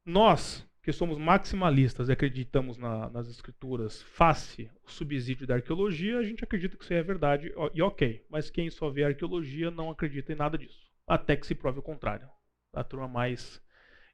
Nós 0.04 0.66
que 0.86 0.92
somos 0.92 1.18
maximalistas 1.18 2.08
e 2.08 2.12
acreditamos 2.12 2.78
na, 2.78 3.10
nas 3.10 3.26
escrituras 3.26 4.02
face 4.02 4.70
o 4.86 4.88
subsídio 4.92 5.44
da 5.44 5.56
arqueologia, 5.56 6.16
a 6.16 6.22
gente 6.22 6.44
acredita 6.44 6.76
que 6.76 6.84
isso 6.84 6.94
é 6.94 7.02
verdade 7.02 7.52
e 7.74 7.82
ok. 7.82 8.24
Mas 8.30 8.50
quem 8.50 8.70
só 8.70 8.88
vê 8.88 9.02
arqueologia 9.02 9.68
não 9.68 9.90
acredita 9.90 10.32
em 10.32 10.36
nada 10.36 10.56
disso. 10.56 10.86
Até 11.04 11.34
que 11.34 11.44
se 11.44 11.56
prove 11.56 11.80
o 11.80 11.82
contrário. 11.82 12.28
A 12.72 12.84
turma 12.84 13.08
mais. 13.08 13.60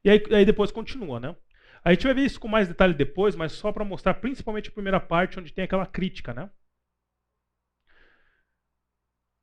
E 0.02 0.08
aí, 0.08 0.22
aí 0.30 0.46
depois 0.46 0.72
continua, 0.72 1.20
né? 1.20 1.36
A 1.84 1.92
gente 1.92 2.06
vai 2.06 2.14
ver 2.14 2.24
isso 2.24 2.40
com 2.40 2.48
mais 2.48 2.68
detalhe 2.68 2.94
depois, 2.94 3.36
mas 3.36 3.52
só 3.52 3.70
para 3.70 3.84
mostrar 3.84 4.14
principalmente 4.14 4.70
a 4.70 4.72
primeira 4.72 4.98
parte, 4.98 5.38
onde 5.38 5.52
tem 5.52 5.64
aquela 5.64 5.84
crítica, 5.84 6.32
né? 6.32 6.48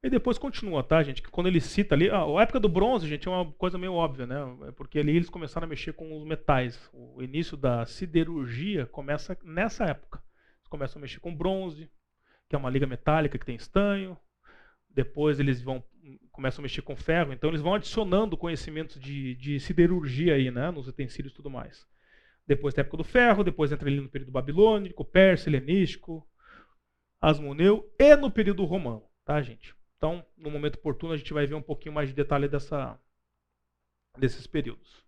E 0.02 0.10
depois 0.10 0.38
continua, 0.38 0.82
tá, 0.82 1.04
gente? 1.04 1.22
Que 1.22 1.30
quando 1.30 1.48
ele 1.48 1.60
cita 1.60 1.94
ali. 1.94 2.10
Ah, 2.10 2.24
a 2.24 2.42
época 2.42 2.60
do 2.60 2.70
bronze, 2.70 3.08
gente, 3.08 3.28
é 3.28 3.32
uma 3.32 3.52
coisa 3.54 3.78
meio 3.78 3.94
óbvia, 3.94 4.26
né? 4.26 4.38
É 4.68 4.72
porque 4.72 4.98
ali 5.00 5.16
eles 5.16 5.30
começaram 5.30 5.66
a 5.66 5.70
mexer 5.70 5.92
com 5.94 6.18
os 6.18 6.24
metais. 6.24 6.90
O 6.94 7.22
início 7.22 7.58
da 7.58 7.86
siderurgia 7.86 8.86
começa 8.86 9.38
nessa 9.44 9.86
época. 9.86 10.24
Eles 10.60 10.70
começam 10.70 11.00
a 11.00 11.02
mexer 11.02 11.20
com 11.20 11.36
bronze, 11.36 11.92
que 12.48 12.56
é 12.56 12.60
uma 12.60 12.70
liga 12.70 12.88
metálica 12.88 13.38
que 13.38 13.46
tem 13.46 13.56
estanho. 13.56 14.18
Depois 14.90 15.40
eles 15.40 15.62
vão 15.62 15.84
começam 16.32 16.62
a 16.62 16.64
mexer 16.64 16.82
com 16.82 16.96
ferro. 16.96 17.34
Então 17.34 17.50
eles 17.50 17.62
vão 17.62 17.74
adicionando 17.76 18.38
conhecimentos 18.38 18.98
de, 19.02 19.36
de 19.36 19.60
siderurgia 19.60 20.36
aí, 20.36 20.50
né? 20.50 20.72
Nos 20.72 20.88
utensílios 20.88 21.34
e 21.34 21.36
tudo 21.36 21.50
mais. 21.50 21.86
Depois 22.48 22.74
da 22.74 22.82
época 22.82 22.98
do 22.98 23.04
ferro, 23.04 23.44
depois 23.44 23.72
entra 23.72 23.90
ali 23.90 24.00
no 24.00 24.10
período 24.10 24.32
babilônico, 24.32 25.04
persa, 25.04 25.50
helenístico, 25.50 26.26
asmoneu 27.22 27.94
e 28.00 28.16
no 28.16 28.32
período 28.32 28.64
romano, 28.64 29.04
tá, 29.26 29.42
gente? 29.42 29.78
Então, 30.00 30.26
no 30.38 30.50
momento 30.50 30.76
oportuno, 30.76 31.12
a 31.12 31.18
gente 31.18 31.34
vai 31.34 31.46
ver 31.46 31.56
um 31.56 31.62
pouquinho 31.62 31.94
mais 31.94 32.08
de 32.08 32.16
detalhe 32.16 32.48
dessa, 32.48 32.98
desses 34.18 34.48
períodos. 34.48 35.04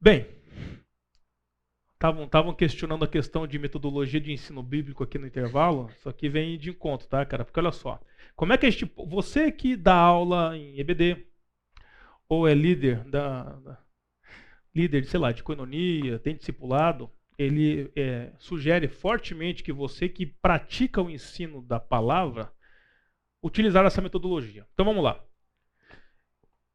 Bem, 0.00 0.26
Estavam 2.00 2.54
questionando 2.54 3.04
a 3.04 3.08
questão 3.08 3.44
de 3.44 3.58
metodologia 3.58 4.20
de 4.20 4.30
ensino 4.30 4.62
bíblico 4.62 5.02
aqui 5.02 5.18
no 5.18 5.26
intervalo. 5.26 5.90
Isso 5.96 6.08
aqui 6.08 6.28
vem 6.28 6.56
de 6.56 6.70
encontro, 6.70 7.08
tá, 7.08 7.26
cara? 7.26 7.44
Porque 7.44 7.58
olha 7.58 7.72
só. 7.72 8.00
Como 8.36 8.52
é 8.52 8.56
que 8.56 8.66
a 8.66 8.70
gente. 8.70 8.88
Você 9.08 9.50
que 9.50 9.74
dá 9.74 9.96
aula 9.96 10.56
em 10.56 10.78
EBD, 10.78 11.26
ou 12.28 12.46
é 12.46 12.54
líder 12.54 13.02
da, 13.02 13.42
da 13.42 13.78
líder, 14.72 15.06
sei 15.06 15.18
lá, 15.18 15.32
de 15.32 15.42
coinonia, 15.42 16.20
tem 16.20 16.36
discipulado, 16.36 17.10
ele 17.36 17.90
é, 17.96 18.32
sugere 18.38 18.86
fortemente 18.86 19.64
que 19.64 19.72
você 19.72 20.08
que 20.08 20.24
pratica 20.24 21.02
o 21.02 21.10
ensino 21.10 21.60
da 21.60 21.80
palavra 21.80 22.52
utilizar 23.48 23.84
essa 23.84 24.00
metodologia. 24.00 24.66
Então 24.72 24.86
vamos 24.86 25.02
lá. 25.02 25.22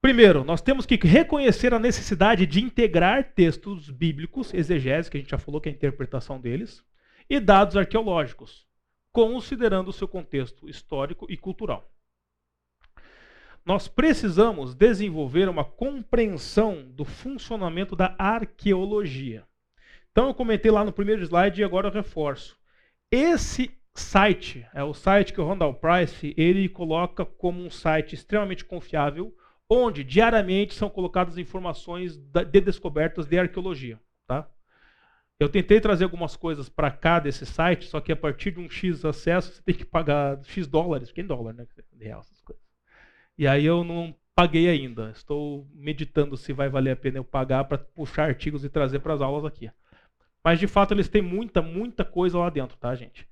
Primeiro, 0.02 0.44
nós 0.44 0.62
temos 0.62 0.86
que 0.86 0.96
reconhecer 0.96 1.74
a 1.74 1.80
necessidade 1.80 2.46
de 2.46 2.62
integrar 2.62 3.34
textos 3.34 3.90
bíblicos, 3.90 4.54
exegese, 4.54 5.10
que 5.10 5.16
a 5.16 5.20
gente 5.22 5.30
já 5.32 5.38
falou 5.38 5.62
que 5.62 5.70
é 5.70 5.72
a 5.72 5.76
interpretação 5.76 6.42
deles, 6.42 6.84
e 7.30 7.40
dados 7.40 7.78
arqueológicos, 7.78 8.68
considerando 9.14 9.88
o 9.88 9.94
seu 9.94 10.06
contexto 10.06 10.68
histórico 10.68 11.26
e 11.30 11.38
cultural. 11.38 11.90
Nós 13.66 13.88
precisamos 13.88 14.76
desenvolver 14.76 15.48
uma 15.48 15.64
compreensão 15.64 16.84
do 16.92 17.06
funcionamento 17.06 17.96
da 17.96 18.14
arqueologia. 18.20 19.48
Então 20.12 20.28
eu 20.28 20.34
comentei 20.34 20.70
lá 20.70 20.84
no 20.84 20.92
primeiro 20.92 21.24
slide 21.24 21.62
e 21.62 21.64
agora 21.64 21.88
eu 21.88 21.94
reforço. 21.94 22.58
Esse 23.10 23.72
site, 23.96 24.66
é 24.74 24.84
o 24.84 24.94
site 24.94 25.34
que 25.34 25.42
o 25.42 25.48
Randall 25.48 25.76
Price, 25.76 26.34
ele 26.36 26.68
coloca 26.68 27.26
como 27.26 27.64
um 27.64 27.70
site 27.70 28.16
extremamente 28.16 28.66
confiável, 28.66 29.36
onde 29.70 30.04
diariamente 30.04 30.74
são 30.74 30.90
colocadas 30.90 31.38
informações 31.38 32.18
de 32.18 32.62
descobertas 32.62 33.26
de 33.26 33.38
arqueologia. 33.38 34.00
Tá? 34.28 34.50
Eu 35.40 35.50
tentei 35.50 35.80
trazer 35.80 36.04
algumas 36.04 36.36
coisas 36.36 36.70
para 36.70 36.92
cá 36.92 37.20
desse 37.20 37.46
site, 37.46 37.86
só 37.86 38.00
que 38.00 38.12
a 38.12 38.16
partir 38.16 38.52
de 38.52 38.60
um 38.60 38.70
X 38.70 39.04
acesso 39.06 39.54
você 39.54 39.62
tem 39.62 39.76
que 39.76 39.86
pagar 39.86 40.40
X 40.44 40.68
dólares, 40.68 41.12
que 41.12 41.22
é 41.22 41.24
em 41.24 41.28
dólar, 41.28 41.54
né? 41.54 41.68
Real, 42.00 42.22
essas 42.22 42.42
coisas. 42.42 42.64
E 43.38 43.48
aí 43.48 43.66
eu 43.66 43.84
não 43.84 44.16
paguei 44.36 44.70
ainda. 44.70 45.12
Estou 45.12 45.68
meditando 45.74 46.38
se 46.38 46.54
vai 46.54 46.70
valer 46.70 46.92
a 46.92 46.96
pena 46.96 47.18
eu 47.18 47.24
pagar 47.24 47.66
para 47.66 47.78
puxar 47.78 48.30
artigos 48.30 48.64
e 48.64 48.70
trazer 48.70 49.00
para 49.00 49.14
as 49.14 49.22
aulas 49.22 49.46
aqui. 49.46 49.70
Mas 50.44 50.60
de 50.60 50.68
fato 50.68 50.94
eles 50.94 51.10
têm 51.10 51.22
muita, 51.22 51.62
muita 51.62 52.04
coisa 52.04 52.38
lá 52.38 52.50
dentro, 52.50 52.78
tá, 52.78 52.94
gente? 52.96 53.28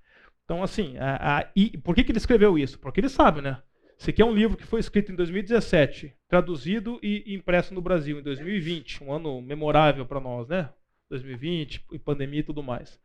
Então, 0.52 0.61
assim, 0.61 0.98
a, 0.98 1.38
a, 1.38 1.52
e 1.56 1.78
por 1.78 1.95
que, 1.95 2.03
que 2.03 2.11
ele 2.11 2.18
escreveu 2.18 2.60
isso? 2.60 2.78
Porque 2.78 2.99
ele 2.99 3.07
sabe, 3.07 3.40
né? 3.41 3.64
Esse 3.98 4.10
aqui 4.10 4.22
é 4.22 4.26
um 4.26 4.36
livro 4.36 4.57
que 4.57 4.65
foi 4.65 4.82
escrito 4.82 5.10
em 5.10 5.15
2017, 5.15 6.14
traduzido 6.28 6.99
e 7.02 7.34
impresso 7.34 7.73
no 7.73 7.82
Brasil 7.82 8.19
em 8.19 8.22
2020, 8.22 9.02
um 9.02 9.14
ano 9.14 9.41
memorável 9.41 10.06
para 10.06 10.19
nós, 10.19 10.49
né? 10.49 10.69
2020 11.10 11.86
e 11.94 11.98
pandemia 11.98 12.41
e 12.41 12.44
tudo 12.44 12.61
mais. 12.61 12.99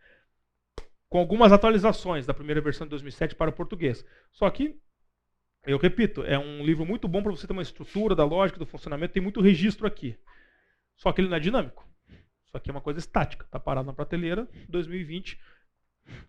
Com 1.09 1.19
algumas 1.21 1.53
atualizações 1.53 2.27
da 2.27 2.35
primeira 2.35 2.61
versão 2.61 2.85
de 2.85 2.91
2007 2.91 3.37
para 3.37 3.51
o 3.51 3.55
português. 3.55 4.05
Só 4.33 4.51
que, 4.51 4.77
eu 5.69 5.79
repito, 5.79 6.25
é 6.25 6.37
um 6.37 6.65
livro 6.65 6.85
muito 6.85 7.07
bom 7.07 7.23
para 7.23 7.31
você 7.31 7.47
ter 7.47 7.53
uma 7.53 7.63
estrutura 7.63 8.17
da 8.17 8.25
lógica, 8.25 8.59
do 8.59 8.67
funcionamento, 8.67 9.15
tem 9.15 9.23
muito 9.23 9.41
registro 9.41 9.87
aqui. 9.87 10.19
Só 10.97 11.13
que 11.13 11.21
ele 11.21 11.29
não 11.29 11.37
é 11.37 11.41
dinâmico. 11.41 11.89
Isso 12.45 12.57
aqui 12.57 12.71
é 12.71 12.73
uma 12.73 12.81
coisa 12.81 12.99
estática, 12.99 13.45
está 13.45 13.61
parado 13.61 13.87
na 13.87 13.93
prateleira, 13.93 14.49
2020 14.69 15.39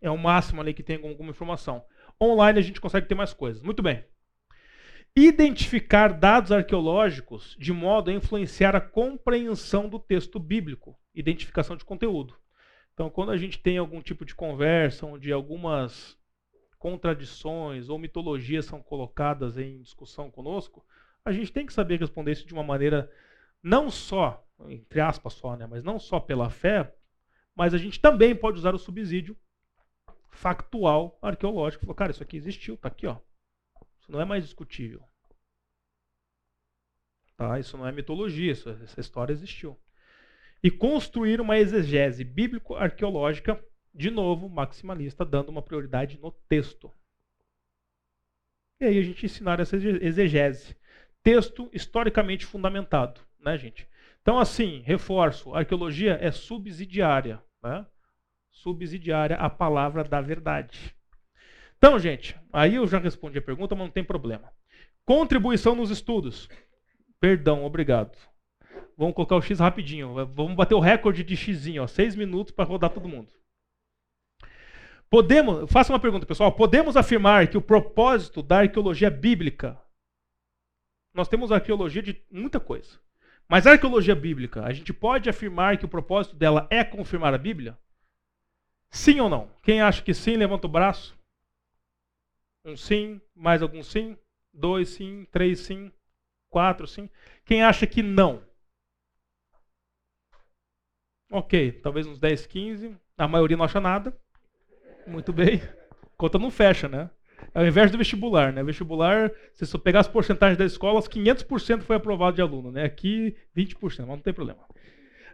é 0.02 0.10
o 0.10 0.18
máximo 0.18 0.62
ali 0.62 0.74
que 0.74 0.84
tem 0.84 0.96
alguma 0.96 1.32
informação. 1.32 1.84
Online 2.22 2.60
a 2.60 2.64
gente 2.64 2.82
consegue 2.82 3.08
ter 3.08 3.16
mais 3.16 3.34
coisas. 3.34 3.62
Muito 3.62 3.82
bem 3.84 4.04
identificar 5.20 6.14
dados 6.14 6.52
arqueológicos 6.52 7.56
de 7.60 7.74
modo 7.74 8.12
a 8.12 8.14
influenciar 8.14 8.76
a 8.76 8.82
compreensão 8.82 9.90
do 9.90 9.98
texto 9.98 10.40
bíblico, 10.40 10.96
identificação 11.16 11.76
de 11.76 11.84
conteúdo. 11.84 12.36
Então, 12.94 13.10
quando 13.10 13.32
a 13.32 13.38
gente 13.38 13.58
tem 13.58 13.80
algum 13.80 14.00
tipo 14.00 14.24
de 14.24 14.36
conversa 14.36 15.08
onde 15.08 15.32
algumas 15.32 16.16
contradições 16.78 17.90
ou 17.90 17.98
mitologias 17.98 18.66
são 18.66 18.80
colocadas 18.80 19.58
em 19.58 19.82
discussão 19.82 20.30
conosco, 20.30 20.86
a 21.26 21.32
gente 21.32 21.52
tem 21.52 21.66
que 21.66 21.74
saber 21.74 22.00
responder 22.00 22.34
isso 22.34 22.46
de 22.46 22.54
uma 22.54 22.64
maneira 22.64 23.12
não 23.64 23.90
só, 23.90 24.46
entre 24.70 25.02
aspas 25.02 25.34
só, 25.34 25.56
né, 25.56 25.66
mas 25.66 25.84
não 25.84 25.98
só 25.98 26.20
pela 26.20 26.52
fé, 26.52 26.94
mas 27.56 27.74
a 27.74 27.78
gente 27.80 28.00
também 28.00 28.36
pode 28.36 28.60
usar 28.60 28.76
o 28.76 28.80
subsídio 28.80 29.36
factual 30.38 31.18
arqueológico. 31.22 31.82
Falou, 31.82 31.96
cara, 31.96 32.12
isso 32.12 32.24
aqui 32.24 32.38
existiu, 32.38 32.76
está 32.76 32.88
aqui, 32.88 33.08
ó. 33.08 33.18
Isso 34.00 34.12
não 34.12 34.22
é 34.22 34.26
mais 34.26 34.44
discutível. 34.44 35.04
Tá? 37.36 37.60
Isso 37.60 37.78
não 37.78 37.88
é 37.88 37.92
mitologia, 37.92 38.52
isso, 38.52 38.70
essa 38.70 39.00
história 39.00 39.34
existiu. 39.34 39.78
E 40.64 40.72
construir 40.72 41.42
uma 41.42 41.58
exegese 41.58 42.24
bíblico-arqueológica, 42.24 43.64
de 43.94 44.10
novo, 44.10 44.50
maximalista, 44.50 45.26
dando 45.26 45.50
uma 45.50 45.62
prioridade 45.62 46.20
no 46.20 46.32
texto. 46.32 46.92
E 48.80 48.86
aí 48.86 49.00
a 49.00 49.04
gente 49.04 49.26
ensinar 49.26 49.60
essa 49.60 49.76
exegese. 49.76 50.76
Texto 51.24 51.70
historicamente 51.74 52.46
fundamentado, 52.46 53.22
né, 53.40 53.58
gente? 53.58 53.88
Então, 54.22 54.40
assim, 54.40 54.82
reforço, 54.82 55.54
arqueologia 55.54 56.18
é 56.22 56.32
subsidiária, 56.32 57.44
né? 57.62 57.86
Subsidiária 58.58 59.36
à 59.38 59.50
palavra 59.50 60.04
da 60.04 60.20
verdade. 60.20 60.96
Então, 61.78 62.00
gente, 62.00 62.36
aí 62.52 62.76
eu 62.76 62.88
já 62.88 62.98
respondi 62.98 63.38
a 63.38 63.42
pergunta, 63.42 63.76
mas 63.76 63.86
não 63.86 63.92
tem 63.92 64.04
problema. 64.04 64.52
Contribuição 65.06 65.76
nos 65.76 65.92
estudos. 65.92 66.50
Perdão, 67.20 67.64
obrigado. 67.64 68.18
Vamos 68.98 69.14
colocar 69.14 69.36
o 69.36 69.42
X 69.42 69.60
rapidinho. 69.60 70.14
Vamos 70.34 70.56
bater 70.56 70.74
o 70.74 70.80
recorde 70.80 71.24
de 71.24 71.38
X, 71.38 71.66
ó, 71.80 71.86
seis 71.86 72.16
minutos 72.16 72.52
para 72.52 72.66
rodar 72.66 72.90
todo 72.90 73.08
mundo. 73.08 73.32
Podemos, 75.10 75.72
faça 75.72 75.94
uma 75.94 76.00
pergunta, 76.00 76.26
pessoal. 76.26 76.52
Podemos 76.52 76.98
afirmar 76.98 77.48
que 77.48 77.58
o 77.58 77.62
propósito 77.62 78.42
da 78.42 78.60
arqueologia 78.60 79.10
bíblica. 79.10 79.80
Nós 81.14 81.30
temos 81.30 81.52
arqueologia 81.52 82.02
de 82.02 82.22
muita 82.30 82.60
coisa. 82.60 83.00
Mas 83.48 83.66
a 83.66 83.72
arqueologia 83.72 84.16
bíblica, 84.16 84.66
a 84.66 84.74
gente 84.74 84.92
pode 84.92 85.30
afirmar 85.30 85.78
que 85.78 85.86
o 85.86 85.90
propósito 85.90 86.36
dela 86.36 86.68
é 86.70 86.84
confirmar 86.84 87.34
a 87.34 87.38
Bíblia? 87.38 87.78
Sim 88.90 89.20
ou 89.22 89.30
não? 89.30 89.50
Quem 89.64 89.82
acha 89.82 90.02
que 90.02 90.14
sim, 90.14 90.36
levanta 90.36 90.68
o 90.68 90.70
braço. 90.70 91.18
Um 92.66 92.76
sim, 92.76 93.22
mais 93.34 93.62
algum 93.62 93.82
sim, 93.82 94.18
dois 94.54 94.90
sim, 94.90 95.26
três 95.32 95.62
sim, 95.62 95.92
quatro 96.50 96.88
sim. 96.88 97.10
Quem 97.46 97.64
acha 97.64 97.88
que 97.88 98.04
não? 98.04 98.44
Ok, 101.32 101.72
talvez 101.84 102.08
uns 102.08 102.20
10, 102.20 102.46
15. 102.46 102.96
A 103.18 103.28
maioria 103.28 103.58
não 103.58 103.66
acha 103.66 103.80
nada. 103.82 104.16
Muito 105.08 105.34
bem. 105.34 105.62
Conta 106.18 106.40
não 106.40 106.52
fecha, 106.52 106.88
né? 106.88 107.10
É 107.54 107.62
o 107.62 107.68
inverso 107.68 107.94
do 107.94 107.98
vestibular, 107.98 108.54
né? 108.54 108.64
Vestibular, 108.64 109.32
se 109.54 109.66
você 109.66 109.78
pegar 109.78 110.02
as 110.02 110.08
porcentagens 110.08 110.58
das 110.58 110.72
escolas, 110.74 111.08
500% 111.08 111.84
foi 111.84 111.96
aprovado 111.98 112.36
de 112.36 112.42
aluno, 112.42 112.72
né? 112.72 112.84
Aqui, 112.86 113.36
20%, 113.54 114.08
mas 114.08 114.18
não 114.18 114.24
tem 114.24 114.34
problema. 114.34 114.62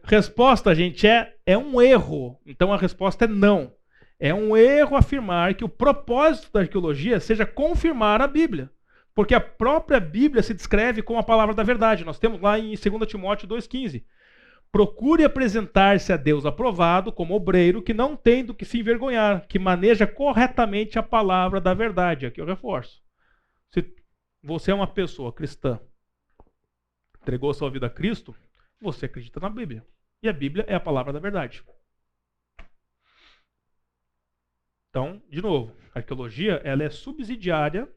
Resposta, 0.04 0.76
gente, 0.76 1.08
é, 1.08 1.34
é 1.46 1.58
um 1.58 1.82
erro. 1.82 2.40
Então 2.46 2.74
a 2.74 2.78
resposta 2.78 3.26
é 3.26 3.28
não. 3.28 3.74
É 4.20 4.34
um 4.34 4.56
erro 4.56 4.96
afirmar 4.96 5.54
que 5.54 5.64
o 5.64 5.70
propósito 5.70 6.52
da 6.52 6.62
arqueologia 6.62 7.20
seja 7.20 7.46
confirmar 7.46 8.22
a 8.22 8.28
Bíblia. 8.28 8.70
Porque 9.16 9.36
a 9.36 9.40
própria 9.40 10.00
Bíblia 10.00 10.42
se 10.42 10.54
descreve 10.54 11.02
como 11.02 11.20
a 11.20 11.24
palavra 11.24 11.54
da 11.54 11.64
verdade. 11.64 12.04
Nós 12.04 12.20
temos 12.20 12.42
lá 12.42 12.58
em 12.58 12.74
2 12.76 13.08
Timóteo 13.08 13.48
2,15. 13.48 14.04
Procure 14.72 15.24
apresentar-se 15.24 16.12
a 16.12 16.18
Deus 16.18 16.46
aprovado 16.46 17.12
como 17.12 17.36
obreiro 17.36 17.82
que 17.82 17.94
não 17.94 18.16
tem 18.16 18.44
do 18.44 18.56
que 18.56 18.66
se 18.66 18.80
envergonhar, 18.80 19.46
que 19.48 19.60
maneja 19.60 20.08
corretamente 20.08 20.98
a 20.98 21.04
palavra 21.04 21.62
da 21.62 21.74
verdade. 21.76 22.26
Aqui 22.26 22.42
eu 22.42 22.46
reforço. 22.46 23.02
Se 23.70 23.94
você 24.42 24.72
é 24.72 24.74
uma 24.74 24.88
pessoa 24.88 25.32
cristã, 25.32 25.80
entregou 27.22 27.54
sua 27.54 27.70
vida 27.70 27.86
a 27.86 27.90
Cristo, 27.90 28.36
você 28.82 29.06
acredita 29.06 29.40
na 29.40 29.50
Bíblia. 29.50 29.86
E 30.24 30.30
a 30.30 30.34
Bíblia 30.34 30.64
é 30.70 30.74
a 30.74 30.80
palavra 30.80 31.12
da 31.12 31.20
verdade. 31.20 31.62
Então, 34.90 35.22
de 35.28 35.42
novo, 35.42 35.76
a 35.94 36.00
arqueologia 36.00 36.62
ela 36.64 36.82
é 36.82 36.90
subsidiária 36.90 37.94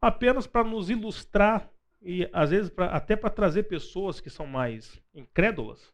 apenas 0.00 0.46
para 0.46 0.62
nos 0.62 0.88
ilustrar 0.88 1.68
e 2.00 2.30
às 2.32 2.50
vezes 2.50 2.70
pra, 2.70 2.86
até 2.86 3.16
para 3.16 3.28
trazer 3.28 3.64
pessoas 3.64 4.20
que 4.20 4.30
são 4.30 4.46
mais 4.46 5.02
incrédulas 5.12 5.92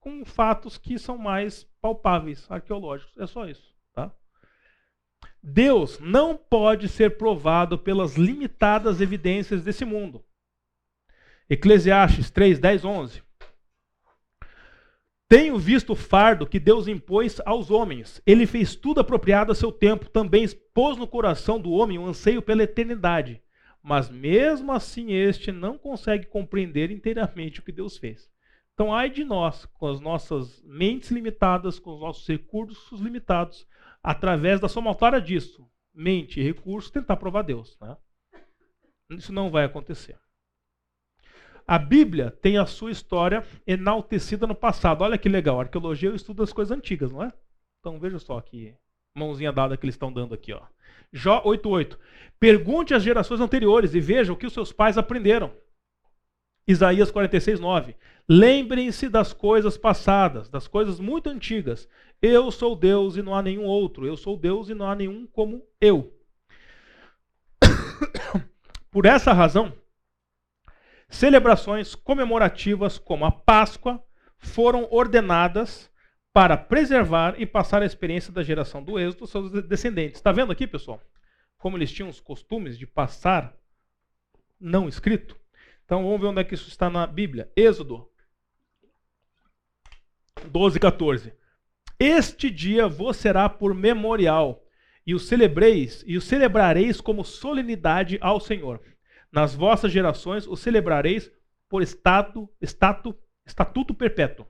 com 0.00 0.24
fatos 0.24 0.76
que 0.76 0.98
são 0.98 1.16
mais 1.16 1.62
palpáveis, 1.80 2.50
arqueológicos. 2.50 3.16
É 3.16 3.26
só 3.26 3.46
isso, 3.46 3.72
tá? 3.92 4.10
Deus 5.40 6.00
não 6.00 6.36
pode 6.36 6.88
ser 6.88 7.16
provado 7.16 7.78
pelas 7.78 8.16
limitadas 8.16 9.00
evidências 9.00 9.62
desse 9.62 9.84
mundo. 9.84 10.24
Eclesiastes 11.48 12.30
3, 12.30 12.58
10, 12.58 12.84
11. 12.84 13.29
Tenho 15.30 15.56
visto 15.60 15.92
o 15.92 15.94
fardo 15.94 16.44
que 16.44 16.58
Deus 16.58 16.88
impôs 16.88 17.40
aos 17.46 17.70
homens. 17.70 18.20
Ele 18.26 18.48
fez 18.48 18.74
tudo 18.74 18.98
apropriado 18.98 19.52
a 19.52 19.54
seu 19.54 19.70
tempo, 19.70 20.10
também 20.10 20.42
expôs 20.42 20.96
no 20.96 21.06
coração 21.06 21.60
do 21.60 21.70
homem 21.70 21.98
o 21.98 22.02
um 22.02 22.06
anseio 22.08 22.42
pela 22.42 22.64
eternidade. 22.64 23.40
Mas 23.80 24.10
mesmo 24.10 24.72
assim, 24.72 25.12
este 25.12 25.52
não 25.52 25.78
consegue 25.78 26.26
compreender 26.26 26.90
inteiramente 26.90 27.60
o 27.60 27.62
que 27.62 27.70
Deus 27.70 27.96
fez. 27.96 28.28
Então, 28.74 28.92
ai 28.92 29.08
de 29.08 29.22
nós, 29.22 29.66
com 29.66 29.86
as 29.86 30.00
nossas 30.00 30.60
mentes 30.64 31.12
limitadas, 31.12 31.78
com 31.78 31.94
os 31.94 32.00
nossos 32.00 32.26
recursos 32.26 33.00
limitados, 33.00 33.68
através 34.02 34.58
da 34.58 34.68
somatória 34.68 35.20
disso, 35.20 35.64
mente 35.94 36.40
e 36.40 36.42
recursos, 36.42 36.90
tentar 36.90 37.16
provar 37.18 37.42
Deus. 37.42 37.78
Né? 37.80 37.96
Isso 39.10 39.32
não 39.32 39.48
vai 39.48 39.64
acontecer. 39.64 40.18
A 41.70 41.78
Bíblia 41.78 42.32
tem 42.42 42.58
a 42.58 42.66
sua 42.66 42.90
história 42.90 43.46
enaltecida 43.64 44.44
no 44.44 44.56
passado. 44.56 45.02
Olha 45.02 45.16
que 45.16 45.28
legal, 45.28 45.60
arqueologia 45.60 46.08
eu 46.08 46.16
estudo 46.16 46.42
as 46.42 46.52
coisas 46.52 46.76
antigas, 46.76 47.12
não 47.12 47.22
é? 47.22 47.32
Então 47.78 47.96
veja 48.00 48.18
só 48.18 48.38
aqui, 48.38 48.74
mãozinha 49.16 49.52
dada 49.52 49.76
que 49.76 49.84
eles 49.84 49.94
estão 49.94 50.12
dando 50.12 50.34
aqui, 50.34 50.52
ó. 50.52 50.62
Jó 51.12 51.40
8:8. 51.44 51.96
Pergunte 52.40 52.92
às 52.92 53.04
gerações 53.04 53.40
anteriores 53.40 53.94
e 53.94 54.00
veja 54.00 54.32
o 54.32 54.36
que 54.36 54.48
os 54.48 54.52
seus 54.52 54.72
pais 54.72 54.98
aprenderam. 54.98 55.52
Isaías 56.66 57.12
46:9. 57.12 57.94
Lembrem-se 58.28 59.08
das 59.08 59.32
coisas 59.32 59.78
passadas, 59.78 60.48
das 60.48 60.66
coisas 60.66 60.98
muito 60.98 61.30
antigas. 61.30 61.88
Eu 62.20 62.50
sou 62.50 62.74
Deus 62.74 63.16
e 63.16 63.22
não 63.22 63.32
há 63.32 63.42
nenhum 63.42 63.64
outro. 63.64 64.04
Eu 64.04 64.16
sou 64.16 64.36
Deus 64.36 64.70
e 64.70 64.74
não 64.74 64.90
há 64.90 64.96
nenhum 64.96 65.24
como 65.24 65.64
eu. 65.80 66.12
Por 68.90 69.06
essa 69.06 69.32
razão, 69.32 69.72
celebrações 71.10 71.94
comemorativas 71.94 72.98
como 72.98 73.24
a 73.24 73.32
Páscoa 73.32 74.02
foram 74.38 74.88
ordenadas 74.90 75.90
para 76.32 76.56
preservar 76.56 77.34
e 77.36 77.44
passar 77.44 77.82
a 77.82 77.86
experiência 77.86 78.32
da 78.32 78.42
geração 78.42 78.82
do 78.82 78.98
êxodo 78.98 79.24
aos 79.24 79.30
seus 79.30 79.50
descendentes. 79.64 80.18
Está 80.18 80.32
vendo 80.32 80.52
aqui, 80.52 80.66
pessoal? 80.66 81.02
Como 81.58 81.76
eles 81.76 81.92
tinham 81.92 82.08
os 82.08 82.20
costumes 82.20 82.78
de 82.78 82.86
passar 82.86 83.54
não 84.58 84.88
escrito? 84.88 85.36
Então 85.84 86.04
vamos 86.04 86.20
ver 86.20 86.28
onde 86.28 86.40
é 86.40 86.44
que 86.44 86.54
isso 86.54 86.68
está 86.68 86.88
na 86.88 87.06
Bíblia. 87.06 87.50
Êxodo 87.56 88.08
12, 90.46 90.78
14. 90.78 91.32
Este 91.98 92.48
dia 92.48 92.88
vos 92.88 93.16
será 93.16 93.48
por 93.48 93.74
memorial, 93.74 94.64
e 95.06 95.14
o 95.14 95.18
celebreis, 95.18 96.02
e 96.06 96.16
o 96.16 96.20
celebrareis 96.20 97.00
como 97.00 97.24
solenidade 97.24 98.16
ao 98.20 98.40
Senhor. 98.40 98.80
Nas 99.32 99.54
vossas 99.54 99.92
gerações 99.92 100.46
o 100.46 100.56
celebrareis 100.56 101.30
por 101.68 101.82
estado, 101.82 102.48
estado, 102.60 103.16
estatuto 103.46 103.94
perpétuo. 103.94 104.46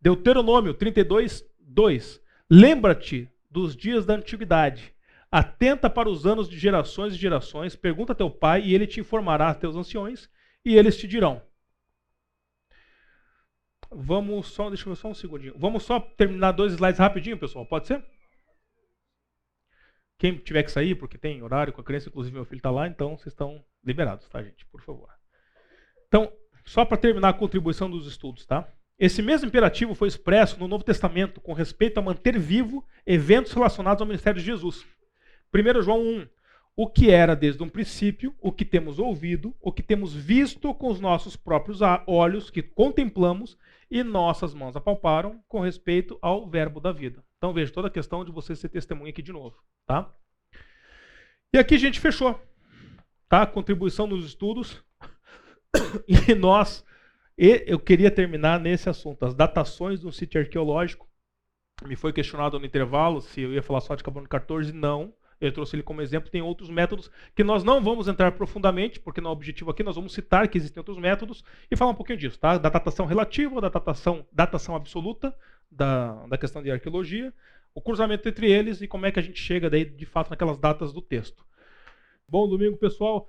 Deuteronômio 0.00 0.74
32, 0.74 1.44
2. 1.60 2.20
Lembra-te 2.48 3.30
dos 3.50 3.76
dias 3.76 4.06
da 4.06 4.14
antiguidade 4.14 4.94
Atenta 5.30 5.90
para 5.90 6.08
os 6.08 6.26
anos 6.26 6.48
de 6.48 6.58
gerações 6.58 7.12
e 7.12 7.18
gerações, 7.18 7.76
pergunta 7.76 8.12
a 8.12 8.16
teu 8.16 8.30
pai 8.30 8.62
e 8.62 8.74
ele 8.74 8.86
te 8.86 9.00
informará 9.00 9.50
a 9.50 9.54
teus 9.54 9.76
anciões 9.76 10.28
e 10.64 10.74
eles 10.74 10.96
te 10.96 11.06
dirão. 11.06 11.42
Vamos 13.90 14.48
só, 14.48 14.68
deixa 14.68 14.88
eu 14.88 14.94
ver 14.94 15.00
só 15.00 15.08
um 15.08 15.14
segundinho. 15.14 15.54
Vamos 15.58 15.82
só 15.82 16.00
terminar 16.00 16.52
dois 16.52 16.72
slides 16.72 16.98
rapidinho, 16.98 17.38
pessoal, 17.38 17.66
pode 17.66 17.86
ser? 17.86 18.02
Quem 20.18 20.36
tiver 20.36 20.64
que 20.64 20.72
sair, 20.72 20.96
porque 20.96 21.16
tem 21.16 21.42
horário 21.42 21.72
com 21.72 21.80
a 21.80 21.84
criança, 21.84 22.08
inclusive 22.08 22.34
meu 22.34 22.44
filho 22.44 22.58
está 22.58 22.70
lá, 22.70 22.88
então 22.88 23.16
vocês 23.16 23.32
estão 23.32 23.64
liberados, 23.84 24.28
tá, 24.28 24.42
gente? 24.42 24.66
Por 24.66 24.82
favor. 24.82 25.08
Então, 26.08 26.32
só 26.64 26.84
para 26.84 26.96
terminar 26.96 27.28
a 27.28 27.34
contribuição 27.34 27.88
dos 27.88 28.06
estudos, 28.06 28.44
tá? 28.44 28.68
Esse 28.98 29.22
mesmo 29.22 29.46
imperativo 29.46 29.94
foi 29.94 30.08
expresso 30.08 30.58
no 30.58 30.66
Novo 30.66 30.82
Testamento 30.82 31.40
com 31.40 31.52
respeito 31.52 31.98
a 31.98 32.02
manter 32.02 32.36
vivo 32.36 32.84
eventos 33.06 33.52
relacionados 33.52 34.00
ao 34.00 34.08
ministério 34.08 34.40
de 34.40 34.46
Jesus. 34.46 34.84
1 35.54 35.82
João 35.82 36.00
1. 36.00 36.28
O 36.80 36.86
que 36.86 37.10
era 37.10 37.34
desde 37.34 37.60
um 37.60 37.68
princípio, 37.68 38.32
o 38.40 38.52
que 38.52 38.64
temos 38.64 39.00
ouvido, 39.00 39.52
o 39.60 39.72
que 39.72 39.82
temos 39.82 40.14
visto 40.14 40.72
com 40.72 40.86
os 40.86 41.00
nossos 41.00 41.34
próprios 41.34 41.80
olhos, 42.06 42.50
que 42.50 42.62
contemplamos 42.62 43.58
e 43.90 44.04
nossas 44.04 44.54
mãos 44.54 44.76
apalparam 44.76 45.42
com 45.48 45.58
respeito 45.58 46.16
ao 46.22 46.48
verbo 46.48 46.78
da 46.78 46.92
vida. 46.92 47.24
Então 47.36 47.52
veja 47.52 47.72
toda 47.72 47.88
a 47.88 47.90
questão 47.90 48.24
de 48.24 48.30
você 48.30 48.54
ser 48.54 48.68
testemunha 48.68 49.10
aqui 49.10 49.20
de 49.20 49.32
novo, 49.32 49.56
tá? 49.88 50.14
E 51.52 51.58
aqui 51.58 51.74
a 51.74 51.78
gente 51.78 51.98
fechou, 51.98 52.40
tá? 53.28 53.44
Contribuição 53.44 54.06
nos 54.06 54.24
estudos. 54.24 54.80
E 56.06 56.32
nós, 56.32 56.84
eu 57.36 57.80
queria 57.80 58.10
terminar 58.10 58.60
nesse 58.60 58.88
assunto, 58.88 59.24
as 59.24 59.34
datações 59.34 59.98
do 59.98 60.12
sítio 60.12 60.40
arqueológico. 60.40 61.08
Me 61.84 61.96
foi 61.96 62.12
questionado 62.12 62.56
no 62.56 62.64
intervalo 62.64 63.20
se 63.20 63.40
eu 63.40 63.52
ia 63.52 63.62
falar 63.64 63.80
só 63.80 63.96
de 63.96 64.04
carbono 64.04 64.28
14, 64.28 64.72
não. 64.72 65.12
Eu 65.40 65.52
trouxe 65.52 65.76
ele 65.76 65.82
como 65.82 66.02
exemplo. 66.02 66.30
Tem 66.30 66.42
outros 66.42 66.68
métodos 66.68 67.10
que 67.34 67.44
nós 67.44 67.62
não 67.62 67.82
vamos 67.82 68.08
entrar 68.08 68.32
profundamente, 68.32 68.98
porque 68.98 69.20
no 69.20 69.30
objetivo 69.30 69.70
aqui 69.70 69.82
nós 69.82 69.96
vamos 69.96 70.12
citar 70.12 70.48
que 70.48 70.58
existem 70.58 70.80
outros 70.80 70.98
métodos 70.98 71.44
e 71.70 71.76
falar 71.76 71.92
um 71.92 71.94
pouquinho 71.94 72.18
disso, 72.18 72.38
tá? 72.38 72.58
Da 72.58 72.68
datação 72.68 73.06
relativa, 73.06 73.60
da 73.60 73.68
datação, 73.68 74.26
datação 74.32 74.74
absoluta, 74.74 75.34
da, 75.70 76.26
da 76.26 76.38
questão 76.38 76.62
de 76.62 76.70
arqueologia, 76.70 77.32
o 77.74 77.80
cruzamento 77.80 78.28
entre 78.28 78.50
eles 78.50 78.80
e 78.80 78.88
como 78.88 79.06
é 79.06 79.12
que 79.12 79.18
a 79.18 79.22
gente 79.22 79.40
chega 79.40 79.70
daí 79.70 79.84
de 79.84 80.06
fato 80.06 80.30
naquelas 80.30 80.58
datas 80.58 80.92
do 80.92 81.00
texto. 81.00 81.44
Bom 82.28 82.46
domingo, 82.46 82.76
pessoal. 82.76 83.26